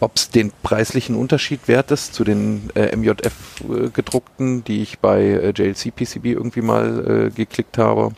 ob 0.00 0.16
es 0.16 0.30
den 0.30 0.50
preislichen 0.62 1.14
Unterschied 1.14 1.68
wert 1.68 1.90
ist 1.90 2.14
zu 2.14 2.24
den 2.24 2.70
äh, 2.74 2.96
MJF 2.96 3.34
äh, 3.68 4.60
die 4.66 4.82
ich 4.82 4.98
bei 4.98 5.20
äh, 5.22 5.50
JLC 5.50 5.94
PCB 5.94 6.26
irgendwie 6.26 6.62
mal 6.62 7.26
äh, 7.26 7.30
geklickt 7.30 7.78
habe. 7.78 8.12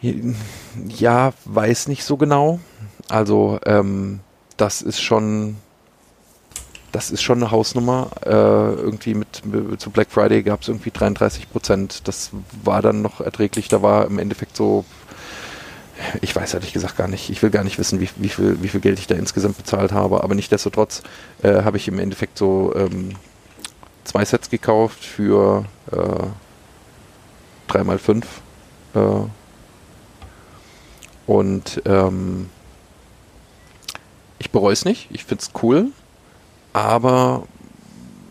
Ja, 0.00 1.32
weiß 1.46 1.88
nicht 1.88 2.04
so 2.04 2.16
genau. 2.16 2.60
Also 3.08 3.58
ähm, 3.64 4.20
das 4.56 4.82
ist 4.82 5.00
schon 5.00 5.56
das 6.94 7.10
ist 7.10 7.22
schon 7.22 7.38
eine 7.38 7.50
Hausnummer. 7.50 8.10
Äh, 8.24 8.30
irgendwie 8.30 9.14
mit, 9.14 9.44
mit 9.44 9.80
zu 9.80 9.90
Black 9.90 10.12
Friday 10.12 10.44
gab 10.44 10.62
es 10.62 10.68
irgendwie 10.68 10.92
33 10.92 11.50
Prozent. 11.50 12.06
Das 12.06 12.30
war 12.62 12.82
dann 12.82 13.02
noch 13.02 13.20
erträglich. 13.20 13.66
Da 13.68 13.82
war 13.82 14.06
im 14.06 14.20
Endeffekt 14.20 14.56
so, 14.56 14.84
ich 16.20 16.34
weiß 16.36 16.54
ehrlich 16.54 16.72
gesagt 16.72 16.96
gar 16.96 17.08
nicht. 17.08 17.30
Ich 17.30 17.42
will 17.42 17.50
gar 17.50 17.64
nicht 17.64 17.80
wissen, 17.80 18.00
wie, 18.00 18.08
wie, 18.16 18.28
viel, 18.28 18.62
wie 18.62 18.68
viel 18.68 18.78
Geld 18.80 19.00
ich 19.00 19.08
da 19.08 19.16
insgesamt 19.16 19.56
bezahlt 19.56 19.90
habe. 19.90 20.22
Aber 20.22 20.36
nichtdestotrotz 20.36 21.02
äh, 21.42 21.64
habe 21.64 21.78
ich 21.78 21.88
im 21.88 21.98
Endeffekt 21.98 22.38
so 22.38 22.72
ähm, 22.76 23.16
zwei 24.04 24.24
Sets 24.24 24.48
gekauft 24.48 25.04
für 25.04 25.64
äh, 25.90 27.72
3x5. 27.72 28.22
Äh, 28.94 29.00
und 31.26 31.82
ähm, 31.86 32.50
ich 34.38 34.52
bereue 34.52 34.74
es 34.74 34.84
nicht. 34.84 35.08
Ich 35.10 35.24
finde 35.24 35.42
es 35.42 35.50
cool 35.60 35.88
aber 36.74 37.44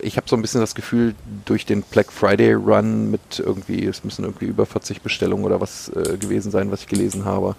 ich 0.03 0.17
habe 0.17 0.27
so 0.29 0.35
ein 0.35 0.41
bisschen 0.41 0.61
das 0.61 0.75
Gefühl, 0.75 1.15
durch 1.45 1.65
den 1.65 1.81
Black 1.81 2.11
Friday 2.11 2.53
Run 2.53 3.09
mit 3.09 3.39
irgendwie, 3.39 3.85
es 3.85 4.03
müssen 4.03 4.25
irgendwie 4.25 4.45
über 4.45 4.65
40 4.65 5.01
Bestellungen 5.01 5.45
oder 5.45 5.61
was 5.61 5.89
äh, 5.89 6.17
gewesen 6.17 6.51
sein, 6.51 6.69
was 6.69 6.81
ich 6.81 6.87
gelesen 6.87 7.25
habe, 7.25 7.55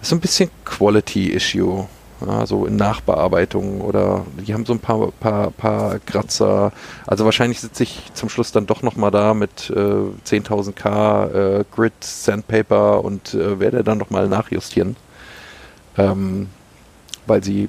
ist 0.00 0.10
so 0.10 0.16
ein 0.16 0.20
bisschen 0.20 0.50
Quality 0.64 1.32
Issue. 1.32 1.88
Ja, 2.26 2.46
so 2.46 2.66
in 2.66 2.74
Nachbearbeitung 2.74 3.80
oder 3.80 4.26
die 4.44 4.52
haben 4.52 4.66
so 4.66 4.72
ein 4.72 4.80
paar, 4.80 5.12
paar, 5.12 5.52
paar 5.52 6.00
Kratzer. 6.00 6.72
Also 7.06 7.24
wahrscheinlich 7.24 7.60
sitze 7.60 7.84
ich 7.84 8.12
zum 8.12 8.28
Schluss 8.28 8.50
dann 8.50 8.66
doch 8.66 8.82
nochmal 8.82 9.12
da 9.12 9.34
mit 9.34 9.70
äh, 9.70 9.74
10.000k 10.26 11.60
äh, 11.60 11.64
Grid, 11.72 11.92
Sandpaper 12.00 13.04
und 13.04 13.34
äh, 13.34 13.60
werde 13.60 13.84
dann 13.84 13.98
nochmal 13.98 14.28
nachjustieren. 14.28 14.96
Ähm, 15.96 16.48
weil 17.28 17.44
sie 17.44 17.68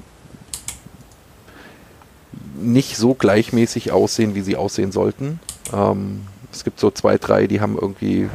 nicht 2.60 2.96
so 2.96 3.14
gleichmäßig 3.14 3.92
aussehen, 3.92 4.34
wie 4.34 4.42
sie 4.42 4.56
aussehen 4.56 4.92
sollten. 4.92 5.40
Ähm, 5.72 6.22
es 6.52 6.64
gibt 6.64 6.80
so 6.80 6.90
zwei, 6.90 7.18
drei, 7.18 7.46
die 7.46 7.60
haben 7.60 7.78
irgendwie 7.80 8.28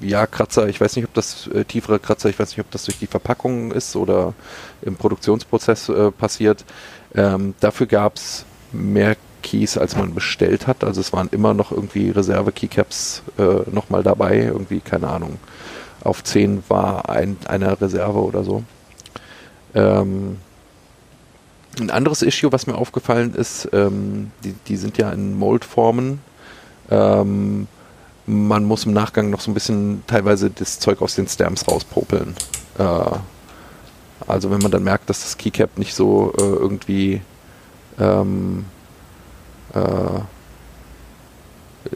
ja 0.00 0.26
Kratzer. 0.26 0.68
Ich 0.68 0.80
weiß 0.80 0.96
nicht, 0.96 1.06
ob 1.06 1.14
das 1.14 1.46
äh, 1.48 1.64
tiefere 1.64 1.98
Kratzer, 1.98 2.28
ich 2.28 2.38
weiß 2.38 2.50
nicht, 2.50 2.60
ob 2.60 2.70
das 2.70 2.84
durch 2.84 2.98
die 2.98 3.06
Verpackung 3.06 3.72
ist 3.72 3.96
oder 3.96 4.34
im 4.82 4.96
Produktionsprozess 4.96 5.88
äh, 5.88 6.10
passiert. 6.10 6.64
Ähm, 7.14 7.54
dafür 7.60 7.86
gab 7.86 8.16
es 8.16 8.44
mehr 8.72 9.16
Keys, 9.42 9.78
als 9.78 9.96
man 9.96 10.14
bestellt 10.14 10.66
hat. 10.66 10.84
Also 10.84 11.00
es 11.00 11.12
waren 11.12 11.28
immer 11.30 11.54
noch 11.54 11.72
irgendwie 11.72 12.10
Reserve-Keycaps 12.10 13.22
äh, 13.38 13.70
nochmal 13.70 14.02
dabei. 14.02 14.38
Irgendwie, 14.38 14.80
keine 14.80 15.08
Ahnung. 15.08 15.38
Auf 16.02 16.22
10 16.24 16.64
war 16.68 17.08
ein, 17.08 17.36
eine 17.46 17.80
Reserve 17.80 18.18
oder 18.18 18.44
so. 18.44 18.62
Ähm, 19.74 20.38
ein 21.80 21.90
anderes 21.90 22.22
Issue, 22.22 22.52
was 22.52 22.66
mir 22.66 22.76
aufgefallen 22.76 23.34
ist, 23.34 23.68
ähm, 23.72 24.30
die, 24.44 24.54
die 24.66 24.76
sind 24.76 24.98
ja 24.98 25.10
in 25.10 25.38
Moldformen. 25.38 26.20
Ähm, 26.90 27.68
man 28.26 28.64
muss 28.64 28.86
im 28.86 28.92
Nachgang 28.92 29.30
noch 29.30 29.40
so 29.40 29.50
ein 29.50 29.54
bisschen 29.54 30.02
teilweise 30.06 30.50
das 30.50 30.78
Zeug 30.78 31.00
aus 31.00 31.14
den 31.14 31.28
Stamps 31.28 31.66
rauspopeln. 31.68 32.34
Äh, 32.78 33.18
also 34.26 34.50
wenn 34.50 34.60
man 34.60 34.70
dann 34.70 34.84
merkt, 34.84 35.08
dass 35.10 35.22
das 35.22 35.36
Keycap 35.36 35.78
nicht 35.78 35.94
so 35.94 36.32
äh, 36.38 36.42
irgendwie 36.42 37.20
ähm, 37.98 38.64
äh, 39.74 40.20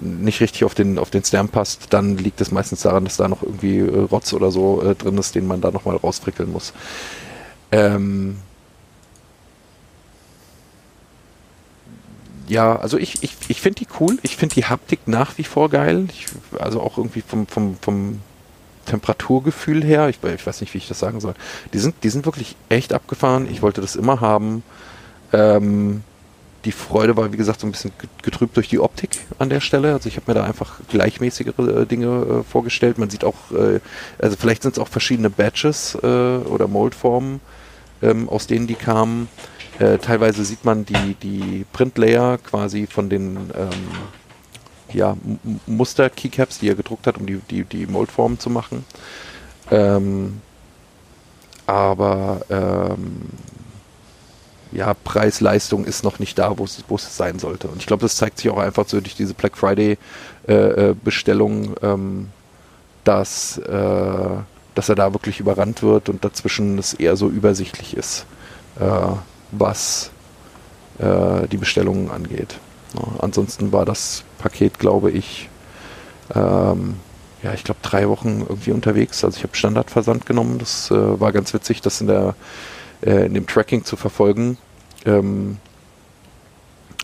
nicht 0.00 0.40
richtig 0.40 0.64
auf 0.64 0.74
den, 0.74 0.98
auf 0.98 1.10
den 1.10 1.24
Stamp 1.24 1.52
passt, 1.52 1.92
dann 1.92 2.16
liegt 2.16 2.40
es 2.40 2.52
meistens 2.52 2.82
daran, 2.82 3.04
dass 3.04 3.16
da 3.16 3.26
noch 3.26 3.42
irgendwie 3.42 3.80
Rotz 3.80 4.32
oder 4.32 4.52
so 4.52 4.82
äh, 4.82 4.94
drin 4.94 5.18
ist, 5.18 5.34
den 5.34 5.48
man 5.48 5.60
da 5.60 5.72
nochmal 5.72 5.96
rausfrickeln 5.96 6.52
muss. 6.52 6.72
Ähm, 7.72 8.36
ja, 12.50 12.76
also 12.76 12.98
ich, 12.98 13.22
ich, 13.22 13.36
ich 13.46 13.60
finde 13.60 13.78
die 13.78 13.86
cool. 14.00 14.18
Ich 14.22 14.36
finde 14.36 14.56
die 14.56 14.64
Haptik 14.64 15.06
nach 15.06 15.38
wie 15.38 15.44
vor 15.44 15.70
geil. 15.70 16.08
Ich, 16.10 16.26
also 16.58 16.80
auch 16.80 16.98
irgendwie 16.98 17.22
vom, 17.22 17.46
vom, 17.46 17.76
vom 17.80 18.20
Temperaturgefühl 18.86 19.84
her. 19.84 20.08
Ich, 20.08 20.18
ich, 20.22 20.46
weiß 20.46 20.60
nicht, 20.60 20.74
wie 20.74 20.78
ich 20.78 20.88
das 20.88 20.98
sagen 20.98 21.20
soll. 21.20 21.34
Die 21.72 21.78
sind, 21.78 21.94
die 22.02 22.10
sind 22.10 22.26
wirklich 22.26 22.56
echt 22.68 22.92
abgefahren. 22.92 23.48
Ich 23.48 23.62
wollte 23.62 23.80
das 23.80 23.94
immer 23.94 24.20
haben. 24.20 24.64
Ähm, 25.32 26.02
die 26.64 26.72
Freude 26.72 27.16
war, 27.16 27.32
wie 27.32 27.36
gesagt, 27.36 27.60
so 27.60 27.68
ein 27.68 27.70
bisschen 27.70 27.92
getrübt 28.22 28.56
durch 28.56 28.68
die 28.68 28.80
Optik 28.80 29.10
an 29.38 29.48
der 29.48 29.60
Stelle. 29.60 29.92
Also 29.92 30.08
ich 30.08 30.16
habe 30.16 30.24
mir 30.26 30.34
da 30.34 30.44
einfach 30.44 30.80
gleichmäßigere 30.88 31.82
äh, 31.82 31.86
Dinge 31.86 32.40
äh, 32.40 32.42
vorgestellt. 32.42 32.98
Man 32.98 33.10
sieht 33.10 33.22
auch, 33.22 33.52
äh, 33.52 33.78
also 34.18 34.36
vielleicht 34.36 34.64
sind 34.64 34.72
es 34.72 34.78
auch 34.80 34.88
verschiedene 34.88 35.30
Batches 35.30 35.96
äh, 36.02 36.06
oder 36.06 36.66
Moldformen, 36.66 37.40
ähm, 38.02 38.28
aus 38.28 38.48
denen 38.48 38.66
die 38.66 38.74
kamen. 38.74 39.28
Äh, 39.80 39.98
teilweise 39.98 40.44
sieht 40.44 40.64
man 40.64 40.84
die, 40.84 41.14
die 41.14 41.64
Printlayer 41.72 42.38
quasi 42.38 42.86
von 42.86 43.08
den 43.08 43.50
ähm, 43.56 43.88
ja, 44.92 45.16
Muster-Keycaps, 45.66 46.58
die 46.58 46.68
er 46.68 46.74
gedruckt 46.74 47.06
hat, 47.06 47.16
um 47.16 47.24
die, 47.24 47.40
die, 47.50 47.64
die 47.64 47.86
Moldformen 47.86 48.38
zu 48.38 48.50
machen. 48.50 48.84
Ähm, 49.70 50.42
aber 51.66 52.42
ähm, 52.50 53.22
ja, 54.72 54.92
Preis-Leistung 54.92 55.86
ist 55.86 56.04
noch 56.04 56.18
nicht 56.18 56.38
da, 56.38 56.58
wo 56.58 56.64
es, 56.64 56.84
sein 57.16 57.38
sollte. 57.38 57.68
Und 57.68 57.78
ich 57.78 57.86
glaube, 57.86 58.02
das 58.02 58.16
zeigt 58.16 58.36
sich 58.36 58.50
auch 58.50 58.58
einfach 58.58 58.86
so 58.86 59.00
durch 59.00 59.14
diese 59.14 59.32
Black 59.32 59.56
Friday-Bestellung, 59.56 61.74
äh, 61.76 61.86
ähm, 61.86 62.28
dass, 63.04 63.56
äh, 63.56 64.28
dass 64.74 64.90
er 64.90 64.94
da 64.94 65.14
wirklich 65.14 65.40
überrannt 65.40 65.82
wird 65.82 66.10
und 66.10 66.22
dazwischen 66.22 66.78
es 66.78 66.92
eher 66.92 67.16
so 67.16 67.30
übersichtlich 67.30 67.96
ist. 67.96 68.26
Äh, 68.78 69.14
was 69.52 70.10
äh, 70.98 71.46
die 71.48 71.56
Bestellungen 71.56 72.10
angeht. 72.10 72.58
Ja, 72.94 73.02
ansonsten 73.20 73.72
war 73.72 73.84
das 73.84 74.24
Paket, 74.38 74.78
glaube 74.78 75.10
ich, 75.10 75.48
ähm, 76.34 76.96
ja, 77.42 77.54
ich 77.54 77.64
glaube 77.64 77.80
drei 77.82 78.08
Wochen 78.08 78.44
irgendwie 78.48 78.72
unterwegs. 78.72 79.24
Also 79.24 79.38
ich 79.38 79.42
habe 79.42 79.56
Standardversand 79.56 80.26
genommen. 80.26 80.58
Das 80.58 80.90
äh, 80.90 81.20
war 81.20 81.32
ganz 81.32 81.54
witzig, 81.54 81.80
das 81.80 82.00
in 82.00 82.06
der 82.06 82.34
äh, 83.02 83.26
in 83.26 83.34
dem 83.34 83.46
Tracking 83.46 83.84
zu 83.84 83.96
verfolgen. 83.96 84.58
Ähm, 85.06 85.56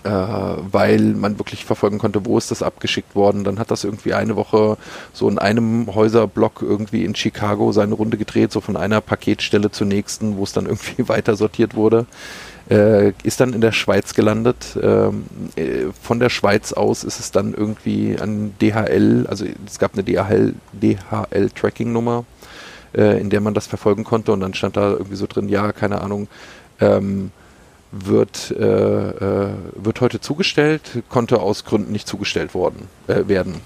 äh, 0.07 0.63
weil 0.71 1.01
man 1.01 1.39
wirklich 1.39 1.65
verfolgen 1.65 1.99
konnte, 1.99 2.25
wo 2.25 2.39
ist 2.39 2.51
das 2.53 2.63
abgeschickt 2.63 3.17
worden. 3.17 3.43
Dann 3.43 3.59
hat 3.59 3.73
das 3.73 3.83
irgendwie 3.83 4.15
eine 4.15 4.37
Woche 4.37 4.77
so 5.13 5.29
in 5.29 5.39
einem 5.39 5.93
Häuserblock 5.93 6.63
irgendwie 6.63 7.05
in 7.05 7.17
Chicago 7.17 7.73
seine 7.73 7.95
Runde 7.95 8.17
gedreht, 8.17 8.53
so 8.53 8.61
von 8.61 8.77
einer 8.77 9.01
Paketstelle 9.01 9.71
zur 9.73 9.89
nächsten, 9.89 10.37
wo 10.37 10.45
es 10.45 10.53
dann 10.53 10.67
irgendwie 10.67 11.09
weiter 11.09 11.35
sortiert 11.35 11.75
wurde. 11.75 12.07
Äh, 12.71 13.13
ist 13.23 13.41
dann 13.41 13.53
in 13.53 13.61
der 13.61 13.73
Schweiz 13.73 14.15
gelandet. 14.15 14.79
Ähm, 14.81 15.25
äh, 15.57 15.87
von 16.01 16.21
der 16.21 16.31
Schweiz 16.31 16.73
aus 16.73 17.03
ist 17.05 17.19
es 17.19 17.33
dann 17.33 17.55
irgendwie 17.55 18.17
an 18.21 18.55
DHL, 18.61 19.27
also 19.29 19.45
es 19.67 19.79
gab 19.79 19.95
eine 19.95 20.05
DHL, 20.05 20.55
DHL-Tracking-Nummer, 20.73 22.25
äh, 22.95 23.21
in 23.21 23.31
der 23.31 23.41
man 23.41 23.55
das 23.55 23.67
verfolgen 23.67 24.05
konnte 24.05 24.33
und 24.33 24.41
dann 24.41 24.55
stand 24.55 24.77
da 24.77 24.93
irgendwie 24.93 25.17
so 25.17 25.27
drin, 25.27 25.49
ja, 25.49 25.73
keine 25.73 26.01
Ahnung, 26.01 26.29
ähm, 26.81 27.31
wird, 27.93 28.51
äh, 28.51 28.65
äh, 28.65 29.49
wird 29.75 30.01
heute 30.01 30.21
zugestellt, 30.21 31.03
konnte 31.09 31.41
aus 31.41 31.65
Gründen 31.65 31.93
nicht 31.93 32.09
zugestellt 32.09 32.55
worden, 32.55 32.89
äh, 33.07 33.29
werden. 33.29 33.61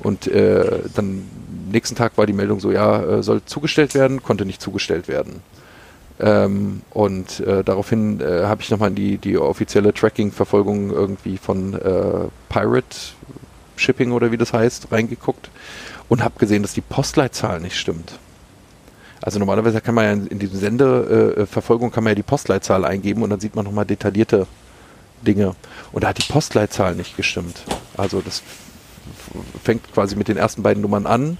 Und 0.00 0.26
äh, 0.26 0.80
dann 0.94 1.28
nächsten 1.70 1.96
Tag 1.96 2.18
war 2.18 2.26
die 2.26 2.32
Meldung 2.32 2.60
so, 2.60 2.70
ja, 2.70 3.02
äh, 3.02 3.22
soll 3.22 3.42
zugestellt 3.44 3.94
werden, 3.94 4.22
konnte 4.22 4.44
nicht 4.44 4.60
zugestellt 4.60 5.08
werden. 5.08 5.42
Ähm, 6.20 6.82
und 6.90 7.40
äh, 7.40 7.64
daraufhin 7.64 8.20
äh, 8.20 8.44
habe 8.44 8.62
ich 8.62 8.70
nochmal 8.70 8.90
die, 8.90 9.18
die 9.18 9.38
offizielle 9.38 9.94
Tracking-Verfolgung 9.94 10.90
irgendwie 10.90 11.38
von 11.38 11.74
äh, 11.74 12.28
Pirate 12.48 12.96
Shipping 13.76 14.12
oder 14.12 14.30
wie 14.30 14.36
das 14.36 14.52
heißt, 14.52 14.92
reingeguckt 14.92 15.50
und 16.08 16.22
habe 16.22 16.38
gesehen, 16.38 16.62
dass 16.62 16.74
die 16.74 16.80
Postleitzahl 16.80 17.60
nicht 17.60 17.76
stimmt. 17.76 18.18
Also 19.22 19.38
normalerweise 19.38 19.80
kann 19.80 19.94
man 19.94 20.04
ja 20.04 20.12
in, 20.12 20.26
in 20.26 20.38
diesem 20.38 20.58
Sendeverfolgung 20.58 21.90
kann 21.90 22.04
man 22.04 22.10
ja 22.10 22.14
die 22.16 22.22
Postleitzahl 22.22 22.84
eingeben 22.84 23.22
und 23.22 23.30
dann 23.30 23.40
sieht 23.40 23.54
man 23.54 23.64
nochmal 23.64 23.86
detaillierte 23.86 24.46
Dinge. 25.22 25.54
Und 25.92 26.04
da 26.04 26.08
hat 26.08 26.18
die 26.18 26.30
Postleitzahl 26.30 26.94
nicht 26.94 27.16
gestimmt. 27.16 27.62
Also 27.96 28.20
das 28.20 28.42
fängt 29.62 29.92
quasi 29.92 30.16
mit 30.16 30.28
den 30.28 30.36
ersten 30.36 30.62
beiden 30.62 30.82
Nummern 30.82 31.06
an 31.06 31.38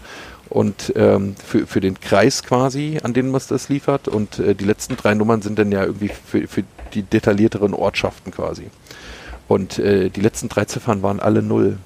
und 0.49 0.93
ähm, 0.97 1.35
für, 1.45 1.67
für 1.67 1.81
den 1.81 2.01
Kreis 2.01 2.43
quasi, 2.43 3.01
an 3.03 3.15
den 3.15 3.31
man 3.31 3.41
das 3.49 3.69
liefert. 3.69 4.09
Und 4.09 4.39
äh, 4.39 4.55
die 4.55 4.65
letzten 4.65 4.97
drei 4.97 5.15
Nummern 5.15 5.43
sind 5.43 5.59
dann 5.59 5.73
ja 5.73 5.85
irgendwie 5.85 6.09
für, 6.09 6.47
für 6.47 6.65
die 6.95 7.03
detaillierteren 7.03 7.75
Ortschaften 7.75 8.31
quasi. 8.33 8.67
Und 9.49 9.79
äh, 9.79 10.09
die 10.11 10.21
letzten 10.21 10.49
drei 10.49 10.67
Ziffern 10.67 11.03
waren 11.03 11.21
alle 11.21 11.43
null. 11.43 11.79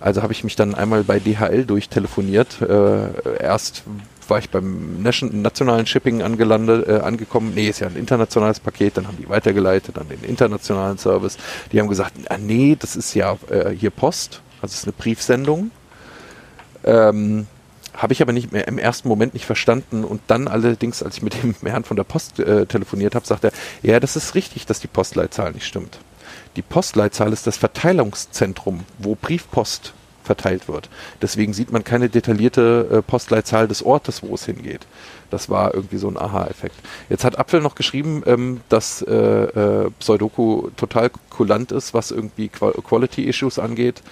Also 0.00 0.22
habe 0.22 0.32
ich 0.32 0.44
mich 0.44 0.56
dann 0.56 0.74
einmal 0.74 1.04
bei 1.04 1.18
DHL 1.18 1.64
durchtelefoniert. 1.64 2.60
Äh, 2.60 3.40
erst 3.40 3.84
war 4.30 4.38
ich 4.38 4.50
beim 4.50 5.02
Nation, 5.02 5.42
nationalen 5.42 5.86
Shipping 5.86 6.22
angelandet, 6.22 6.88
äh, 6.88 7.00
angekommen. 7.00 7.52
Nee, 7.54 7.68
ist 7.68 7.80
ja 7.80 7.88
ein 7.88 7.96
internationales 7.96 8.60
Paket. 8.60 8.96
Dann 8.96 9.06
haben 9.06 9.16
die 9.16 9.28
weitergeleitet 9.28 9.98
an 9.98 10.08
den 10.08 10.22
internationalen 10.24 10.98
Service. 10.98 11.36
Die 11.72 11.80
haben 11.80 11.88
gesagt, 11.88 12.12
ah, 12.28 12.38
nee, 12.38 12.76
das 12.78 12.96
ist 12.96 13.14
ja 13.14 13.36
äh, 13.50 13.70
hier 13.70 13.90
Post. 13.90 14.42
Also 14.60 14.72
es 14.72 14.78
ist 14.80 14.84
eine 14.84 14.92
Briefsendung. 14.92 15.70
Ähm, 16.84 17.46
habe 17.96 18.12
ich 18.12 18.22
aber 18.22 18.32
nicht 18.32 18.52
mehr 18.52 18.66
im 18.66 18.78
ersten 18.78 19.08
Moment 19.08 19.34
nicht 19.34 19.46
verstanden 19.46 20.04
und 20.04 20.20
dann 20.26 20.48
allerdings, 20.48 21.02
als 21.02 21.16
ich 21.16 21.22
mit 21.22 21.42
dem 21.42 21.54
Herrn 21.64 21.84
von 21.84 21.96
der 21.96 22.04
Post 22.04 22.40
äh, 22.40 22.66
telefoniert 22.66 23.14
habe, 23.14 23.26
sagt 23.26 23.44
er, 23.44 23.52
ja, 23.82 24.00
das 24.00 24.16
ist 24.16 24.34
richtig, 24.34 24.66
dass 24.66 24.80
die 24.80 24.88
Postleitzahl 24.88 25.52
nicht 25.52 25.66
stimmt. 25.66 25.98
Die 26.56 26.62
Postleitzahl 26.62 27.32
ist 27.32 27.46
das 27.46 27.56
Verteilungszentrum, 27.56 28.84
wo 28.98 29.14
Briefpost 29.14 29.92
verteilt 30.24 30.68
wird. 30.68 30.88
Deswegen 31.22 31.52
sieht 31.52 31.70
man 31.70 31.84
keine 31.84 32.08
detaillierte 32.08 32.88
äh, 32.90 33.02
Postleitzahl 33.02 33.68
des 33.68 33.82
Ortes, 33.82 34.22
wo 34.22 34.34
es 34.34 34.46
hingeht. 34.46 34.86
Das 35.30 35.50
war 35.50 35.74
irgendwie 35.74 35.98
so 35.98 36.08
ein 36.08 36.16
Aha-Effekt. 36.16 36.76
Jetzt 37.08 37.24
hat 37.24 37.38
Apfel 37.38 37.60
noch 37.60 37.74
geschrieben, 37.74 38.22
ähm, 38.26 38.60
dass 38.68 39.02
äh, 39.02 39.14
äh, 39.14 39.90
Pseudoku 39.98 40.70
total 40.76 41.10
kulant 41.30 41.72
ist, 41.72 41.94
was 41.94 42.10
irgendwie 42.10 42.48
Quality-Issues 42.48 43.58
angeht. 43.58 44.02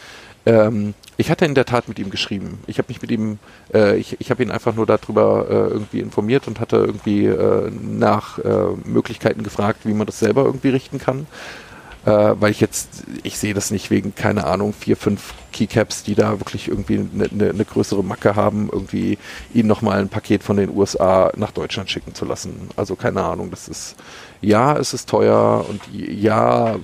Ähm, 0.44 0.94
ich 1.16 1.30
hatte 1.30 1.44
in 1.44 1.54
der 1.54 1.66
Tat 1.66 1.88
mit 1.88 1.98
ihm 1.98 2.10
geschrieben. 2.10 2.58
Ich 2.66 2.78
habe 2.78 2.88
mich 2.88 3.00
mit 3.00 3.10
ihm, 3.10 3.38
äh, 3.72 3.96
ich, 3.96 4.20
ich 4.20 4.30
habe 4.30 4.42
ihn 4.42 4.50
einfach 4.50 4.74
nur 4.74 4.86
darüber 4.86 5.46
äh, 5.48 5.54
irgendwie 5.72 6.00
informiert 6.00 6.48
und 6.48 6.58
hatte 6.58 6.76
irgendwie 6.76 7.26
äh, 7.26 7.70
nach 7.70 8.38
äh, 8.38 8.66
Möglichkeiten 8.84 9.42
gefragt, 9.44 9.80
wie 9.84 9.94
man 9.94 10.06
das 10.06 10.18
selber 10.18 10.44
irgendwie 10.44 10.70
richten 10.70 10.98
kann. 10.98 11.26
Äh, 12.04 12.34
weil 12.40 12.50
ich 12.50 12.60
jetzt, 12.60 13.04
ich 13.22 13.38
sehe 13.38 13.54
das 13.54 13.70
nicht 13.70 13.90
wegen, 13.90 14.14
keine 14.14 14.44
Ahnung, 14.44 14.72
vier, 14.72 14.96
fünf 14.96 15.34
Keycaps, 15.52 16.02
die 16.02 16.16
da 16.16 16.40
wirklich 16.40 16.66
irgendwie 16.66 16.98
eine 16.98 17.28
ne, 17.30 17.54
ne 17.54 17.64
größere 17.64 18.02
Macke 18.02 18.34
haben, 18.34 18.68
irgendwie 18.72 19.18
ihnen 19.54 19.68
nochmal 19.68 20.00
ein 20.00 20.08
Paket 20.08 20.42
von 20.42 20.56
den 20.56 20.76
USA 20.76 21.30
nach 21.36 21.52
Deutschland 21.52 21.90
schicken 21.90 22.14
zu 22.14 22.24
lassen. 22.24 22.70
Also 22.74 22.96
keine 22.96 23.22
Ahnung, 23.22 23.50
das 23.50 23.68
ist, 23.68 23.94
ja, 24.40 24.76
es 24.76 24.94
ist 24.94 25.08
teuer 25.08 25.64
und 25.68 25.80
ja, 25.92 26.76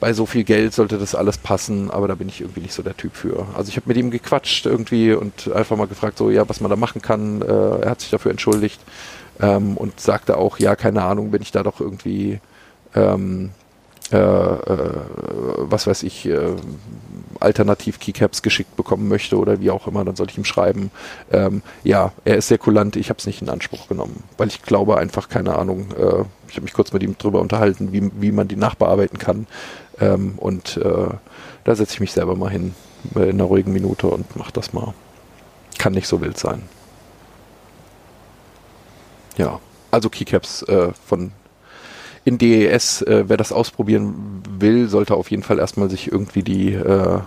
bei 0.00 0.12
so 0.14 0.24
viel 0.24 0.44
Geld 0.44 0.72
sollte 0.72 0.96
das 0.98 1.14
alles 1.14 1.36
passen, 1.36 1.90
aber 1.90 2.08
da 2.08 2.14
bin 2.14 2.28
ich 2.28 2.40
irgendwie 2.40 2.60
nicht 2.60 2.74
so 2.74 2.82
der 2.82 2.96
Typ 2.96 3.14
für. 3.14 3.46
Also 3.56 3.68
ich 3.68 3.76
habe 3.76 3.88
mit 3.88 3.96
ihm 3.98 4.10
gequatscht 4.10 4.64
irgendwie 4.64 5.12
und 5.12 5.52
einfach 5.52 5.76
mal 5.76 5.86
gefragt, 5.86 6.16
so 6.16 6.30
ja, 6.30 6.48
was 6.48 6.60
man 6.60 6.70
da 6.70 6.76
machen 6.76 7.02
kann. 7.02 7.42
Äh, 7.42 7.46
er 7.82 7.90
hat 7.90 8.00
sich 8.00 8.10
dafür 8.10 8.30
entschuldigt 8.30 8.80
ähm, 9.40 9.76
und 9.76 10.00
sagte 10.00 10.38
auch, 10.38 10.58
ja, 10.58 10.76
keine 10.76 11.02
Ahnung, 11.02 11.32
wenn 11.32 11.42
ich 11.42 11.52
da 11.52 11.62
doch 11.62 11.80
irgendwie 11.80 12.40
ähm, 12.94 13.50
äh, 14.12 14.16
äh, 14.18 14.90
was 15.58 15.86
weiß 15.86 16.02
ich, 16.04 16.26
äh, 16.26 16.54
alternativ 17.40 17.98
Keycaps 17.98 18.42
geschickt 18.42 18.76
bekommen 18.76 19.08
möchte 19.08 19.36
oder 19.36 19.60
wie 19.60 19.70
auch 19.70 19.86
immer, 19.86 20.04
dann 20.04 20.16
sollte 20.16 20.32
ich 20.32 20.38
ihm 20.38 20.44
schreiben. 20.44 20.90
Ähm, 21.30 21.62
ja, 21.82 22.12
er 22.24 22.36
ist 22.36 22.48
sehr 22.48 22.58
kulant, 22.58 22.96
ich 22.96 23.08
habe 23.08 23.18
es 23.18 23.26
nicht 23.26 23.42
in 23.42 23.48
Anspruch 23.48 23.88
genommen, 23.88 24.22
weil 24.38 24.48
ich 24.48 24.62
glaube 24.62 24.98
einfach, 24.98 25.28
keine 25.28 25.56
Ahnung, 25.56 25.88
äh, 25.92 26.24
ich 26.48 26.54
habe 26.54 26.62
mich 26.62 26.72
kurz 26.72 26.92
mit 26.92 27.02
ihm 27.02 27.18
drüber 27.18 27.40
unterhalten, 27.40 27.92
wie, 27.92 28.10
wie 28.20 28.32
man 28.32 28.48
die 28.48 28.56
nachbearbeiten 28.56 29.18
kann. 29.18 29.46
Ähm, 29.98 30.34
und 30.36 30.76
äh, 30.76 31.08
da 31.64 31.74
setze 31.74 31.94
ich 31.94 32.00
mich 32.00 32.12
selber 32.12 32.36
mal 32.36 32.50
hin 32.50 32.74
in 33.14 33.22
einer 33.22 33.44
ruhigen 33.44 33.72
Minute 33.72 34.06
und 34.06 34.36
mache 34.36 34.52
das 34.52 34.72
mal. 34.72 34.94
Kann 35.78 35.92
nicht 35.92 36.06
so 36.06 36.20
wild 36.20 36.38
sein. 36.38 36.62
Ja, 39.36 39.60
also 39.90 40.08
Keycaps 40.08 40.62
äh, 40.62 40.92
von 41.06 41.32
in 42.26 42.38
DES, 42.38 43.02
äh, 43.02 43.24
wer 43.28 43.36
das 43.36 43.52
ausprobieren 43.52 44.42
will, 44.58 44.88
sollte 44.88 45.14
auf 45.14 45.30
jeden 45.30 45.44
Fall 45.44 45.60
erstmal 45.60 45.88
sich 45.88 46.10
irgendwie 46.10 46.42
die, 46.42 46.72
äh, 46.72 47.20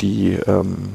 die 0.00 0.38
ähm, 0.46 0.94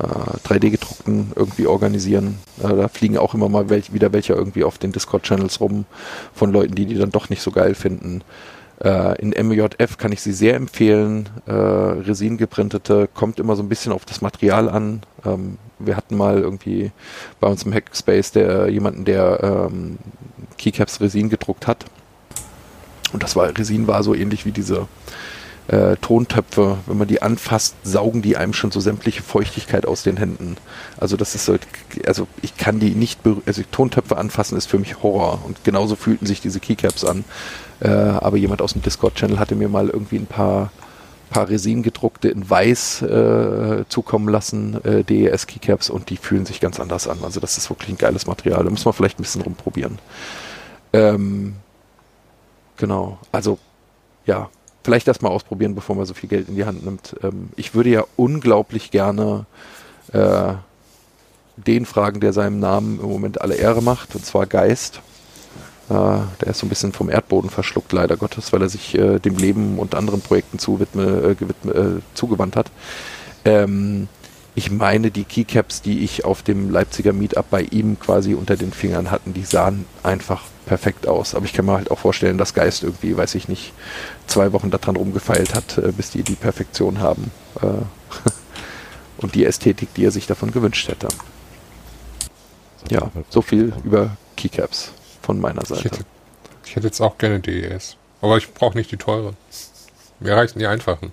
äh, 0.00 0.48
3D-gedruckten 0.48 1.32
irgendwie 1.36 1.68
organisieren. 1.68 2.38
Äh, 2.60 2.74
da 2.74 2.88
fliegen 2.88 3.16
auch 3.16 3.34
immer 3.34 3.48
mal 3.48 3.70
welch, 3.70 3.92
wieder 3.92 4.12
welche 4.12 4.32
irgendwie 4.32 4.64
auf 4.64 4.78
den 4.78 4.90
Discord-Channels 4.90 5.60
rum 5.60 5.84
von 6.34 6.52
Leuten, 6.52 6.74
die 6.74 6.86
die 6.86 6.96
dann 6.96 7.12
doch 7.12 7.30
nicht 7.30 7.40
so 7.40 7.52
geil 7.52 7.76
finden. 7.76 8.22
Äh, 8.82 9.22
in 9.22 9.30
MJF 9.30 9.96
kann 9.96 10.10
ich 10.10 10.22
sie 10.22 10.32
sehr 10.32 10.56
empfehlen. 10.56 11.28
Äh, 11.46 11.52
Resin 11.52 12.36
geprintete 12.36 13.08
kommt 13.14 13.38
immer 13.38 13.54
so 13.54 13.62
ein 13.62 13.68
bisschen 13.68 13.92
auf 13.92 14.04
das 14.04 14.22
Material 14.22 14.68
an. 14.68 15.02
Ähm, 15.24 15.58
wir 15.78 15.96
hatten 15.96 16.16
mal 16.16 16.40
irgendwie 16.40 16.90
bei 17.38 17.46
uns 17.46 17.62
im 17.62 17.72
Hackspace 17.72 18.32
der 18.32 18.68
jemanden, 18.70 19.04
der 19.04 19.68
ähm, 19.70 19.98
Keycaps 20.58 21.00
Resin 21.00 21.28
gedruckt 21.28 21.66
hat. 21.66 21.84
Und 23.12 23.22
das 23.22 23.36
war 23.36 23.56
Resin 23.56 23.86
war 23.86 24.02
so 24.02 24.14
ähnlich 24.14 24.44
wie 24.46 24.52
diese 24.52 24.88
äh, 25.68 25.96
Tontöpfe, 25.96 26.78
wenn 26.86 26.98
man 26.98 27.08
die 27.08 27.22
anfasst, 27.22 27.76
saugen 27.82 28.22
die 28.22 28.36
einem 28.36 28.52
schon 28.52 28.70
so 28.70 28.80
sämtliche 28.80 29.22
Feuchtigkeit 29.22 29.86
aus 29.86 30.02
den 30.02 30.16
Händen. 30.16 30.56
Also 30.96 31.16
das 31.16 31.34
ist 31.34 31.44
so, 31.44 31.56
also 32.06 32.28
ich 32.42 32.56
kann 32.56 32.78
die 32.78 32.90
nicht, 32.90 33.20
also 33.46 33.62
Tontöpfe 33.70 34.16
anfassen 34.16 34.56
ist 34.56 34.66
für 34.66 34.78
mich 34.78 35.02
Horror 35.02 35.40
und 35.44 35.64
genauso 35.64 35.96
fühlten 35.96 36.26
sich 36.26 36.40
diese 36.40 36.60
Keycaps 36.60 37.04
an. 37.04 37.24
Äh, 37.80 37.88
aber 37.88 38.36
jemand 38.36 38.62
aus 38.62 38.72
dem 38.72 38.82
Discord-Channel 38.82 39.38
hatte 39.38 39.54
mir 39.54 39.68
mal 39.68 39.88
irgendwie 39.88 40.16
ein 40.16 40.26
paar 40.26 40.70
paar 41.28 41.48
Resin 41.48 41.82
gedruckte 41.82 42.28
in 42.28 42.48
weiß 42.48 43.02
äh, 43.02 43.84
zukommen 43.88 44.28
lassen, 44.28 44.82
äh, 44.84 45.02
DES 45.02 45.48
Keycaps 45.48 45.90
und 45.90 46.08
die 46.10 46.16
fühlen 46.16 46.46
sich 46.46 46.60
ganz 46.60 46.78
anders 46.78 47.08
an. 47.08 47.18
Also 47.24 47.40
das 47.40 47.58
ist 47.58 47.68
wirklich 47.68 47.90
ein 47.90 47.98
geiles 47.98 48.26
Material. 48.26 48.62
Da 48.64 48.70
muss 48.70 48.84
man 48.84 48.94
vielleicht 48.94 49.18
ein 49.18 49.22
bisschen 49.22 49.42
rumprobieren. 49.42 49.98
Ähm, 50.92 51.56
genau. 52.76 53.18
Also 53.32 53.58
ja, 54.24 54.50
vielleicht 54.84 55.08
erstmal 55.08 55.32
ausprobieren, 55.32 55.74
bevor 55.74 55.96
man 55.96 56.06
so 56.06 56.14
viel 56.14 56.28
Geld 56.28 56.48
in 56.48 56.56
die 56.56 56.64
Hand 56.64 56.84
nimmt. 56.84 57.16
Ähm, 57.22 57.50
ich 57.56 57.74
würde 57.74 57.90
ja 57.90 58.04
unglaublich 58.16 58.90
gerne 58.90 59.46
äh, 60.12 60.54
den 61.56 61.86
fragen, 61.86 62.20
der 62.20 62.32
seinem 62.32 62.60
Namen 62.60 63.00
im 63.00 63.08
Moment 63.08 63.40
alle 63.40 63.54
Ehre 63.54 63.82
macht, 63.82 64.14
und 64.14 64.24
zwar 64.24 64.46
Geist. 64.46 65.00
Äh, 65.88 65.92
der 65.92 66.48
ist 66.48 66.58
so 66.58 66.66
ein 66.66 66.68
bisschen 66.68 66.92
vom 66.92 67.10
Erdboden 67.10 67.50
verschluckt, 67.50 67.92
leider 67.92 68.16
Gottes, 68.16 68.52
weil 68.52 68.62
er 68.62 68.68
sich 68.68 68.94
äh, 68.94 69.18
dem 69.18 69.36
Leben 69.36 69.78
und 69.78 69.94
anderen 69.94 70.20
Projekten 70.20 70.58
zuwidme, 70.58 71.04
äh, 71.04 71.34
gewidme, 71.34 71.72
äh, 71.72 72.00
zugewandt 72.14 72.56
hat. 72.56 72.70
Ähm, 73.44 74.08
ich 74.54 74.70
meine, 74.70 75.10
die 75.10 75.24
Keycaps, 75.24 75.82
die 75.82 76.02
ich 76.02 76.24
auf 76.24 76.42
dem 76.42 76.70
Leipziger 76.70 77.12
Meetup 77.12 77.50
bei 77.50 77.62
ihm 77.62 77.98
quasi 78.00 78.34
unter 78.34 78.56
den 78.56 78.72
Fingern 78.72 79.10
hatten, 79.10 79.34
die 79.34 79.44
sahen 79.44 79.84
einfach 80.02 80.44
perfekt 80.66 81.06
aus. 81.06 81.34
Aber 81.34 81.46
ich 81.46 81.52
kann 81.52 81.64
mir 81.64 81.72
halt 81.72 81.90
auch 81.90 81.98
vorstellen, 81.98 82.36
dass 82.36 82.52
Geist 82.52 82.82
irgendwie, 82.82 83.16
weiß 83.16 83.34
ich 83.36 83.48
nicht, 83.48 83.72
zwei 84.26 84.52
Wochen 84.52 84.70
daran 84.70 84.96
rumgefeilt 84.96 85.54
hat, 85.54 85.78
äh, 85.78 85.92
bis 85.92 86.10
die 86.10 86.22
die 86.22 86.34
Perfektion 86.34 87.00
haben. 87.00 87.30
Äh, 87.62 87.66
und 89.22 89.34
die 89.34 89.46
Ästhetik, 89.46 89.94
die 89.94 90.04
er 90.04 90.10
sich 90.10 90.26
davon 90.26 90.50
gewünscht 90.50 90.88
hätte. 90.88 91.08
Ja, 92.90 93.10
so 93.30 93.40
viel 93.42 93.72
über 93.84 94.16
Keycaps 94.36 94.92
von 95.22 95.40
meiner 95.40 95.64
Seite. 95.64 95.80
Ich 95.80 95.84
hätte, 95.84 96.04
ich 96.66 96.76
hätte 96.76 96.86
jetzt 96.86 97.00
auch 97.00 97.16
gerne 97.18 97.40
DES. 97.40 97.96
Aber 98.20 98.36
ich 98.36 98.52
brauche 98.52 98.76
nicht 98.76 98.90
die 98.90 98.96
teuren. 98.96 99.36
Mir 100.20 100.34
reichen 100.34 100.58
die 100.58 100.66
einfachen. 100.66 101.12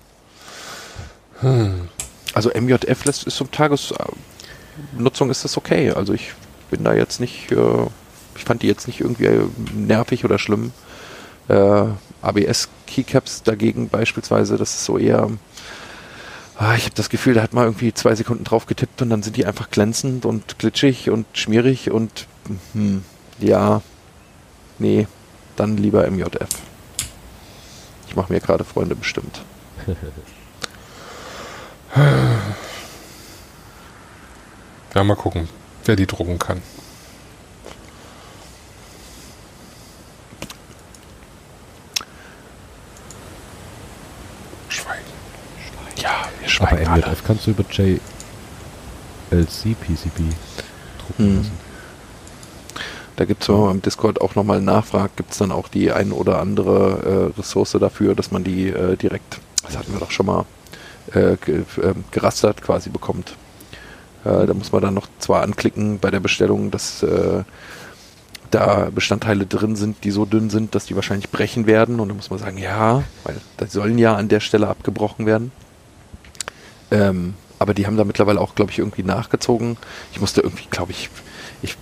Hm. 1.40 1.88
Also 2.32 2.50
MJF 2.50 3.04
lässt, 3.04 3.26
ist 3.26 3.36
zum 3.36 3.50
Tagesnutzung 3.50 5.30
ist 5.30 5.44
das 5.44 5.56
okay. 5.56 5.90
Also 5.90 6.12
ich 6.12 6.32
bin 6.70 6.84
da 6.84 6.94
jetzt 6.94 7.20
nicht, 7.20 7.52
äh, 7.52 7.86
ich 8.36 8.44
fand 8.44 8.62
die 8.62 8.66
jetzt 8.66 8.86
nicht 8.86 9.00
irgendwie 9.00 9.28
nervig 9.74 10.24
oder 10.24 10.38
schlimm. 10.38 10.72
Äh, 11.48 11.84
ABS 12.22 12.68
Keycaps 12.86 13.42
dagegen 13.42 13.88
beispielsweise, 13.88 14.56
das 14.56 14.74
ist 14.74 14.84
so 14.84 14.98
eher, 14.98 15.30
ah, 16.56 16.74
ich 16.74 16.84
habe 16.84 16.94
das 16.94 17.10
Gefühl, 17.10 17.34
da 17.34 17.42
hat 17.42 17.52
man 17.52 17.64
irgendwie 17.64 17.92
zwei 17.92 18.14
Sekunden 18.14 18.44
drauf 18.44 18.66
getippt 18.66 19.02
und 19.02 19.10
dann 19.10 19.22
sind 19.22 19.36
die 19.36 19.44
einfach 19.46 19.70
glänzend 19.70 20.24
und 20.24 20.58
glitschig 20.58 21.10
und 21.10 21.26
schmierig 21.34 21.90
und 21.90 22.26
hm, 22.72 23.04
ja, 23.40 23.82
nee, 24.78 25.06
dann 25.56 25.76
lieber 25.76 26.10
MJF. 26.10 26.48
Ich 28.08 28.16
mache 28.16 28.32
mir 28.32 28.40
gerade 28.40 28.64
Freunde 28.64 28.94
bestimmt. 28.94 29.42
Ja, 34.94 35.02
mal 35.02 35.16
gucken, 35.16 35.48
wer 35.84 35.96
die 35.96 36.06
drucken 36.06 36.38
kann. 36.38 36.62
Schweigen. 44.68 45.00
Ja, 45.96 46.28
wir 46.38 46.46
Aber 46.60 46.68
schweigen 46.68 46.86
alle. 46.88 47.06
MJF 47.06 47.13
kannst 47.26 47.46
du 47.46 47.50
über 47.52 47.64
JLC 47.70 48.00
PCB 49.80 50.20
drucken 50.98 51.18
Hm. 51.18 51.36
lassen. 51.38 51.58
Da 53.16 53.24
gibt 53.24 53.42
es, 53.42 53.48
man 53.48 53.70
im 53.70 53.82
Discord 53.82 54.20
auch 54.20 54.34
nochmal 54.34 54.60
nachfragt, 54.60 55.16
gibt 55.16 55.32
es 55.32 55.38
dann 55.38 55.52
auch 55.52 55.68
die 55.68 55.92
ein 55.92 56.10
oder 56.10 56.40
andere 56.40 57.32
äh, 57.36 57.38
Ressource 57.38 57.72
dafür, 57.72 58.14
dass 58.16 58.32
man 58.32 58.42
die 58.42 58.68
äh, 58.68 58.96
direkt, 58.96 59.38
das 59.62 59.78
hatten 59.78 59.92
wir 59.92 60.00
doch 60.00 60.10
schon 60.10 60.26
mal, 60.26 60.44
äh, 61.12 61.36
ge 61.36 61.60
äh, 61.80 61.94
gerastert 62.10 62.60
quasi 62.60 62.90
bekommt. 62.90 63.36
Äh, 64.24 64.46
da 64.46 64.54
muss 64.54 64.72
man 64.72 64.82
dann 64.82 64.94
noch 64.94 65.06
zwar 65.20 65.42
anklicken 65.42 66.00
bei 66.00 66.10
der 66.10 66.18
Bestellung, 66.20 66.72
dass 66.72 67.04
äh, 67.04 67.44
da 68.50 68.88
Bestandteile 68.92 69.46
drin 69.46 69.76
sind, 69.76 70.02
die 70.02 70.10
so 70.10 70.24
dünn 70.24 70.50
sind, 70.50 70.74
dass 70.74 70.86
die 70.86 70.96
wahrscheinlich 70.96 71.30
brechen 71.30 71.66
werden. 71.66 72.00
Und 72.00 72.08
dann 72.08 72.16
muss 72.16 72.30
man 72.30 72.38
sagen, 72.38 72.58
ja, 72.58 73.04
weil 73.24 73.36
die 73.60 73.66
sollen 73.66 73.98
ja 73.98 74.16
an 74.16 74.28
der 74.28 74.40
Stelle 74.40 74.68
abgebrochen 74.68 75.26
werden. 75.26 75.52
Ähm, 76.90 77.34
aber 77.58 77.74
die 77.74 77.86
haben 77.86 77.96
da 77.96 78.04
mittlerweile 78.04 78.40
auch, 78.40 78.54
glaube 78.54 78.70
ich, 78.70 78.78
irgendwie 78.78 79.02
nachgezogen. 79.02 79.76
Ich 80.12 80.20
musste 80.20 80.40
irgendwie, 80.40 80.66
glaube 80.70 80.92
ich, 80.92 81.08
ich, 81.62 81.76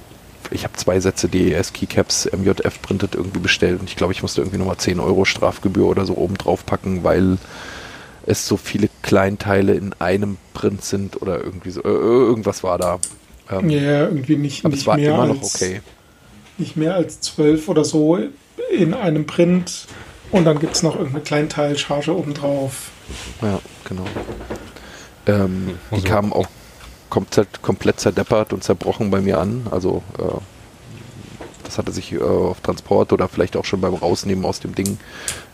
ich 0.51 0.65
habe 0.65 0.75
zwei 0.75 1.01
Sätze 1.01 1.29
DES 1.29 1.73
Keycaps 1.73 2.29
MJF 2.33 2.81
printet 2.83 3.15
irgendwie 3.15 3.41
bestellt 3.41 3.81
und 3.81 3.89
ich 3.89 3.97
glaube, 3.97 4.13
ich 4.13 4.23
musste 4.23 4.43
irgendwie 4.43 4.59
nochmal 4.59 4.77
10 4.77 5.01
Euro 5.01 5.25
Strafgebühr 5.25 5.87
oder 5.87 6.07
so 6.07 6.15
oben 6.15 6.37
drauf 6.37 6.65
packen, 6.67 7.05
weil 7.05 7.39
es 8.27 8.47
so 8.47 8.57
viele 8.57 8.89
Kleinteile 9.03 9.75
in 9.75 9.95
einem 9.99 10.37
Print 10.55 10.85
sind 10.85 11.21
oder 11.21 11.43
irgendwie 11.43 11.71
so. 11.71 11.83
Äh, 11.83 11.89
irgendwas 11.89 12.63
war 12.63 12.79
da. 12.79 12.99
Ähm, 13.51 13.71
Ja, 13.71 14.05
irgendwie 14.05 14.37
nicht, 14.37 14.65
aber 14.65 14.73
nicht 14.73 14.83
es 14.83 14.87
war 14.87 14.97
mehr 14.97 15.15
immer 15.15 15.27
noch 15.27 15.43
als, 15.43 15.55
okay. 15.55 15.81
Nicht 16.59 16.77
mehr 16.77 16.95
als 16.95 17.21
zwölf 17.21 17.69
oder 17.69 17.85
so 17.85 18.19
in 18.77 18.95
einem 18.95 19.27
Print. 19.27 19.87
Und 20.31 20.45
dann 20.45 20.61
gibt 20.61 20.77
es 20.77 20.83
noch 20.83 20.95
irgendeine 20.95 21.25
Kleinteilcharge 21.25 22.17
obendrauf. 22.17 22.91
Ja, 23.43 23.61
genau. 23.85 24.07
Ähm, 25.27 25.79
die 25.91 25.95
Also- 25.97 26.07
kamen 26.09 26.33
auch 26.33 26.47
komplett, 27.11 27.63
komplett 27.63 28.01
zerdeppert 28.01 28.53
und 28.53 28.65
zerbrochen 28.65 29.11
bei 29.11 29.21
mir 29.21 29.39
an. 29.39 29.67
Also 29.71 30.03
äh, 30.19 30.23
das 31.65 31.79
hatte 31.79 31.93
sich 31.93 32.13
äh, 32.13 32.21
auf 32.23 32.61
Transport 32.61 33.13
oder 33.13 33.29
vielleicht 33.29 33.57
auch 33.57 33.65
schon 33.65 33.81
beim 33.81 33.95
Rausnehmen 33.95 34.45
aus 34.45 34.61
dem 34.61 34.75
Ding 34.75 34.99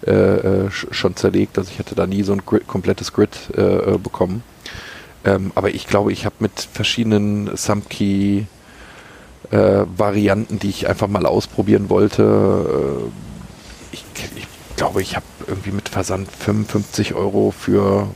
äh, 0.07 0.11
äh, 0.11 0.69
sch- 0.69 0.93
schon 0.93 1.17
zerlegt. 1.17 1.59
Also 1.59 1.71
ich 1.73 1.79
hatte 1.79 1.95
da 1.95 2.07
nie 2.07 2.23
so 2.23 2.33
ein 2.33 2.43
Grid, 2.47 2.67
komplettes 2.67 3.13
Grid 3.13 3.37
äh, 3.57 3.61
äh, 3.95 3.99
bekommen. 3.99 4.43
Ähm, 5.25 5.51
aber 5.57 5.71
ich 5.71 5.87
glaube, 5.87 6.13
ich 6.13 6.25
habe 6.25 6.37
mit 6.39 6.53
verschiedenen 6.73 7.57
Samkey 7.57 8.47
äh, 9.51 9.85
Varianten, 9.97 10.59
die 10.61 10.69
ich 10.71 10.89
einfach 10.89 11.09
mal 11.09 11.27
ausprobieren 11.27 11.91
wollte, 11.91 13.03
ich, 13.93 14.05
ich 14.37 14.47
glaube, 14.77 15.03
ich 15.03 15.17
habe 15.17 15.27
irgendwie 15.47 15.73
mit 15.73 15.89
Versand 15.89 16.31
55 16.31 17.15
Euro 17.15 17.51
für 17.57 18.07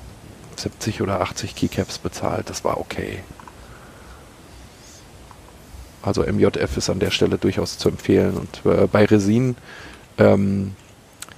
70 0.63 1.03
oder 1.03 1.21
80 1.21 1.55
Keycaps 1.55 1.99
bezahlt. 1.99 2.51
Das 2.51 2.65
war 2.65 2.79
okay. 2.79 3.19
Also 6.03 6.23
MJF 6.23 6.77
ist 6.77 6.91
an 6.91 6.99
der 6.99 7.11
Stelle 7.11 7.39
durchaus 7.39 7.79
zu 7.79 7.89
empfehlen. 7.89 8.37
Und 8.37 8.71
äh, 8.71 8.87
bei 8.87 9.05
Resin, 9.05 9.57
ähm, 10.19 10.75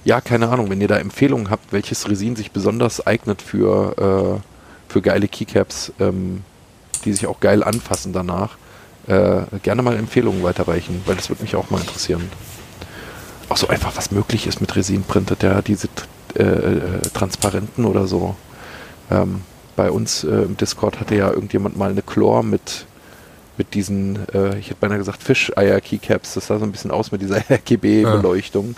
ja, 0.03 0.21
keine 0.21 0.49
Ahnung, 0.49 0.69
wenn 0.69 0.81
ihr 0.81 0.87
da 0.87 0.97
Empfehlungen 0.97 1.49
habt, 1.49 1.71
welches 1.71 2.09
Resin 2.09 2.35
sich 2.35 2.51
besonders 2.51 3.05
eignet 3.05 3.41
für, 3.41 4.39
äh, 4.39 4.91
für 4.91 5.01
geile 5.01 5.27
Keycaps, 5.27 5.93
ähm, 5.99 6.43
die 7.03 7.13
sich 7.13 7.27
auch 7.27 7.39
geil 7.39 7.63
anfassen 7.63 8.13
danach, 8.13 8.57
äh, 9.07 9.41
gerne 9.61 9.83
mal 9.83 9.95
Empfehlungen 9.95 10.41
weiterreichen, 10.43 11.01
weil 11.05 11.15
das 11.15 11.29
würde 11.29 11.43
mich 11.43 11.55
auch 11.55 11.69
mal 11.69 11.79
interessieren. 11.79 12.29
Auch 13.49 13.57
so 13.57 13.67
einfach, 13.67 13.95
was 13.95 14.09
möglich 14.11 14.47
ist 14.47 14.61
mit 14.61 14.75
Resin 14.75 15.03
printet, 15.03 15.43
ja, 15.43 15.61
diese 15.61 15.87
äh, 16.37 16.43
äh, 16.43 17.01
transparenten 17.13 17.85
oder 17.85 18.07
so. 18.07 18.35
Ähm, 19.11 19.41
bei 19.75 19.91
uns 19.91 20.23
äh, 20.23 20.27
im 20.27 20.57
Discord 20.57 20.99
hatte 20.99 21.15
ja 21.15 21.29
irgendjemand 21.29 21.77
mal 21.77 21.89
eine 21.89 22.01
Chlor 22.01 22.43
mit, 22.43 22.85
mit 23.57 23.73
diesen, 23.73 24.27
äh, 24.33 24.57
ich 24.57 24.67
hätte 24.67 24.79
beinahe 24.79 24.97
gesagt, 24.97 25.21
Fischeier-Keycaps, 25.21 26.33
das 26.35 26.47
sah 26.47 26.59
so 26.59 26.65
ein 26.65 26.71
bisschen 26.71 26.91
aus 26.91 27.11
mit 27.11 27.21
dieser 27.21 27.37
RGB-Beleuchtung 27.49 28.75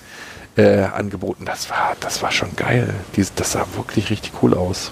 äh, 0.55 0.83
angeboten. 0.83 1.45
Das 1.45 1.69
war, 1.69 1.95
das 1.99 2.21
war 2.21 2.31
schon 2.31 2.55
geil. 2.55 2.93
Dies, 3.15 3.31
das 3.35 3.51
sah 3.51 3.65
wirklich 3.75 4.09
richtig 4.09 4.31
cool 4.41 4.53
aus. 4.55 4.91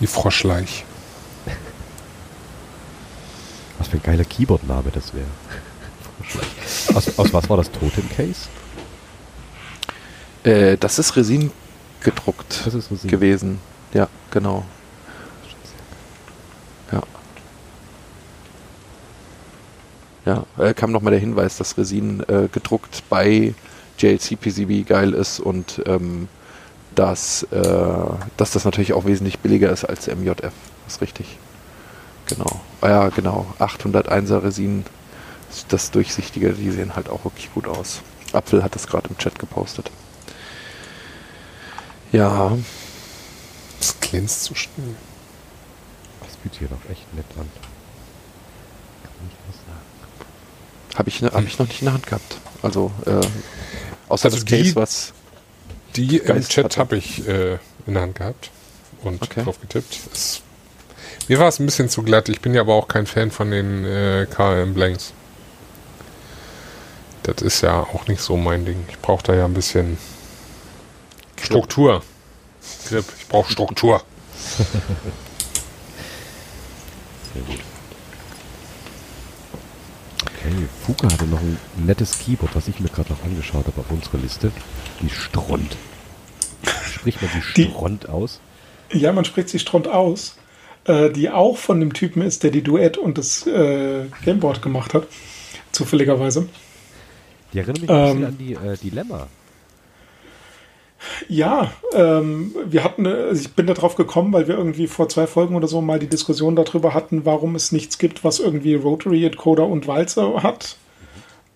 Die 0.00 0.06
Froschleich. 0.06 0.84
Was 3.78 3.88
für 3.88 3.98
ein 3.98 4.02
geiler 4.02 4.24
Keyboard-Name 4.24 4.90
das 4.92 5.12
wäre. 5.14 5.26
aus, 6.94 7.18
aus 7.18 7.32
was 7.34 7.50
war 7.50 7.56
das 7.58 7.70
Totem 7.70 8.08
Case? 8.16 8.48
Äh, 10.42 10.78
das 10.78 10.98
ist 10.98 11.16
Resin 11.16 11.50
gedruckt 12.00 12.62
Das 12.64 12.74
ist 12.74 12.90
Resin. 12.90 13.10
gewesen. 13.10 13.58
Ja, 13.94 14.08
genau. 14.30 14.64
Ja. 16.92 17.02
Ja, 20.26 20.44
äh, 20.58 20.74
kam 20.74 20.90
nochmal 20.90 21.12
der 21.12 21.20
Hinweis, 21.20 21.56
dass 21.56 21.78
Resin 21.78 22.22
äh, 22.28 22.48
gedruckt 22.50 23.04
bei 23.08 23.54
JLC 23.98 24.38
PCB 24.40 24.86
geil 24.88 25.12
ist 25.14 25.38
und 25.38 25.82
ähm, 25.86 26.28
dass, 26.94 27.44
äh, 27.44 27.98
dass 28.36 28.50
das 28.52 28.64
natürlich 28.64 28.92
auch 28.92 29.04
wesentlich 29.04 29.38
billiger 29.38 29.70
ist 29.70 29.84
als 29.84 30.08
MJF. 30.08 30.40
Das 30.40 30.94
ist 30.94 31.00
richtig. 31.00 31.38
Genau. 32.26 32.60
Ah 32.80 32.88
ja, 32.88 33.08
genau. 33.10 33.46
801er 33.58 34.42
Resin, 34.42 34.84
das 35.68 35.90
durchsichtige, 35.90 36.52
die 36.52 36.70
sehen 36.70 36.96
halt 36.96 37.08
auch 37.08 37.24
wirklich 37.24 37.52
gut 37.52 37.68
aus. 37.68 38.02
Apfel 38.32 38.62
hat 38.64 38.74
das 38.74 38.86
gerade 38.86 39.08
im 39.08 39.18
Chat 39.18 39.38
gepostet. 39.38 39.90
Ja, 42.12 42.56
Das 43.86 44.00
glänzt 44.00 44.44
so 44.44 44.54
schnell. 44.54 44.94
Das 46.20 46.36
fühlt 46.40 46.54
sich 46.54 46.68
doch 46.68 46.90
echt 46.90 47.12
nett 47.14 47.26
an. 47.38 47.48
Kann 49.02 49.28
ich 49.28 49.36
was 49.48 49.56
sagen. 49.56 50.98
Habe 50.98 51.08
ich, 51.10 51.20
ne, 51.22 51.30
hab 51.32 51.44
ich 51.44 51.58
noch 51.58 51.66
nicht 51.68 51.80
in 51.82 51.86
der 51.86 51.94
Hand 51.94 52.06
gehabt. 52.06 52.36
Also, 52.62 52.90
äh, 53.04 53.10
außer 54.08 54.26
Also 54.26 54.36
das 54.38 54.44
Case, 54.46 54.62
die- 54.62 54.76
was. 54.76 55.12
Die 55.96 56.16
im 56.16 56.24
Geist 56.26 56.50
Chat 56.50 56.64
hatte. 56.64 56.80
habe 56.80 56.96
ich 56.96 57.26
äh, 57.28 57.58
in 57.86 57.94
der 57.94 58.02
Hand 58.02 58.14
gehabt 58.16 58.50
und 59.02 59.22
Okay. 59.22 59.44
drauf 59.44 59.60
getippt. 59.60 59.96
Es, 60.12 60.40
mir 61.28 61.38
war 61.38 61.48
es 61.48 61.60
ein 61.60 61.66
bisschen 61.66 61.88
zu 61.88 62.02
glatt. 62.02 62.28
Ich 62.28 62.40
bin 62.40 62.54
ja 62.54 62.62
aber 62.62 62.74
auch 62.74 62.88
kein 62.88 63.06
Fan 63.06 63.30
von 63.30 63.50
den 63.50 63.84
äh, 63.84 64.26
KM 64.28 64.72
Blanks. 64.74 65.12
Das 67.22 67.42
ist 67.42 67.60
ja 67.60 67.80
auch 67.80 68.06
nicht 68.08 68.20
so 68.22 68.36
mein 68.36 68.64
Ding. 68.64 68.84
Ich 68.88 68.98
brauche 68.98 69.22
da 69.22 69.34
ja 69.34 69.44
ein 69.44 69.54
bisschen 69.54 69.98
Struktur. 71.40 72.02
Grip. 72.84 73.04
Ich 73.18 73.28
brauche 73.28 73.50
Struktur. 73.50 74.02
Sehr 77.32 77.42
gut. 77.42 77.60
Okay, 80.22 80.54
Fuka 80.86 81.10
hatte 81.12 81.24
noch 81.26 81.40
ein 81.40 81.58
nettes 81.76 82.18
Keyboard, 82.18 82.54
was 82.54 82.68
ich 82.68 82.78
mir 82.80 82.88
gerade 82.88 83.12
noch 83.12 83.22
angeschaut 83.24 83.66
habe 83.66 83.80
auf 83.80 83.90
unserer 83.90 84.18
Liste. 84.18 84.52
Die 85.00 85.10
Stront. 85.10 85.76
Spricht 86.92 87.20
man 87.22 87.30
die 87.34 87.42
Die- 87.62 87.70
Stront 87.70 88.08
aus? 88.08 88.40
Ja, 88.92 89.12
man 89.12 89.24
spricht 89.24 89.48
sie 89.48 89.58
Stront 89.58 89.88
aus, 89.88 90.36
äh, 90.84 91.10
die 91.10 91.30
auch 91.30 91.56
von 91.56 91.80
dem 91.80 91.92
Typen 91.94 92.22
ist, 92.22 92.42
der 92.42 92.50
die 92.50 92.62
Duett 92.62 92.96
und 92.98 93.18
das 93.18 93.46
äh, 93.46 94.04
Gameboard 94.24 94.62
gemacht 94.62 94.94
hat. 94.94 95.06
Zufälligerweise. 95.72 96.48
Die 97.52 97.58
erinnern 97.58 97.80
mich 97.80 97.90
ein 97.90 98.02
bisschen 98.04 98.18
Ähm. 98.22 98.26
an 98.26 98.38
die 98.38 98.52
äh, 98.54 98.76
Dilemma. 98.76 99.26
Ja, 101.28 101.72
ähm, 101.92 102.54
wir 102.66 102.84
hatten, 102.84 103.06
also 103.06 103.40
ich 103.40 103.52
bin 103.54 103.66
da 103.66 103.74
drauf 103.74 103.94
gekommen, 103.94 104.32
weil 104.32 104.48
wir 104.48 104.56
irgendwie 104.56 104.86
vor 104.86 105.08
zwei 105.08 105.26
Folgen 105.26 105.56
oder 105.56 105.68
so 105.68 105.80
mal 105.80 105.98
die 105.98 106.08
Diskussion 106.08 106.56
darüber 106.56 106.94
hatten, 106.94 107.24
warum 107.24 107.54
es 107.54 107.72
nichts 107.72 107.98
gibt, 107.98 108.24
was 108.24 108.40
irgendwie 108.40 108.74
Rotary, 108.74 109.24
Encoder 109.24 109.66
und 109.66 109.86
Walze 109.86 110.42
hat. 110.42 110.76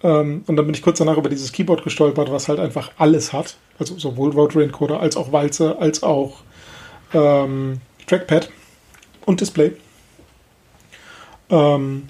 Ähm, 0.03 0.45
und 0.47 0.57
dann 0.57 0.67
bin 0.67 0.75
ich 0.75 0.83
kurz 0.83 0.99
danach 0.99 1.17
über 1.17 1.29
dieses 1.29 1.53
Keyboard 1.53 1.83
gestolpert, 1.83 2.31
was 2.31 2.49
halt 2.49 2.61
einfach 2.61 2.93
alles 2.99 3.33
hat. 3.33 3.57
Also 3.79 3.99
sowohl 3.99 4.31
Rotary 4.31 4.65
Encoder 4.65 5.01
als 5.01 5.17
auch 5.17 5.33
Walze, 5.33 5.79
als 5.79 6.03
auch 6.03 6.43
ähm, 7.13 7.81
Trackpad 8.07 8.51
und 9.27 9.41
Display. 9.41 9.73
Ähm, 11.51 12.09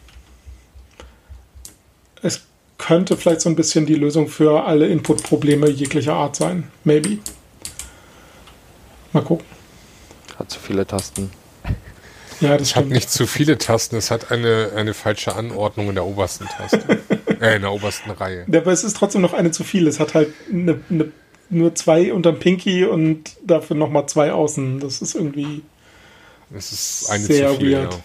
es 2.23 2.48
könnte 2.79 3.17
vielleicht 3.17 3.41
so 3.43 3.49
ein 3.49 3.57
bisschen 3.57 3.87
die 3.87 3.95
Lösung 3.97 4.29
für 4.29 4.65
alle 4.65 4.87
Input-Probleme 4.89 5.69
jeglicher 5.69 6.15
Art 6.15 6.37
sein. 6.37 6.71
Maybe. 6.85 7.19
Mal 9.13 9.23
gucken. 9.23 9.47
Hat 10.39 10.51
zu 10.51 10.59
viele 10.61 10.87
Tasten. 10.87 11.31
Ja, 12.41 12.57
das 12.57 12.69
Es 12.69 12.77
hat 12.77 12.83
stimmt. 12.83 12.93
nicht 12.95 13.11
zu 13.11 13.27
viele 13.27 13.59
Tasten. 13.59 13.97
Es 13.97 14.13
hat 14.13 14.31
eine, 14.31 14.71
eine 14.77 14.95
falsche 14.95 15.35
Anordnung 15.35 15.89
in 15.89 15.97
der 15.97 16.05
obersten 16.07 16.47
Taste. 16.47 17.01
Äh, 17.41 17.57
in 17.57 17.63
der 17.63 17.73
obersten 17.73 18.11
Reihe. 18.13 18.47
Aber 18.49 18.73
es 18.73 18.83
ist 18.85 18.97
trotzdem 18.97 19.23
noch 19.23 19.33
eine 19.33 19.51
zu 19.53 19.63
viel. 19.65 19.87
Es 19.89 19.99
hat 20.01 20.15
halt 20.15 20.33
eine, 20.53 20.81
eine, 20.91 21.13
nur 21.51 21.75
zwei 21.77 22.13
unterm 22.13 22.39
Pinky 22.41 22.85
und 22.85 23.31
dafür 23.45 23.77
nochmal 23.77 24.09
zwei 24.09 24.33
außen. 24.33 24.79
Das 24.81 25.03
ist 25.03 25.15
irgendwie. 25.17 25.63
Es 26.53 26.71
ist 26.73 27.11
eine 27.11 27.25
Sehr 27.25 27.51
zu 27.51 27.57
viel, 27.59 27.73
weird. 27.73 27.93
ja. 27.95 28.01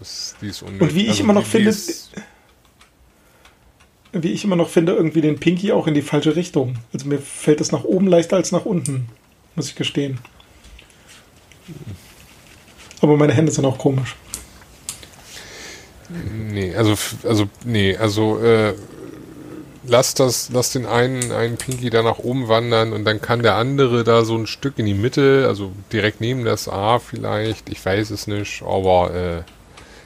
Das, 0.00 0.34
die 0.40 0.48
ist 0.48 0.62
unnötig. 0.62 0.82
Und 0.88 0.94
wie 0.96 1.06
ich 1.08 1.18
immer 1.20 1.32
noch 1.32 1.44
finde- 1.46 1.70
ist- 1.70 2.10
wie 4.22 4.32
ich 4.32 4.44
immer 4.44 4.56
noch 4.56 4.68
finde, 4.68 4.92
irgendwie 4.92 5.20
den 5.20 5.38
Pinky 5.38 5.72
auch 5.72 5.86
in 5.86 5.94
die 5.94 6.02
falsche 6.02 6.36
Richtung. 6.36 6.76
Also 6.92 7.06
mir 7.08 7.18
fällt 7.18 7.60
es 7.60 7.72
nach 7.72 7.84
oben 7.84 8.06
leichter 8.06 8.36
als 8.36 8.52
nach 8.52 8.64
unten, 8.64 9.08
muss 9.56 9.68
ich 9.68 9.74
gestehen. 9.74 10.18
Aber 13.00 13.16
meine 13.16 13.32
Hände 13.32 13.52
sind 13.52 13.64
auch 13.64 13.78
komisch. 13.78 14.16
Nee, 16.32 16.74
also, 16.74 16.94
also, 17.24 17.48
nee, 17.64 17.96
also, 17.96 18.38
äh, 18.38 18.74
lass 19.86 20.14
das, 20.14 20.50
lass 20.52 20.72
den 20.72 20.86
einen, 20.86 21.32
einen 21.32 21.56
Pinky 21.56 21.90
da 21.90 22.02
nach 22.02 22.18
oben 22.18 22.48
wandern 22.48 22.92
und 22.92 23.04
dann 23.04 23.20
kann 23.20 23.42
der 23.42 23.56
andere 23.56 24.04
da 24.04 24.24
so 24.24 24.36
ein 24.36 24.46
Stück 24.46 24.78
in 24.78 24.86
die 24.86 24.94
Mitte, 24.94 25.46
also 25.48 25.72
direkt 25.92 26.20
neben 26.20 26.44
das 26.44 26.68
A 26.68 26.98
vielleicht, 26.98 27.68
ich 27.68 27.84
weiß 27.84 28.10
es 28.10 28.26
nicht, 28.26 28.62
aber, 28.62 29.14
äh, 29.14 29.42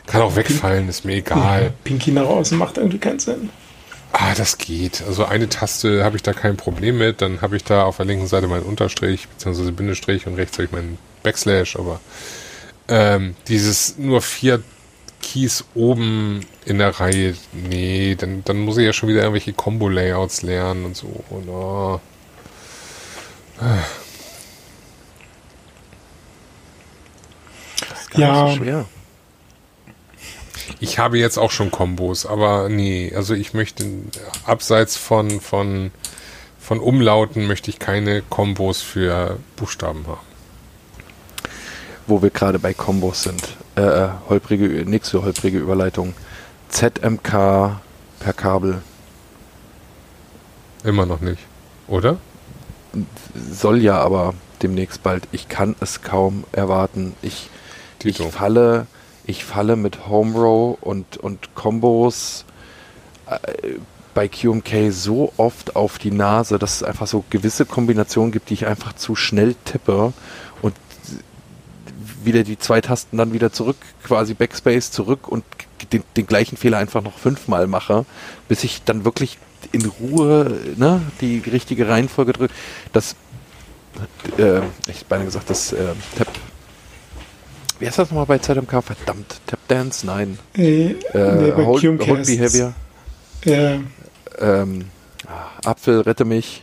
kann 0.07 0.23
auch 0.23 0.37
wegfallen, 0.37 0.89
ist 0.89 1.05
mir 1.05 1.17
egal. 1.17 1.73
Pinky 1.85 2.13
nach 2.13 2.27
außen 2.27 2.57
macht 2.57 2.79
irgendwie 2.79 2.99
keinen 2.99 3.19
Sinn. 3.19 3.51
Ah, 4.13 4.35
das 4.35 4.59
geht. 4.59 5.03
Also 5.07 5.25
eine 5.27 5.49
Taste 5.49 6.03
habe 6.03 6.17
ich 6.17 6.23
da 6.23 6.33
kein 6.33 6.57
Problem 6.57 6.99
mit. 6.99 7.21
Dann 7.23 7.41
habe 7.43 7.57
ich 7.57 7.65
da 7.65 7.85
auf 7.85 7.99
der 7.99 8.07
linken 8.07 8.27
Seite 8.27 8.49
meinen 8.49 8.63
Unterstrich 8.65 9.29
bzw. 9.29 9.71
Bindestrich 9.71 10.27
und 10.27 10.35
rechts 10.35 10.57
habe 10.57 10.65
ich 10.65 10.73
meinen 10.73 10.99
Backslash. 11.23 11.77
Aber 11.77 12.01
ähm, 12.89 13.37
dieses 13.49 13.99
nur 13.99 14.23
vier 14.23 14.63
Keys 15.23 15.65
oben 15.75 16.41
in 16.65 16.79
der 16.79 16.99
Reihe, 17.01 17.35
nee, 17.53 18.15
dann, 18.19 18.43
dann 18.45 18.59
muss 18.61 18.79
ich 18.79 18.87
ja 18.87 18.93
schon 18.93 19.09
wieder 19.09 19.21
irgendwelche 19.21 19.53
Combo-Layouts 19.53 20.43
lernen 20.43 20.85
und 20.87 20.97
so. 20.97 21.25
Und, 21.31 21.49
oh. 21.49 22.01
Gar 28.11 28.21
Ja. 28.21 28.45
nicht 28.45 28.59
so 28.59 28.65
schwer. 28.65 28.87
Ich 30.81 30.99
habe 30.99 31.19
jetzt 31.19 31.39
auch 31.39 31.51
schon 31.51 31.71
Kombos, 31.71 32.27
aber 32.27 32.69
nee, 32.69 33.13
also 33.15 33.35
ich 33.35 33.55
möchte 33.55 33.85
abseits 34.45 34.97
von, 34.97 35.41
von, 35.41 35.91
von 36.59 36.81
Umlauten 36.81 37.47
möchte 37.47 37.71
ich 37.71 37.79
keine 37.79 38.23
Kombos 38.23 38.83
für 38.83 39.39
Buchstaben 39.57 40.07
haben. 40.07 40.21
Wo 42.07 42.23
wir 42.23 42.31
gerade 42.31 42.59
bei 42.59 42.75
Kombos 42.75 43.23
sind. 43.25 43.57
Äh, 43.75 44.09
holprige, 44.29 44.67
nächste 44.89 45.23
holprige 45.23 45.59
Überleitung. 45.59 46.15
ZMK 46.69 47.31
per 48.21 48.33
Kabel. 48.35 48.83
Immer 50.85 51.07
noch 51.07 51.21
nicht, 51.21 51.41
oder? 51.87 52.19
Soll 53.35 53.83
ja 53.83 53.99
aber 53.99 54.35
demnächst 54.63 55.03
bald. 55.03 55.29
Ich 55.33 55.49
kann 55.49 55.77
es 55.81 56.03
kaum 56.03 56.45
erwarten. 56.53 57.15
Ich, 57.23 57.51
ich 58.03 58.19
falle, 58.19 58.87
ich 59.29 59.45
falle 59.45 59.77
mit 59.77 60.09
Home 60.09 60.37
Row 60.37 60.79
und, 60.81 61.19
und 61.19 61.55
Combos 61.55 62.47
äh, 63.27 63.75
bei 64.15 64.27
QMK 64.27 64.91
so 64.91 65.35
oft 65.37 65.77
auf 65.77 65.99
die 65.99 66.11
Nase, 66.11 66.59
dass 66.59 66.77
es 66.77 66.83
einfach 66.83 67.07
so 67.07 67.23
gewisse 67.29 67.67
Kombinationen 67.67 68.33
gibt, 68.33 68.49
die 68.49 68.55
ich 68.55 68.67
einfach 68.67 68.95
zu 68.95 69.15
schnell 69.15 69.55
tippe 69.67 70.15
und 70.63 70.75
wieder 72.25 72.43
die 72.43 72.59
zwei 72.59 72.81
Tasten 72.81 73.19
dann 73.19 73.35
wieder 73.35 73.53
zurück, 73.53 73.77
quasi 74.03 74.33
Backspace 74.33 74.91
zurück 74.91 75.29
und 75.29 75.45
den, 75.93 76.03
den 76.17 76.27
gleichen 76.27 76.57
Fehler 76.57 76.79
einfach 76.79 77.03
noch 77.03 77.19
fünfmal 77.19 77.67
mache, 77.67 78.07
bis 78.49 78.65
ich 78.65 78.83
dann 78.83 79.05
wirklich 79.05 79.39
in 79.73 79.85
Ruhe 79.85 80.59
ne, 80.77 81.03
die 81.21 81.39
richtige 81.41 81.87
Reihenfolge 81.87 82.33
drücke. 82.33 82.55
Das, 82.95 83.15
äh, 84.39 84.61
ich 84.87 85.01
hab 85.01 85.09
beinahe 85.11 85.27
gesagt, 85.27 85.51
das 85.51 85.75
äh, 85.75 85.93
Tap. 86.17 86.29
Wie 87.79 87.87
heißt 87.87 87.99
das 87.99 88.11
nochmal 88.11 88.27
bei 88.27 88.39
ZMK? 88.39 88.83
Verdammt, 88.83 89.41
Tap 89.47 89.61
Dance? 89.69 90.07
Nein. 90.07 90.39
Äh, 90.57 90.93
Äh, 90.93 90.97
nee, 91.15 91.53
Hold, 91.53 91.85
Hold 92.07 92.21
ist 92.21 92.37
Behavior. 92.37 92.73
Äh, 93.45 93.79
Ähm, 94.41 94.87
ah, 95.27 95.71
Apfel, 95.71 96.01
rette 96.01 96.25
mich. 96.25 96.63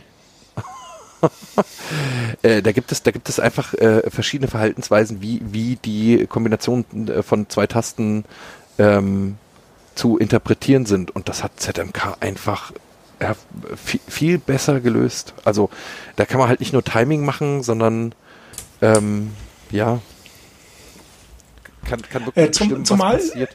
äh, 2.42 2.62
da 2.62 2.72
gibt 2.72 2.92
es, 2.92 3.02
da 3.02 3.10
gibt 3.10 3.28
es 3.28 3.40
einfach 3.40 3.74
äh, 3.74 4.08
verschiedene 4.10 4.48
Verhaltensweisen, 4.48 5.20
wie, 5.22 5.40
wie 5.44 5.76
die 5.76 6.26
Kombination 6.26 6.84
äh, 7.08 7.22
von 7.22 7.48
zwei 7.48 7.66
Tasten 7.66 8.24
ähm, 8.78 9.36
zu 9.94 10.18
interpretieren 10.18 10.86
sind. 10.86 11.14
Und 11.14 11.28
das 11.28 11.42
hat 11.42 11.52
ZMK 11.58 12.18
einfach 12.20 12.72
ja, 13.20 13.34
viel, 13.76 14.00
viel 14.06 14.38
besser 14.38 14.80
gelöst. 14.80 15.34
Also 15.44 15.70
da 16.16 16.26
kann 16.26 16.38
man 16.38 16.48
halt 16.48 16.60
nicht 16.60 16.72
nur 16.74 16.84
Timing 16.84 17.24
machen, 17.24 17.62
sondern 17.62 18.14
ähm, 18.82 19.32
ja 19.70 20.00
kann, 21.86 22.02
kann 22.02 22.26
wirklich 22.26 22.46
Äh, 22.46 22.50
zum- 22.50 22.68
bestimmen, 22.68 22.84
zumal- 22.84 23.14
was 23.16 23.28
passiert. 23.30 23.50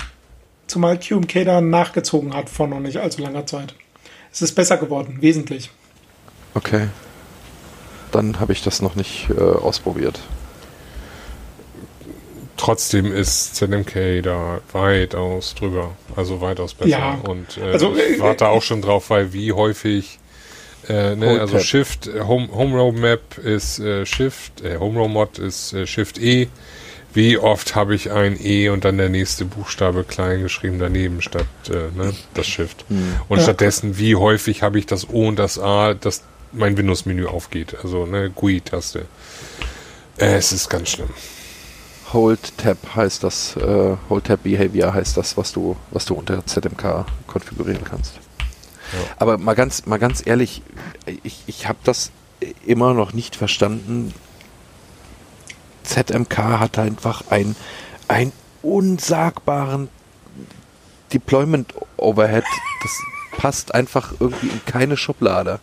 zumal 0.67 0.99
QMK 0.99 1.43
da 1.45 1.61
nachgezogen 1.61 2.33
hat 2.33 2.49
vor 2.49 2.67
noch 2.67 2.79
nicht 2.79 2.97
allzu 2.97 3.21
langer 3.21 3.45
Zeit. 3.45 3.73
Es 4.31 4.41
ist 4.41 4.53
besser 4.55 4.77
geworden, 4.77 5.17
wesentlich. 5.21 5.69
Okay. 6.53 6.87
Dann 8.11 8.39
habe 8.39 8.53
ich 8.53 8.61
das 8.63 8.81
noch 8.81 8.95
nicht 8.95 9.29
äh, 9.29 9.41
ausprobiert. 9.41 10.19
Trotzdem 12.57 13.11
ist 13.11 13.55
ZMK 13.55 14.21
da 14.21 14.61
weitaus 14.71 15.55
drüber. 15.55 15.91
Also 16.15 16.41
weitaus 16.41 16.73
besser. 16.75 16.89
Ja. 16.89 17.19
Und 17.23 17.57
äh, 17.57 17.71
Also, 17.71 17.95
ich 17.95 18.17
äh, 18.17 18.19
warte 18.19 18.49
auch 18.49 18.61
schon 18.61 18.81
drauf, 18.81 19.09
weil 19.09 19.33
wie 19.33 19.51
häufig 19.53 20.19
äh, 20.87 21.15
ne, 21.15 21.39
also. 21.39 21.59
Shift, 21.59 22.07
äh, 22.07 22.21
Home, 22.21 22.49
Home 22.51 22.75
Row 22.77 22.93
Map 22.93 23.37
ist 23.39 23.79
äh, 23.79 24.05
Shift, 24.05 24.61
äh, 24.61 24.77
Home 24.77 24.99
Row 24.99 25.09
Mod 25.09 25.39
ist 25.39 25.73
äh, 25.73 25.87
Shift 25.87 26.19
E. 26.19 26.49
Wie 27.13 27.37
oft 27.37 27.75
habe 27.75 27.93
ich 27.93 28.11
ein 28.11 28.37
E 28.41 28.69
und 28.69 28.85
dann 28.85 28.97
der 28.97 29.09
nächste 29.09 29.43
Buchstabe 29.45 30.03
klein 30.05 30.41
geschrieben 30.41 30.79
daneben 30.79 31.21
statt 31.21 31.45
äh, 31.69 31.95
ne, 31.97 32.13
das 32.33 32.47
Shift. 32.47 32.85
Und 33.27 33.37
Ja. 33.37 33.43
stattdessen, 33.43 33.97
wie 33.97 34.15
häufig 34.15 34.63
habe 34.63 34.79
ich 34.79 34.85
das 34.85 35.09
O 35.09 35.27
und 35.27 35.37
das 35.37 35.59
A, 35.59 35.93
dass 35.93 36.23
mein 36.53 36.77
Windows-Menü 36.77 37.25
aufgeht. 37.27 37.75
Also 37.83 38.05
ne, 38.05 38.29
GUI-Taste. 38.29 39.05
Äh, 40.17 40.35
es 40.35 40.51
ist 40.53 40.69
ganz 40.69 40.89
schlimm. 40.89 41.09
Hold 42.13 42.57
Tab 42.57 42.77
heißt 42.95 43.23
das, 43.23 43.55
äh, 43.57 43.95
Hold 44.09 44.25
Tab 44.25 44.43
Behavior 44.43 44.93
heißt 44.93 45.15
das, 45.17 45.37
was 45.37 45.51
du, 45.53 45.77
was 45.91 46.05
du 46.05 46.13
unter 46.13 46.45
ZMK 46.45 47.05
konfigurieren 47.27 47.83
kannst. 47.83 48.15
Ja. 48.15 48.99
Aber 49.17 49.37
mal 49.37 49.53
ganz, 49.55 49.85
mal 49.85 49.97
ganz 49.99 50.21
ehrlich, 50.25 50.61
ich, 51.23 51.43
ich 51.47 51.67
habe 51.67 51.79
das 51.85 52.11
immer 52.65 52.93
noch 52.93 53.13
nicht 53.13 53.35
verstanden. 53.37 54.13
ZMK 55.83 56.37
hat 56.37 56.77
einfach 56.79 57.23
ein, 57.29 57.55
ein 58.07 58.31
unsagbaren 58.61 59.89
Deployment 61.13 61.73
Overhead. 61.97 62.43
Das 62.83 63.39
passt 63.39 63.73
einfach 63.73 64.13
irgendwie 64.19 64.47
in 64.47 64.61
keine 64.65 64.97
Schublade. 64.97 65.59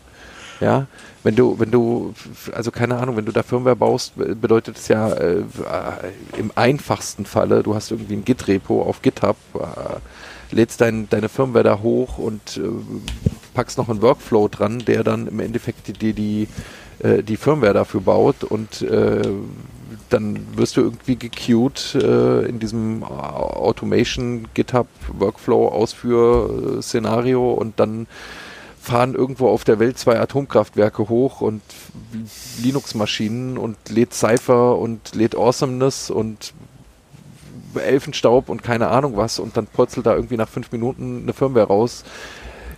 Ja, 0.61 0.87
wenn 1.23 1.37
du, 1.37 1.61
wenn 1.61 1.71
du, 1.71 2.15
also 2.53 2.73
keine 2.73 2.97
Ahnung, 2.99 3.17
wenn 3.17 3.25
du 3.25 3.31
da 3.31 3.45
Firmware 3.45 3.77
baust, 3.77 4.17
be- 4.17 4.35
bedeutet 4.35 4.77
es 4.77 4.89
ja 4.89 5.09
äh, 5.13 5.39
äh, 5.39 5.43
im 6.37 6.51
einfachsten 6.57 7.27
Falle, 7.27 7.63
du 7.63 7.77
hast 7.77 7.93
irgendwie 7.93 8.15
ein 8.15 8.25
Git-Repo 8.25 8.83
auf 8.83 9.01
GitHub, 9.01 9.37
äh, 9.55 10.55
lädst 10.55 10.81
dein, 10.81 11.09
deine 11.11 11.29
Firmware 11.29 11.63
da 11.63 11.79
hoch 11.79 12.19
und 12.19 12.57
äh, 12.57 12.63
packst 13.55 13.79
noch 13.79 13.89
einen 13.89 14.03
Workflow 14.03 14.49
dran, 14.49 14.81
der 14.81 15.05
dann 15.05 15.29
im 15.29 15.39
Endeffekt 15.39 15.87
die, 15.87 15.93
die, 15.93 16.13
die, 16.13 16.49
äh, 17.07 17.23
die 17.23 17.37
Firmware 17.37 17.75
dafür 17.75 18.01
baut 18.01 18.43
und 18.43 18.83
äh, 18.83 19.23
dann 20.11 20.57
wirst 20.57 20.77
du 20.77 20.83
irgendwie 20.83 21.17
gequeued 21.17 21.95
äh, 21.95 22.47
in 22.47 22.59
diesem 22.59 23.03
Automation 23.03 24.47
GitHub 24.55 24.89
Workflow 25.19 25.69
Ausführ 25.69 26.83
Szenario 26.83 27.53
und 27.53 27.81
dann 27.81 28.07
fahren 28.81 29.15
irgendwo 29.15 29.49
auf 29.49 29.65
der 29.65 29.79
Welt 29.79 29.99
zwei 29.99 30.19
Atomkraftwerke 30.19 31.09
hoch 31.09 31.41
und 31.41 31.63
Linux-Maschinen 32.63 33.59
und 33.59 33.77
lädt 33.91 34.15
Cypher 34.15 34.79
und 34.79 35.15
lädt 35.15 35.37
Awesomeness 35.37 36.11
und 36.11 36.55
Elfenstaub 37.75 38.49
und 38.49 38.63
keine 38.63 38.89
Ahnung 38.89 39.17
was 39.17 39.39
und 39.39 39.57
dann 39.57 39.67
purzelt 39.67 40.07
da 40.07 40.15
irgendwie 40.15 40.37
nach 40.37 40.49
fünf 40.49 40.73
Minuten 40.73 41.23
eine 41.23 41.33
Firmware 41.35 41.67
raus, 41.67 42.05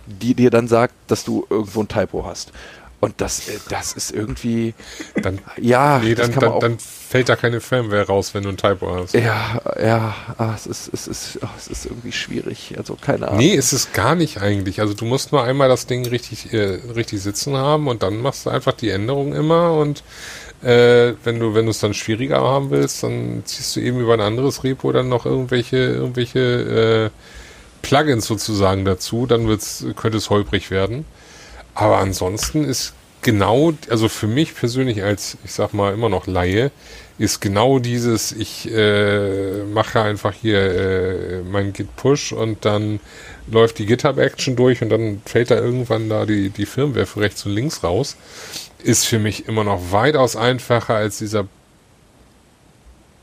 die 0.05 0.33
dir 0.33 0.49
dann 0.49 0.67
sagt, 0.67 0.93
dass 1.07 1.23
du 1.23 1.45
irgendwo 1.49 1.81
ein 1.81 1.87
Typo 1.87 2.25
hast. 2.25 2.51
Und 3.01 3.19
das, 3.19 3.49
äh, 3.49 3.57
das 3.67 3.93
ist 3.93 4.11
irgendwie, 4.11 4.73
Dann, 5.21 5.39
ja, 5.57 5.99
nee, 5.99 6.13
dann, 6.13 6.31
dann, 6.33 6.59
dann 6.59 6.77
fällt 6.79 7.29
da 7.29 7.35
keine 7.35 7.59
Firmware 7.59 8.05
raus, 8.05 8.33
wenn 8.33 8.43
du 8.43 8.49
ein 8.49 8.57
Typo 8.57 8.95
hast. 8.95 9.15
ja, 9.15 9.59
ja, 9.83 10.15
ah, 10.37 10.53
es, 10.55 10.67
ist, 10.67 10.93
es, 10.93 11.07
ist, 11.07 11.39
ah, 11.41 11.49
es 11.57 11.67
ist 11.67 11.85
irgendwie 11.87 12.11
schwierig. 12.11 12.75
Also 12.77 12.95
keine 12.95 13.27
Ahnung. 13.27 13.39
Nee, 13.39 13.55
ist 13.55 13.73
es 13.73 13.91
gar 13.91 14.13
nicht 14.15 14.39
eigentlich. 14.41 14.79
Also 14.81 14.93
du 14.93 15.05
musst 15.05 15.31
nur 15.31 15.43
einmal 15.43 15.67
das 15.67 15.87
Ding 15.87 16.07
richtig, 16.07 16.53
äh, 16.53 16.79
richtig 16.95 17.21
sitzen 17.21 17.57
haben 17.57 17.87
und 17.87 18.03
dann 18.03 18.21
machst 18.21 18.45
du 18.45 18.51
einfach 18.51 18.73
die 18.73 18.91
Änderung 18.91 19.33
immer 19.33 19.73
und 19.73 20.03
äh, 20.61 21.15
wenn 21.23 21.39
du, 21.39 21.55
wenn 21.55 21.65
du 21.65 21.71
es 21.71 21.79
dann 21.79 21.95
schwieriger 21.95 22.41
haben 22.41 22.69
willst, 22.69 23.01
dann 23.01 23.41
ziehst 23.45 23.75
du 23.75 23.79
eben 23.79 23.99
über 23.99 24.13
ein 24.13 24.21
anderes 24.21 24.63
Repo 24.63 24.91
dann 24.91 25.09
noch 25.09 25.25
irgendwelche, 25.25 25.77
irgendwelche 25.77 27.09
äh, 27.09 27.09
Plugins 27.81 28.27
sozusagen 28.27 28.85
dazu, 28.85 29.25
dann 29.25 29.47
wird's, 29.47 29.83
könnte 29.95 30.19
es 30.19 30.29
holprig 30.29 30.69
werden. 30.69 31.05
Aber 31.81 31.97
ansonsten 31.97 32.63
ist 32.63 32.93
genau, 33.23 33.73
also 33.89 34.07
für 34.07 34.27
mich 34.27 34.53
persönlich 34.53 35.01
als, 35.01 35.39
ich 35.43 35.51
sag 35.51 35.73
mal, 35.73 35.95
immer 35.95 36.09
noch 36.09 36.27
Laie, 36.27 36.69
ist 37.17 37.39
genau 37.39 37.79
dieses, 37.79 38.31
ich 38.31 38.71
äh, 38.71 39.63
mache 39.63 39.99
einfach 39.99 40.35
hier 40.39 40.59
äh, 40.59 41.41
mein 41.41 41.73
Git-Push 41.73 42.33
und 42.33 42.65
dann 42.65 42.99
läuft 43.47 43.79
die 43.79 43.87
GitHub-Action 43.87 44.55
durch 44.55 44.83
und 44.83 44.89
dann 44.89 45.23
fällt 45.25 45.49
da 45.49 45.55
irgendwann 45.55 46.07
da 46.07 46.27
die, 46.27 46.51
die 46.51 46.67
Firmware 46.67 47.07
für 47.07 47.21
rechts 47.21 47.47
und 47.47 47.53
links 47.53 47.83
raus, 47.83 48.15
ist 48.83 49.07
für 49.07 49.17
mich 49.17 49.47
immer 49.47 49.63
noch 49.63 49.91
weitaus 49.91 50.35
einfacher 50.35 50.93
als 50.93 51.17
dieser, 51.17 51.47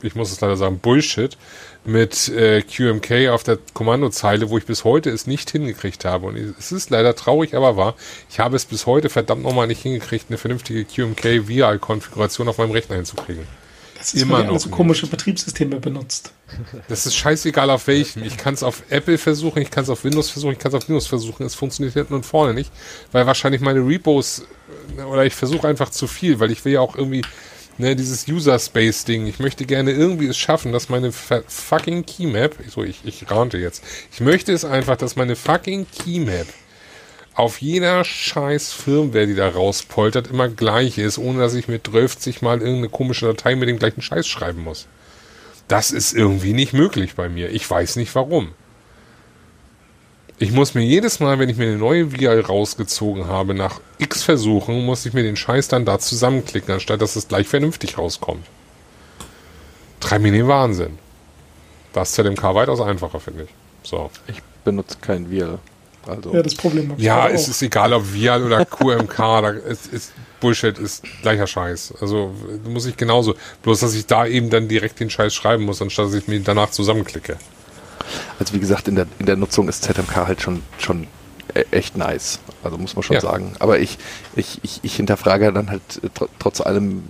ich 0.01 0.15
muss 0.15 0.33
es 0.33 0.41
leider 0.41 0.57
sagen, 0.57 0.79
Bullshit 0.79 1.37
mit 1.85 2.29
äh, 2.29 2.61
QMK 2.61 3.29
auf 3.29 3.43
der 3.43 3.57
Kommandozeile, 3.73 4.49
wo 4.49 4.57
ich 4.57 4.65
bis 4.65 4.83
heute 4.83 5.09
es 5.09 5.27
nicht 5.27 5.49
hingekriegt 5.49 6.05
habe. 6.05 6.27
Und 6.27 6.35
es 6.35 6.71
ist 6.71 6.89
leider 6.89 7.15
traurig, 7.15 7.55
aber 7.55 7.77
wahr. 7.77 7.95
Ich 8.29 8.39
habe 8.39 8.55
es 8.55 8.65
bis 8.65 8.85
heute 8.85 9.09
verdammt 9.09 9.43
nochmal 9.43 9.67
nicht 9.67 9.81
hingekriegt, 9.81 10.25
eine 10.29 10.37
vernünftige 10.37 10.85
QMK-VI-Konfiguration 10.85 12.47
auf 12.47 12.57
meinem 12.57 12.71
Rechner 12.71 12.97
hinzukriegen. 12.97 13.47
Das 13.99 14.13
ist, 14.13 14.21
immer 14.21 14.43
noch 14.43 14.57
so 14.57 14.69
komische 14.69 15.07
Betriebssysteme 15.07 15.77
benutzt. 15.77 16.31
Das 16.87 17.05
ist 17.05 17.15
scheißegal 17.15 17.69
auf 17.69 17.87
welchem. 17.87 18.23
Ich 18.23 18.37
kann 18.37 18.53
es 18.53 18.63
auf 18.63 18.83
Apple 18.89 19.17
versuchen, 19.17 19.61
ich 19.61 19.71
kann 19.71 19.83
es 19.83 19.89
auf 19.89 20.05
Windows 20.05 20.29
versuchen, 20.29 20.53
ich 20.53 20.59
kann 20.59 20.71
es 20.71 20.75
auf 20.75 20.87
Linux 20.87 21.05
versuchen. 21.05 21.45
Es 21.45 21.53
funktioniert 21.53 21.95
hinten 21.95 22.13
und 22.13 22.25
vorne 22.25 22.53
nicht, 22.53 22.71
weil 23.11 23.27
wahrscheinlich 23.27 23.59
meine 23.59 23.85
Repos 23.85 24.45
äh, 24.97 25.01
oder 25.01 25.25
ich 25.25 25.35
versuche 25.35 25.67
einfach 25.67 25.89
zu 25.89 26.07
viel, 26.07 26.39
weil 26.39 26.49
ich 26.49 26.63
will 26.63 26.73
ja 26.73 26.79
auch 26.79 26.95
irgendwie 26.95 27.23
ne, 27.79 27.95
dieses 27.95 28.27
User 28.27 28.59
Space 28.59 29.05
Ding. 29.05 29.25
Ich 29.25 29.39
möchte 29.39 29.65
gerne 29.65 29.91
irgendwie 29.91 30.27
es 30.27 30.37
schaffen, 30.37 30.71
dass 30.71 30.89
meine 30.89 31.11
fucking 31.11 32.05
Keymap, 32.05 32.55
so 32.69 32.83
ich 32.83 32.99
ich 33.05 33.31
rante 33.31 33.57
jetzt. 33.57 33.83
Ich 34.11 34.19
möchte 34.19 34.53
es 34.53 34.65
einfach, 34.65 34.97
dass 34.97 35.15
meine 35.15 35.35
fucking 35.35 35.87
Keymap 35.97 36.47
auf 37.33 37.61
jeder 37.61 38.03
scheiß 38.03 38.73
Firmware, 38.73 39.25
die 39.25 39.35
da 39.35 39.47
rauspoltert, 39.47 40.27
immer 40.27 40.49
gleich 40.49 40.97
ist, 40.97 41.17
ohne 41.17 41.39
dass 41.39 41.53
ich 41.53 41.69
mir 41.69 41.79
30 41.79 42.41
mal 42.41 42.59
irgendeine 42.59 42.89
komische 42.89 43.27
Datei 43.27 43.55
mit 43.55 43.69
dem 43.69 43.79
gleichen 43.79 44.01
Scheiß 44.01 44.27
schreiben 44.27 44.61
muss. 44.61 44.87
Das 45.69 45.91
ist 45.91 46.13
irgendwie 46.13 46.53
nicht 46.53 46.73
möglich 46.73 47.15
bei 47.15 47.29
mir. 47.29 47.49
Ich 47.51 47.69
weiß 47.69 47.95
nicht 47.95 48.13
warum. 48.13 48.51
Ich 50.41 50.51
muss 50.53 50.73
mir 50.73 50.83
jedes 50.85 51.19
Mal, 51.19 51.37
wenn 51.37 51.49
ich 51.49 51.57
mir 51.57 51.65
eine 51.67 51.77
neue 51.77 52.13
VI 52.13 52.39
rausgezogen 52.39 53.27
habe, 53.27 53.53
nach 53.53 53.81
x 53.97 54.23
Versuchen, 54.23 54.85
muss 54.85 55.05
ich 55.05 55.13
mir 55.13 55.21
den 55.23 55.35
Scheiß 55.35 55.67
dann 55.67 55.83
da 55.83 55.99
zusammenklicken, 55.99 56.73
anstatt 56.73 57.01
dass 57.01 57.17
es 57.17 57.27
gleich 57.27 57.47
vernünftig 57.47 57.97
rauskommt. 57.97 58.45
Treibt 59.99 60.23
mir 60.23 60.31
den 60.31 60.47
Wahnsinn. 60.47 60.97
Das 61.91 62.09
ist 62.09 62.15
ZMK 62.15 62.41
weitaus 62.55 62.79
einfacher, 62.79 63.19
finde 63.19 63.43
ich. 63.43 63.49
So. 63.83 64.09
Ich 64.27 64.41
benutze 64.63 64.97
kein 65.01 65.29
VIL. 65.29 65.59
Also. 66.07 66.33
Ja, 66.33 66.41
das 66.41 66.55
Problem 66.55 66.91
habe 66.91 66.99
ich 67.01 67.05
Ja, 67.05 67.25
auch. 67.25 67.29
es 67.29 67.49
ist 67.49 67.61
egal, 67.61 67.91
ob 67.91 68.13
Vial 68.13 68.41
oder 68.43 68.63
QMK, 68.65 69.17
da, 69.17 69.51
es 69.51 69.87
ist 69.87 70.13
Bullshit, 70.39 70.77
ist 70.79 71.03
gleicher 71.21 71.47
Scheiß. 71.47 71.95
Also 71.99 72.33
muss 72.63 72.85
ich 72.85 72.95
genauso. 72.95 73.35
Bloß, 73.63 73.81
dass 73.81 73.93
ich 73.93 74.05
da 74.05 74.25
eben 74.25 74.49
dann 74.49 74.69
direkt 74.69 75.01
den 75.01 75.09
Scheiß 75.09 75.33
schreiben 75.33 75.65
muss, 75.65 75.81
anstatt 75.81 76.05
dass 76.07 76.13
ich 76.13 76.27
mir 76.29 76.39
danach 76.39 76.71
zusammenklicke. 76.71 77.37
Also 78.39 78.53
wie 78.53 78.59
gesagt, 78.59 78.87
in 78.87 78.95
der, 78.95 79.07
in 79.19 79.25
der 79.25 79.35
Nutzung 79.35 79.67
ist 79.69 79.83
ZMK 79.83 80.15
halt 80.27 80.41
schon, 80.41 80.61
schon 80.77 81.07
e- 81.55 81.65
echt 81.71 81.97
nice. 81.97 82.39
Also 82.63 82.77
muss 82.77 82.95
man 82.95 83.03
schon 83.03 83.15
Ja. 83.15 83.21
sagen. 83.21 83.53
Aber 83.59 83.79
ich, 83.79 83.97
ich, 84.35 84.59
ich, 84.63 84.79
ich 84.83 84.95
hinterfrage 84.95 85.51
dann 85.53 85.69
halt 85.69 85.81
äh, 86.03 86.09
tr 86.09 86.27
trotz 86.39 86.61
allem, 86.61 87.03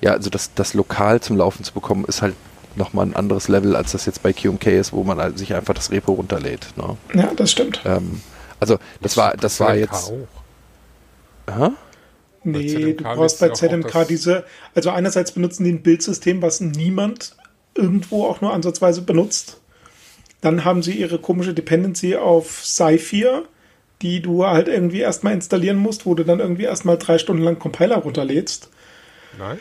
ja, 0.00 0.12
also 0.12 0.30
das, 0.30 0.52
das 0.54 0.74
lokal 0.74 1.20
zum 1.20 1.36
Laufen 1.36 1.64
zu 1.64 1.72
bekommen, 1.72 2.04
ist 2.06 2.22
halt 2.22 2.34
nochmal 2.74 3.06
ein 3.06 3.14
anderes 3.16 3.48
Level, 3.48 3.76
als 3.76 3.92
das 3.92 4.06
jetzt 4.06 4.22
bei 4.22 4.32
QMK 4.32 4.66
ist, 4.66 4.92
wo 4.92 5.04
man 5.04 5.18
halt 5.18 5.38
sich 5.38 5.54
einfach 5.54 5.74
das 5.74 5.90
Repo 5.90 6.12
runterlädt. 6.12 6.66
Ne? 6.76 6.96
Ja, 7.14 7.30
das 7.36 7.52
stimmt. 7.52 7.80
Ähm, 7.84 8.20
also 8.60 8.78
das 9.00 9.16
war, 9.16 9.36
das 9.36 9.60
war 9.60 9.68
ZMK 9.74 9.80
jetzt. 9.80 10.10
Auch. 10.10 10.28
Aha. 11.46 11.72
Nee, 12.44 12.94
du 12.94 13.04
brauchst 13.04 13.38
bei 13.40 13.50
ZMK 13.50 13.92
das- 13.92 14.08
diese, 14.08 14.44
also 14.74 14.90
einerseits 14.90 15.32
benutzen 15.32 15.64
die 15.64 15.70
ein 15.72 15.82
Bildsystem, 15.82 16.42
was 16.42 16.60
niemand 16.60 17.36
irgendwo 17.74 18.26
auch 18.26 18.40
nur 18.40 18.52
ansatzweise 18.52 19.02
benutzt. 19.02 19.58
Dann 20.42 20.64
haben 20.66 20.82
sie 20.82 20.92
ihre 20.92 21.18
komische 21.18 21.54
Dependency 21.54 22.16
auf 22.16 22.62
Cypher, 22.66 23.44
die 24.02 24.20
du 24.20 24.44
halt 24.46 24.68
irgendwie 24.68 25.00
erstmal 25.00 25.32
installieren 25.32 25.78
musst, 25.78 26.04
wo 26.04 26.14
du 26.14 26.24
dann 26.24 26.40
irgendwie 26.40 26.64
erstmal 26.64 26.98
drei 26.98 27.16
Stunden 27.18 27.42
lang 27.42 27.58
Compiler 27.58 27.96
runterlädst. 27.96 28.68
Nein. 29.38 29.58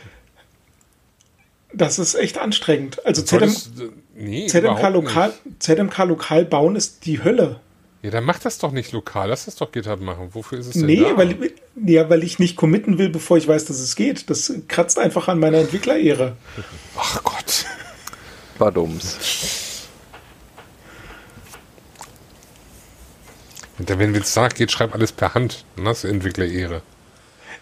Das 1.73 1.99
ist 1.99 2.15
echt 2.15 2.37
anstrengend. 2.37 3.05
Also 3.05 3.21
ZM, 3.21 3.39
solltest- 3.39 3.71
nee, 4.15 4.47
ZMK, 4.47 4.89
lokal, 4.89 5.31
Nicht. 5.45 5.63
ZMK 5.63 5.97
lokal 6.05 6.43
bauen 6.45 6.75
ist 6.75 7.05
die 7.05 7.23
Hölle. 7.23 7.61
Ja, 8.01 8.09
dann 8.09 8.23
mach 8.25 8.39
das 8.39 8.57
doch 8.57 8.71
nicht 8.71 8.91
lokal. 8.91 9.29
Lass 9.29 9.45
das 9.45 9.55
doch 9.55 9.71
GitHub 9.71 10.01
machen. 10.01 10.29
Wofür 10.31 10.57
ist 10.57 10.65
es 10.65 10.73
denn 10.73 10.87
Nee, 10.87 11.01
da? 11.01 11.15
weil, 11.15 11.51
ja, 11.85 12.09
weil 12.09 12.23
ich 12.23 12.39
nicht 12.39 12.55
committen 12.57 12.97
will, 12.97 13.09
bevor 13.09 13.37
ich 13.37 13.47
weiß, 13.47 13.65
dass 13.65 13.79
es 13.79 13.95
geht. 13.95 14.29
Das 14.31 14.51
kratzt 14.67 14.97
einfach 14.97 15.27
an 15.27 15.39
meiner 15.39 15.59
Entwicklerehre. 15.59 16.35
Ach 16.97 17.23
Gott. 17.23 17.65
War 18.57 18.71
dumms. 18.71 19.17
Und 19.21 19.29
dann, 23.69 23.70
wenn 23.87 24.15
es 24.15 24.33
danach 24.33 24.53
geht, 24.53 24.71
schreib 24.71 24.93
alles 24.93 25.11
per 25.11 25.33
Hand. 25.33 25.65
Dann 25.75 25.87
hast 25.87 26.03
du 26.03 26.07
Entwickler-Ehre. 26.07 26.81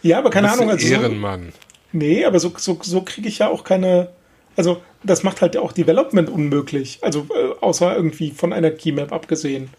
Ja, 0.02 0.20
aber 0.20 0.30
keine 0.30 0.48
Du 0.48 0.54
Ahnung. 0.54 0.70
Also 0.70 0.88
so, 0.88 0.94
Ehrenmann. 0.94 1.54
nee, 1.92 2.26
aber 2.26 2.40
so, 2.40 2.54
so, 2.58 2.80
so 2.82 3.02
kriege 3.02 3.28
ich 3.28 3.40
ja 3.40 3.50
auch 3.50 3.64
keine. 3.64 4.10
Also, 4.56 4.82
das 5.04 5.24
macht 5.24 5.42
halt 5.42 5.56
auch 5.58 5.72
Development 5.72 6.30
unmöglich. 6.30 7.00
Also, 7.02 7.28
äh, 7.34 7.54
außer 7.62 7.96
irgendwie 7.96 8.32
von 8.32 8.54
einer 8.54 8.72
Keymap 8.72 9.12
abgesehen. 9.14 9.70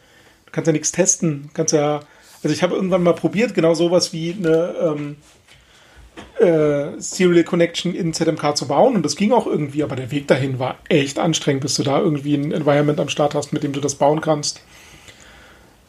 Du 0.46 0.52
kannst 0.52 0.66
ja 0.66 0.72
nichts 0.72 0.92
testen. 0.92 1.50
Kannst 1.54 1.72
ja. 1.72 2.00
Also, 2.42 2.54
ich 2.54 2.62
habe 2.62 2.74
irgendwann 2.74 3.02
mal 3.02 3.14
probiert, 3.14 3.54
genau 3.54 3.74
sowas 3.74 4.12
wie 4.12 4.32
eine 4.38 4.74
ähm, 4.80 5.16
äh, 6.38 6.98
Serial 7.00 7.44
Connection 7.44 7.94
in 7.94 8.12
ZMK 8.12 8.56
zu 8.56 8.66
bauen. 8.68 8.96
Und 8.96 9.02
das 9.04 9.16
ging 9.16 9.32
auch 9.32 9.46
irgendwie, 9.46 9.82
aber 9.82 9.96
der 9.96 10.10
Weg 10.10 10.26
dahin 10.28 10.58
war 10.58 10.78
echt 10.88 11.18
anstrengend, 11.18 11.62
bis 11.62 11.74
du 11.74 11.82
da 11.82 11.98
irgendwie 12.00 12.34
ein 12.34 12.52
Environment 12.52 12.98
am 13.00 13.08
Start 13.08 13.34
hast, 13.34 13.52
mit 13.52 13.62
dem 13.62 13.72
du 13.72 13.80
das 13.80 13.94
bauen 13.96 14.20
kannst. 14.20 14.60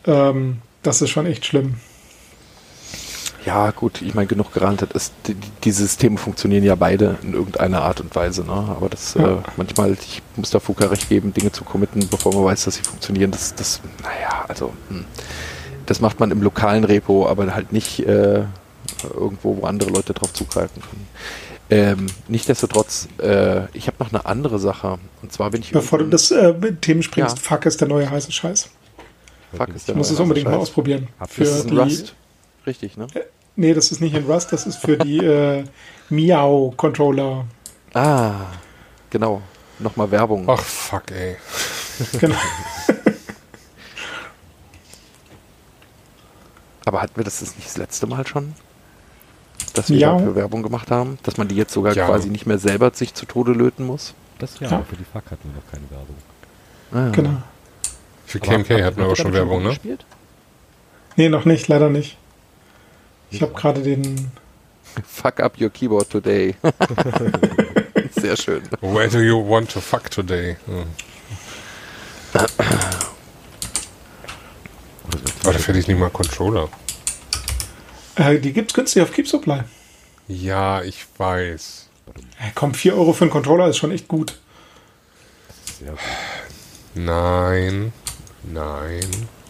Ähm, 0.06 0.60
das 0.84 1.02
ist 1.02 1.10
schon 1.10 1.26
echt 1.26 1.45
schlimm. 1.45 1.76
Ja, 3.45 3.72
gut, 3.72 4.03
ich 4.03 4.14
meine, 4.14 4.28
genug 4.28 4.53
gerantet 4.53 4.94
ist, 4.94 5.14
die, 5.26 5.36
die 5.64 5.72
Systeme 5.72 6.18
funktionieren 6.19 6.64
ja 6.64 6.76
beide 6.76 7.18
in 7.23 7.34
irgendeiner 7.34 7.82
Art 7.82 7.99
und 7.99 8.15
Weise, 8.15 8.44
ne? 8.44 8.52
Aber 8.52 8.88
das 8.88 9.15
Ja. 9.15 9.38
äh, 9.38 9.41
manchmal, 9.57 9.94
ich 9.94 10.22
muss 10.36 10.52
da 10.52 10.60
Fuka 10.60 10.86
recht 10.86 11.10
geben, 11.10 11.34
Dinge 11.34 11.52
zu 11.52 11.64
committen, 11.64 12.07
bevor 12.07 12.34
man 12.36 12.44
weiß, 12.45 12.65
dass 12.65 12.76
sie 12.76 12.84
funktionieren, 12.84 13.32
das, 13.32 13.56
das, 13.56 13.82
naja, 14.03 14.45
also, 14.48 14.73
hm. 14.90 15.06
das 15.88 16.02
macht 16.02 16.19
man 16.19 16.30
im 16.30 16.44
lokalen 16.44 16.84
Repo, 16.84 17.28
aber 17.28 17.53
halt 17.56 17.73
nicht 17.73 17.99
äh, 18.06 18.44
irgendwo, 19.15 19.57
wo 19.57 19.65
andere 19.65 19.90
Leute 19.90 20.14
drauf 20.14 20.32
zugreifen 20.34 20.80
können. 20.82 21.07
Ähm, 21.72 22.06
Nichtsdestotrotz, 22.28 23.07
äh, 23.19 23.61
ich 23.73 23.88
habe 23.88 23.98
noch 23.99 24.10
eine 24.14 24.26
andere 24.26 24.60
Sache. 24.60 24.99
Und 25.23 25.32
zwar 25.32 25.49
bin 25.49 25.61
ich. 25.61 25.72
Bevor 25.72 25.99
du 25.99 26.06
das 26.06 26.30
äh, 26.30 26.53
mit 26.53 26.82
Themen 26.84 27.02
springst, 27.02 27.38
Ja. 27.38 27.44
fuck 27.44 27.65
ist 27.65 27.82
der 27.82 27.88
neue 27.88 28.10
heiße 28.10 28.32
Scheiß. 28.32 28.69
Fuck, 29.56 29.69
ist 29.69 29.90
Ich 29.90 29.95
muss 29.95 30.10
es 30.11 30.19
unbedingt 30.19 30.48
mal 30.48 30.56
ausprobieren. 30.57 31.07
Für 31.28 31.44
Das 31.44 31.56
ist 31.57 31.69
die, 31.69 31.78
Rust. 31.78 32.15
Richtig, 32.65 32.98
ne? 32.98 33.07
Nee, 33.56 33.73
das 33.73 33.91
ist 33.91 33.99
nicht 34.02 34.15
in 34.15 34.26
Rust, 34.26 34.52
das 34.53 34.65
ist 34.65 34.78
für 34.78 34.98
die 34.98 35.18
äh, 35.26 35.64
Miau-Controller. 36.10 37.45
Ah, 37.94 38.34
genau. 39.10 39.41
Nochmal 39.80 40.10
Werbung. 40.11 40.45
Ach, 40.49 40.60
fuck, 40.61 41.11
ey. 41.11 41.36
Genau. 42.19 42.36
Aber 46.86 47.02
hatten 47.02 47.15
wir 47.15 47.23
das 47.23 47.41
jetzt 47.41 47.56
nicht 47.57 47.68
das 47.68 47.78
letzte 47.78 48.07
Mal 48.07 48.26
schon? 48.26 48.53
Dass 49.73 49.90
wir 49.90 49.98
Ja. 49.98 50.14
dafür 50.14 50.36
Werbung 50.36 50.64
gemacht 50.64 50.90
haben? 50.91 51.18
Dass 51.23 51.38
man 51.38 51.48
die 51.48 51.56
jetzt 51.56 51.73
sogar 51.73 51.94
Ja. 51.95 52.07
quasi 52.07 52.30
nicht 52.30 52.45
mehr 52.45 52.57
selber 52.57 52.91
sich 52.94 53.14
zu 53.14 53.26
Tode 53.26 53.52
löten 53.53 53.86
muss? 53.86 54.14
Das 54.40 54.60
ja, 54.60 54.69
Ja. 54.69 54.82
für 54.90 54.95
die 54.95 55.03
Fuck 55.06 55.30
hatten 55.32 55.49
wir 55.49 55.61
noch 55.61 55.72
keine 55.72 55.90
Werbung. 55.91 56.15
Ah. 56.94 57.11
genau. 57.15 57.41
Für 58.31 58.39
KMK 58.39 58.81
hatten 58.81 58.95
wir 58.95 59.05
aber 59.05 59.17
schon 59.17 59.33
Werbung, 59.33 59.61
ne? 59.61 59.69
gespielt? 59.71 60.05
Nee, 61.17 61.27
noch 61.27 61.43
nicht, 61.43 61.67
leider 61.67 61.89
nicht. 61.89 62.15
Ich 63.29 63.41
habe 63.41 63.51
gerade 63.51 63.81
den. 63.81 64.31
Fuck 65.05 65.41
up 65.41 65.59
your 65.59 65.69
keyboard 65.69 66.09
today. 66.09 66.55
Sehr 68.11 68.37
schön. 68.37 68.61
Where 68.79 69.09
do 69.09 69.19
you 69.19 69.37
want 69.37 69.69
to 69.71 69.81
fuck 69.81 70.09
today? 70.09 70.55
Hm. 70.65 70.85
Aber 75.43 75.51
dafür 75.51 75.73
hätte 75.73 75.79
ich 75.79 75.89
nicht 75.89 75.99
mal 75.99 76.09
Controller. 76.09 76.69
Äh, 78.15 78.39
die 78.39 78.53
gibt's 78.53 78.73
günstig 78.73 79.03
auf 79.03 79.11
Keep 79.11 79.27
Supply. 79.27 79.63
Ja, 80.29 80.81
ich 80.83 81.05
weiß. 81.17 81.89
Äh, 82.39 82.51
komm, 82.55 82.75
4 82.75 82.95
Euro 82.95 83.11
für 83.11 83.25
einen 83.25 83.31
Controller 83.31 83.67
ist 83.67 83.75
schon 83.75 83.91
echt 83.91 84.07
gut. 84.07 84.39
Sehr 85.79 85.91
gut. 85.91 85.99
Nein. 86.95 87.91
Nein. 88.43 89.01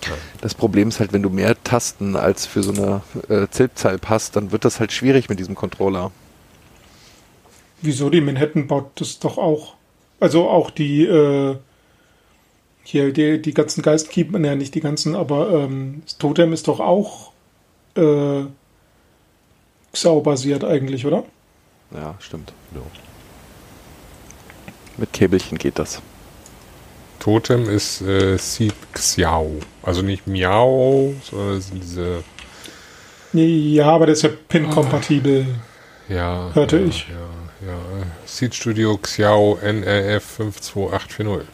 Nein. 0.07 0.19
Das 0.41 0.55
Problem 0.55 0.89
ist 0.89 0.99
halt, 0.99 1.13
wenn 1.13 1.21
du 1.23 1.29
mehr 1.29 1.61
Tasten 1.63 2.15
als 2.15 2.45
für 2.45 2.63
so 2.63 2.71
eine 2.71 3.01
äh, 3.29 3.47
Zilpzeil 3.49 3.97
passt, 3.99 4.35
dann 4.35 4.51
wird 4.51 4.65
das 4.65 4.79
halt 4.79 4.91
schwierig 4.91 5.29
mit 5.29 5.39
diesem 5.39 5.55
Controller. 5.55 6.11
Wieso? 7.81 8.09
Die 8.09 8.21
Manhattan 8.21 8.67
baut 8.67 8.91
das 8.95 9.19
doch 9.19 9.37
auch. 9.37 9.75
Also 10.19 10.49
auch 10.49 10.71
die, 10.71 11.05
äh, 11.05 11.55
Hier, 12.83 13.13
die, 13.13 13.41
die 13.41 13.53
ganzen 13.53 13.83
Geistkeeper, 13.83 14.39
naja, 14.39 14.55
nicht 14.55 14.73
die 14.73 14.81
ganzen, 14.81 15.15
aber 15.15 15.51
ähm, 15.51 16.01
das 16.05 16.17
Totem 16.17 16.51
ist 16.51 16.67
doch 16.67 16.79
auch 16.79 17.31
äh, 17.95 18.45
Xau-basiert 19.93 20.63
eigentlich, 20.63 21.05
oder? 21.05 21.23
Ja, 21.91 22.15
stimmt. 22.19 22.53
Ja. 22.73 22.81
Mit 24.97 25.13
Käbelchen 25.13 25.57
geht 25.57 25.77
das. 25.77 26.01
Totem 27.21 27.69
ist 27.69 28.01
äh, 28.01 28.35
Sieb 28.37 28.73
Xiao. 28.93 29.59
Also 29.83 30.01
nicht 30.01 30.25
Miao, 30.25 31.13
sondern 31.23 31.61
sind 31.61 31.83
diese, 31.83 32.23
Ja, 33.33 33.91
aber 33.91 34.07
der 34.07 34.13
ist 34.13 34.23
ja 34.23 34.29
PIN-kompatibel. 34.47 35.45
ja. 36.09 36.49
Hörte 36.53 36.79
ja, 36.79 36.85
ich. 36.87 37.07
Ja, 37.09 37.67
ja. 37.67 37.77
Seed 38.25 38.55
Studio 38.55 38.97
Xiao 38.97 39.59
NRF 39.61 40.23
52840. 40.39 41.47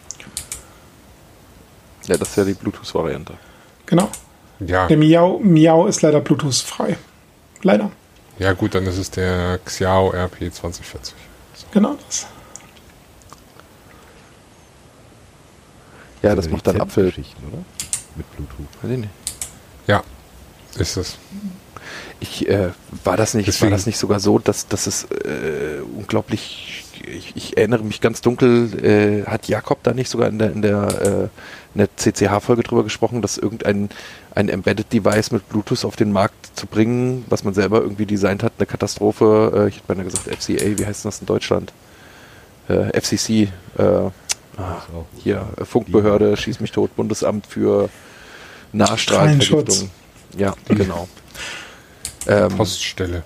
Ja, 2.07 2.15
das 2.17 2.29
ist 2.29 2.37
ja 2.37 2.45
die 2.45 2.53
Bluetooth-Variante. 2.53 3.33
Genau. 3.87 4.07
Ja, 4.61 4.87
Der 4.87 4.95
Miau, 4.97 5.39
Miau 5.43 5.85
ist 5.87 6.01
leider 6.01 6.21
Bluetooth-frei. 6.21 6.97
Leider. 7.63 7.91
ja 8.39 8.53
gut, 8.53 8.73
dann 8.73 8.85
ist 8.85 8.97
es 8.97 9.11
der 9.11 9.59
Xiao 9.65 10.11
RP 10.11 10.49
2040. 10.53 11.13
Genau 11.71 11.97
das. 12.07 12.25
Ja, 16.27 16.35
das 16.35 16.49
macht 16.49 16.67
dann 16.67 16.81
Apfel. 16.81 17.07
Oder? 17.07 17.63
Mit 18.15 18.31
Bluetooth. 18.35 18.67
Weiß 18.81 18.91
ich 18.91 18.97
nicht. 18.97 19.09
Ja, 19.87 20.03
ist 20.77 20.97
es. 20.97 21.17
Ich, 22.19 22.49
äh, 22.49 22.69
war 23.03 23.15
das 23.15 23.33
nicht, 23.35 23.45
war 23.47 23.51
Deswegen- 23.53 23.71
das 23.71 23.85
nicht 23.85 23.97
sogar 23.97 24.19
so, 24.19 24.39
dass, 24.39 24.67
dass 24.67 24.87
es 24.87 25.03
äh, 25.05 25.79
unglaublich, 25.95 26.83
ich, 27.05 27.31
ich 27.35 27.57
erinnere 27.57 27.83
mich 27.83 28.01
ganz 28.01 28.21
dunkel, 28.21 28.73
äh, 28.83 29.29
hat 29.29 29.47
Jakob 29.47 29.83
da 29.83 29.93
nicht 29.93 30.09
sogar 30.09 30.27
in 30.29 30.39
der, 30.39 30.51
in 30.51 30.61
der, 30.63 31.29
äh, 31.75 31.77
der 31.77 31.87
CCH-Folge 31.95 32.63
drüber 32.63 32.83
gesprochen, 32.83 33.21
dass 33.21 33.37
irgendein 33.37 33.89
ein 34.33 34.49
Embedded 34.49 34.91
Device 34.91 35.31
mit 35.31 35.47
Bluetooth 35.47 35.85
auf 35.85 35.95
den 35.95 36.11
Markt 36.11 36.57
zu 36.57 36.65
bringen, 36.65 37.23
was 37.29 37.43
man 37.43 37.53
selber 37.53 37.81
irgendwie 37.81 38.07
designt 38.07 38.41
hat, 38.43 38.53
eine 38.57 38.65
Katastrophe, 38.65 39.51
äh, 39.55 39.67
ich 39.69 39.75
hätte 39.75 39.87
beinahe 39.87 40.05
gesagt 40.05 40.25
FCA, 40.27 40.77
wie 40.77 40.85
heißt 40.85 41.03
denn 41.05 41.09
das 41.11 41.19
in 41.19 41.27
Deutschland? 41.27 41.71
Äh, 42.67 42.99
FCC, 42.99 43.49
ah, 44.57 44.81
hier, 45.23 45.47
äh, 45.57 45.65
Funkbehörde, 45.65 46.35
schieß 46.37 46.59
mich 46.59 46.71
tot, 46.71 46.95
Bundesamt 46.95 47.47
für 47.47 47.89
Nahstrahlenvergiftung. 48.73 49.89
Ja, 50.37 50.53
genau. 50.67 51.07
Ähm, 52.27 52.55
Poststelle. 52.55 53.23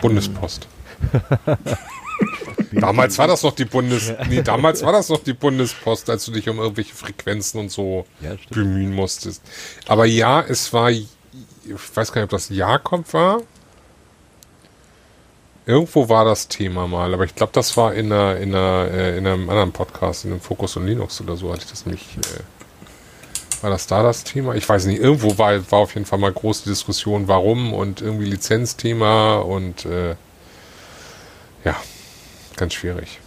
Bundespost. 0.00 0.68
damals 2.72 3.18
war 3.18 3.28
das 3.28 3.42
noch 3.42 3.54
die 3.54 3.64
Bundes... 3.64 4.12
Nee, 4.28 4.42
damals 4.42 4.82
war 4.82 4.92
das 4.92 5.08
noch 5.08 5.22
die 5.22 5.32
Bundespost, 5.32 6.10
als 6.10 6.24
du 6.26 6.32
dich 6.32 6.48
um 6.48 6.58
irgendwelche 6.58 6.94
Frequenzen 6.94 7.60
und 7.60 7.70
so 7.70 8.04
Ja, 8.20 8.32
bemühen 8.50 8.94
musstest. 8.94 9.42
Aber 9.86 10.06
ja, 10.06 10.40
es 10.42 10.72
war... 10.72 10.90
Ich 10.90 11.06
weiß 11.94 12.12
gar 12.12 12.20
nicht, 12.20 12.26
ob 12.26 12.30
das 12.30 12.48
Jakob 12.48 13.12
war. 13.12 13.42
Irgendwo 15.68 16.08
war 16.08 16.24
das 16.24 16.46
Thema 16.46 16.86
mal, 16.86 17.12
aber 17.12 17.24
ich 17.24 17.34
glaube, 17.34 17.52
das 17.52 17.76
war 17.76 17.92
in, 17.92 18.12
einer, 18.12 18.36
in, 18.36 18.54
einer, 18.54 18.88
äh, 18.88 19.18
in 19.18 19.26
einem 19.26 19.50
anderen 19.50 19.72
Podcast, 19.72 20.24
in 20.24 20.30
einem 20.30 20.40
Focus 20.40 20.76
und 20.76 20.86
Linux 20.86 21.20
oder 21.20 21.36
so, 21.36 21.52
hatte 21.52 21.64
ich 21.64 21.70
das 21.70 21.86
nicht. 21.86 22.16
Äh, 22.18 23.62
war 23.62 23.70
das 23.70 23.88
da 23.88 24.04
das 24.04 24.22
Thema? 24.22 24.54
Ich 24.54 24.68
weiß 24.68 24.86
nicht. 24.86 25.00
Irgendwo 25.00 25.38
war, 25.38 25.54
war 25.72 25.80
auf 25.80 25.94
jeden 25.94 26.06
Fall 26.06 26.20
mal 26.20 26.32
große 26.32 26.68
Diskussion, 26.68 27.26
warum 27.26 27.74
und 27.74 28.00
irgendwie 28.00 28.26
Lizenzthema 28.26 29.38
und 29.38 29.84
äh, 29.86 30.14
ja, 31.64 31.74
ganz 32.56 32.74
schwierig. 32.74 33.18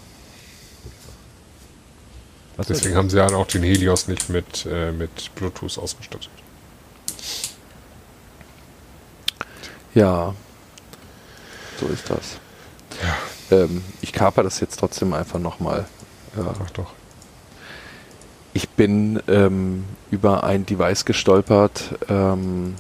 Was 2.56 2.68
Deswegen 2.68 2.96
haben 2.96 3.10
sie 3.10 3.18
dann 3.18 3.34
auch 3.34 3.48
den 3.48 3.64
Helios 3.64 4.08
nicht 4.08 4.30
mit, 4.30 4.66
äh, 4.66 4.94
mit 4.94 5.36
Bluetooth 5.36 5.78
ausgestattet. 5.78 6.30
Ja, 9.94 10.36
so 11.80 11.88
ist 11.88 12.10
das. 12.10 12.38
Ähm, 13.52 13.84
ich 14.02 14.14
kaper 14.14 14.44
das 14.44 14.60
jetzt 14.60 14.80
trotzdem 14.80 15.14
einfach 15.14 15.40
nochmal. 15.40 15.86
Ja. 16.38 16.54
Ach 16.64 16.70
doch. 16.72 16.92
Ich 18.54 18.70
bin 18.70 19.22
ähm, 19.28 19.86
über 20.12 20.44
ein 20.44 20.66
Device 20.66 21.06
gestolpert, 21.06 21.96
ähm, 22.10 22.76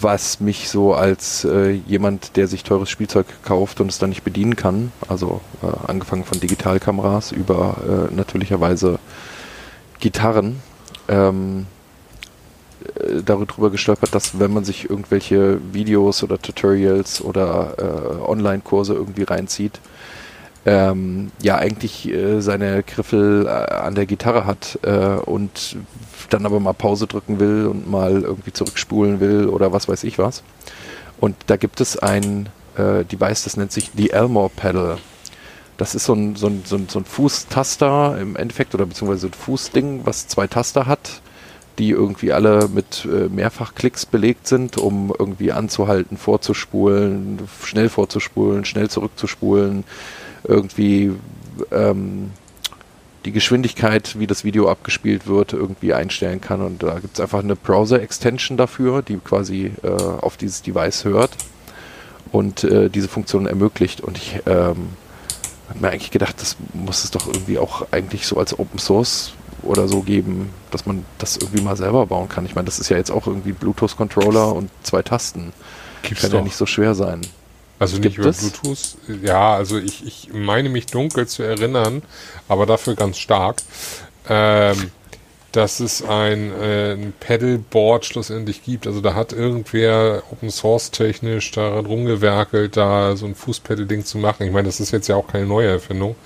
was 0.00 0.40
mich 0.40 0.68
so 0.68 0.94
als 0.94 1.44
äh, 1.44 1.70
jemand, 1.70 2.36
der 2.36 2.46
sich 2.46 2.62
teures 2.62 2.88
Spielzeug 2.88 3.26
kauft 3.44 3.80
und 3.80 3.88
es 3.88 3.98
dann 3.98 4.10
nicht 4.10 4.24
bedienen 4.24 4.56
kann, 4.56 4.92
also 5.08 5.40
äh, 5.62 5.66
angefangen 5.88 6.24
von 6.24 6.40
Digitalkameras 6.40 7.32
über 7.32 8.08
äh, 8.10 8.14
natürlicherweise 8.14 8.98
Gitarren, 9.98 10.62
ähm, 11.08 11.66
äh, 11.66 11.77
darüber 13.24 13.70
gestolpert, 13.70 14.14
dass 14.14 14.38
wenn 14.38 14.52
man 14.52 14.64
sich 14.64 14.88
irgendwelche 14.88 15.60
Videos 15.72 16.22
oder 16.22 16.40
Tutorials 16.40 17.20
oder 17.20 17.74
äh, 17.78 18.28
Online-Kurse 18.28 18.94
irgendwie 18.94 19.24
reinzieht, 19.24 19.80
ähm, 20.66 21.30
ja 21.42 21.56
eigentlich 21.56 22.08
äh, 22.08 22.40
seine 22.40 22.82
Griffel 22.82 23.46
äh, 23.46 23.48
an 23.48 23.94
der 23.94 24.06
Gitarre 24.06 24.44
hat 24.44 24.78
äh, 24.82 25.16
und 25.16 25.76
dann 26.30 26.44
aber 26.44 26.60
mal 26.60 26.74
Pause 26.74 27.06
drücken 27.06 27.40
will 27.40 27.66
und 27.66 27.90
mal 27.90 28.22
irgendwie 28.22 28.52
zurückspulen 28.52 29.20
will 29.20 29.48
oder 29.48 29.72
was 29.72 29.88
weiß 29.88 30.04
ich 30.04 30.18
was. 30.18 30.42
Und 31.20 31.36
da 31.46 31.56
gibt 31.56 31.80
es 31.80 31.98
ein 31.98 32.48
äh, 32.76 33.04
Device, 33.04 33.44
das 33.44 33.56
nennt 33.56 33.72
sich 33.72 33.92
die 33.92 34.10
Elmore 34.10 34.50
Pedal. 34.54 34.98
Das 35.78 35.94
ist 35.94 36.04
so 36.04 36.12
ein, 36.12 36.36
so 36.36 36.48
ein, 36.48 36.62
so 36.64 36.76
ein, 36.76 36.88
so 36.88 36.98
ein 36.98 37.04
Fußtaster 37.04 38.18
im 38.20 38.36
Endeffekt 38.36 38.74
oder 38.74 38.84
beziehungsweise 38.84 39.28
ein 39.28 39.32
Fußding, 39.32 40.00
was 40.04 40.26
zwei 40.28 40.48
Taster 40.48 40.86
hat, 40.86 41.22
die 41.78 41.90
irgendwie 41.90 42.32
alle 42.32 42.68
mit 42.68 43.06
äh, 43.06 43.28
Mehrfachklicks 43.28 44.06
belegt 44.06 44.46
sind, 44.46 44.76
um 44.78 45.14
irgendwie 45.16 45.52
anzuhalten, 45.52 46.16
vorzuspulen, 46.16 47.38
schnell 47.64 47.88
vorzuspulen, 47.88 48.64
schnell 48.64 48.90
zurückzuspulen, 48.90 49.84
irgendwie 50.44 51.12
ähm, 51.70 52.32
die 53.24 53.32
Geschwindigkeit, 53.32 54.18
wie 54.18 54.26
das 54.26 54.44
Video 54.44 54.68
abgespielt 54.68 55.26
wird, 55.26 55.52
irgendwie 55.52 55.94
einstellen 55.94 56.40
kann. 56.40 56.62
Und 56.62 56.82
da 56.82 56.98
gibt 56.98 57.14
es 57.14 57.20
einfach 57.20 57.40
eine 57.40 57.56
Browser-Extension 57.56 58.56
dafür, 58.56 59.02
die 59.02 59.18
quasi 59.18 59.72
äh, 59.82 59.88
auf 59.88 60.36
dieses 60.36 60.62
Device 60.62 61.04
hört 61.04 61.30
und 62.32 62.64
äh, 62.64 62.88
diese 62.88 63.08
Funktion 63.08 63.46
ermöglicht. 63.46 64.00
Und 64.00 64.16
ich 64.18 64.40
ähm, 64.46 64.88
habe 65.68 65.80
mir 65.80 65.90
eigentlich 65.90 66.10
gedacht, 66.10 66.40
das 66.40 66.56
muss 66.72 67.04
es 67.04 67.10
doch 67.10 67.26
irgendwie 67.26 67.58
auch 67.58 67.86
eigentlich 67.92 68.26
so 68.26 68.36
als 68.36 68.58
Open 68.58 68.78
Source 68.78 69.32
oder 69.62 69.88
so 69.88 70.02
geben, 70.02 70.50
dass 70.70 70.86
man 70.86 71.04
das 71.18 71.36
irgendwie 71.36 71.62
mal 71.62 71.76
selber 71.76 72.06
bauen 72.06 72.28
kann. 72.28 72.46
Ich 72.46 72.54
meine, 72.54 72.66
das 72.66 72.78
ist 72.78 72.88
ja 72.88 72.96
jetzt 72.96 73.10
auch 73.10 73.26
irgendwie 73.26 73.52
Bluetooth-Controller 73.52 74.52
und 74.52 74.70
zwei 74.82 75.02
Tasten. 75.02 75.52
Gibt's 76.02 76.22
Kann 76.22 76.30
doch. 76.30 76.38
ja 76.38 76.44
nicht 76.44 76.56
so 76.56 76.66
schwer 76.66 76.94
sein. 76.94 77.22
Also 77.78 77.96
nicht 77.96 78.02
Gibt 78.02 78.18
über 78.18 78.28
es? 78.28 78.38
Bluetooth. 78.38 78.96
Ja, 79.22 79.54
also 79.54 79.78
ich, 79.78 80.06
ich 80.06 80.30
meine 80.32 80.68
mich 80.68 80.86
dunkel 80.86 81.26
zu 81.26 81.42
erinnern, 81.42 82.02
aber 82.48 82.66
dafür 82.66 82.96
ganz 82.96 83.18
stark, 83.18 83.62
ähm, 84.28 84.90
dass 85.52 85.80
es 85.80 86.02
ein, 86.02 86.52
äh, 86.52 86.92
ein 86.92 87.12
Pedalboard 87.18 88.04
schlussendlich 88.04 88.64
gibt. 88.64 88.86
Also 88.86 89.00
da 89.00 89.14
hat 89.14 89.32
irgendwer 89.32 90.22
Open 90.30 90.50
Source 90.50 90.90
technisch 90.90 91.50
daran 91.52 91.86
rumgewerkelt, 91.86 92.76
da 92.76 93.16
so 93.16 93.26
ein 93.26 93.34
Fußpedal-Ding 93.34 94.04
zu 94.04 94.18
machen. 94.18 94.46
Ich 94.46 94.52
meine, 94.52 94.66
das 94.66 94.80
ist 94.80 94.90
jetzt 94.90 95.08
ja 95.08 95.16
auch 95.16 95.26
keine 95.26 95.46
neue 95.46 95.68
Erfindung. 95.68 96.16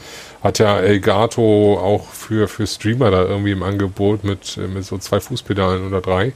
Hat 0.43 0.59
ja 0.59 0.79
Elgato 0.79 1.79
auch 1.79 2.09
für, 2.09 2.49
für 2.49 2.67
Streamer 2.67 3.11
da 3.11 3.23
irgendwie 3.23 3.53
im 3.53 3.63
Angebot 3.63 4.25
mit, 4.25 4.57
äh, 4.57 4.67
mit 4.67 4.85
so 4.85 4.99
zwei 4.99 5.21
Fußpedalen 5.21 5.87
oder 5.87 6.01
drei. 6.01 6.33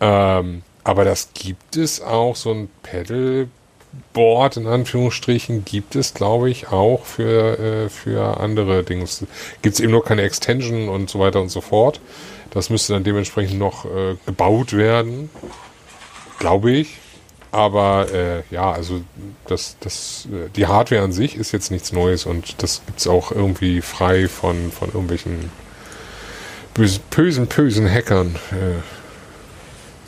Ähm, 0.00 0.62
aber 0.84 1.04
das 1.04 1.30
gibt 1.34 1.76
es 1.76 2.00
auch, 2.00 2.36
so 2.36 2.52
ein 2.52 2.68
Pedalboard 2.84 4.56
in 4.56 4.68
Anführungsstrichen 4.68 5.64
gibt 5.64 5.96
es, 5.96 6.14
glaube 6.14 6.48
ich, 6.48 6.68
auch 6.68 7.04
für, 7.04 7.58
äh, 7.58 7.88
für 7.88 8.38
andere 8.38 8.84
Dinge. 8.84 9.04
Gibt 9.62 9.74
es 9.74 9.80
eben 9.80 9.90
nur 9.90 10.04
keine 10.04 10.22
Extension 10.22 10.88
und 10.88 11.10
so 11.10 11.18
weiter 11.18 11.40
und 11.40 11.48
so 11.48 11.60
fort. 11.60 12.00
Das 12.50 12.70
müsste 12.70 12.92
dann 12.92 13.02
dementsprechend 13.02 13.58
noch 13.58 13.84
äh, 13.84 14.16
gebaut 14.24 14.72
werden, 14.72 15.28
glaube 16.38 16.70
ich. 16.70 16.98
Aber 17.56 18.12
äh, 18.12 18.42
ja, 18.50 18.70
also 18.70 19.00
das, 19.46 19.76
das, 19.80 20.28
äh, 20.30 20.50
die 20.54 20.66
Hardware 20.66 21.02
an 21.02 21.12
sich 21.12 21.36
ist 21.36 21.52
jetzt 21.52 21.70
nichts 21.70 21.90
Neues 21.92 22.26
und 22.26 22.62
das 22.62 22.82
gibt 22.84 23.00
es 23.00 23.06
auch 23.06 23.32
irgendwie 23.32 23.80
frei 23.80 24.28
von, 24.28 24.70
von 24.70 24.88
irgendwelchen 24.88 25.50
bösen, 26.74 27.00
bösen, 27.10 27.46
bösen 27.46 27.90
Hackern. 27.90 28.34
Äh, 28.52 28.80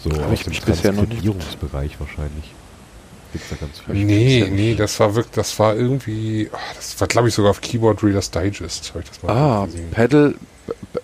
So 0.04 0.10
Hab 0.12 0.26
aus 0.26 0.32
ich 0.34 0.42
dem 0.44 0.50
mich 0.50 0.62
bisher 0.62 0.92
noch 0.92 1.02
nicht- 1.02 1.22
Transkribierungsbereich 1.22 1.98
wahrscheinlich. 1.98 2.52
Gibt's 3.32 3.48
da 3.50 3.56
ganz 3.56 3.80
viel. 3.80 3.94
Nee, 4.04 4.48
nee, 4.50 4.74
das 4.74 5.00
war 5.00 5.14
wirklich, 5.14 5.34
das 5.34 5.58
war 5.58 5.74
irgendwie, 5.74 6.50
ah, 6.52 6.58
das 6.76 7.00
war 7.00 7.08
glaube 7.08 7.28
ich 7.28 7.34
sogar 7.34 7.50
auf 7.50 7.60
Keyboard 7.62 8.02
Readers 8.02 8.30
Digest, 8.30 8.90
habe 8.90 9.00
ich 9.02 9.08
das 9.08 9.22
mal 9.22 9.32
Ah, 9.36 9.64
gesehen. 9.66 9.90
Pedal, 9.90 10.34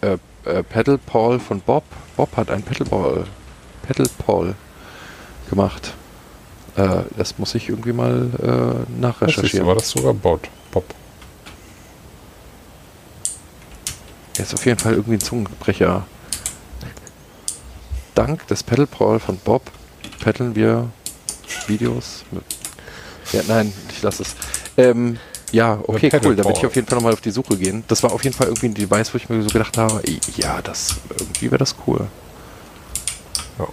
äh, 0.02 0.16
äh, 0.44 0.62
Pedal 0.62 0.98
Paul 0.98 1.40
von 1.40 1.60
Bob. 1.60 1.84
Bob 2.16 2.36
hat 2.36 2.50
ein 2.50 2.62
Pedal 2.62 2.86
Paul, 2.86 3.24
Pedal 3.86 4.06
Paul 4.24 4.54
gemacht. 5.50 5.94
Äh, 6.76 7.02
das 7.16 7.38
muss 7.38 7.54
ich 7.54 7.68
irgendwie 7.68 7.92
mal 7.92 8.30
äh, 8.42 9.00
nachrecherchieren. 9.00 9.66
war 9.66 9.76
das 9.76 9.90
sogar 9.90 10.14
Bot, 10.14 10.48
Bob. 10.70 10.84
ist 14.38 14.54
auf 14.54 14.66
jeden 14.66 14.78
Fall 14.78 14.94
irgendwie 14.94 15.14
ein 15.14 15.20
Zungenbrecher. 15.20 16.06
Dank 18.14 18.46
des 18.48 18.62
Pedalpaul 18.62 19.18
von 19.18 19.38
Bob 19.38 19.62
paddeln 20.20 20.54
wir 20.54 20.88
Videos. 21.66 22.24
Mit 22.30 22.44
ja, 23.32 23.42
nein, 23.48 23.72
ich 23.90 24.02
lasse 24.02 24.22
es. 24.22 24.36
Ähm, 24.76 25.18
ja, 25.50 25.78
okay, 25.86 26.10
cool. 26.24 26.36
Da 26.36 26.44
werde 26.44 26.58
ich 26.58 26.66
auf 26.66 26.74
jeden 26.74 26.86
Fall 26.86 26.96
nochmal 26.96 27.12
auf 27.12 27.20
die 27.20 27.30
Suche 27.30 27.56
gehen. 27.56 27.84
Das 27.88 28.02
war 28.02 28.12
auf 28.12 28.22
jeden 28.24 28.36
Fall 28.36 28.48
irgendwie 28.48 28.66
ein 28.66 28.74
Device, 28.74 29.12
wo 29.12 29.18
ich 29.18 29.28
mir 29.28 29.42
so 29.42 29.48
gedacht 29.48 29.76
habe, 29.78 30.02
ja, 30.36 30.60
das 30.62 30.96
irgendwie 31.18 31.50
wäre 31.50 31.58
das 31.58 31.74
cool. 31.86 32.06
Ja. 33.58 33.68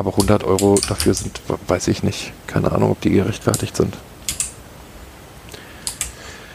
Aber 0.00 0.12
100 0.12 0.44
Euro 0.44 0.78
dafür 0.88 1.12
sind, 1.12 1.42
weiß 1.68 1.88
ich 1.88 2.02
nicht. 2.02 2.32
Keine 2.46 2.72
Ahnung, 2.72 2.92
ob 2.92 3.02
die 3.02 3.10
gerechtfertigt 3.10 3.76
sind. 3.76 3.98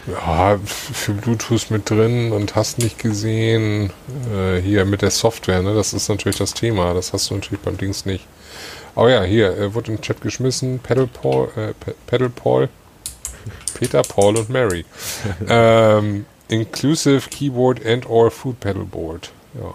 Ja, 0.07 0.57
für 0.65 1.13
Bluetooth 1.13 1.69
mit 1.69 1.87
drin 1.87 2.31
und 2.31 2.55
hast 2.55 2.79
nicht 2.79 2.97
gesehen, 2.97 3.91
äh, 4.33 4.59
hier 4.59 4.85
mit 4.85 5.03
der 5.03 5.11
Software, 5.11 5.61
ne? 5.61 5.75
Das 5.75 5.93
ist 5.93 6.09
natürlich 6.09 6.39
das 6.39 6.55
Thema. 6.55 6.95
Das 6.95 7.13
hast 7.13 7.29
du 7.29 7.35
natürlich 7.35 7.61
beim 7.61 7.77
Dings 7.77 8.07
nicht. 8.07 8.25
Aber 8.95 9.11
ja, 9.11 9.21
hier, 9.21 9.55
äh, 9.55 9.75
wurde 9.75 9.91
im 9.91 10.01
Chat 10.01 10.21
geschmissen, 10.21 10.79
Pedal 10.79 11.05
Paul, 11.05 11.49
äh, 11.55 11.73
Pedal 12.07 12.29
Paul, 12.29 12.67
Peter, 13.75 14.01
Paul 14.01 14.37
und 14.37 14.49
Mary. 14.49 14.85
ähm, 15.47 16.25
inclusive 16.47 17.29
Keyboard 17.29 17.85
and 17.85 18.09
or 18.09 18.31
Food 18.31 18.59
Pedal 18.59 18.85
Board. 18.85 19.31
Ja. 19.53 19.71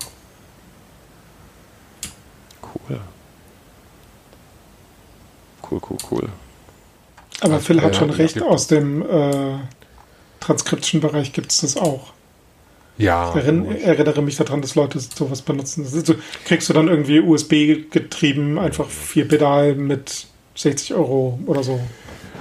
Cool. 2.63 2.99
Cool, 5.71 5.81
cool, 5.89 5.99
cool. 6.11 6.29
Aber 7.41 7.55
Also, 7.55 7.65
Phil 7.67 7.81
hat 7.83 7.97
schon 7.97 8.11
ja, 8.11 8.17
recht, 8.17 8.35
gibt- 8.35 8.47
aus 8.47 8.67
dem 8.67 9.03
äh, 9.03 9.55
Transcription-Bereich 10.41 11.33
gibt 11.33 11.53
es 11.53 11.61
das 11.61 11.77
auch. 11.77 12.13
Ja. 12.99 13.31
Ich 13.31 13.37
erinn, 13.37 13.77
erinnere 13.81 14.21
mich 14.23 14.37
daran, 14.37 14.61
dass 14.61 14.75
Leute 14.75 14.99
sowas 15.01 15.41
benutzen. 15.43 15.85
Das 15.85 15.95
ist 15.95 16.07
so, 16.07 16.15
kriegst 16.45 16.69
du 16.69 16.73
dann 16.75 16.89
irgendwie 16.89 17.21
USB 17.21 17.89
getrieben, 17.91 18.59
einfach 18.59 18.89
vier 18.89 19.27
Pedalen 19.27 19.87
mit 19.87 20.27
60 20.55 20.95
Euro 20.95 21.39
oder 21.47 21.63
so. 21.63 21.81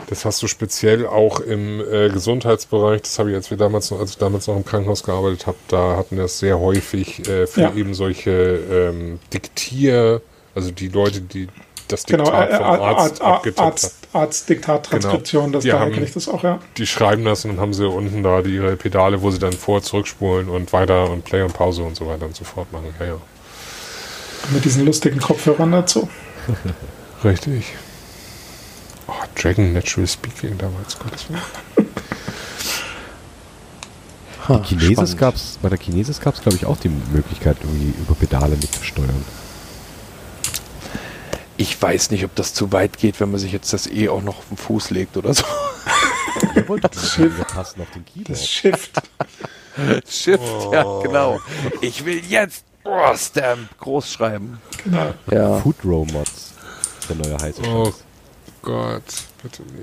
Das 0.07 0.26
hast 0.26 0.41
du 0.41 0.47
speziell 0.47 1.06
auch 1.06 1.39
im 1.39 1.80
äh, 1.80 2.10
Gesundheitsbereich. 2.10 3.03
Das 3.03 3.19
habe 3.19 3.30
ich, 3.30 3.35
als 3.35 3.51
wir 3.51 3.57
damals 3.57 3.91
noch, 3.91 3.99
als 3.99 4.11
ich 4.11 4.18
damals 4.18 4.47
noch 4.47 4.57
im 4.57 4.65
Krankenhaus 4.65 5.03
gearbeitet 5.03 5.45
habe, 5.47 5.57
da 5.68 5.95
hatten 5.95 6.15
wir 6.18 6.23
das 6.23 6.39
sehr 6.39 6.60
häufig 6.60 7.27
äh, 7.30 7.45
für 7.47 7.61
Ja. 7.61 7.73
eben 7.76 7.93
solche 7.93 8.31
ähm, 8.31 9.19
Diktier, 9.34 10.22
also 10.56 10.72
die 10.72 10.88
Leute, 10.89 11.22
die 11.22 11.47
das 11.91 12.05
Genau, 12.05 12.23
Diktat 12.25 12.49
äh, 12.51 12.55
vom 12.57 12.65
Arzt, 12.65 12.81
Arzt, 12.81 12.99
Arzt, 12.99 13.21
abgetippt 13.21 13.59
Arzt, 13.59 13.95
haben. 14.13 14.21
Arzt 14.23 14.49
Diktat, 14.49 14.85
Transkription, 14.85 15.51
das 15.51 15.63
Die 15.63 15.69
da 15.69 15.79
haben- 15.79 15.91
kenne 15.91 16.05
ich 16.05 16.13
das 16.13 16.27
auch, 16.27 16.43
ja. 16.43 16.59
Die 16.77 16.87
schreiben 16.87 17.25
das 17.25 17.43
und 17.45 17.51
dann 17.51 17.59
haben 17.59 17.73
sie 17.73 17.87
unten 17.87 18.23
da 18.23 18.41
die, 18.41 18.55
ihre 18.55 18.75
Pedale, 18.75 19.21
wo 19.21 19.29
sie 19.31 19.39
dann 19.39 19.53
vor, 19.53 19.81
zurückspulen 19.81 20.49
und 20.49 20.71
weiter 20.73 21.09
und 21.09 21.25
Play 21.25 21.41
und 21.43 21.53
Pause 21.53 21.83
und 21.83 21.95
so 21.95 22.07
weiter 22.07 22.25
und 22.25 22.35
so 22.35 22.43
fort 22.45 22.71
machen. 22.71 22.93
Ja, 22.99 23.05
ja. 23.05 23.17
Mit 24.51 24.63
diesen 24.65 24.85
lustigen 24.85 25.19
Kopfhörern 25.19 25.71
dazu. 25.71 26.09
Richtig. 27.23 27.73
Oh, 29.07 29.13
Dragon 29.35 29.73
Natural 29.73 30.07
Speaking 30.07 30.57
damals, 30.57 30.97
Gottes 30.97 31.27
Willen. 31.29 31.41
Ha, 34.47 34.61
Chinesis 34.63 35.15
gab's, 35.17 35.59
bei 35.61 35.69
der 35.69 35.77
Chinesis 35.77 36.19
gab 36.21 36.35
es, 36.35 36.41
glaube 36.41 36.57
ich, 36.57 36.65
auch 36.65 36.77
die 36.77 36.89
Möglichkeit, 36.89 37.57
irgendwie 37.61 37.93
über 37.99 38.15
Pedale 38.15 38.55
mitzusteuern. 38.55 39.23
Ich 41.60 41.81
weiß 41.81 42.11
nicht, 42.11 42.23
ob 42.23 42.34
das 42.36 42.53
zu 42.53 42.72
weit 42.72 42.98
geht, 42.98 43.19
wenn 43.19 43.31
man 43.31 43.40
sich 43.40 43.52
jetzt 43.52 43.73
das 43.73 43.86
eh 43.86 44.07
auch 44.07 44.22
noch 44.22 44.38
auf 44.38 44.48
den 44.48 44.56
Fuß 44.56 44.91
legt 44.91 45.18
oder 45.18 45.34
so. 45.34 45.44
Das 46.36 46.53
Keyboard. 46.53 46.84
Das 48.30 48.48
Shift. 48.48 48.91
Shift, 50.07 50.41
ja, 50.72 50.84
genau. 51.02 51.40
Ich 51.81 52.06
will 52.06 52.23
jetzt 52.26 52.64
oh, 52.86 53.14
Stamp 53.15 53.77
groß 53.80 54.14
schreiben. 54.14 54.61
genau. 54.84 55.14
Ja. 55.31 55.57
Food 55.60 55.76
Row 55.84 56.10
Mods. 56.11 56.53
Der 57.10 57.15
neue 57.18 57.38
heiße 57.41 57.61
Oh 57.68 57.86
Scheiß. 57.86 58.03
Gott, 58.61 59.03
bitte 59.03 59.18
nicht. 59.18 59.28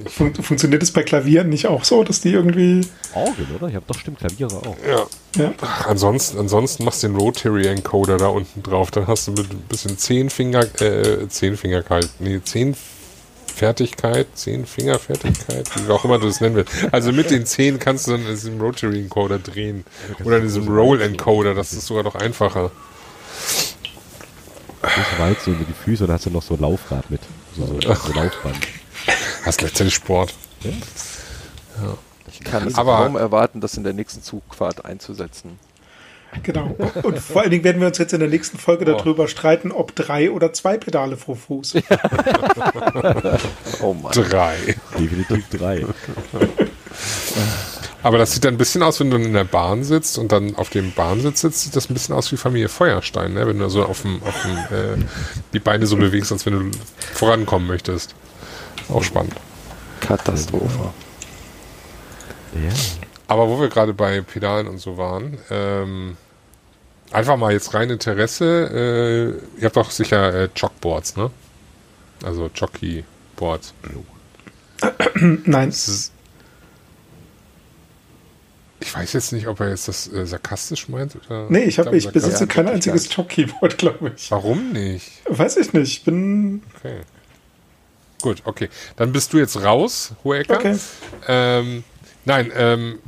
Fun 0.09 0.35
funktioniert 0.35 0.83
es 0.83 0.91
bei 0.93 1.03
Klavieren 1.03 1.49
nicht 1.49 1.67
auch 1.67 1.85
so, 1.85 2.05
dass 2.05 2.21
die 2.21 2.33
irgendwie. 2.33 2.87
Orgel, 3.15 3.47
oder? 3.57 3.69
Ich 3.69 3.75
habe 3.75 3.85
doch 3.87 3.99
stimmt 3.99 4.19
Klaviere 4.19 4.57
auch. 4.57 4.77
Ja. 4.87 5.07
Ja, 5.37 5.53
Ach, 5.61 5.87
ansonsten, 5.89 6.39
ansonsten 6.39 6.85
machst 6.85 7.03
du 7.03 7.09
den 7.09 7.17
Rotary 7.17 7.67
Encoder 7.67 8.17
da 8.17 8.29
unten 8.29 8.63
drauf. 8.63 8.91
Dann 8.91 9.07
hast 9.07 9.29
du 9.29 9.33
mit 9.33 9.51
ein 9.51 9.65
bisschen 9.69 9.99
Zehnfinger, 9.99 10.67
äh, 10.81 11.29
Zehnfingerkeit, 11.29 12.09
nee, 12.21 12.41
Zehnfertigkeit, 12.43 14.29
Zehnfingerfertigkeit, 14.35 15.69
wie 15.77 15.91
auch 15.91 16.05
immer 16.07 16.19
du 16.19 16.27
das 16.27 16.41
nennen 16.41 16.57
willst. 16.57 16.73
Also 16.91 17.13
mit 17.13 17.31
den 17.31 17.45
Zehen 17.45 17.79
kannst 17.79 18.07
du 18.07 18.13
dann 18.13 18.23
in 18.23 18.29
diesem 18.29 18.59
Rotary 18.61 19.01
Encoder 19.01 19.39
drehen. 19.39 19.85
Oder 20.25 20.39
in 20.39 20.45
diesem 20.45 20.69
Roll 20.69 21.03
Encoder, 21.03 21.55
das 21.55 21.75
ist 21.75 21.87
sogar 21.87 22.03
noch 22.05 22.15
einfacher. 22.15 22.71
Nicht 24.83 25.19
weit 25.19 25.41
so 25.43 25.51
über 25.51 25.65
die 25.65 25.73
Füße 25.73 26.05
und 26.05 26.13
hast 26.13 26.27
du 26.27 26.31
noch 26.31 26.43
so 26.43 26.55
ein 26.55 26.61
Laufrad 26.61 27.11
mit. 27.11 27.21
So, 27.57 27.67
so, 27.67 27.81
so 27.81 28.13
Laufband. 28.13 28.57
Das 29.47 29.57
ist 29.57 29.63
letztendlich 29.63 29.95
Sport. 29.95 30.35
Ich 32.31 32.41
kann 32.41 32.67
es 32.67 32.75
Aber- 32.75 32.97
kaum 32.99 33.17
erwarten, 33.17 33.61
das 33.63 33.77
in 33.77 33.85
der 33.85 33.93
nächsten 33.95 34.23
Zugfahrt 34.23 34.85
einzusetzen. 34.85 35.59
genau. 36.43 36.77
Und 37.05 37.19
vor 37.21 37.41
allen 37.43 37.51
Dingen 37.53 37.65
werden 37.65 37.81
wir 37.81 37.87
uns 37.89 37.97
jetzt 37.99 38.13
in 38.13 38.21
der 38.21 38.29
nächsten 38.29 38.59
Folge 38.59 38.85
Oh. 38.93 38.97
darüber 38.99 39.29
streiten, 39.29 39.71
ob 39.73 39.95
drei 39.95 40.31
oder 40.31 40.53
zwei 40.53 40.77
Pedale 40.77 41.17
pro 41.17 41.35
Fuß. 41.35 41.75
Oh 43.81 43.95
Mann. 43.95 44.13
Drei. 44.13 44.57
Definitiv 44.99 45.45
drei. 45.51 45.85
Aber 48.03 48.19
das 48.19 48.33
sieht 48.33 48.45
dann 48.45 48.55
ein 48.55 48.59
bisschen 48.59 48.83
aus, 48.83 49.01
wenn 49.01 49.11
du 49.11 49.17
in 49.17 49.33
der 49.33 49.45
Bahn 49.45 49.85
sitzt 49.85 50.19
und 50.19 50.33
dann 50.33 50.55
auf 50.57 50.71
dem 50.71 50.93
Bahnsitz 50.93 51.41
sitzt, 51.43 51.61
sieht 51.63 51.77
das 51.77 51.91
ein 51.91 51.95
bisschen 51.95 52.15
aus 52.15 52.31
wie 52.33 52.37
Familie 52.37 52.69
Feuerstein, 52.69 53.35
ne? 53.35 53.47
wenn 53.47 53.59
du 53.59 53.69
so 53.69 53.85
auf 53.85 54.03
dem, 54.03 54.23
auf 54.23 54.35
dem 54.43 54.57
äh, 54.77 55.05
die 55.53 55.59
Beine 55.59 55.87
so 55.87 55.97
bewegst, 55.97 56.33
als 56.33 56.47
wenn 56.47 56.71
du 56.71 56.79
vorankommen 57.15 57.67
möchtest. 57.69 58.15
Auch 58.89 59.03
spannend. 59.03 59.35
Katastrophe. 60.01 60.93
Ja. 62.55 62.73
Aber 63.29 63.49
wo 63.49 63.61
wir 63.61 63.69
gerade 63.69 63.93
bei 63.93 64.21
Pedalen 64.21 64.69
und 64.69 64.79
so 64.79 64.97
waren, 64.97 65.39
ähm, 65.51 66.17
einfach 67.11 67.37
mal 67.37 67.53
jetzt 67.53 67.75
rein 67.75 67.91
Interesse, 67.91 69.41
äh, 69.57 69.61
ihr 69.61 69.65
habt 69.65 69.77
doch 69.77 69.91
sicher 69.91 70.35
äh, 70.35 70.49
Chalkboards, 70.55 71.17
ne? 71.17 71.31
Also 72.23 72.51
Jockeyboards. 72.55 73.75
Nein. 75.15 75.75
Ich 78.79 78.95
weiß 78.95 79.13
jetzt 79.15 79.33
nicht, 79.33 79.49
ob 79.49 79.61
er 79.61 79.71
jetzt 79.71 79.89
das 79.89 80.13
äh, 80.13 80.27
sarkastisch 80.27 80.89
meint 80.89 81.17
oder. 81.17 81.47
Nee, 81.49 81.65
ich, 81.65 81.79
hab, 81.79 81.93
ich 81.93 82.09
besitze 82.11 82.47
kein 82.47 82.69
einziges 82.69 83.15
Jock-Keyboard, 83.15 83.79
glaube 83.79 84.13
ich. 84.15 84.31
Warum 84.31 84.73
nicht? 84.73 85.11
Weiß 85.27 85.57
ich 85.57 85.73
nicht. 85.73 85.99
Ich 85.99 86.05
bin. 86.05 86.63
Okay. 86.77 87.01
Gut, 88.27 88.43
okay. 88.45 88.69
Dann 88.97 89.13
bist 89.13 89.33
du 89.33 89.39
jetzt 89.39 89.63
raus, 89.63 90.11
Hohecker. 90.25 90.57
Okay. 90.57 90.77
Ähm, 91.29 91.85
nein, 92.25 92.51
ähm, 92.57 92.99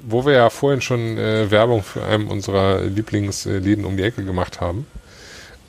wo 0.00 0.24
wir 0.24 0.32
ja 0.32 0.48
vorhin 0.48 0.80
schon 0.80 1.18
äh, 1.18 1.50
Werbung 1.50 1.82
für 1.82 2.02
einen 2.02 2.26
unserer 2.28 2.80
Lieblingsläden 2.80 3.84
um 3.84 3.98
die 3.98 4.02
Ecke 4.02 4.24
gemacht 4.24 4.58
haben. 4.58 4.86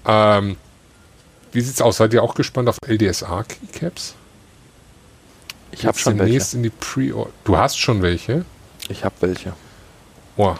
Ähm, 0.05 0.55
wie 1.51 1.59
sieht's 1.59 1.81
aus? 1.81 1.97
Seid 1.97 2.13
ihr 2.13 2.23
auch 2.23 2.33
gespannt 2.33 2.69
auf 2.69 2.77
LDSA-Keycaps? 2.87 4.15
Ich 5.73 5.85
habe 5.85 5.97
schon 5.97 6.13
welche. 6.13 6.25
demnächst 6.27 6.53
in 6.53 6.63
die 6.63 6.69
Pre 6.69 7.27
Du 7.43 7.57
hast 7.57 7.77
schon 7.77 8.01
welche? 8.01 8.45
Ich 8.87 9.03
habe 9.03 9.15
welche. 9.19 9.51
Boah. 10.37 10.57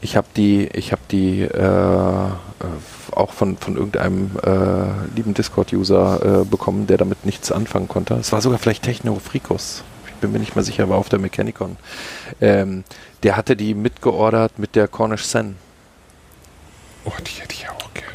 Ich 0.00 0.16
habe 0.16 0.28
die, 0.36 0.68
ich 0.68 0.92
habe 0.92 1.02
die 1.10 1.42
äh, 1.42 2.28
äh, 2.60 3.14
auch 3.16 3.32
von, 3.32 3.56
von 3.56 3.76
irgendeinem 3.76 4.30
äh, 4.42 5.14
lieben 5.14 5.34
Discord-User 5.34 6.42
äh, 6.42 6.44
bekommen, 6.44 6.86
der 6.86 6.98
damit 6.98 7.24
nichts 7.24 7.52
anfangen 7.52 7.88
konnte. 7.88 8.14
Es 8.14 8.32
war 8.32 8.40
sogar 8.40 8.58
vielleicht 8.58 8.82
Technofrikus. 8.82 9.84
Ich 10.06 10.14
bin 10.14 10.32
mir 10.32 10.38
nicht 10.40 10.56
mehr 10.56 10.64
sicher, 10.64 10.88
war 10.88 10.98
auf 10.98 11.08
der 11.08 11.18
Mechanicon. 11.18 11.76
Ähm, 12.40 12.84
der 13.22 13.36
hatte 13.36 13.56
die 13.56 13.74
mitgeordert 13.74 14.58
mit 14.58 14.74
der 14.74 14.88
Cornish 14.88 15.24
Sen. 15.24 15.56
Oh, 17.04 17.12
die 17.20 17.40
hätte 17.40 17.54
ich 17.54 17.68
auch 17.68 17.94
gern. 17.94 18.06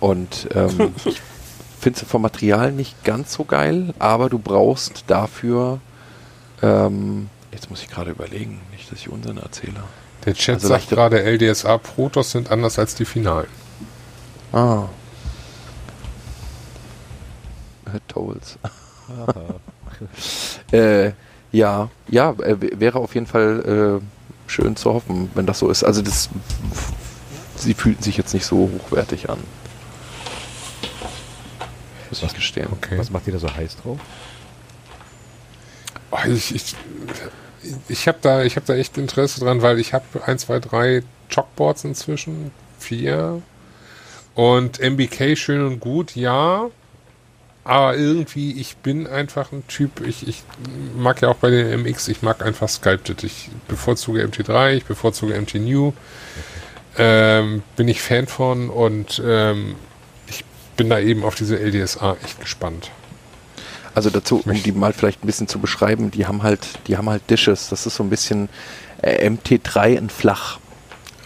Und 0.00 0.48
ähm, 0.54 0.94
ich 1.04 1.20
finde 1.78 1.98
sie 1.98 2.06
vom 2.06 2.22
Material 2.22 2.72
nicht 2.72 3.04
ganz 3.04 3.34
so 3.34 3.44
geil, 3.44 3.94
aber 3.98 4.30
du 4.30 4.38
brauchst 4.38 5.04
dafür, 5.08 5.80
ähm, 6.62 7.28
jetzt 7.52 7.70
muss 7.70 7.82
ich 7.82 7.88
gerade 7.88 8.10
überlegen, 8.10 8.60
nicht, 8.72 8.90
dass 8.90 8.98
ich 8.98 9.10
Unsinn 9.10 9.36
erzähle. 9.36 9.82
Der 10.28 10.34
Chat 10.34 10.56
Also 10.56 10.68
sagt 10.68 10.90
gerade, 10.90 11.22
LDSA 11.22 11.78
Protoss 11.78 12.32
sind 12.32 12.50
anders 12.50 12.78
als 12.78 12.94
die 12.94 13.06
Finalen. 13.06 13.48
Ah. 14.52 14.84
Tolls. 18.08 18.58
äh, 20.72 21.12
ja, 21.50 21.88
ja, 22.08 22.32
äh, 22.32 22.56
wäre 22.78 22.98
auf 22.98 23.14
jeden 23.14 23.26
Fall 23.26 24.00
äh, 24.02 24.50
schön 24.50 24.76
zu 24.76 24.92
hoffen, 24.92 25.30
wenn 25.34 25.46
das 25.46 25.60
so 25.60 25.70
ist. 25.70 25.82
Also 25.82 26.02
das, 26.02 26.28
sie 27.56 27.72
fühlten 27.72 28.02
sich 28.02 28.18
jetzt 28.18 28.34
nicht 28.34 28.44
so 28.44 28.70
hochwertig 28.70 29.30
an. 29.30 29.38
Muss 32.10 32.18
ich 32.18 32.24
Was- 32.24 32.34
gestehen. 32.34 32.68
Okay. 32.70 32.98
Was 32.98 33.08
macht 33.08 33.26
ihr 33.28 33.32
da 33.32 33.38
so 33.38 33.48
heiß 33.50 33.78
drauf? 33.82 33.98
Oh, 36.10 36.18
ich, 36.26 36.54
ich, 36.54 36.76
ich 37.88 38.08
habe 38.08 38.18
da, 38.22 38.44
habe 38.44 38.66
da 38.66 38.74
echt 38.74 38.98
Interesse 38.98 39.40
dran, 39.40 39.62
weil 39.62 39.78
ich 39.78 39.92
habe 39.94 40.04
ein, 40.26 40.38
zwei, 40.38 40.58
drei 40.58 41.02
Chalkboards 41.28 41.84
inzwischen, 41.84 42.50
vier 42.78 43.42
und 44.34 44.78
MBK 44.80 45.36
schön 45.36 45.66
und 45.66 45.80
gut, 45.80 46.14
ja. 46.14 46.70
Aber 47.64 47.96
irgendwie, 47.96 48.58
ich 48.58 48.76
bin 48.76 49.06
einfach 49.06 49.52
ein 49.52 49.66
Typ, 49.68 50.00
ich, 50.06 50.26
ich 50.26 50.42
mag 50.96 51.20
ja 51.20 51.28
auch 51.28 51.36
bei 51.36 51.50
den 51.50 51.82
MX, 51.82 52.08
ich 52.08 52.22
mag 52.22 52.42
einfach 52.42 52.68
Sculpted. 52.68 53.24
Ich 53.24 53.50
bevorzuge 53.66 54.24
MT3, 54.24 54.76
ich 54.76 54.84
bevorzuge 54.84 55.38
MT 55.38 55.56
New. 55.56 55.92
Ähm, 56.96 57.62
bin 57.76 57.88
ich 57.88 58.00
Fan 58.00 58.26
von 58.26 58.70
und 58.70 59.20
ähm, 59.24 59.74
ich 60.28 60.44
bin 60.76 60.88
da 60.88 60.98
eben 60.98 61.24
auf 61.24 61.34
diese 61.34 61.58
LDSA 61.58 62.16
echt 62.24 62.40
gespannt. 62.40 62.90
Also 63.94 64.10
dazu, 64.10 64.42
um 64.44 64.62
die 64.62 64.72
mal 64.72 64.92
vielleicht 64.92 65.22
ein 65.24 65.26
bisschen 65.26 65.48
zu 65.48 65.58
beschreiben, 65.58 66.10
die 66.10 66.26
haben 66.26 66.42
halt, 66.42 66.60
die 66.86 66.96
haben 66.96 67.08
halt 67.08 67.28
Dishes. 67.30 67.68
Das 67.68 67.86
ist 67.86 67.96
so 67.96 68.02
ein 68.04 68.10
bisschen 68.10 68.48
äh, 69.02 69.28
MT3 69.28 69.94
in 69.94 70.10
flach. 70.10 70.58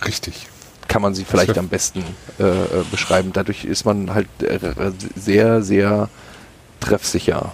Richtig. 0.07 0.47
Kann 0.89 1.03
man 1.03 1.15
sie 1.15 1.25
vielleicht 1.25 1.57
am 1.59 1.69
besten 1.69 2.03
äh, 2.39 2.45
äh, 2.45 2.67
beschreiben. 2.91 3.33
Dadurch 3.33 3.65
ist 3.65 3.85
man 3.85 4.13
halt 4.15 4.29
äh, 4.43 4.59
sehr, 5.17 5.63
sehr 5.63 6.09
treffsicher. 6.81 7.53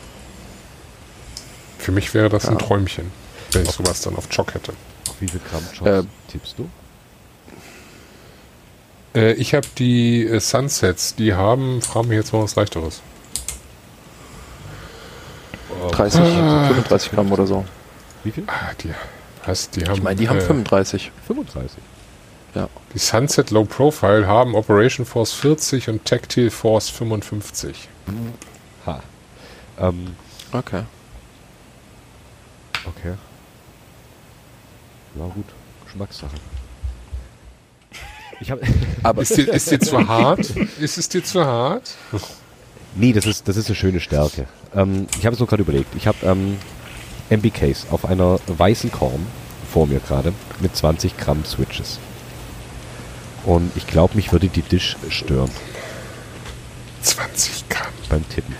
Für 1.78 1.93
mich 1.93 2.14
wäre 2.14 2.28
das 2.28 2.44
Ja. 2.44 2.51
ein 2.51 2.59
Träumchen, 2.59 3.10
wenn 3.52 3.62
ich 3.62 3.70
sowas 3.70 4.01
dann 4.02 4.16
auf 4.16 4.28
Chock 4.28 4.55
hätte. 4.55 4.72
Auf 5.09 5.16
wie 5.20 5.28
viel 5.28 5.40
Gramm 5.51 5.62
Chops 5.76 5.89
Äh, 5.89 6.02
tippst 6.32 6.55
du? 6.59 6.68
Äh, 9.14 9.32
ich 9.35 9.55
habe 9.55 9.66
die 9.78 10.24
äh, 10.24 10.40
Sunsets, 10.40 11.14
die 11.14 11.35
haben, 11.35 11.80
fragen 11.82 12.09
mich 12.09 12.16
jetzt 12.16 12.32
mal 12.32 12.43
was 12.43 12.56
leichteres. 12.56 13.01
30, 15.90 16.20
35 16.20 17.10
Gramm 17.12 17.32
oder 17.32 17.46
so. 17.46 17.64
Wie 18.24 18.30
viel? 18.32 18.44
Ah, 18.46 18.72
die, 18.82 18.90
was, 19.46 19.70
die 19.70 19.84
haben, 19.84 19.94
Ich 19.94 20.02
meine, 20.02 20.16
die 20.16 20.28
haben 20.28 20.38
äh, 20.38 20.42
35. 20.42 21.12
35. 21.26 21.78
Die 22.94 22.98
Sunset 22.98 23.50
Low 23.50 23.64
Profile 23.64 24.26
haben 24.26 24.55
Operation 24.55 25.05
Force 25.06 25.32
40 25.34 25.88
und 25.90 26.05
Tactile 26.05 26.50
Force 26.50 26.88
55. 26.88 27.88
Ha. 28.86 29.02
Ähm, 29.78 30.16
Okay. 30.50 30.82
okay. 32.86 33.12
Ja, 35.14 35.24
gut. 35.26 35.44
Geschmackssache. 35.84 36.34
Ich. 38.40 38.50
Aber 39.02 39.22
Ist 39.22 39.36
dir, 39.36 39.52
ist 39.52 39.70
dir 39.70 39.78
zu 39.80 40.09
hart? 40.09 40.50
Ist 40.80 40.96
es 40.96 41.09
dir 41.09 41.22
zu 41.22 41.44
hart? 41.44 41.90
Nee, 42.94 43.12
das 43.12 43.27
ist, 43.27 43.48
das 43.48 43.56
ist 43.56 43.66
eine 43.66 43.77
schöne 43.77 44.01
Stärke. 44.01 44.47
Ähm, 44.74 45.06
ich 45.19 45.27
habe 45.27 45.35
es 45.35 45.40
nur 45.40 45.48
gerade 45.48 45.62
überlegt. 45.62 45.94
Ich 45.97 46.06
habe 46.06 46.19
ähm, 46.23 46.59
MBKs 47.31 47.86
auf 47.90 48.05
einer 48.05 48.39
weißen 48.47 48.90
Korn 48.90 49.27
vor 49.73 49.86
mir 49.86 50.01
gerade 50.01 50.32
mit 50.60 50.74
20 50.74 51.16
Gramm 51.16 51.44
Switches. 51.44 51.98
Und 53.44 53.70
ich 53.77 53.86
glaube, 53.86 54.16
mich 54.16 54.32
würde 54.32 54.48
die 54.48 54.62
Dish 54.62 54.97
stören 55.09 55.51
20 57.02 57.69
Gramm. 57.69 57.93
beim 58.09 58.28
Tippen. 58.28 58.55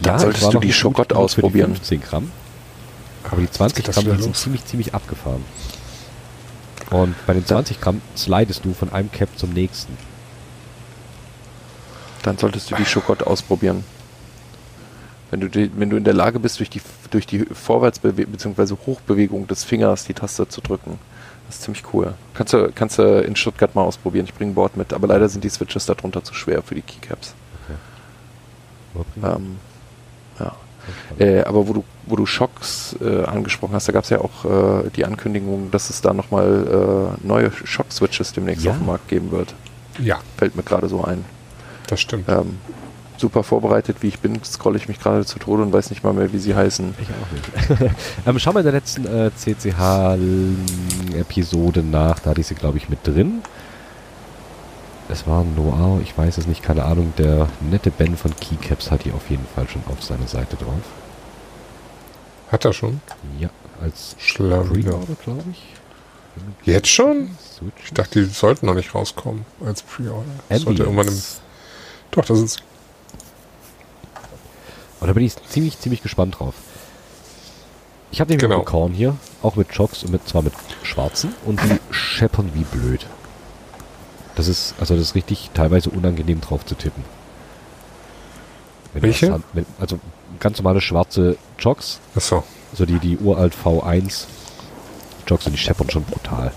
Dann 0.00 0.16
es 0.16 0.22
solltest 0.22 0.54
du 0.54 0.60
die 0.60 0.72
die 0.72 1.14
ausprobieren. 1.14 1.74
15 1.74 2.00
Gramm. 2.00 2.32
Aber 3.30 3.40
die 3.40 3.50
20 3.50 3.76
geht 3.76 3.88
das 3.88 3.94
Gramm 3.94 4.06
sind 4.06 4.26
los. 4.26 4.42
ziemlich, 4.42 4.64
ziemlich 4.64 4.94
abgefahren. 4.94 5.44
Und 6.90 7.14
bei 7.26 7.34
den 7.34 7.46
20 7.46 7.80
Gramm 7.80 8.00
slidest 8.16 8.64
du 8.64 8.74
von 8.74 8.92
einem 8.92 9.10
Cap 9.12 9.28
zum 9.36 9.50
nächsten. 9.50 9.96
Dann 12.22 12.38
solltest 12.38 12.70
du 12.70 12.74
die 12.76 12.84
Schokolade 12.84 13.26
ausprobieren. 13.26 13.84
Wenn 15.30 15.40
du, 15.40 15.48
die, 15.48 15.70
wenn 15.76 15.88
du 15.90 15.96
in 15.96 16.04
der 16.04 16.14
Lage 16.14 16.38
bist, 16.38 16.58
durch 16.58 16.68
die, 16.70 16.82
durch 17.10 17.26
die 17.26 17.40
Vorwärtsbewegung 17.46 18.32
bzw. 18.32 18.76
Hochbewegung 18.86 19.46
des 19.46 19.64
Fingers 19.64 20.04
die 20.04 20.12
Taste 20.14 20.46
zu 20.46 20.60
drücken. 20.60 20.98
Das 21.46 21.56
ist 21.56 21.62
ziemlich 21.62 21.82
cool. 21.92 22.14
Kannst 22.34 22.52
du, 22.52 22.70
kannst 22.74 22.98
du 22.98 23.20
in 23.22 23.34
Stuttgart 23.34 23.74
mal 23.74 23.82
ausprobieren. 23.82 24.26
Ich 24.26 24.34
bringe 24.34 24.52
ein 24.52 24.54
Board 24.54 24.76
mit, 24.76 24.92
aber 24.92 25.06
leider 25.08 25.28
sind 25.28 25.42
die 25.42 25.48
Switches 25.48 25.86
darunter 25.86 26.22
zu 26.22 26.34
schwer 26.34 26.62
für 26.62 26.74
die 26.74 26.82
Keycaps. 26.82 27.34
Ähm, 29.22 29.56
ja. 30.38 30.52
Äh, 31.18 31.42
aber 31.44 31.66
wo 31.66 31.72
du, 31.72 31.84
wo 32.06 32.16
du 32.16 32.26
Schocks 32.26 32.94
äh, 33.00 33.24
angesprochen 33.24 33.74
hast, 33.74 33.88
da 33.88 33.92
gab 33.92 34.04
es 34.04 34.10
ja 34.10 34.20
auch 34.20 34.44
äh, 34.44 34.90
die 34.94 35.04
Ankündigung, 35.06 35.70
dass 35.70 35.88
es 35.90 36.00
da 36.02 36.12
nochmal 36.12 37.16
äh, 37.22 37.26
neue 37.26 37.50
Shock-Switches 37.52 38.32
demnächst 38.34 38.64
Ja. 38.64 38.72
auf 38.72 38.78
den 38.78 38.86
Markt 38.86 39.08
geben 39.08 39.30
wird. 39.30 39.54
Ja, 39.98 40.20
Fällt 40.36 40.56
mir 40.56 40.62
gerade 40.62 40.88
so 40.88 41.04
ein. 41.04 41.24
Das 41.92 42.00
stimmt. 42.00 42.28
Ähm, 42.28 42.58
super 43.18 43.42
vorbereitet, 43.42 43.98
wie 44.00 44.08
ich 44.08 44.18
bin, 44.18 44.42
scrolle 44.42 44.78
ich 44.78 44.88
mich 44.88 44.98
gerade 44.98 45.26
zu 45.26 45.38
Tode 45.38 45.62
und 45.62 45.70
weiß 45.72 45.90
nicht 45.90 46.02
mal 46.02 46.14
mehr, 46.14 46.32
wie 46.32 46.38
sie 46.38 46.54
heißen. 46.54 46.94
Ich 47.00 47.08
auch 47.08 47.30
nicht. 47.30 47.50
ähm, 48.26 48.38
schau 48.38 48.52
mal 48.52 48.60
in 48.60 48.64
der 48.64 48.72
letzten 48.72 49.04
äh, 49.06 49.30
CCH-Episode 49.36 51.82
nach. 51.82 52.20
Da 52.20 52.30
hatte 52.30 52.40
ich 52.40 52.46
sie, 52.46 52.54
glaube 52.54 52.78
ich, 52.78 52.88
mit 52.88 53.06
drin. 53.06 53.42
Es 55.08 55.26
war 55.26 55.42
Noir, 55.44 56.00
ich 56.02 56.16
weiß 56.16 56.38
es 56.38 56.46
nicht, 56.46 56.62
keine 56.62 56.84
Ahnung. 56.84 57.12
Der 57.18 57.48
nette 57.60 57.90
Ben 57.90 58.16
von 58.16 58.32
Keycaps 58.34 58.90
hat 58.90 59.04
die 59.04 59.12
auf 59.12 59.28
jeden 59.28 59.44
Fall 59.54 59.68
schon 59.68 59.82
auf 59.90 60.02
seiner 60.02 60.26
Seite 60.26 60.56
drauf. 60.56 60.80
Hat 62.50 62.64
er 62.64 62.72
schon? 62.72 63.02
Ja, 63.38 63.50
als. 63.82 64.16
Pre-Order, 64.18 65.16
glaube 65.22 65.44
ich. 65.50 65.62
Jetzt 66.64 66.88
schon? 66.88 67.36
Ich 67.84 67.92
dachte, 67.92 68.24
die 68.24 68.32
sollten 68.32 68.64
noch 68.66 68.74
nicht 68.74 68.94
rauskommen 68.94 69.44
als 69.64 69.82
Pre-Order. 69.82 70.58
Sollte 70.58 70.82
irgendwann 70.84 71.08
im. 71.08 71.22
Doch, 72.12 72.24
das 72.24 72.38
ist 72.40 72.62
Und 75.00 75.08
da 75.08 75.12
bin 75.12 75.24
ich 75.24 75.34
ziemlich, 75.48 75.78
ziemlich 75.80 76.02
gespannt 76.02 76.38
drauf. 76.38 76.54
Ich 78.12 78.20
habe 78.20 78.28
nämlich 78.30 78.42
Genau. 78.42 78.60
genau. 78.60 78.70
Korn 78.70 78.92
hier, 78.92 79.16
auch 79.42 79.56
mit 79.56 79.74
Chocks 79.74 80.04
und 80.04 80.12
mit, 80.12 80.28
zwar 80.28 80.42
mit 80.42 80.52
schwarzen 80.82 81.34
und 81.46 81.60
die 81.62 81.78
scheppern 81.92 82.50
wie 82.54 82.64
blöd. 82.64 83.06
Das 84.36 84.48
ist, 84.48 84.74
also 84.78 84.94
das 84.94 85.08
ist 85.08 85.14
richtig 85.14 85.50
teilweise 85.54 85.90
unangenehm 85.90 86.40
drauf 86.40 86.64
zu 86.64 86.74
tippen. 86.74 87.04
Wenn 88.92 89.02
Welche? 89.02 89.32
Hand- 89.32 89.44
wenn- 89.54 89.66
also 89.80 89.98
ganz 90.40 90.58
normale 90.58 90.80
schwarze 90.80 91.36
Chocks, 91.60 91.98
Achso. 92.14 92.44
so 92.74 92.84
die, 92.86 92.98
die 92.98 93.16
uralt 93.18 93.54
V1 93.54 94.24
Chocks 95.28 95.46
und 95.46 95.52
die 95.52 95.58
scheppern 95.58 95.88
schon 95.90 96.04
brutal. 96.04 96.52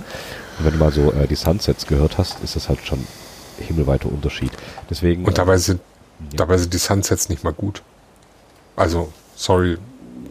Und 0.60 0.66
wenn 0.66 0.74
du 0.74 0.80
mal 0.80 0.92
so 0.92 1.12
äh, 1.14 1.28
die 1.28 1.36
Sunsets 1.36 1.86
gehört 1.88 2.18
hast, 2.18 2.42
ist 2.44 2.56
das 2.58 2.68
halt 2.70 2.80
schon 2.86 3.06
himmelweiter 3.60 4.08
Unterschied. 4.10 4.52
Deswegen. 4.90 5.26
Und 5.26 5.38
dabei 5.38 5.58
sind, 5.58 5.82
ja. 6.32 6.38
dabei 6.38 6.58
sind 6.58 6.74
die 6.74 6.78
Sunsets 6.78 7.30
nicht 7.30 7.44
mal 7.44 7.54
gut. 7.54 7.82
Also, 8.76 9.12
sorry, 9.36 9.78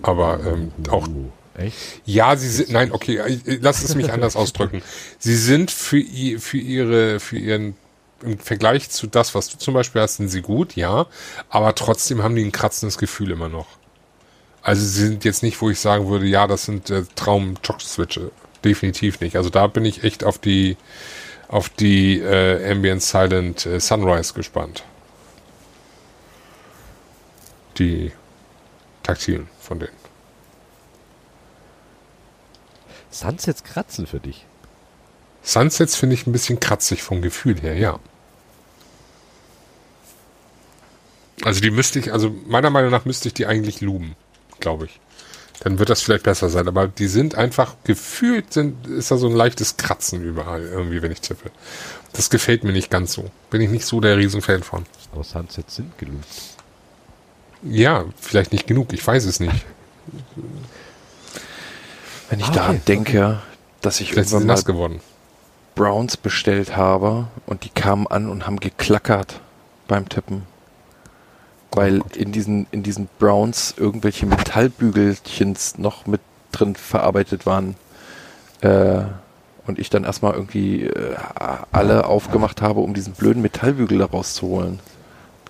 aber 0.03 0.41
ähm, 0.47 0.73
auch 0.91 1.07
Uh, 1.09 1.31
echt? 1.57 1.77
Ja, 2.05 2.37
sie 2.37 2.49
sind, 2.49 2.71
nein, 2.71 2.93
okay, 2.93 3.21
ich- 3.27 3.59
lass 3.63 3.83
es 3.83 3.95
mich 3.95 4.13
anders 4.13 4.37
ausdrücken. 4.37 4.83
Sie 5.19 5.37
sind 5.37 5.71
für, 5.71 6.03
für 6.39 6.59
ihre, 6.59 7.21
für 7.21 7.39
ihren, 7.39 7.77
im 8.23 8.39
Vergleich 8.39 8.91
zu 8.91 9.07
das, 9.07 9.35
was 9.35 9.49
du 9.49 9.59
zum 9.59 9.75
Beispiel 9.75 10.03
hast, 10.03 10.17
sind 10.17 10.29
sie 10.29 10.43
gut, 10.43 10.77
ja, 10.77 11.07
aber 11.49 11.75
trotzdem 11.75 12.23
haben 12.23 12.35
die 12.37 12.45
ein 12.45 12.53
kratzendes 12.53 12.99
Gefühl 12.99 13.31
immer 13.31 13.49
noch. 13.49 13.67
Also 14.63 14.83
sie 14.83 15.07
sind 15.07 15.25
jetzt 15.25 15.43
nicht, 15.43 15.61
wo 15.61 15.69
ich 15.69 15.79
sagen 15.79 16.09
würde, 16.09 16.27
ja, 16.27 16.47
das 16.47 16.65
sind 16.65 16.89
äh, 16.91 17.05
traum 17.15 17.55
switche 17.81 18.31
Definitiv 18.65 19.21
nicht. 19.21 19.37
Also 19.37 19.51
da 19.51 19.67
bin 19.67 19.85
ich 19.85 20.05
echt 20.05 20.25
auf 20.25 20.39
die, 20.39 20.79
auf 21.55 21.69
die 21.69 22.19
äh, 22.19 22.73
Ambient 22.73 23.01
Silent 23.01 23.65
äh, 23.65 23.79
Sunrise 23.79 24.35
gespannt. 24.35 24.83
Die 27.79 28.11
taktilen 29.05 29.47
von 29.61 29.79
denen. 29.79 29.93
Sunsets 33.13 33.63
kratzen 33.63 34.09
für 34.09 34.19
dich. 34.19 34.45
Sunsets 35.45 35.95
finde 35.95 36.15
ich 36.15 36.27
ein 36.27 36.33
bisschen 36.33 36.59
kratzig 36.59 37.05
vom 37.05 37.23
Gefühl 37.23 37.61
her, 37.61 37.77
ja. 37.77 38.01
Also 41.45 41.61
die 41.61 41.71
müsste 41.71 42.01
ich, 42.01 42.13
also 42.13 42.35
meiner 42.49 42.71
Meinung 42.71 42.91
nach 42.91 43.05
müsste 43.05 43.29
ich 43.29 43.35
die 43.35 43.47
eigentlich 43.47 43.81
luben, 43.81 44.17
glaube 44.59 44.87
ich. 44.87 44.99
Dann 45.61 45.79
wird 45.79 45.89
das 45.89 46.03
vielleicht 46.03 46.25
besser 46.25 46.51
sein. 46.51 46.69
Aber 46.69 46.89
die 46.89 47.07
sind 47.07 47.37
einfach 47.37 47.75
gefühlt, 47.85 48.53
sind, 48.53 48.87
ist 48.87 49.11
da 49.11 49.17
so 49.17 49.29
ein 49.29 49.35
leichtes 49.35 49.77
Kratzen 49.77 50.23
überall 50.23 50.63
irgendwie, 50.63 51.01
wenn 51.03 51.13
ich 51.13 51.21
tippe. 51.21 51.51
Das 52.13 52.29
gefällt 52.31 52.65
mir 52.65 52.73
nicht 52.73 52.91
ganz 52.91 53.13
so. 53.13 53.31
Bin 53.51 53.61
ich 53.61 53.71
nicht 53.71 53.87
so 53.87 54.01
der 54.01 54.17
Riesenfan 54.17 54.63
von. 54.63 54.85
Aber 55.13 55.25
Sunsets 55.25 55.77
sind 55.77 55.97
gelungen. 55.99 56.23
Ja, 57.63 58.05
vielleicht 58.21 58.53
nicht 58.53 58.67
genug, 58.67 58.93
ich 58.93 59.07
weiß 59.07 59.25
es 59.25 59.41
nicht. 59.41 59.65
Wenn 62.29 62.41
ich 62.41 62.47
Ah, 62.49 62.53
daran 62.53 62.77
okay, 62.77 62.83
denke, 62.89 63.43
dass 63.81 64.01
ich 64.01 64.11
Vielleicht 64.13 64.31
irgendwann 64.31 64.47
mal 64.49 64.53
nass 64.55 64.65
geworden. 64.65 65.01
Browns 65.75 66.17
bestellt 66.17 66.77
habe 66.77 67.27
und 67.47 67.65
die 67.65 67.69
kamen 67.71 68.07
an 68.07 68.29
und 68.29 68.47
haben 68.47 68.61
geklackert 68.61 69.41
beim 69.89 70.09
Tippen. 70.09 70.43
Weil 71.77 72.03
in 72.17 72.33
diesen, 72.33 72.67
in 72.71 72.83
diesen 72.83 73.09
Browns 73.19 73.75
irgendwelche 73.77 74.27
Metallbügelchens 74.27 75.79
noch 75.79 76.07
mit 76.07 76.21
drin 76.53 76.77
verarbeitet 76.77 77.47
waren. 77.47 77.75
Äh, 78.61 79.03
und 79.67 79.79
ich 79.79 79.89
dann 79.91 80.05
erstmal 80.05 80.35
irgendwie 80.35 80.85
äh, 80.85 81.17
alle 81.73 82.07
aufgemacht 82.07 82.61
habe, 82.61 82.81
um 82.81 82.93
diesen 82.95 83.15
blöden 83.15 83.43
Metallbügel 83.43 83.99
da 83.99 84.07
rauszuholen. 84.07 84.81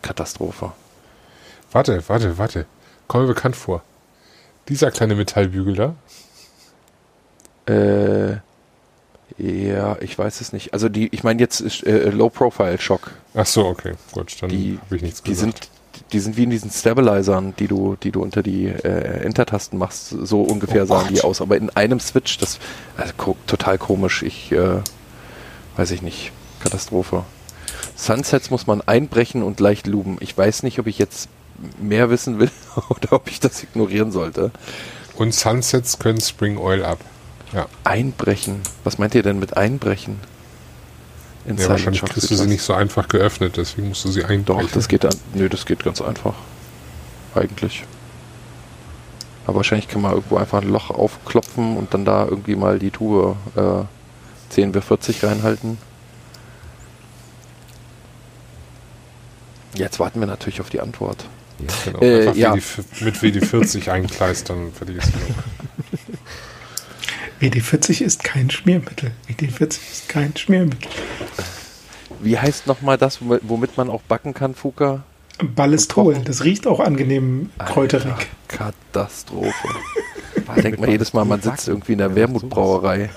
Katastrophe. 0.03 0.73
Warte, 1.73 2.03
warte, 2.07 2.39
warte. 2.39 2.67
Kommt 3.09 3.27
mir 3.27 3.35
bekannt 3.35 3.57
vor. 3.57 3.83
Dieser 4.69 4.91
kleine 4.91 5.15
Metallbügel 5.15 5.75
da, 5.75 5.95
Äh, 7.67 8.37
ja, 9.39 9.97
ich 10.01 10.17
weiß 10.17 10.41
es 10.41 10.53
nicht. 10.53 10.73
Also 10.75 10.89
die, 10.89 11.09
ich 11.13 11.25
meine 11.25 11.41
jetzt 11.41 11.61
ist, 11.61 11.83
äh, 11.85 12.11
Low-Profile-Shock. 12.11 13.11
Ach 13.35 13.47
so, 13.47 13.67
okay, 13.67 13.95
gut, 14.13 14.37
dann 14.41 14.51
habe 14.51 14.97
ich 14.97 15.03
nichts 15.03 15.23
die 15.23 15.31
gesagt. 15.31 15.65
sind, 15.65 15.69
die 16.13 16.21
sind 16.21 16.37
wie 16.37 16.45
in 16.45 16.51
diesen 16.51 16.71
Stabilizern, 16.71 17.55
die 17.59 17.67
du, 17.69 17.97
die 18.03 18.11
du 18.13 18.23
unter 18.23 18.43
die 18.43 18.67
äh, 18.67 19.25
Enter-Tasten 19.25 19.79
machst. 19.79 20.09
So 20.11 20.43
ungefähr 20.43 20.85
Oh 20.85 20.87
sahen 20.87 21.09
die 21.09 21.15
Gott. 21.17 21.25
aus. 21.25 21.41
Aber 21.41 21.57
in 21.57 21.71
einem 21.71 22.01
Switch, 22.01 22.39
das 22.39 22.59
also 22.97 23.13
ko 23.17 23.37
total 23.47 23.79
komisch. 23.79 24.23
Ich 24.23 24.53
äh, 24.53 24.81
weiß 25.77 25.91
ich 25.91 26.03
nicht. 26.03 26.33
Katastrophe. 26.63 27.25
Sunsets 27.97 28.51
muss 28.51 28.67
man 28.67 28.81
einbrechen 28.81 29.43
und 29.43 29.61
leicht 29.61 29.87
luben. 29.87 30.17
Ich 30.21 30.37
weiß 30.37 30.63
nicht, 30.63 30.79
ob 30.79 30.87
ich 30.87 30.99
jetzt 30.99 31.29
mehr 31.81 32.11
wissen 32.11 32.39
will 32.39 32.51
oder 32.89 33.13
ob 33.13 33.29
ich 33.29 33.41
das 33.41 33.63
ignorieren 33.63 34.11
sollte. 34.13 34.51
Und 35.17 35.35
Sunsets 35.35 35.99
können 35.99 36.21
Spring 36.21 36.57
Oil 36.59 36.85
ab. 36.85 36.99
Ja, 37.53 37.67
Einbrechen. 37.85 38.61
Was 38.83 38.99
meint 38.99 39.15
ihr 39.15 39.23
denn 39.23 39.39
mit 39.39 39.57
einbrechen? 39.57 40.19
In 41.47 41.59
ja 41.59 41.69
wahrscheinlich 41.69 42.03
kriegst 42.03 42.31
du 42.31 42.35
sie 42.37 42.47
nicht 42.47 42.63
so 42.63 42.73
einfach 42.73 43.09
geöffnet, 43.09 43.57
deswegen 43.59 43.89
musst 43.89 44.05
du 44.05 44.11
sie 44.11 44.25
einbrechen. 44.25 44.67
Doch, 44.67 44.71
das 44.73 44.89
geht 44.89 45.05
an. 45.05 45.15
Nö, 45.35 45.49
das 45.49 45.67
geht 45.67 45.85
ganz 45.85 46.01
einfach. 46.01 46.35
Eigentlich. 47.35 47.85
Aber 49.47 49.57
wahrscheinlich 49.57 49.89
kann 49.89 50.01
man 50.01 50.13
irgendwo 50.13 50.39
einfach 50.39 50.63
ein 50.63 50.69
Loch 50.69 50.91
aufklopfen 50.91 51.77
und 51.77 51.93
dann 51.93 52.07
da 52.07 52.25
irgendwie 52.25 52.57
mal 52.57 52.79
die 52.79 52.91
Tube 52.91 53.37
äh, 53.57 53.83
10 54.55 54.73
bis 54.73 54.85
40 54.87 55.23
reinhalten. 55.25 55.77
Jetzt 59.75 59.99
warten 60.01 60.21
wir 60.21 60.27
natürlich 60.27 60.61
auf 60.61 60.71
die 60.71 60.81
Antwort. 60.81 61.27
Genau, 61.85 62.01
Äh, 62.01 62.33
ja. 62.33 62.55
WD, 62.55 63.03
mit 63.03 63.17
WD-40 63.17 63.91
einkleist, 63.91 64.49
dann 64.51 64.73
fertig 64.73 64.97
ist 64.97 65.13
die. 65.15 65.97
WD-40 67.41 68.03
ist 68.03 68.25
kein 68.25 68.51
Schmiermittel. 68.51 69.11
WD-40 69.29 69.65
ist 69.93 70.09
kein 70.09 70.37
Schmiermittel. 70.37 70.91
Wie 72.21 72.39
heißt 72.39 72.67
nochmal 72.67 72.97
das, 72.97 73.19
womit- 73.21 73.77
man 73.77 73.91
auch 73.91 74.03
backen 74.03 74.33
kann, 74.35 74.55
Fuka? 74.55 75.03
Ballistol, 75.55 76.13
Kochen. 76.15 76.25
das 76.25 76.45
riecht 76.45 76.67
auch 76.67 76.81
angenehm 76.81 77.51
kräuterig. 77.59 78.15
Katastrophe. 78.49 79.53
Ich 80.57 80.63
denke 80.63 80.79
mal 80.81 80.91
jedes 80.91 81.15
Mal, 81.15 81.25
man 81.25 81.41
sitzt 81.41 81.69
irgendwie 81.69 81.93
in 81.93 81.99
der 81.99 82.15
Wermutbrauerei. 82.15 83.09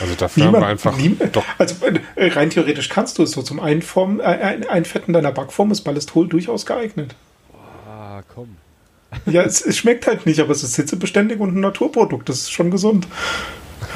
Also 0.00 0.14
dafür 0.18 0.44
haben 0.44 0.52
wir 0.60 0.66
einfach 0.66 0.94
nie- 0.98 1.16
doch 1.32 1.44
also 1.56 1.76
äh, 2.14 2.26
rein 2.28 2.50
theoretisch 2.50 2.90
kannst 2.90 3.16
du 3.18 3.22
es 3.22 3.30
so 3.30 3.40
zum 3.42 3.58
Einform, 3.58 4.20
äh, 4.20 4.24
ein, 4.24 4.68
Einfetten 4.68 5.14
deiner 5.14 5.32
Backform 5.32 5.70
ist 5.70 5.80
Ballistol 5.80 6.28
durchaus 6.28 6.66
geeignet. 6.66 7.14
Ah, 7.88 8.20
komm. 8.34 8.56
Ja, 9.26 9.42
es, 9.42 9.60
es 9.64 9.76
schmeckt 9.76 10.06
halt 10.06 10.26
nicht, 10.26 10.40
aber 10.40 10.52
es 10.52 10.62
ist 10.62 10.76
hitzebeständig 10.76 11.40
und 11.40 11.56
ein 11.56 11.60
Naturprodukt. 11.60 12.28
Das 12.28 12.38
ist 12.38 12.52
schon 12.52 12.70
gesund. 12.70 13.06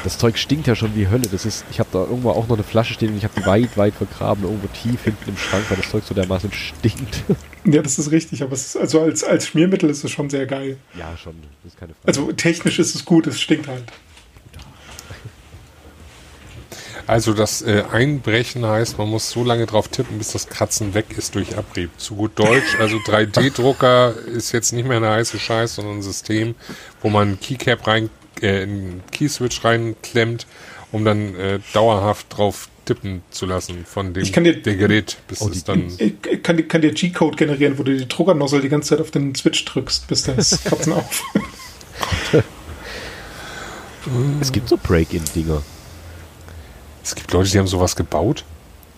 Das 0.03 0.17
Zeug 0.17 0.37
stinkt 0.37 0.67
ja 0.67 0.75
schon 0.75 0.95
wie 0.95 1.07
Hölle. 1.07 1.27
Das 1.31 1.45
ist, 1.45 1.65
ich 1.71 1.79
habe 1.79 1.89
da 1.91 1.99
irgendwo 1.99 2.29
auch 2.31 2.47
noch 2.47 2.55
eine 2.55 2.63
Flasche 2.63 2.93
stehen 2.93 3.11
und 3.11 3.17
ich 3.17 3.23
habe 3.23 3.33
die 3.39 3.45
weit, 3.45 3.77
weit 3.77 3.93
vergraben, 3.93 4.43
irgendwo 4.43 4.67
tief 4.67 5.03
hinten 5.03 5.29
im 5.29 5.37
Schrank, 5.37 5.63
weil 5.69 5.77
das 5.77 5.89
Zeug 5.89 6.03
so 6.05 6.13
dermaßen 6.13 6.51
stinkt. 6.51 7.23
Ja, 7.69 7.81
das 7.81 7.99
ist 7.99 8.11
richtig, 8.11 8.43
aber 8.43 8.53
es 8.53 8.67
ist, 8.67 8.77
also 8.77 9.01
als, 9.01 9.25
als 9.25 9.47
Schmiermittel 9.47 9.89
ist 9.89 10.01
es 10.01 10.09
schon 10.09 10.29
sehr 10.29 10.45
geil. 10.45 10.77
ja, 10.97 11.17
schon. 11.17 11.33
Das 11.63 11.73
ist 11.73 11.77
keine 11.77 11.93
Frage. 11.95 12.07
Also 12.07 12.31
technisch 12.31 12.79
ist 12.79 12.95
es 12.95 13.03
gut, 13.03 13.27
es 13.27 13.41
stinkt 13.41 13.67
halt. 13.67 13.83
Also 17.07 17.33
das 17.33 17.61
äh, 17.61 17.83
Einbrechen 17.89 18.65
heißt, 18.65 18.97
man 18.97 19.07
muss 19.09 19.29
so 19.29 19.43
lange 19.45 19.65
drauf 19.65 19.87
tippen, 19.87 20.17
bis 20.17 20.33
das 20.33 20.47
Kratzen 20.49 20.93
weg 20.93 21.05
ist 21.17 21.35
durch 21.35 21.57
Abrieb. 21.57 21.89
Zu 21.97 22.15
gut 22.15 22.31
Deutsch, 22.35 22.75
also 22.79 22.97
3D-Drucker 22.97 24.13
ist 24.27 24.51
jetzt 24.51 24.73
nicht 24.73 24.85
mehr 24.85 24.97
eine 24.97 25.09
heiße 25.11 25.39
Scheiß, 25.39 25.75
sondern 25.75 25.99
ein 25.99 26.01
System, 26.01 26.55
wo 27.01 27.09
man 27.09 27.29
einen 27.29 27.39
Keycap 27.39 27.87
rein, 27.87 28.09
äh, 28.41 28.63
einen 28.63 29.03
Keyswitch 29.17 29.63
reinklemmt, 29.63 30.47
um 30.91 31.05
dann 31.05 31.33
äh, 31.35 31.59
dauerhaft 31.73 32.27
drauf 32.37 32.67
tippen 32.83 33.21
zu 33.31 33.45
lassen 33.45 33.85
von 33.85 34.13
dem 34.13 34.23
Ich 34.23 34.33
kann 34.33 34.43
dir- 34.43 34.61
der 34.61 34.75
Gerät, 34.75 35.17
bis 35.29 35.41
Oh, 35.41 35.49
es 35.49 35.63
dann 35.63 35.87
Ich 35.97 36.13
ich 36.29 36.43
kann, 36.43 36.57
dir- 36.57 36.67
kann 36.67 36.81
dir 36.81 36.91
G-Code 36.93 37.37
generieren, 37.37 37.77
wo 37.77 37.83
du 37.83 37.95
die 37.97 38.07
Druckernozzle 38.07 38.59
die 38.61 38.69
ganze 38.69 38.89
Zeit 38.89 38.99
auf 39.01 39.11
den 39.11 39.33
Switch 39.33 39.63
drückst, 39.63 40.07
bis 40.07 40.23
das 40.23 40.61
Kratzen 40.65 40.91
auf. 40.93 41.23
es 44.41 44.51
gibt 44.51 44.67
so 44.67 44.77
Break-In-Dinger. 44.77 45.61
Es 47.07 47.15
gibt 47.15 47.31
Leute, 47.31 47.49
die 47.49 47.57
haben 47.57 47.67
sowas 47.67 47.95
gebaut. 47.95 48.43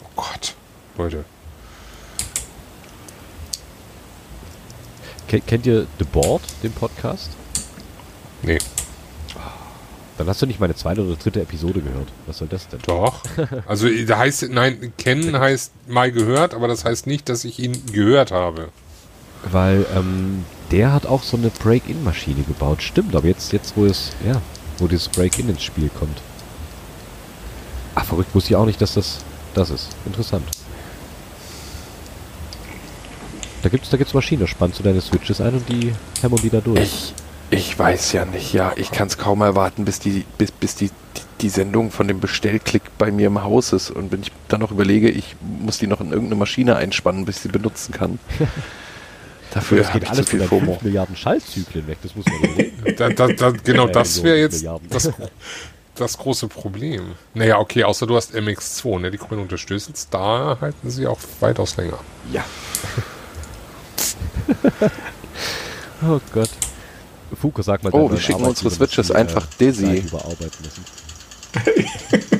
Oh 0.04 0.08
Gott, 0.16 0.56
Leute. 0.98 1.26
Ken- 5.28 5.46
Kennt 5.46 5.68
ihr 5.68 5.86
The 6.00 6.06
Board, 6.06 6.42
den 6.64 6.72
Podcast? 6.72 7.30
Nee, 8.42 8.58
Dann 10.18 10.26
hast 10.28 10.42
du 10.42 10.48
nicht 10.48 10.60
meine 10.60 10.74
zweite 10.74 11.04
oder 11.06 11.16
dritte 11.18 11.40
Episode 11.42 11.82
gehört. 11.82 12.08
Was 12.26 12.40
soll 12.40 12.48
das 12.48 12.68
denn? 12.68 12.80
doch. 12.88 13.22
Also 13.68 13.88
da 14.08 14.18
heißt, 14.18 14.50
nein, 14.50 14.92
kennen 14.98 15.38
heißt 15.40 15.72
mal 15.88 16.12
gehört, 16.12 16.56
aber 16.56 16.68
das 16.68 16.86
heißt 16.86 17.06
nicht, 17.06 17.30
dass 17.30 17.44
ich 17.46 17.60
ihn 17.60 17.86
gehört 17.94 18.32
habe. 18.32 18.70
Weil 19.44 19.86
ähm, 19.96 20.46
der 20.72 20.94
hat 20.94 21.06
auch 21.06 21.22
so 21.22 21.38
eine 21.38 21.50
Break-In-Maschine 21.52 22.42
gebaut. 22.42 22.82
Stimmt, 22.82 23.16
aber 23.16 23.28
jetzt, 23.28 23.54
jetzt 23.54 23.78
wo 23.78 23.86
es, 23.86 24.14
ja, 24.26 24.42
wo 24.80 24.88
dieses 24.88 25.10
Break-In 25.10 25.48
ins 25.50 25.62
Spiel 25.64 25.92
kommt. 26.00 26.20
Verrückt, 28.10 28.34
wusste 28.34 28.50
ich 28.52 28.56
auch 28.56 28.66
nicht, 28.66 28.82
dass 28.82 28.96
das 28.96 29.20
das 29.54 29.70
ist. 29.70 29.88
Interessant. 30.06 30.44
Da 33.62 33.70
gibt's, 33.70 33.90
da 33.90 33.98
gibt's 33.98 34.14
Maschinen, 34.14 34.42
da 34.42 34.48
spannst 34.48 34.80
du 34.80 34.84
deine 34.84 35.02
Switches 35.02 35.42
ein 35.42 35.54
und 35.54 35.70
die 35.70 35.94
hämmern 36.22 36.40
die 36.42 36.50
da 36.50 36.62
durch. 36.62 36.80
Ich, 36.80 37.14
ich 37.52 37.78
weiß 37.78 38.14
ja 38.14 38.26
nicht, 38.26 38.54
ja. 38.54 38.72
Ich 38.78 38.92
kann 38.92 39.08
es 39.08 39.18
kaum 39.18 39.42
erwarten, 39.42 39.86
bis 39.86 40.00
die, 40.00 40.26
bis, 40.38 40.52
bis 40.52 40.76
die, 40.76 40.88
die, 40.88 41.22
die 41.42 41.50
Sendung 41.50 41.92
von 41.92 42.08
dem 42.08 42.20
Bestellklick 42.20 42.84
bei 42.98 43.12
mir 43.12 43.28
im 43.28 43.44
Haus 43.44 43.74
ist. 43.74 43.92
Und 43.92 44.12
wenn 44.12 44.22
ich 44.22 44.32
dann 44.48 44.62
noch 44.62 44.72
überlege, 44.72 45.10
ich 45.10 45.36
muss 45.42 45.78
die 45.78 45.88
noch 45.88 46.02
in 46.02 46.12
irgendeine 46.12 46.36
Maschine 46.36 46.78
einspannen, 46.78 47.26
bis 47.26 47.38
ich 47.38 47.42
sie 47.44 47.50
benutzen 47.50 47.92
kann. 47.92 48.18
Dafür 49.52 49.80
das 49.80 49.88
habe 49.88 50.00
geht 50.00 50.04
ich 50.04 50.14
zu 50.14 50.16
alles 50.16 50.30
viel 50.30 50.42
FOMO. 50.42 50.74
5 50.74 50.82
Milliarden 50.84 51.16
Schaltzyklen 51.16 51.88
weg, 51.88 51.98
das 52.04 52.16
muss 52.16 52.26
man 52.26 52.38
überlegen. 52.38 52.70
Da, 52.98 53.10
da, 53.10 53.28
da, 53.28 53.52
genau, 53.52 53.88
das 53.88 54.24
wäre 54.24 54.38
jetzt 54.38 54.66
das, 54.90 55.12
das 56.00 56.18
große 56.18 56.48
Problem. 56.48 57.16
Naja, 57.34 57.60
okay, 57.60 57.84
außer 57.84 58.08
du 58.08 58.16
hast 58.16 58.34
MX2, 58.34 59.00
ne? 59.00 59.12
Die 59.12 59.18
können 59.18 59.42
unterstützen. 59.42 59.94
Da 60.12 60.58
halten 60.60 60.90
sie 60.90 61.08
auch 61.08 61.20
weitaus 61.40 61.78
länger. 61.78 62.00
Ja. 62.32 62.44
oh 66.08 66.20
Gott. 66.34 66.50
Fuko, 67.40 67.62
sag 67.62 67.84
mal. 67.84 67.92
Oh, 67.94 68.10
wir 68.10 68.20
schicken 68.20 68.44
unsere 68.44 68.72
Switches 68.72 69.12
einfach 69.12 69.46
äh, 69.60 69.66
überarbeiten 69.66 70.64
müssen. 70.64 70.84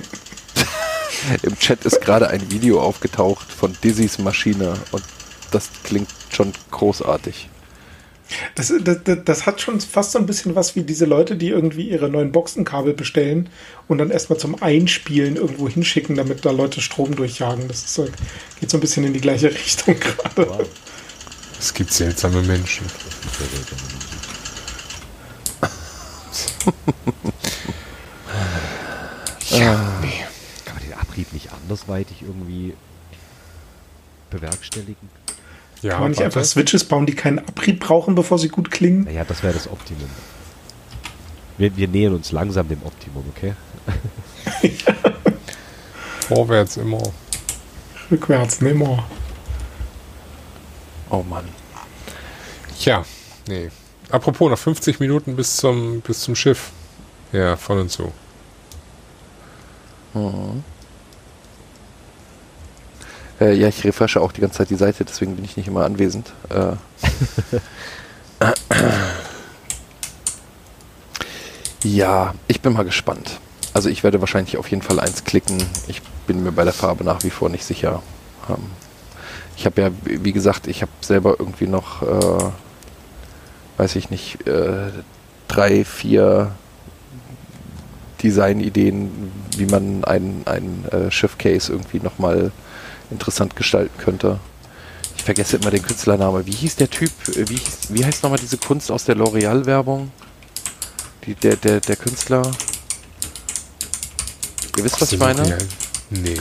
Im 1.44 1.58
Chat 1.60 1.86
ist 1.86 2.02
gerade 2.02 2.30
ein 2.30 2.50
Video 2.52 2.82
aufgetaucht 2.82 3.52
von 3.52 3.78
Dizzy's 3.84 4.18
Maschine 4.18 4.74
und 4.92 5.04
das 5.52 5.70
klingt 5.84 6.10
schon 6.30 6.54
großartig. 6.72 7.50
Das, 8.56 8.72
das, 8.82 9.00
das, 9.26 9.46
hat 9.46 9.60
schon 9.60 9.82
fast 9.82 10.12
so 10.12 10.20
ein 10.20 10.26
bisschen 10.26 10.56
was 10.56 10.76
wie 10.76 10.84
diese 10.84 11.06
Leute, 11.06 11.36
die 11.36 11.50
irgendwie 11.50 11.90
ihre 11.90 12.10
neuen 12.10 12.32
Boxenkabel 12.32 12.94
bestellen 12.94 13.50
und 13.88 13.98
dann 13.98 14.12
erstmal 14.12 14.38
zum 14.38 14.62
Einspielen 14.62 15.36
irgendwo 15.36 15.68
hinschicken, 15.68 16.16
damit 16.16 16.46
da 16.46 16.52
Leute 16.52 16.82
Strom 16.82 17.16
durchjagen. 17.16 17.68
Das 17.68 17.80
ist 17.80 17.94
so, 17.96 18.08
geht 18.60 18.70
so 18.70 18.78
ein 18.78 18.82
bisschen 18.82 19.04
in 19.04 19.14
die 19.14 19.22
gleiche 19.22 19.48
Richtung 19.54 20.00
gerade. 20.00 20.50
Wow. 20.50 20.70
Es 21.60 21.74
gibt 21.74 21.92
seltsame 21.92 22.42
Menschen. 22.44 22.86
Ja, 29.50 30.00
nee. 30.02 30.26
Kann 30.64 30.76
man 30.76 30.84
den 30.84 30.94
Abrieb 30.94 31.34
nicht 31.34 31.52
andersweitig 31.52 32.22
irgendwie 32.22 32.76
bewerkstelligen? 34.30 35.10
Ja, 35.82 35.94
Kann 35.94 36.02
man 36.02 36.12
nicht 36.12 36.22
einfach 36.22 36.44
Switches 36.44 36.84
bauen, 36.84 37.06
die 37.06 37.16
keinen 37.16 37.40
Abrieb 37.40 37.80
brauchen, 37.80 38.16
bevor 38.16 38.38
sie 38.38 38.50
gut 38.50 38.70
klingen? 38.70 39.06
Naja, 39.06 39.24
das 39.24 39.44
wäre 39.44 39.54
das 39.54 39.70
Optimum. 39.70 40.10
Wir, 41.58 41.76
wir 41.76 41.88
nähern 41.88 42.16
uns 42.16 42.32
langsam 42.32 42.68
dem 42.68 42.82
Optimum, 42.84 43.24
okay? 43.36 43.54
Vorwärts 46.28 46.78
immer. 46.78 47.02
Rückwärts, 48.12 48.62
more. 48.62 49.04
Oh 51.10 51.24
Mann. 51.24 51.46
Ja, 52.82 53.04
nee. 53.48 53.70
Apropos, 54.10 54.50
noch 54.50 54.58
50 54.58 55.00
Minuten 55.00 55.36
bis 55.36 55.58
zum, 55.58 56.02
bis 56.02 56.22
zum 56.22 56.36
Schiff. 56.36 56.72
Ja, 57.32 57.56
von 57.56 57.80
und 57.80 57.92
zu. 57.92 58.12
Mhm. 60.14 60.64
Äh, 63.40 63.54
ja, 63.54 63.68
ich 63.68 63.84
refreshe 63.84 64.22
auch 64.22 64.32
die 64.32 64.42
ganze 64.42 64.58
Zeit 64.58 64.70
die 64.70 64.76
Seite, 64.76 65.06
deswegen 65.06 65.36
bin 65.36 65.46
ich 65.46 65.58
nicht 65.58 65.68
immer 65.68 65.86
anwesend. 65.86 66.34
Äh. 66.50 66.74
ja, 71.84 72.34
ich 72.48 72.62
bin 72.62 72.74
mal 72.74 72.84
gespannt. 72.84 73.40
Also 73.74 73.90
ich 73.90 74.04
werde 74.04 74.20
wahrscheinlich 74.20 74.58
auf 74.58 74.70
jeden 74.70 74.82
Fall 74.82 75.00
eins 75.00 75.24
klicken. 75.24 75.64
Ich 75.88 76.02
bin 76.28 76.44
mir 76.44 76.52
bei 76.52 76.64
der 76.64 76.74
Farbe 76.74 77.04
nach 77.04 77.24
wie 77.24 77.30
vor 77.30 77.50
nicht 77.50 77.64
sicher. 77.64 78.02
Ähm, 78.50 78.58
ich 79.56 79.66
habe 79.66 79.82
ja, 79.82 79.92
wie 80.04 80.34
gesagt, 80.34 80.68
ich 80.68 80.82
habe 80.82 80.92
selber 81.02 81.36
irgendwie 81.40 81.68
noch, 81.68 82.02
äh, 82.02 82.52
weiß 83.78 83.96
ich 83.96 84.10
nicht, 84.10 84.48
äh, 84.48 84.90
drei, 85.48 85.86
vier 85.86 86.52
Designideen, 88.24 89.32
wie 89.58 89.66
man 89.66 90.04
ein, 90.04 90.44
ein 90.46 90.86
äh, 90.92 91.12
Schiff-Case 91.12 91.72
irgendwie 91.72 92.00
nochmal 92.00 92.52
interessant 93.12 93.56
gestalten 93.56 93.98
könnte. 93.98 94.40
Ich 95.18 95.24
vergesse 95.24 95.58
immer 95.58 95.72
den 95.72 95.82
Künstlernamen. 95.82 96.46
Wie 96.46 96.52
hieß 96.52 96.78
der 96.78 96.90
Typ? 96.90 97.12
Wie, 97.26 97.56
hieß, 97.56 97.80
wie 97.90 98.06
heißt 98.06 98.24
nochmal 98.24 98.40
diese 98.40 98.58
Kunst 98.58 98.90
aus 98.90 99.04
der 99.06 99.16
L'Oreal-Werbung? 99.18 100.12
Die, 101.26 101.36
der, 101.36 101.58
der, 101.58 101.82
der 101.82 101.96
Künstler. 101.96 102.42
Ihr 104.78 104.84
wisst, 104.84 105.02
was 105.02 105.12
ich 105.12 105.20
meine? 105.20 105.58
Nee. 106.10 106.40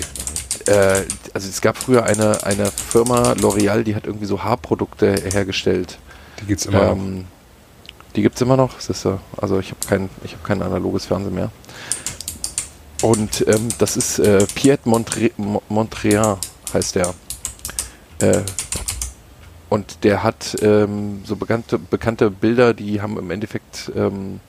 Äh, 0.66 1.02
also 1.34 1.48
es 1.48 1.60
gab 1.60 1.76
früher 1.76 2.04
eine, 2.04 2.44
eine 2.44 2.70
Firma, 2.70 3.32
L'Oreal, 3.32 3.82
die 3.82 3.96
hat 3.96 4.06
irgendwie 4.06 4.26
so 4.26 4.44
Haarprodukte 4.44 5.14
hergestellt. 5.32 5.98
Die 6.40 6.46
geht's 6.46 6.66
immer 6.66 6.84
noch. 6.84 6.92
Ähm, 6.92 7.24
die 8.14 8.22
gibt 8.22 8.36
es 8.36 8.42
immer 8.42 8.56
noch. 8.56 8.74
Äh, 8.74 9.16
also 9.36 9.58
ich 9.58 9.70
habe 9.70 9.80
kein, 9.88 10.08
ich 10.22 10.34
hab 10.34 10.44
kein 10.44 10.62
analoges 10.62 11.06
Fernsehen 11.06 11.34
mehr. 11.34 11.50
Und 13.02 13.46
ähm, 13.48 13.68
das 13.78 13.96
ist 13.96 14.18
äh, 14.20 14.46
Piet 14.54 14.86
Montre 14.86 15.30
Mo- 15.36 15.62
Montréan, 15.68 16.36
heißt 16.74 16.94
der. 16.94 17.14
Äh, 18.20 18.42
und 19.68 20.04
der 20.04 20.22
hat 20.22 20.56
ähm, 20.62 21.22
so 21.24 21.36
bekannte, 21.36 21.78
bekannte 21.78 22.30
Bilder, 22.30 22.72
die 22.72 23.02
haben 23.02 23.18
im 23.18 23.30
Endeffekt 23.30 23.92
ähm, 23.94 24.40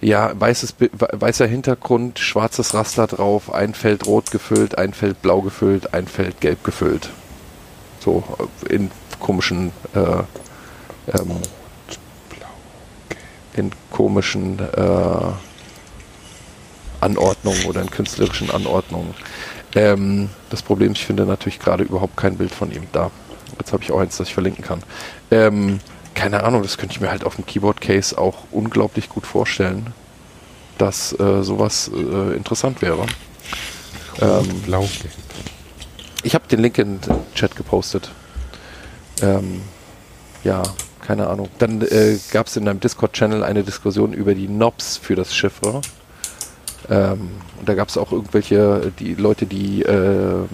ja 0.00 0.32
weißes, 0.38 0.76
weißer 0.78 1.46
Hintergrund, 1.46 2.18
schwarzes 2.18 2.74
Raster 2.74 3.06
drauf, 3.06 3.52
ein 3.52 3.74
Feld 3.74 4.06
rot 4.06 4.30
gefüllt, 4.30 4.78
ein 4.78 4.94
Feld 4.94 5.20
blau 5.20 5.42
gefüllt, 5.42 5.92
ein 5.92 6.06
Feld 6.06 6.40
gelb 6.40 6.64
gefüllt. 6.64 7.10
So 8.00 8.24
äh, 8.68 8.74
in 8.74 8.90
komischen 9.20 9.72
äh, 9.94 10.22
ähm, 11.12 11.40
in 13.56 13.70
komischen 13.90 14.58
äh, 14.58 15.32
Anordnungen 17.00 17.66
oder 17.66 17.82
in 17.82 17.90
künstlerischen 17.90 18.50
Anordnungen. 18.50 19.14
Ähm, 19.74 20.28
das 20.50 20.62
Problem, 20.62 20.92
ich 20.92 21.04
finde 21.04 21.26
natürlich 21.26 21.58
gerade 21.58 21.84
überhaupt 21.84 22.16
kein 22.16 22.36
Bild 22.36 22.52
von 22.52 22.70
ihm 22.70 22.86
da. 22.92 23.10
Jetzt 23.58 23.72
habe 23.72 23.82
ich 23.82 23.92
auch 23.92 24.00
eins, 24.00 24.16
das 24.16 24.28
ich 24.28 24.34
verlinken 24.34 24.64
kann. 24.64 24.82
Ähm, 25.30 25.80
keine 26.14 26.44
Ahnung, 26.44 26.62
das 26.62 26.78
könnte 26.78 26.94
ich 26.94 27.00
mir 27.00 27.10
halt 27.10 27.24
auf 27.24 27.36
dem 27.36 27.46
Keyboard-Case 27.46 28.16
auch 28.16 28.44
unglaublich 28.50 29.08
gut 29.08 29.26
vorstellen, 29.26 29.92
dass 30.78 31.18
äh, 31.18 31.42
sowas 31.42 31.90
äh, 31.92 32.36
interessant 32.36 32.82
wäre. 32.82 33.06
Ähm, 34.20 34.62
Blau. 34.64 34.88
ich 36.22 36.34
habe 36.34 36.46
den 36.46 36.60
Link 36.60 36.78
in 36.78 37.00
den 37.00 37.14
Chat 37.34 37.56
gepostet. 37.56 38.10
Ähm, 39.22 39.62
ja, 40.44 40.62
keine 41.04 41.28
Ahnung. 41.28 41.48
Dann 41.58 41.82
äh, 41.82 42.18
gab 42.30 42.46
es 42.46 42.56
in 42.56 42.68
einem 42.68 42.80
Discord-Channel 42.80 43.42
eine 43.42 43.64
Diskussion 43.64 44.12
über 44.12 44.34
die 44.34 44.46
Knobs 44.46 44.96
für 44.96 45.16
das 45.16 45.34
Chiffre. 45.34 45.80
Ähm, 46.90 47.30
und 47.58 47.68
da 47.68 47.74
gab 47.74 47.88
es 47.88 47.96
auch 47.96 48.12
irgendwelche, 48.12 48.92
die 48.98 49.14
Leute, 49.14 49.46
die 49.46 49.82
äh, 49.82 50.44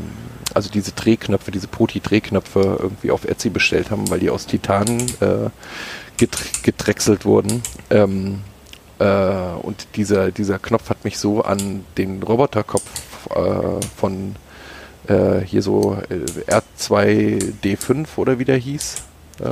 also 0.55 0.71
diese 0.71 0.93
Drehknöpfe, 0.93 1.51
diese 1.51 1.69
Poti-Drehknöpfe 1.69 2.79
irgendwie 2.81 3.11
auf 3.11 3.25
Etsy 3.25 3.51
bestellt 3.51 3.91
haben, 3.91 4.11
weil 4.11 4.21
die 4.21 4.31
aus 4.31 4.47
Titan 4.47 5.01
äh, 5.21 5.49
gedr- 6.19 6.63
gedrechselt 6.63 7.25
wurden. 7.25 7.63
Ähm, 7.91 8.41
äh, 8.99 9.05
und 9.63 9.87
dieser, 9.97 10.31
dieser 10.31 10.59
Knopf 10.59 10.91
hat 10.91 11.05
mich 11.05 11.19
so 11.19 11.43
an 11.43 11.85
den 11.97 12.23
Roboterkopf 12.23 13.31
äh, 13.31 13.85
von 13.97 14.37
äh, 15.07 15.41
hier 15.41 15.63
so 15.63 15.97
äh, 16.09 16.51
R2D5 16.85 18.07
oder 18.17 18.39
wie 18.39 18.45
der 18.45 18.57
hieß. 18.57 18.97
Äh, 19.41 19.45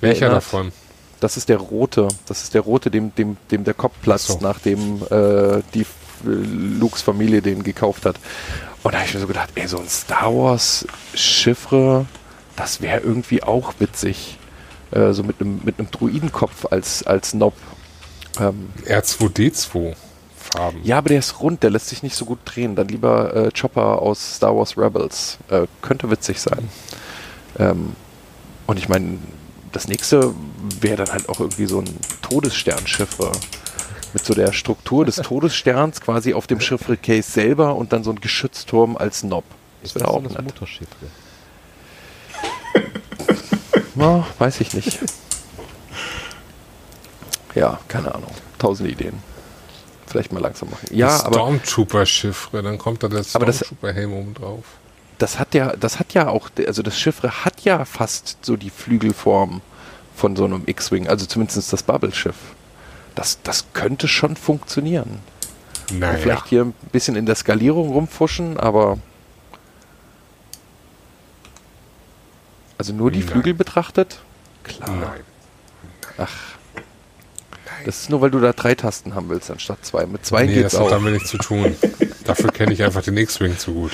Welcher 0.00 0.26
erinnert. 0.26 0.44
davon? 0.44 0.72
Das 1.20 1.36
ist 1.36 1.48
der 1.48 1.58
rote. 1.58 2.08
Das 2.26 2.42
ist 2.42 2.54
der 2.54 2.62
rote, 2.62 2.90
dem, 2.90 3.14
dem, 3.14 3.36
dem 3.50 3.64
der 3.64 3.74
Kopf 3.74 3.92
platzt, 4.02 4.26
so. 4.28 4.38
nachdem 4.40 5.02
äh, 5.10 5.62
die 5.74 5.82
F- 5.82 5.94
Lukes 6.24 7.02
Familie 7.02 7.40
den 7.42 7.62
gekauft 7.62 8.04
hat. 8.06 8.16
Und 8.82 8.92
da 8.94 8.98
habe 8.98 9.08
ich 9.08 9.14
mir 9.14 9.20
so 9.20 9.26
gedacht, 9.26 9.50
ey, 9.54 9.66
so 9.68 9.78
ein 9.78 9.88
Star 9.88 10.34
Wars 10.34 10.86
Chiffre, 11.14 12.06
das 12.56 12.80
wäre 12.80 13.00
irgendwie 13.00 13.42
auch 13.42 13.74
witzig. 13.78 14.38
Äh, 14.90 15.12
so 15.12 15.22
mit 15.22 15.40
einem 15.40 15.60
mit 15.64 15.78
einem 15.78 15.90
Druidenkopf 15.90 16.66
als, 16.70 17.02
als 17.06 17.30
Knob. 17.32 17.54
Ähm, 18.38 18.70
R2D2 18.86 19.94
Farben. 20.36 20.80
ja, 20.82 20.98
aber 20.98 21.10
der 21.10 21.18
ist 21.18 21.40
rund, 21.40 21.62
der 21.62 21.70
lässt 21.70 21.88
sich 21.88 22.02
nicht 22.02 22.16
so 22.16 22.24
gut 22.24 22.38
drehen. 22.44 22.74
Dann 22.74 22.88
lieber 22.88 23.34
äh, 23.36 23.50
Chopper 23.52 24.00
aus 24.02 24.36
Star 24.36 24.56
Wars 24.56 24.76
Rebels. 24.76 25.38
Äh, 25.48 25.66
könnte 25.82 26.10
witzig 26.10 26.40
sein. 26.40 26.68
Ähm, 27.58 27.94
und 28.66 28.78
ich 28.78 28.88
meine, 28.88 29.18
das 29.72 29.88
nächste 29.88 30.34
wäre 30.80 30.96
dann 30.96 31.12
halt 31.12 31.28
auch 31.28 31.40
irgendwie 31.40 31.66
so 31.66 31.80
ein 31.80 31.88
Todessternschiff. 32.22 33.18
äh, 33.20 33.30
Mit 34.12 34.24
so 34.24 34.34
der 34.34 34.52
Struktur 34.52 35.04
des 35.04 35.16
Todessterns 35.22 36.00
quasi 36.00 36.34
auf 36.34 36.46
dem 36.46 36.60
Chiffre-Case 36.60 37.30
selber 37.30 37.76
und 37.76 37.92
dann 37.92 38.02
so 38.04 38.10
ein 38.10 38.20
Geschützturm 38.20 38.96
als 38.96 39.20
Knob. 39.20 39.44
Das 39.82 39.94
wäre 39.94 40.08
auch 40.08 40.22
das 40.22 40.32
nett. 40.34 40.44
Mutterschiff. 40.44 40.88
Na, 43.94 44.26
weiß 44.38 44.60
ich 44.60 44.74
nicht. 44.74 44.98
Ja, 47.54 47.80
keine 47.88 48.14
Ahnung. 48.14 48.30
Tausend 48.58 48.88
Ideen. 48.90 49.22
Vielleicht 50.06 50.32
mal 50.32 50.40
langsam 50.40 50.70
machen. 50.70 50.86
Ja, 50.90 51.18
Stormtrooper-Chiffre, 51.18 52.62
dann 52.62 52.78
kommt 52.78 53.02
da 53.02 53.08
der 53.08 53.24
Aber 53.34 53.46
das- 53.46 53.56
Stormtrooper-Helm 53.58 54.12
oben 54.12 54.34
drauf. 54.34 54.64
Das 55.20 55.38
hat 55.38 55.54
ja, 55.54 55.76
das 55.76 55.98
hat 55.98 56.14
ja 56.14 56.28
auch, 56.28 56.48
also 56.66 56.82
das 56.82 56.98
Chiffre 56.98 57.44
hat 57.44 57.60
ja 57.60 57.84
fast 57.84 58.38
so 58.40 58.56
die 58.56 58.70
Flügelform 58.70 59.60
von 60.16 60.34
so 60.34 60.46
einem 60.46 60.62
X-Wing, 60.64 61.08
also 61.08 61.26
zumindest 61.26 61.72
das 61.72 61.82
Bubble-Schiff. 61.82 62.36
Das, 63.14 63.38
das 63.42 63.66
könnte 63.74 64.08
schon 64.08 64.34
funktionieren. 64.34 65.18
Naja. 65.92 66.18
Vielleicht 66.18 66.46
hier 66.46 66.64
ein 66.64 66.74
bisschen 66.90 67.16
in 67.16 67.26
der 67.26 67.34
Skalierung 67.34 67.90
rumfuschen, 67.90 68.58
aber 68.58 68.98
also 72.78 72.94
nur 72.94 73.10
die 73.10 73.20
Nein. 73.20 73.28
Flügel 73.28 73.52
betrachtet? 73.52 74.20
Klar. 74.64 74.88
Nein. 74.90 75.20
Ach. 76.16 76.32
Das 77.84 78.02
ist 78.02 78.10
nur, 78.10 78.22
weil 78.22 78.30
du 78.30 78.40
da 78.40 78.52
drei 78.52 78.74
Tasten 78.74 79.14
haben 79.14 79.28
willst 79.28 79.50
anstatt 79.50 79.84
zwei. 79.84 80.06
Mit 80.06 80.24
zwei 80.24 80.46
nee, 80.46 80.54
geht's 80.54 80.72
das 80.72 80.80
hat 80.80 80.86
auch. 80.86 80.90
damit 80.90 81.12
nichts 81.12 81.30
zu 81.30 81.38
tun. 81.38 81.76
Dafür 82.24 82.52
kenne 82.52 82.72
ich 82.72 82.82
einfach 82.82 83.02
den 83.02 83.16
X-Wing 83.16 83.58
zu 83.58 83.74
gut. 83.74 83.92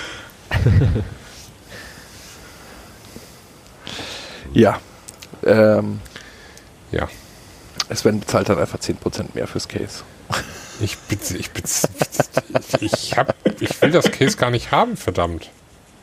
Ja. 4.52 4.80
Ähm, 5.44 6.00
Ja. 6.92 7.08
Sven 7.94 8.20
bezahlt 8.20 8.48
dann 8.48 8.58
einfach 8.58 8.78
10% 8.78 9.34
mehr 9.34 9.46
fürs 9.46 9.68
Case. 9.68 10.02
Ich, 10.80 10.96
ich, 11.10 11.50
ich, 12.80 13.16
hab, 13.16 13.34
ich 13.60 13.80
will 13.82 13.90
das 13.90 14.10
Case 14.10 14.36
gar 14.36 14.50
nicht 14.50 14.70
haben, 14.72 14.96
verdammt. 14.96 15.50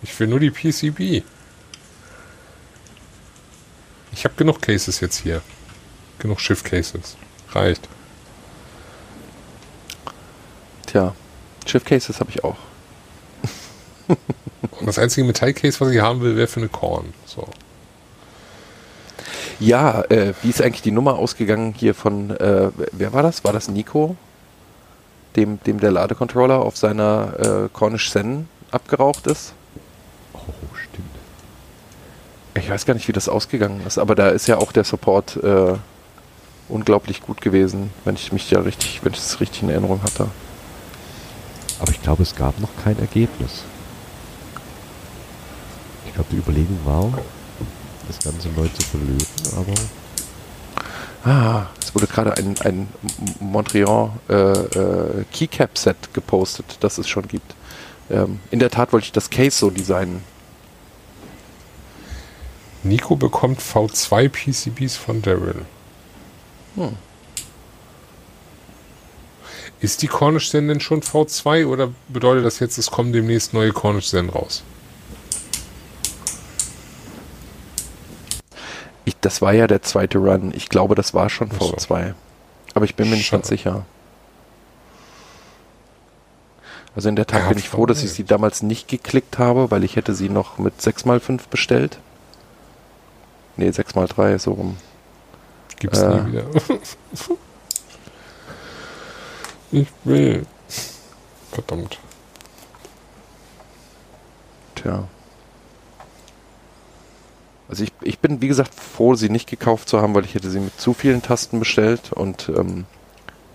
Ich 0.01 0.19
will 0.19 0.27
nur 0.27 0.39
die 0.39 0.51
PCB. 0.51 1.25
Ich 4.11 4.23
habe 4.23 4.35
genug 4.35 4.61
Cases 4.61 4.99
jetzt 4.99 5.17
hier. 5.17 5.41
Genug 6.19 6.39
Schiff-Cases. 6.39 7.17
Reicht. 7.51 7.89
Tja, 10.85 11.15
Shift 11.65 11.85
Cases 11.85 12.19
habe 12.19 12.29
ich 12.29 12.43
auch. 12.43 12.57
Und 14.79 14.87
das 14.87 14.97
einzige 14.97 15.25
Metall-Case, 15.25 15.79
was 15.79 15.89
ich 15.91 16.01
haben 16.01 16.21
will, 16.21 16.35
wäre 16.35 16.47
für 16.47 16.59
eine 16.59 16.69
Korn. 16.69 17.13
So. 17.25 17.47
Ja, 19.59 20.01
äh, 20.09 20.33
wie 20.41 20.49
ist 20.49 20.61
eigentlich 20.61 20.81
die 20.81 20.91
Nummer 20.91 21.15
ausgegangen 21.15 21.73
hier 21.77 21.93
von, 21.93 22.31
äh, 22.31 22.69
wer 22.91 23.13
war 23.13 23.23
das? 23.23 23.43
War 23.43 23.53
das 23.53 23.67
Nico? 23.67 24.15
Dem, 25.35 25.61
dem 25.63 25.79
der 25.79 25.91
Ladecontroller 25.91 26.59
auf 26.59 26.77
seiner 26.77 27.65
äh, 27.65 27.69
Cornish 27.71 28.11
Zen 28.11 28.47
abgeraucht 28.71 29.27
ist? 29.27 29.53
Oh, 30.33 30.39
stimmt. 30.75 31.07
Ich 32.55 32.69
weiß 32.69 32.85
gar 32.85 32.93
nicht, 32.93 33.07
wie 33.07 33.13
das 33.13 33.29
ausgegangen 33.29 33.81
ist, 33.85 33.97
aber 33.97 34.15
da 34.15 34.29
ist 34.29 34.47
ja 34.47 34.57
auch 34.57 34.71
der 34.71 34.83
Support 34.83 35.37
äh, 35.37 35.75
unglaublich 36.69 37.21
gut 37.21 37.41
gewesen, 37.41 37.91
wenn 38.05 38.15
ich 38.15 38.31
mich 38.31 38.49
ja 38.51 38.59
richtig, 38.59 39.01
wenn 39.03 39.13
ich 39.13 39.19
es 39.19 39.39
richtig 39.39 39.63
in 39.63 39.69
Erinnerung 39.69 40.01
hatte. 40.03 40.27
Aber 41.79 41.91
ich 41.91 42.01
glaube, 42.01 42.23
es 42.23 42.35
gab 42.35 42.59
noch 42.59 42.69
kein 42.83 42.99
Ergebnis. 42.99 43.63
Ich 46.13 46.15
glaube, 46.15 46.29
die 46.31 46.37
Überlegung 46.37 46.79
war, 46.85 47.11
das 48.07 48.19
Ganze 48.19 48.47
neu 48.49 48.67
zu 48.67 48.83
verlöten, 48.83 49.57
aber 49.57 49.73
Ah, 51.25 51.67
es 51.81 51.95
wurde 51.95 52.05
gerade 52.05 52.35
ein, 52.35 52.55
ein 52.59 52.87
Montreal 53.39 54.11
äh, 54.29 54.33
äh, 54.33 55.25
Keycap-Set 55.31 56.13
gepostet, 56.13 56.77
das 56.81 56.99
es 56.99 57.07
schon 57.07 57.27
gibt. 57.27 57.55
Ähm, 58.11 58.41
in 58.51 58.59
der 58.59 58.69
Tat 58.69 58.91
wollte 58.91 59.05
ich 59.05 59.11
das 59.13 59.29
Case 59.29 59.57
so 59.57 59.69
designen. 59.69 60.21
Nico 62.83 63.15
bekommt 63.15 63.61
V2 63.61 64.27
PCBs 64.29 64.97
von 64.97 65.21
Daryl. 65.21 65.65
Hm. 66.75 66.97
Ist 69.79 70.03
die 70.03 70.07
Cornish 70.07 70.51
Zen 70.51 70.67
denn 70.67 70.81
schon 70.81 71.01
V2 71.01 71.65
oder 71.65 71.89
bedeutet 72.09 72.45
das 72.45 72.59
jetzt, 72.59 72.77
es 72.77 72.91
kommen 72.91 73.13
demnächst 73.13 73.53
neue 73.53 73.71
Cornish 73.71 74.09
Zen 74.09 74.29
raus? 74.29 74.63
Ich, 79.05 79.15
das 79.19 79.41
war 79.41 79.53
ja 79.53 79.67
der 79.67 79.81
zweite 79.81 80.17
Run. 80.17 80.53
Ich 80.55 80.69
glaube, 80.69 80.95
das 80.95 81.13
war 81.13 81.29
schon 81.29 81.49
so. 81.51 81.73
V2. 81.73 82.13
Aber 82.73 82.85
ich 82.85 82.95
bin 82.95 83.09
mir 83.09 83.15
nicht 83.17 83.31
ganz 83.31 83.47
sicher. 83.47 83.85
Also 86.95 87.09
in 87.09 87.15
der 87.15 87.25
Tat 87.27 87.41
Ja, 87.41 87.49
bin 87.49 87.57
ich 87.57 87.69
froh, 87.69 87.85
dass 87.85 88.03
ich 88.03 88.11
sie 88.13 88.23
damals 88.23 88.61
nicht 88.61 88.87
geklickt 88.87 89.39
habe, 89.39 89.71
weil 89.71 89.83
ich 89.83 89.95
hätte 89.95 90.13
sie 90.13 90.29
noch 90.29 90.57
mit 90.57 90.79
6x5 90.79 91.41
bestellt. 91.49 91.97
Nee, 93.57 93.69
6x3, 93.69 94.37
so 94.39 94.53
rum. 94.53 94.77
Gibt's 95.79 95.99
Äh. 95.99 96.21
nie 96.21 96.31
wieder. 96.31 96.45
ich 99.71 99.87
will. 100.03 100.45
Verdammt. 101.51 101.99
Tja. 104.75 105.03
Also 107.73 107.85
ich, 107.85 107.91
ich 108.03 108.19
bin, 108.19 108.39
wie 108.39 108.47
gesagt, 108.47 108.75
froh, 108.75 109.15
sie 109.15 109.29
nicht 109.29 109.49
gekauft 109.49 109.89
zu 109.89 109.99
haben, 109.99 110.13
weil 110.13 110.25
ich 110.25 110.35
hätte 110.35 110.51
sie 110.51 110.59
mit 110.59 110.79
zu 110.79 110.93
vielen 110.93 111.23
Tasten 111.23 111.57
bestellt 111.57 112.11
und 112.13 112.47
ähm, 112.55 112.85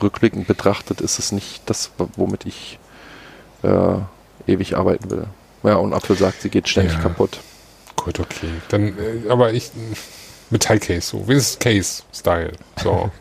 rückblickend 0.03 0.49
betrachtet 0.49 1.01
ist 1.01 1.21
es 1.21 1.31
nicht 1.31 1.63
das, 1.67 1.93
womit 2.17 2.45
ich 2.45 2.81
äh, 3.63 3.99
ewig 4.49 4.77
arbeiten 4.77 5.09
will. 5.09 5.29
Ja, 5.63 5.77
und 5.77 5.93
Apfel 5.95 6.17
sagt, 6.17 6.43
sie 6.43 6.49
geht 6.51 6.69
ständig 6.69 6.95
Ja. 6.95 6.99
kaputt. 6.99 7.39
Gut, 7.95 8.19
okay. 8.19 8.49
Dann, 8.71 8.89
äh, 8.99 9.29
aber 9.29 9.53
ich. 9.53 9.71
Metallcase, 10.51 11.01
so. 11.11 11.29
Wenigstens 11.29 11.61
Case-Style. 11.61 12.55
So. 12.83 13.13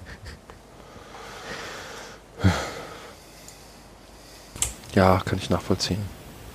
Ja, 4.95 5.22
kann 5.24 5.38
ich 5.38 5.52
nachvollziehen. 5.52 6.02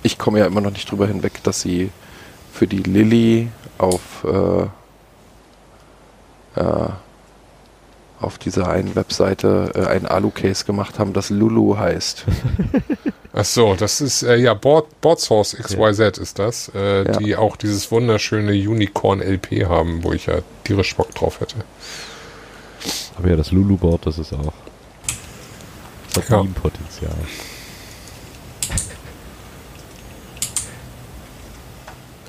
Ich 0.01 0.17
komme 0.17 0.39
ja 0.39 0.45
immer 0.47 0.59
noch 0.59 0.71
nicht 0.71 0.91
drüber 0.91 1.07
hinweg, 1.07 1.41
dass 1.43 1.61
sie 1.61 1.91
für 2.51 2.67
die 2.67 2.83
Lilly 2.83 3.47
auf 3.77 4.25
äh, 4.25 4.63
äh, 6.59 6.89
auf 8.19 8.37
dieser 8.37 8.69
einen 8.69 8.95
Webseite 8.95 9.71
äh, 9.75 9.85
ein 9.85 10.05
Alu-Case 10.05 10.63
gemacht 10.63 10.97
haben, 10.97 11.11
das 11.13 11.29
Lulu 11.29 11.77
heißt. 11.77 12.23
Ach 13.33 13.43
so, 13.43 13.75
das 13.75 13.99
ist, 13.99 14.23
äh, 14.23 14.35
ja, 14.37 14.53
Board, 14.53 15.01
Board 15.01 15.19
Source 15.19 15.57
XYZ 15.59 16.19
ist 16.19 16.39
das, 16.39 16.71
äh, 16.73 17.03
Ja. 17.05 17.17
die 17.17 17.35
auch 17.35 17.57
dieses 17.57 17.91
wunderschöne 17.91 18.51
Unicorn 18.53 19.21
LP 19.21 19.65
haben, 19.67 20.03
wo 20.03 20.13
ich 20.13 20.27
ja 20.27 20.35
tierisch 20.63 20.95
Bock 20.95 21.13
drauf 21.15 21.41
hätte. 21.41 21.55
Aber 23.17 23.29
ja, 23.29 23.35
das 23.35 23.51
Lulu-Board, 23.51 24.05
das 24.05 24.19
ist 24.19 24.31
auch. 24.33 24.53
Das 26.13 26.23
hat 26.25 26.29
Ja. 26.29 26.37
Meme-Potenzial. 26.43 27.11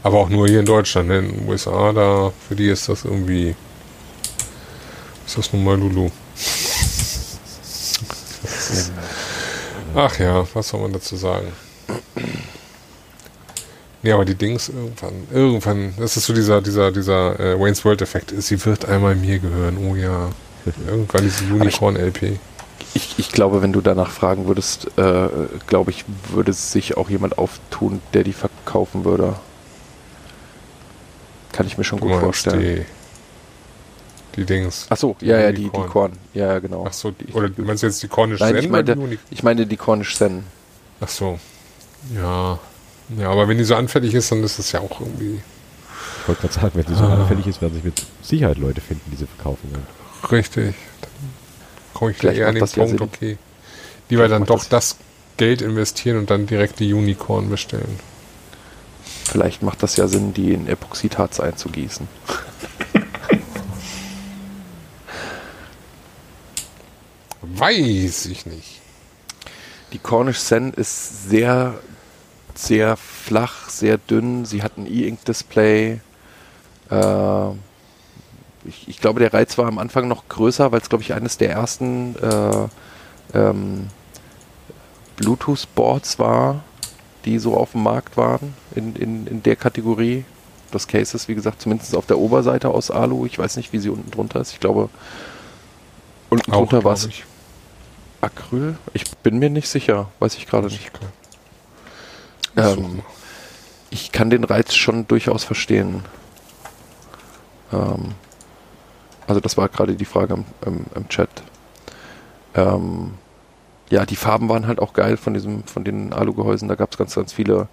Aber 0.05 0.18
auch 0.18 0.28
nur 0.28 0.47
hier 0.47 0.60
in 0.60 0.66
Deutschland, 0.66 1.09
ne? 1.09 1.20
in 1.20 1.32
den 1.32 1.48
USA, 1.48 1.90
da, 1.94 2.31
für 2.47 2.55
die 2.55 2.68
ist 2.68 2.90
das 2.90 3.06
irgendwie, 3.06 3.56
ist 5.26 5.39
das 5.39 5.51
nun 5.51 5.64
mal 5.64 5.78
Lulu. 5.78 6.10
Ach 9.94 10.18
ja, 10.18 10.47
was 10.52 10.68
soll 10.68 10.82
man 10.82 10.93
dazu 10.93 11.16
sagen? 11.16 11.48
Ja, 14.02 14.16
aber 14.16 14.26
die 14.26 14.35
Dings 14.35 14.68
irgendwann, 14.68 15.26
irgendwann, 15.32 15.94
das 15.97 16.18
ist 16.18 16.26
so 16.26 16.35
dieser, 16.35 16.60
dieser, 16.60 16.93
dieser 16.93 17.40
äh, 17.40 17.59
Wayne's 17.59 17.82
World 17.86 18.02
Effekt, 18.02 18.35
sie 18.36 18.62
wird 18.66 18.85
einmal 18.85 19.14
mir 19.14 19.39
gehören, 19.39 19.78
oh 19.78 19.97
ja. 19.97 20.28
Irgendwann 20.86 21.22
diese 21.22 21.44
Unicorn 21.44 21.97
LP. 21.97 22.39
Ich, 22.93 23.14
ich 23.18 23.32
glaube, 23.32 23.62
wenn 23.62 23.72
du 23.72 23.81
danach 23.81 24.10
fragen 24.10 24.47
würdest, 24.47 24.86
äh, 24.98 25.28
glaube 25.66 25.93
ich, 25.93 26.05
würde 26.28 26.52
sich 26.52 26.98
auch 26.98 27.09
jemand 27.09 27.39
auftun, 27.39 28.02
der 28.12 28.24
die 28.24 28.35
verkaufen 28.35 29.06
würde. 29.06 29.36
Kann 31.55 31.66
ich 31.66 31.78
mir 31.78 31.85
schon 31.85 32.01
Du 32.01 32.09
gut 32.09 32.20
vorstellen. 32.20 32.60
die, 32.60 32.85
die 34.36 34.44
Dings. 34.44 34.86
Ach 34.90 34.97
so, 34.97 35.16
die 35.20 35.26
ja, 35.26 35.39
ja, 35.40 35.52
die, 35.52 35.64
die. 35.64 35.70
Korn. 35.70 36.12
Ja, 36.35 36.47
ja, 36.55 36.59
genau. 36.59 36.85
Ach 36.89 36.93
so, 36.93 37.10
die, 37.12 37.26
Die- 37.26 37.32
oder 37.32 37.48
du 37.48 37.62
meinst 37.62 37.82
jetzt 37.82 38.02
die 38.02 38.09
Cornish 38.09 38.40
Nein, 38.40 38.56
ich 38.56 38.62
Zen 38.62 38.74
oder 38.74 38.97
meinte- 38.97 39.09
die 39.09 39.18
Ich 39.31 39.43
meine 39.43 39.66
die 39.66 39.76
Cornish 39.76 40.16
Sen. 40.16 40.44
Ach 41.01 41.09
so. 41.09 41.39
Ja. 42.14 42.59
Ja, 43.18 43.31
aber 43.31 43.47
wenn 43.48 43.59
die 43.59 43.64
so 43.64 43.74
anfällig 43.76 44.14
ist, 44.14 44.32
dann 44.32 44.43
ist 44.43 44.59
es 44.59 44.72
ja 44.72 44.81
auch 44.81 45.01
irgendwie 45.01 45.40
Ich 46.22 46.28
wollte 46.28 46.40
gerade 46.43 46.55
sagen, 46.55 46.70
wenn 46.74 46.86
sie 46.86 46.94
so 46.94 47.05
Ah. 47.05 47.14
anfällig 47.14 47.47
ist, 47.47 47.60
werden 47.60 47.74
sich 47.74 47.85
mit 47.85 48.02
Sicherheit 48.22 48.56
Leute 48.59 48.81
finden, 48.81 49.10
die 49.10 49.16
sie 49.16 49.26
verkaufen 49.26 49.70
wollen. 49.72 49.86
richtig. 50.32 50.74
Dann 51.02 51.10
komme 51.93 52.10
ich 52.12 52.16
Vielleicht 52.16 52.39
eher 52.40 52.48
an 52.48 52.55
den 52.55 52.60
das 52.60 52.74
ja 52.74 52.82
Punkt, 52.85 52.98
Sinn. 52.98 53.09
okay. 53.12 53.39
Lieber 54.09 54.22
Vielleicht 54.24 54.32
dann 54.32 54.44
doch 54.47 54.64
das- 54.64 54.68
das 54.68 54.97
Geld 55.36 55.60
investieren 55.62 56.16
und 56.18 56.31
dann 56.31 56.47
direkt 56.47 56.81
die 56.81 56.93
Unicorn 56.94 57.51
bestellen. 57.51 57.98
Vielleicht 59.24 59.62
macht 59.62 59.82
das 59.82 59.96
ja 59.96 60.06
Sinn, 60.06 60.32
die 60.34 60.52
in 60.52 60.68
Epoxidharz 60.68 61.40
einzugießen. 61.40 62.06
Weiß 67.42 68.26
ich 68.26 68.46
nicht. 68.46 68.80
Die 69.92 69.98
Cornish 69.98 70.38
Sen 70.38 70.72
ist 70.72 71.28
sehr, 71.28 71.74
sehr 72.55 72.96
flach, 72.96 73.68
sehr 73.70 73.98
dünn. 73.98 74.44
Sie 74.44 74.62
hat 74.62 74.76
ein 74.76 74.86
E-Ink-Display. 74.86 76.01
Äh, 76.90 77.51
ich, 78.64 78.88
ich 78.88 79.01
glaube, 79.01 79.20
der 79.20 79.32
Reiz 79.32 79.56
war 79.59 79.66
am 79.66 79.78
Anfang 79.78 80.09
noch 80.09 80.28
größer, 80.28 80.72
weil 80.72 80.80
es, 80.80 80.88
glaube 80.88 81.02
ich, 81.02 81.14
eines 81.14 81.38
der 81.38 81.51
ersten 81.51 82.16
äh, 82.16 82.68
ähm, 83.38 83.88
Bluetooth-Boards 85.16 86.18
war, 86.18 86.62
die 87.24 87.38
so 87.38 87.56
auf 87.56 87.72
dem 87.72 87.82
Markt 87.82 88.16
waren 88.16 88.55
in, 88.74 88.96
in, 88.96 89.26
in 89.26 89.42
der 89.42 89.56
Kategorie. 89.56 90.24
Das 90.70 90.88
Case 90.88 91.16
ist, 91.16 91.28
wie 91.28 91.34
gesagt, 91.34 91.62
zumindest 91.62 91.94
auf 91.94 92.06
der 92.06 92.18
Oberseite 92.18 92.68
aus 92.68 92.90
Alu. 92.90 93.26
Ich 93.26 93.38
weiß 93.38 93.56
nicht, 93.56 93.72
wie 93.72 93.78
sie 93.78 93.90
unten 93.90 94.10
drunter 94.10 94.40
ist. 94.40 94.52
Ich 94.52 94.60
glaube, 94.60 94.88
unten 96.30 96.52
Auch, 96.52 96.59
drunter 96.59 96.84
war 96.84 96.94
es. 96.94 97.09
Acryl? 98.20 98.76
Ich 98.92 99.05
bin 99.18 99.38
mir 99.38 99.51
nicht 99.51 99.68
sicher, 99.68 100.10
weiß 100.18 100.36
ich 100.36 100.46
gerade 100.46 100.66
nicht. 100.66 100.90
Ähm, 102.56 103.02
ich 103.90 104.10
kann 104.10 104.30
den 104.30 104.44
Reiz 104.44 104.74
schon 104.74 105.06
durchaus 105.06 105.44
verstehen. 105.44 106.02
Ähm, 107.72 108.14
also 109.26 109.40
das 109.40 109.56
war 109.56 109.68
gerade 109.68 109.94
die 109.94 110.05
Frage 110.05 110.34
im, 110.34 110.44
im, 110.66 110.86
im 110.94 111.09
Chat. 111.09 111.28
Ähm, 112.55 113.14
ja, 113.90 114.06
die 114.06 114.16
Farben 114.16 114.48
waren 114.48 114.66
halt 114.66 114.80
auch 114.80 114.92
geil 114.92 115.16
von 115.16 115.34
diesem, 115.34 115.64
von 115.64 115.84
den 115.84 116.12
Alugehäusen. 116.12 116.68
Da 116.68 116.74
gab 116.74 116.92
es 116.92 116.98
ganz, 116.98 117.14
ganz 117.14 117.32
viele 117.32 117.68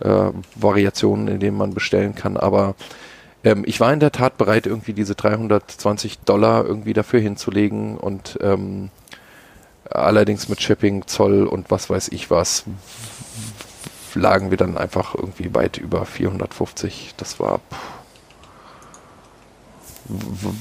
äh, 0.00 0.30
Variationen, 0.54 1.28
in 1.28 1.40
denen 1.40 1.56
man 1.56 1.74
bestellen 1.74 2.14
kann. 2.14 2.36
Aber 2.36 2.74
ähm, 3.44 3.64
ich 3.66 3.80
war 3.80 3.92
in 3.92 4.00
der 4.00 4.12
Tat 4.12 4.38
bereit, 4.38 4.66
irgendwie 4.66 4.92
diese 4.92 5.14
320 5.14 6.20
Dollar 6.20 6.64
irgendwie 6.64 6.92
dafür 6.92 7.20
hinzulegen 7.20 7.96
und 7.96 8.38
ähm, 8.42 8.90
allerdings 9.88 10.48
mit 10.48 10.62
Shipping, 10.62 11.06
Zoll 11.06 11.46
und 11.46 11.70
was 11.70 11.90
weiß 11.90 12.08
ich 12.08 12.30
was 12.30 12.64
lagen 14.14 14.50
wir 14.50 14.56
dann 14.56 14.76
einfach 14.76 15.14
irgendwie 15.14 15.54
weit 15.54 15.78
über 15.78 16.04
450. 16.04 17.14
Das 17.16 17.38
war 17.38 17.60
pff, 17.70 17.78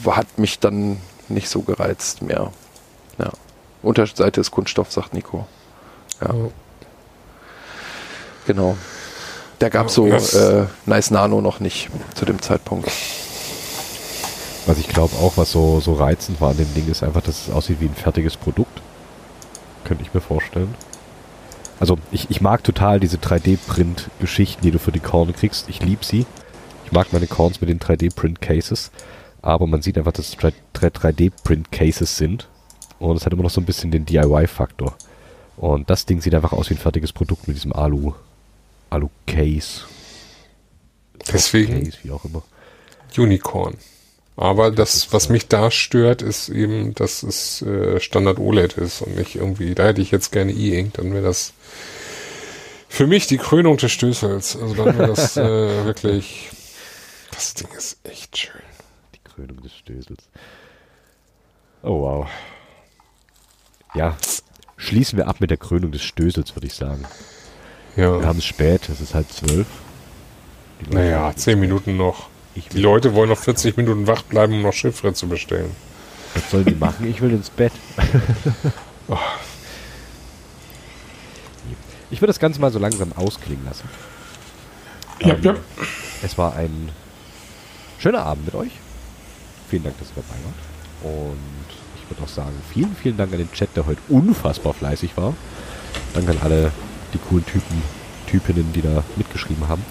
hat 0.08 0.38
mich 0.38 0.60
dann 0.60 0.98
nicht 1.28 1.50
so 1.50 1.62
gereizt 1.62 2.22
mehr. 2.22 2.52
Ja. 3.18 3.32
Unterseite 3.82 4.42
ist 4.42 4.52
Kunststoff, 4.52 4.92
sagt 4.92 5.14
Nico. 5.14 5.48
Ja, 6.22 6.34
Ja. 6.34 6.50
genau. 8.46 8.78
Der 9.62 9.70
gab 9.70 9.88
Ja, 9.88 9.90
so 9.90 10.08
äh, 10.08 10.66
Nice 10.86 11.12
Nano 11.12 11.42
noch 11.42 11.60
nicht 11.60 11.90
zu 12.16 12.26
dem 12.26 12.42
Zeitpunkt. 12.42 12.90
Was 14.66 14.78
ich 14.78 14.88
glaube 14.88 15.16
auch, 15.18 15.36
was 15.36 15.52
so, 15.52 15.80
so 15.80 15.94
reizend 15.94 16.40
war 16.40 16.52
an 16.52 16.58
dem 16.58 16.74
Ding, 16.74 16.88
ist 16.90 17.04
einfach, 17.04 17.22
dass 17.22 17.48
es 17.48 17.54
aussieht 17.54 17.82
wie 17.82 17.86
ein 17.86 17.96
fertiges 17.96 18.38
Produkt. 18.38 18.82
Könnte 19.84 20.04
ich 20.04 20.14
mir 20.14 20.22
vorstellen. 20.22 20.76
Also 21.80 21.98
ich, 22.12 22.30
ich 22.30 22.42
mag 22.42 22.64
total 22.64 23.00
diese 23.00 23.18
3D-Print-Geschichten, 23.18 24.62
die 24.62 24.72
du 24.72 24.80
für 24.80 24.92
die 24.92 25.00
Korn 25.00 25.34
kriegst. 25.34 25.70
Ich 25.70 25.82
liebe 25.82 26.06
sie. 26.06 26.26
Ich 26.86 26.92
mag 26.92 27.12
meine 27.14 27.28
Korns 27.28 27.62
mit 27.62 27.70
den 27.70 27.80
3D-Print-Cases. 27.80 28.92
Aber 29.42 29.66
man 29.66 29.82
sieht 29.82 29.98
einfach, 29.98 30.12
dass 30.12 30.30
es 30.30 30.38
3D-Print-Cases 30.38 32.18
sind. 32.18 32.48
Und 33.00 33.16
es 33.16 33.26
hat 33.26 33.34
immer 33.34 33.44
noch 33.44 33.50
so 33.50 33.62
ein 33.62 33.66
bisschen 33.66 33.92
den 33.92 34.06
DIY-Faktor. 34.06 34.94
Und 35.58 35.90
das 35.90 36.06
Ding 36.06 36.22
sieht 36.22 36.36
einfach 36.36 36.52
aus 36.52 36.70
wie 36.70 36.76
ein 36.76 36.80
fertiges 36.80 37.14
Produkt 37.14 37.48
mit 37.48 37.56
diesem 37.58 37.74
Alu, 37.74 38.14
Alu-Case. 38.90 39.82
Deswegen 41.32 41.84
Case, 41.84 41.98
wie 42.04 42.12
auch 42.12 42.26
immer. 42.26 42.44
Unicorn. 43.18 43.78
Aber 44.36 44.72
das, 44.72 45.12
was 45.12 45.28
mich 45.28 45.50
da 45.50 45.70
stört, 45.70 46.22
ist 46.22 46.48
eben, 46.48 46.96
dass 46.96 47.24
es 47.24 47.62
äh, 47.62 48.00
Standard 48.00 48.40
OLED 48.40 48.78
ist 48.78 49.02
und 49.02 49.18
nicht 49.18 49.36
irgendwie, 49.36 49.76
da 49.76 49.88
hätte 49.88 50.02
ich 50.02 50.12
jetzt 50.12 50.32
gerne 50.32 50.54
E-Ink, 50.54 50.94
dann 50.94 51.14
wäre 51.14 51.26
das 51.26 51.54
für 52.88 53.06
mich 53.06 53.28
die 53.28 53.38
Krönung 53.38 53.76
des 53.76 53.92
Stößels. 53.92 54.56
Also 54.56 54.76
dann 54.76 54.98
wäre 54.98 55.08
das 55.08 55.36
äh, 55.36 55.44
wirklich, 55.86 56.50
das 57.32 57.54
Ding 57.54 57.68
ist 57.78 57.98
echt 58.04 58.38
schön. 58.38 58.62
Die 59.14 59.30
Krönung 59.30 59.62
des 59.62 59.76
Stößels. 59.76 60.30
Oh 61.84 62.02
wow. 62.02 62.28
Ja, 63.94 64.18
schließen 64.78 65.18
wir 65.18 65.28
ab 65.28 65.42
mit 65.42 65.50
der 65.50 65.58
Krönung 65.58 65.92
des 65.92 66.02
Stößels, 66.02 66.56
würde 66.56 66.68
ich 66.68 66.74
sagen. 66.74 67.04
Wir 67.96 68.20
Ja, 68.22 68.26
haben 68.26 68.40
es 68.40 68.46
spät, 68.46 68.88
es 68.90 69.02
ist 69.02 69.14
halb 69.14 69.32
zwölf. 69.32 69.68
Naja, 70.90 71.32
zehn 71.36 71.60
Minuten 71.60 71.98
noch. 71.98 72.28
Ich 72.56 72.68
Die 72.70 72.82
Leute 72.82 73.14
wollen 73.14 73.30
noch 73.30 73.38
40 73.38 73.78
Minuten 73.78 74.08
wach 74.08 74.24
bleiben, 74.24 74.54
um 74.54 74.62
noch 74.62 74.74
Chiffre 74.74 75.14
zu 75.14 75.28
bestellen. 75.28 75.72
was 76.34 76.50
sollen 76.52 76.66
die 76.66 76.76
machen? 76.76 77.08
Ich 77.10 77.22
will 77.22 77.32
ins 77.32 77.50
Bett. 77.50 77.74
Ich 82.12 82.22
würde 82.22 82.30
das 82.32 82.40
Ganze 82.40 82.60
mal 82.60 82.72
so 82.72 82.80
langsam 82.80 83.14
ausklingen 83.14 83.64
lassen. 83.66 83.88
Ja, 85.22 85.36
Ähm, 85.36 85.44
ja. 85.44 85.56
Es 86.24 86.38
war 86.40 86.56
ein 86.56 86.90
schöner 88.00 88.24
Abend 88.24 88.46
mit 88.46 88.56
euch. 88.56 88.72
Vielen 89.70 89.84
Dank, 89.84 89.98
dass 90.00 90.08
ihr 90.10 90.16
dabei 90.24 90.40
wart. 90.44 91.14
Und 91.16 91.38
ich 91.96 92.10
würde 92.10 92.24
auch 92.24 92.28
sagen, 92.28 92.56
vielen, 92.74 92.96
vielen 92.96 93.16
Dank 93.16 93.32
an 93.32 93.38
den 93.38 93.52
Chat, 93.52 93.70
der 93.76 93.86
heute 93.86 94.02
unfassbar 94.10 94.74
fleißig 94.74 95.16
war. 95.18 95.36
Danke 96.16 96.32
an 96.32 96.38
alle 96.42 96.72
die 97.14 97.18
coolen 97.18 97.46
Typen, 97.46 97.82
Typinnen, 98.28 98.72
die 98.74 98.82
da 98.82 99.04
mitgeschrieben 99.16 99.68
haben. 99.68 99.84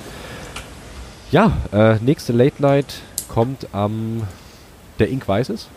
Ja, 1.30 1.56
äh, 1.72 1.96
nächste 1.96 2.32
Late 2.32 2.62
Night 2.62 3.02
kommt 3.28 3.68
am... 3.72 4.22
der 4.98 5.10
Ink 5.10 5.28
weiß 5.28 5.50
es. 5.50 5.68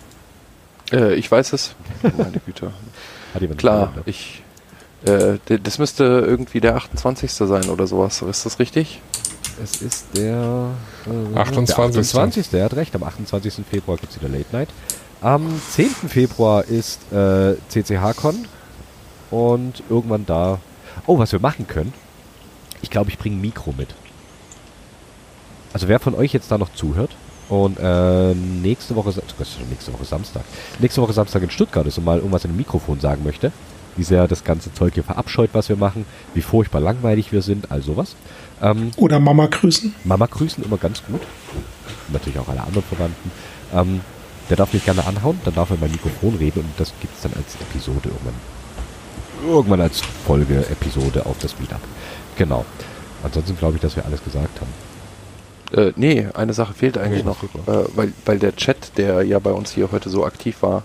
Äh, 0.92 1.16
ich 1.16 1.30
weiß 1.32 1.54
es. 1.54 1.76
Meine 2.18 2.40
Güte. 2.46 2.72
Hat 3.34 3.42
jemand 3.42 3.60
Klar, 3.60 3.94
nicht 4.06 4.44
ich. 5.06 5.10
Äh, 5.10 5.40
das 5.62 5.80
müsste 5.80 6.04
irgendwie 6.04 6.60
der 6.60 6.76
28. 6.76 7.32
sein 7.32 7.70
oder 7.70 7.88
sowas. 7.88 8.22
Ist 8.22 8.46
das 8.46 8.60
richtig? 8.60 9.02
Es 9.64 9.82
ist 9.82 10.06
der, 10.16 10.72
äh, 11.08 11.38
28.. 11.38 11.76
Der 11.76 12.24
28. 12.24 12.54
Er 12.54 12.66
hat 12.66 12.76
recht. 12.76 12.96
Am 12.96 13.04
28. 13.04 13.66
Februar 13.70 13.98
gibt 13.98 14.12
es 14.12 14.22
wieder 14.22 14.30
Late 14.30 14.46
Night. 14.52 14.70
Am 15.22 15.62
10. 15.72 15.90
Februar 16.08 16.66
ist 16.66 17.00
äh, 17.12 17.56
CCH-Con. 17.70 18.48
Und 19.32 19.84
irgendwann 19.90 20.26
da. 20.26 20.60
Oh, 21.08 21.20
was 21.20 21.32
wir 21.32 21.40
machen 21.40 21.68
können. 21.68 21.94
Ich 22.82 22.90
glaube, 22.90 23.10
ich 23.10 23.18
bringe 23.18 23.38
ein 23.38 23.42
Mikro 23.42 23.74
mit. 23.78 23.90
Also 25.74 25.88
wer 25.88 26.00
von 26.00 26.16
euch 26.16 26.34
jetzt 26.34 26.52
da 26.52 26.58
noch 26.58 26.74
zuhört 26.74 27.12
und 27.50 27.80
äh, 27.80 28.34
nächste 28.34 28.96
Woche, 28.96 29.14
nächste 29.70 29.94
Woche 29.94 30.06
Samstag, 30.06 30.44
nächste 30.80 31.02
Woche 31.02 31.14
Samstag 31.14 31.44
in 31.44 31.50
Stuttgart 31.50 31.86
ist 31.86 31.98
und 31.98 32.06
mal 32.06 32.18
irgendwas 32.18 32.46
in 32.46 32.52
dem 32.52 32.58
Mikrofon 32.58 33.00
sagen 33.00 33.24
möchte, 33.24 33.52
wie 33.96 34.04
sehr 34.04 34.28
das 34.28 34.44
ganze 34.44 34.74
Zeug 34.74 34.94
hier 34.94 35.04
verabscheut, 35.04 35.50
was 35.54 35.70
wir 35.70 35.76
machen, 35.76 36.06
wie 36.34 36.42
furchtbar 36.42 36.80
langweilig 36.82 37.32
wir 37.32 37.42
sind, 37.42 37.72
all 37.72 37.82
sowas. 37.82 38.16
Ähm, 38.62 38.92
Oder 38.98 39.20
Mama 39.20 39.48
grüßen. 39.48 39.94
Mama 40.04 40.26
grüßen 40.26 40.64
immer 40.64 40.78
ganz 40.78 41.04
gut. 41.04 41.22
Natürlich 42.12 42.40
auch 42.40 42.48
alle 42.48 42.62
anderen 42.62 42.84
Verwandten. 42.84 43.32
Ähm, 43.74 44.02
der 44.50 44.58
darf 44.58 44.74
mich 44.74 44.84
gerne 44.84 45.06
anhauen, 45.06 45.40
dann 45.46 45.56
darf 45.56 45.70
er 45.70 45.76
in 45.76 45.82
mein 45.82 45.92
Mikrofon 45.92 46.36
reden 46.36 46.60
und 46.60 46.74
das 46.78 46.94
gibt 47.00 47.16
es 47.16 47.22
dann 47.22 47.34
als 47.36 47.56
Episode 47.56 48.10
irgendwann. 48.10 48.51
Irgendwann 49.46 49.82
als 49.82 50.02
Folge-Episode 50.26 51.26
auf 51.26 51.38
das 51.40 51.60
Meetup. 51.60 51.80
Genau. 52.38 52.66
Ansonsten 53.24 53.58
glaube 53.58 53.76
ich, 53.76 53.82
dass 53.82 53.96
wir 53.96 54.06
alles 54.06 54.24
gesagt 54.24 54.60
haben. 54.62 55.80
Äh, 55.80 55.94
nee, 55.96 56.28
eine 56.34 56.54
Sache 56.54 56.74
fehlt 56.74 56.98
eigentlich 56.98 57.24
Nee, 57.24 57.30
noch. 57.30 57.44
Äh, 57.44 57.88
weil, 57.96 58.14
weil 58.26 58.40
der 58.40 58.56
Chat, 58.56 58.98
der 58.98 59.24
ja 59.24 59.40
bei 59.40 59.52
uns 59.52 59.72
hier 59.72 59.92
heute 59.92 60.10
so 60.10 60.26
aktiv 60.26 60.58
war, 60.62 60.84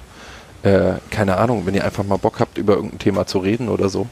äh, 0.62 0.94
keine 1.10 1.36
Ahnung, 1.38 1.66
wenn 1.66 1.74
ihr 1.74 1.84
einfach 1.84 2.04
mal 2.04 2.16
Bock 2.18 2.40
habt, 2.40 2.58
über 2.58 2.74
irgendein 2.74 2.98
Thema 2.98 3.26
zu 3.26 3.38
reden 3.38 3.68
oder 3.68 3.88
so, 3.88 4.06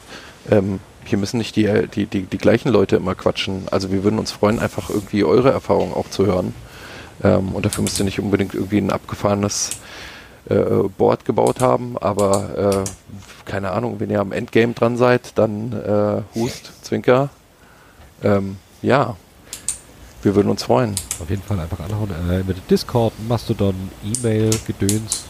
ähm, 0.51 0.81
hier 1.05 1.19
müssen 1.19 1.39
nicht 1.39 1.57
die, 1.57 1.69
die, 1.95 2.07
die, 2.07 2.23
die 2.23 2.39
gleichen 2.39 2.71
Leute 2.71 2.97
immer 2.97 3.15
quatschen. 3.15 3.65
Also 3.71 3.93
wir 3.93 4.05
würden 4.05 4.19
uns 4.19 4.33
freuen, 4.33 4.59
einfach 4.59 4.91
irgendwie 4.91 5.25
eure 5.25 5.51
Erfahrungen 5.51 5.93
auch 5.95 6.09
zu 6.11 6.27
hören. 6.27 6.55
Ähm, 7.23 7.51
und 7.53 7.67
dafür 7.67 7.83
müsst 7.85 7.99
ihr 7.99 8.05
nicht 8.05 8.21
unbedingt 8.21 8.55
irgendwie 8.55 8.79
ein 8.79 8.91
abgefahrenes 8.91 9.71
äh, 10.49 10.89
Board 10.97 11.25
gebaut 11.25 11.61
haben, 11.61 11.97
aber 11.99 12.85
äh, 12.85 13.51
keine 13.51 13.71
Ahnung, 13.71 14.01
wenn 14.01 14.11
ihr 14.11 14.21
am 14.21 14.33
Endgame 14.33 14.73
dran 14.75 14.97
seid, 14.97 15.39
dann 15.39 15.73
äh, 15.73 16.39
Hust, 16.39 16.73
Zwinker. 16.83 17.31
Ähm, 18.23 18.57
ja, 18.83 19.17
wir 20.23 20.35
würden 20.35 20.49
uns 20.49 20.63
freuen. 20.63 20.95
Auf 21.21 21.29
jeden 21.29 21.43
Fall 21.43 21.61
einfach 21.61 21.81
anhauen. 21.81 22.11
Äh, 22.31 22.43
mit 22.45 22.71
Discord, 22.71 23.13
Mastodon, 23.29 23.75
E-Mail, 24.03 24.51
Gedöns. 24.67 25.25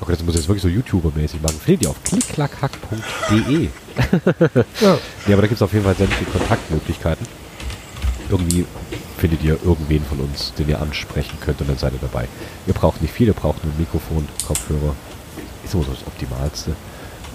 Okay, 0.00 0.12
das 0.12 0.22
muss 0.22 0.34
ich 0.34 0.42
jetzt 0.42 0.48
wirklich 0.48 0.62
so 0.62 0.68
YouTuber-mäßig 0.68 1.40
machen. 1.42 1.58
Findet 1.58 1.84
ihr 1.84 1.90
auf 1.90 2.02
klicklackhack.de. 2.04 3.64
Ja. 3.64 3.70
Ja, 5.26 5.32
aber 5.32 5.42
da 5.42 5.48
gibt 5.48 5.52
es 5.52 5.62
auf 5.62 5.72
jeden 5.72 5.84
Fall 5.84 5.94
sämtliche 5.94 6.30
Kontaktmöglichkeiten. 6.30 7.26
Irgendwie 8.30 8.66
findet 9.18 9.42
ihr 9.42 9.58
irgendwen 9.64 10.04
von 10.04 10.20
uns, 10.20 10.52
den 10.54 10.68
ihr 10.68 10.80
ansprechen 10.80 11.38
könnt 11.40 11.60
und 11.60 11.68
dann 11.68 11.78
seid 11.78 11.92
ihr 11.92 12.00
dabei. 12.00 12.28
Ihr 12.66 12.74
braucht 12.74 13.00
nicht 13.02 13.14
viel, 13.14 13.28
ihr 13.28 13.34
braucht 13.34 13.64
nur 13.64 13.72
ein 13.72 13.78
Mikrofon, 13.78 14.28
Kopfhörer. 14.46 14.94
Ist 15.64 15.74
immer 15.74 15.84
so 15.84 15.92
das 15.92 16.06
Optimalste. 16.06 16.72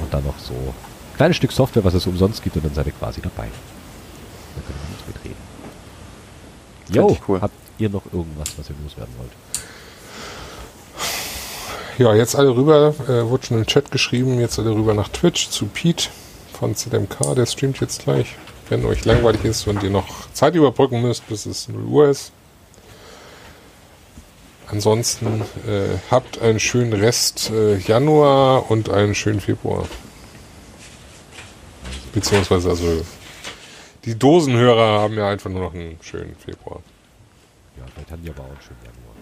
Und 0.01 0.13
dann 0.13 0.25
noch 0.25 0.37
so 0.39 0.53
ein 0.53 1.17
kleines 1.17 1.37
Stück 1.37 1.51
Software, 1.51 1.83
was 1.83 1.93
es 1.93 2.07
umsonst 2.07 2.43
gibt 2.43 2.55
und 2.55 2.65
dann 2.65 2.73
seid 2.73 2.87
ihr 2.87 2.93
quasi 2.93 3.21
dabei. 3.21 3.47
Dann 4.55 4.65
könnt 4.65 4.77
ihr 4.77 4.89
mit 4.89 4.99
uns 4.99 5.07
mitreden. 5.07 5.51
Jo, 6.89 7.17
cool. 7.27 7.41
habt 7.41 7.53
ihr 7.77 7.89
noch 7.89 8.03
irgendwas, 8.11 8.57
was 8.57 8.69
ihr 8.69 8.75
loswerden 8.83 9.13
wollt? 9.17 9.31
Ja, 11.97 12.15
jetzt 12.15 12.35
alle 12.35 12.55
rüber, 12.55 12.95
äh, 13.07 13.29
wurde 13.29 13.45
schon 13.45 13.57
im 13.57 13.65
Chat 13.65 13.91
geschrieben, 13.91 14.39
jetzt 14.39 14.57
alle 14.57 14.71
rüber 14.71 14.93
nach 14.93 15.09
Twitch 15.09 15.49
zu 15.49 15.67
Pete 15.67 16.09
von 16.51 16.75
ZMK, 16.75 17.35
der 17.35 17.45
streamt 17.45 17.79
jetzt 17.79 18.03
gleich. 18.03 18.35
Wenn 18.71 18.85
euch 18.85 19.03
langweilig 19.03 19.43
ist 19.43 19.67
und 19.67 19.83
ihr 19.83 19.89
noch 19.89 20.31
Zeit 20.31 20.55
überbrücken 20.55 21.01
müsst, 21.01 21.27
bis 21.27 21.45
es 21.45 21.67
0 21.67 21.83
Uhr 21.83 22.07
ist. 22.07 22.31
Ansonsten 24.67 25.41
äh, 25.67 25.97
habt 26.09 26.39
einen 26.39 26.57
schönen 26.57 26.93
Rest 26.93 27.49
äh, 27.49 27.75
Januar 27.75 28.71
und 28.71 28.89
einen 28.89 29.13
schönen 29.13 29.41
Februar. 29.41 29.89
Beziehungsweise 32.13 32.69
also 32.69 33.05
die 34.05 34.17
Dosenhörer 34.17 35.01
haben 35.01 35.15
ja 35.15 35.27
einfach 35.27 35.49
nur 35.49 35.63
noch 35.63 35.73
einen 35.73 35.97
schönen 36.01 36.37
Februar. 36.37 36.81
Ja, 37.77 37.83
bei 37.93 38.03
Tanja 38.03 38.37
war 38.37 38.45
auch 38.45 38.51
ein 38.51 38.57
schöner 38.61 38.79
Januar. 38.85 39.15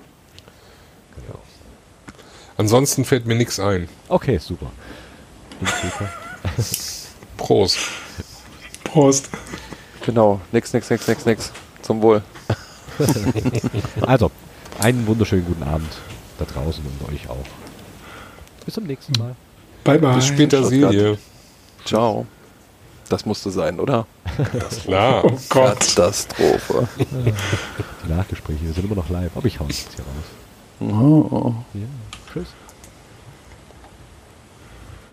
Kann 1.15 1.23
ja 1.27 1.33
sein. 1.33 2.15
Ansonsten 2.55 3.03
fällt 3.03 3.25
mir 3.25 3.33
nichts 3.33 3.59
ein. 3.59 3.89
Okay, 4.09 4.37
super. 4.37 4.71
Super. 5.81 6.13
Prost. 7.37 7.79
Prost. 8.91 9.29
Genau, 10.05 10.41
nix, 10.51 10.73
nix, 10.73 10.89
nix, 10.89 11.07
nix, 11.07 11.25
nix. 11.25 11.51
Zum 11.81 12.01
Wohl. 12.01 12.21
Also, 14.01 14.29
einen 14.79 15.07
wunderschönen 15.07 15.45
guten 15.45 15.63
Abend 15.63 15.89
da 16.37 16.43
draußen 16.43 16.83
und 16.83 17.13
euch 17.13 17.29
auch. 17.29 17.45
Bis 18.65 18.73
zum 18.73 18.85
nächsten 18.85 19.13
Mal. 19.17 19.35
Bye, 19.85 19.99
bye. 19.99 20.15
Bis 20.15 20.25
später. 20.25 20.65
Silje. 20.65 21.17
Ciao. 21.85 22.25
Das 23.07 23.25
musste 23.25 23.51
sein, 23.51 23.79
oder? 23.79 24.05
Klar. 24.83 25.23
Oh 25.23 25.31
Gott. 25.49 25.79
Katastrophe. 25.79 26.87
Die 26.99 28.11
Nachgespräche, 28.11 28.73
sind 28.73 28.83
immer 28.83 28.95
noch 28.95 29.09
live. 29.09 29.31
Aber 29.35 29.45
ich 29.45 29.59
hau 29.59 29.65
jetzt 29.65 29.87
hier 29.95 30.03
raus. 30.03 30.93
Oh. 30.93 31.53
Ja. 31.73 31.87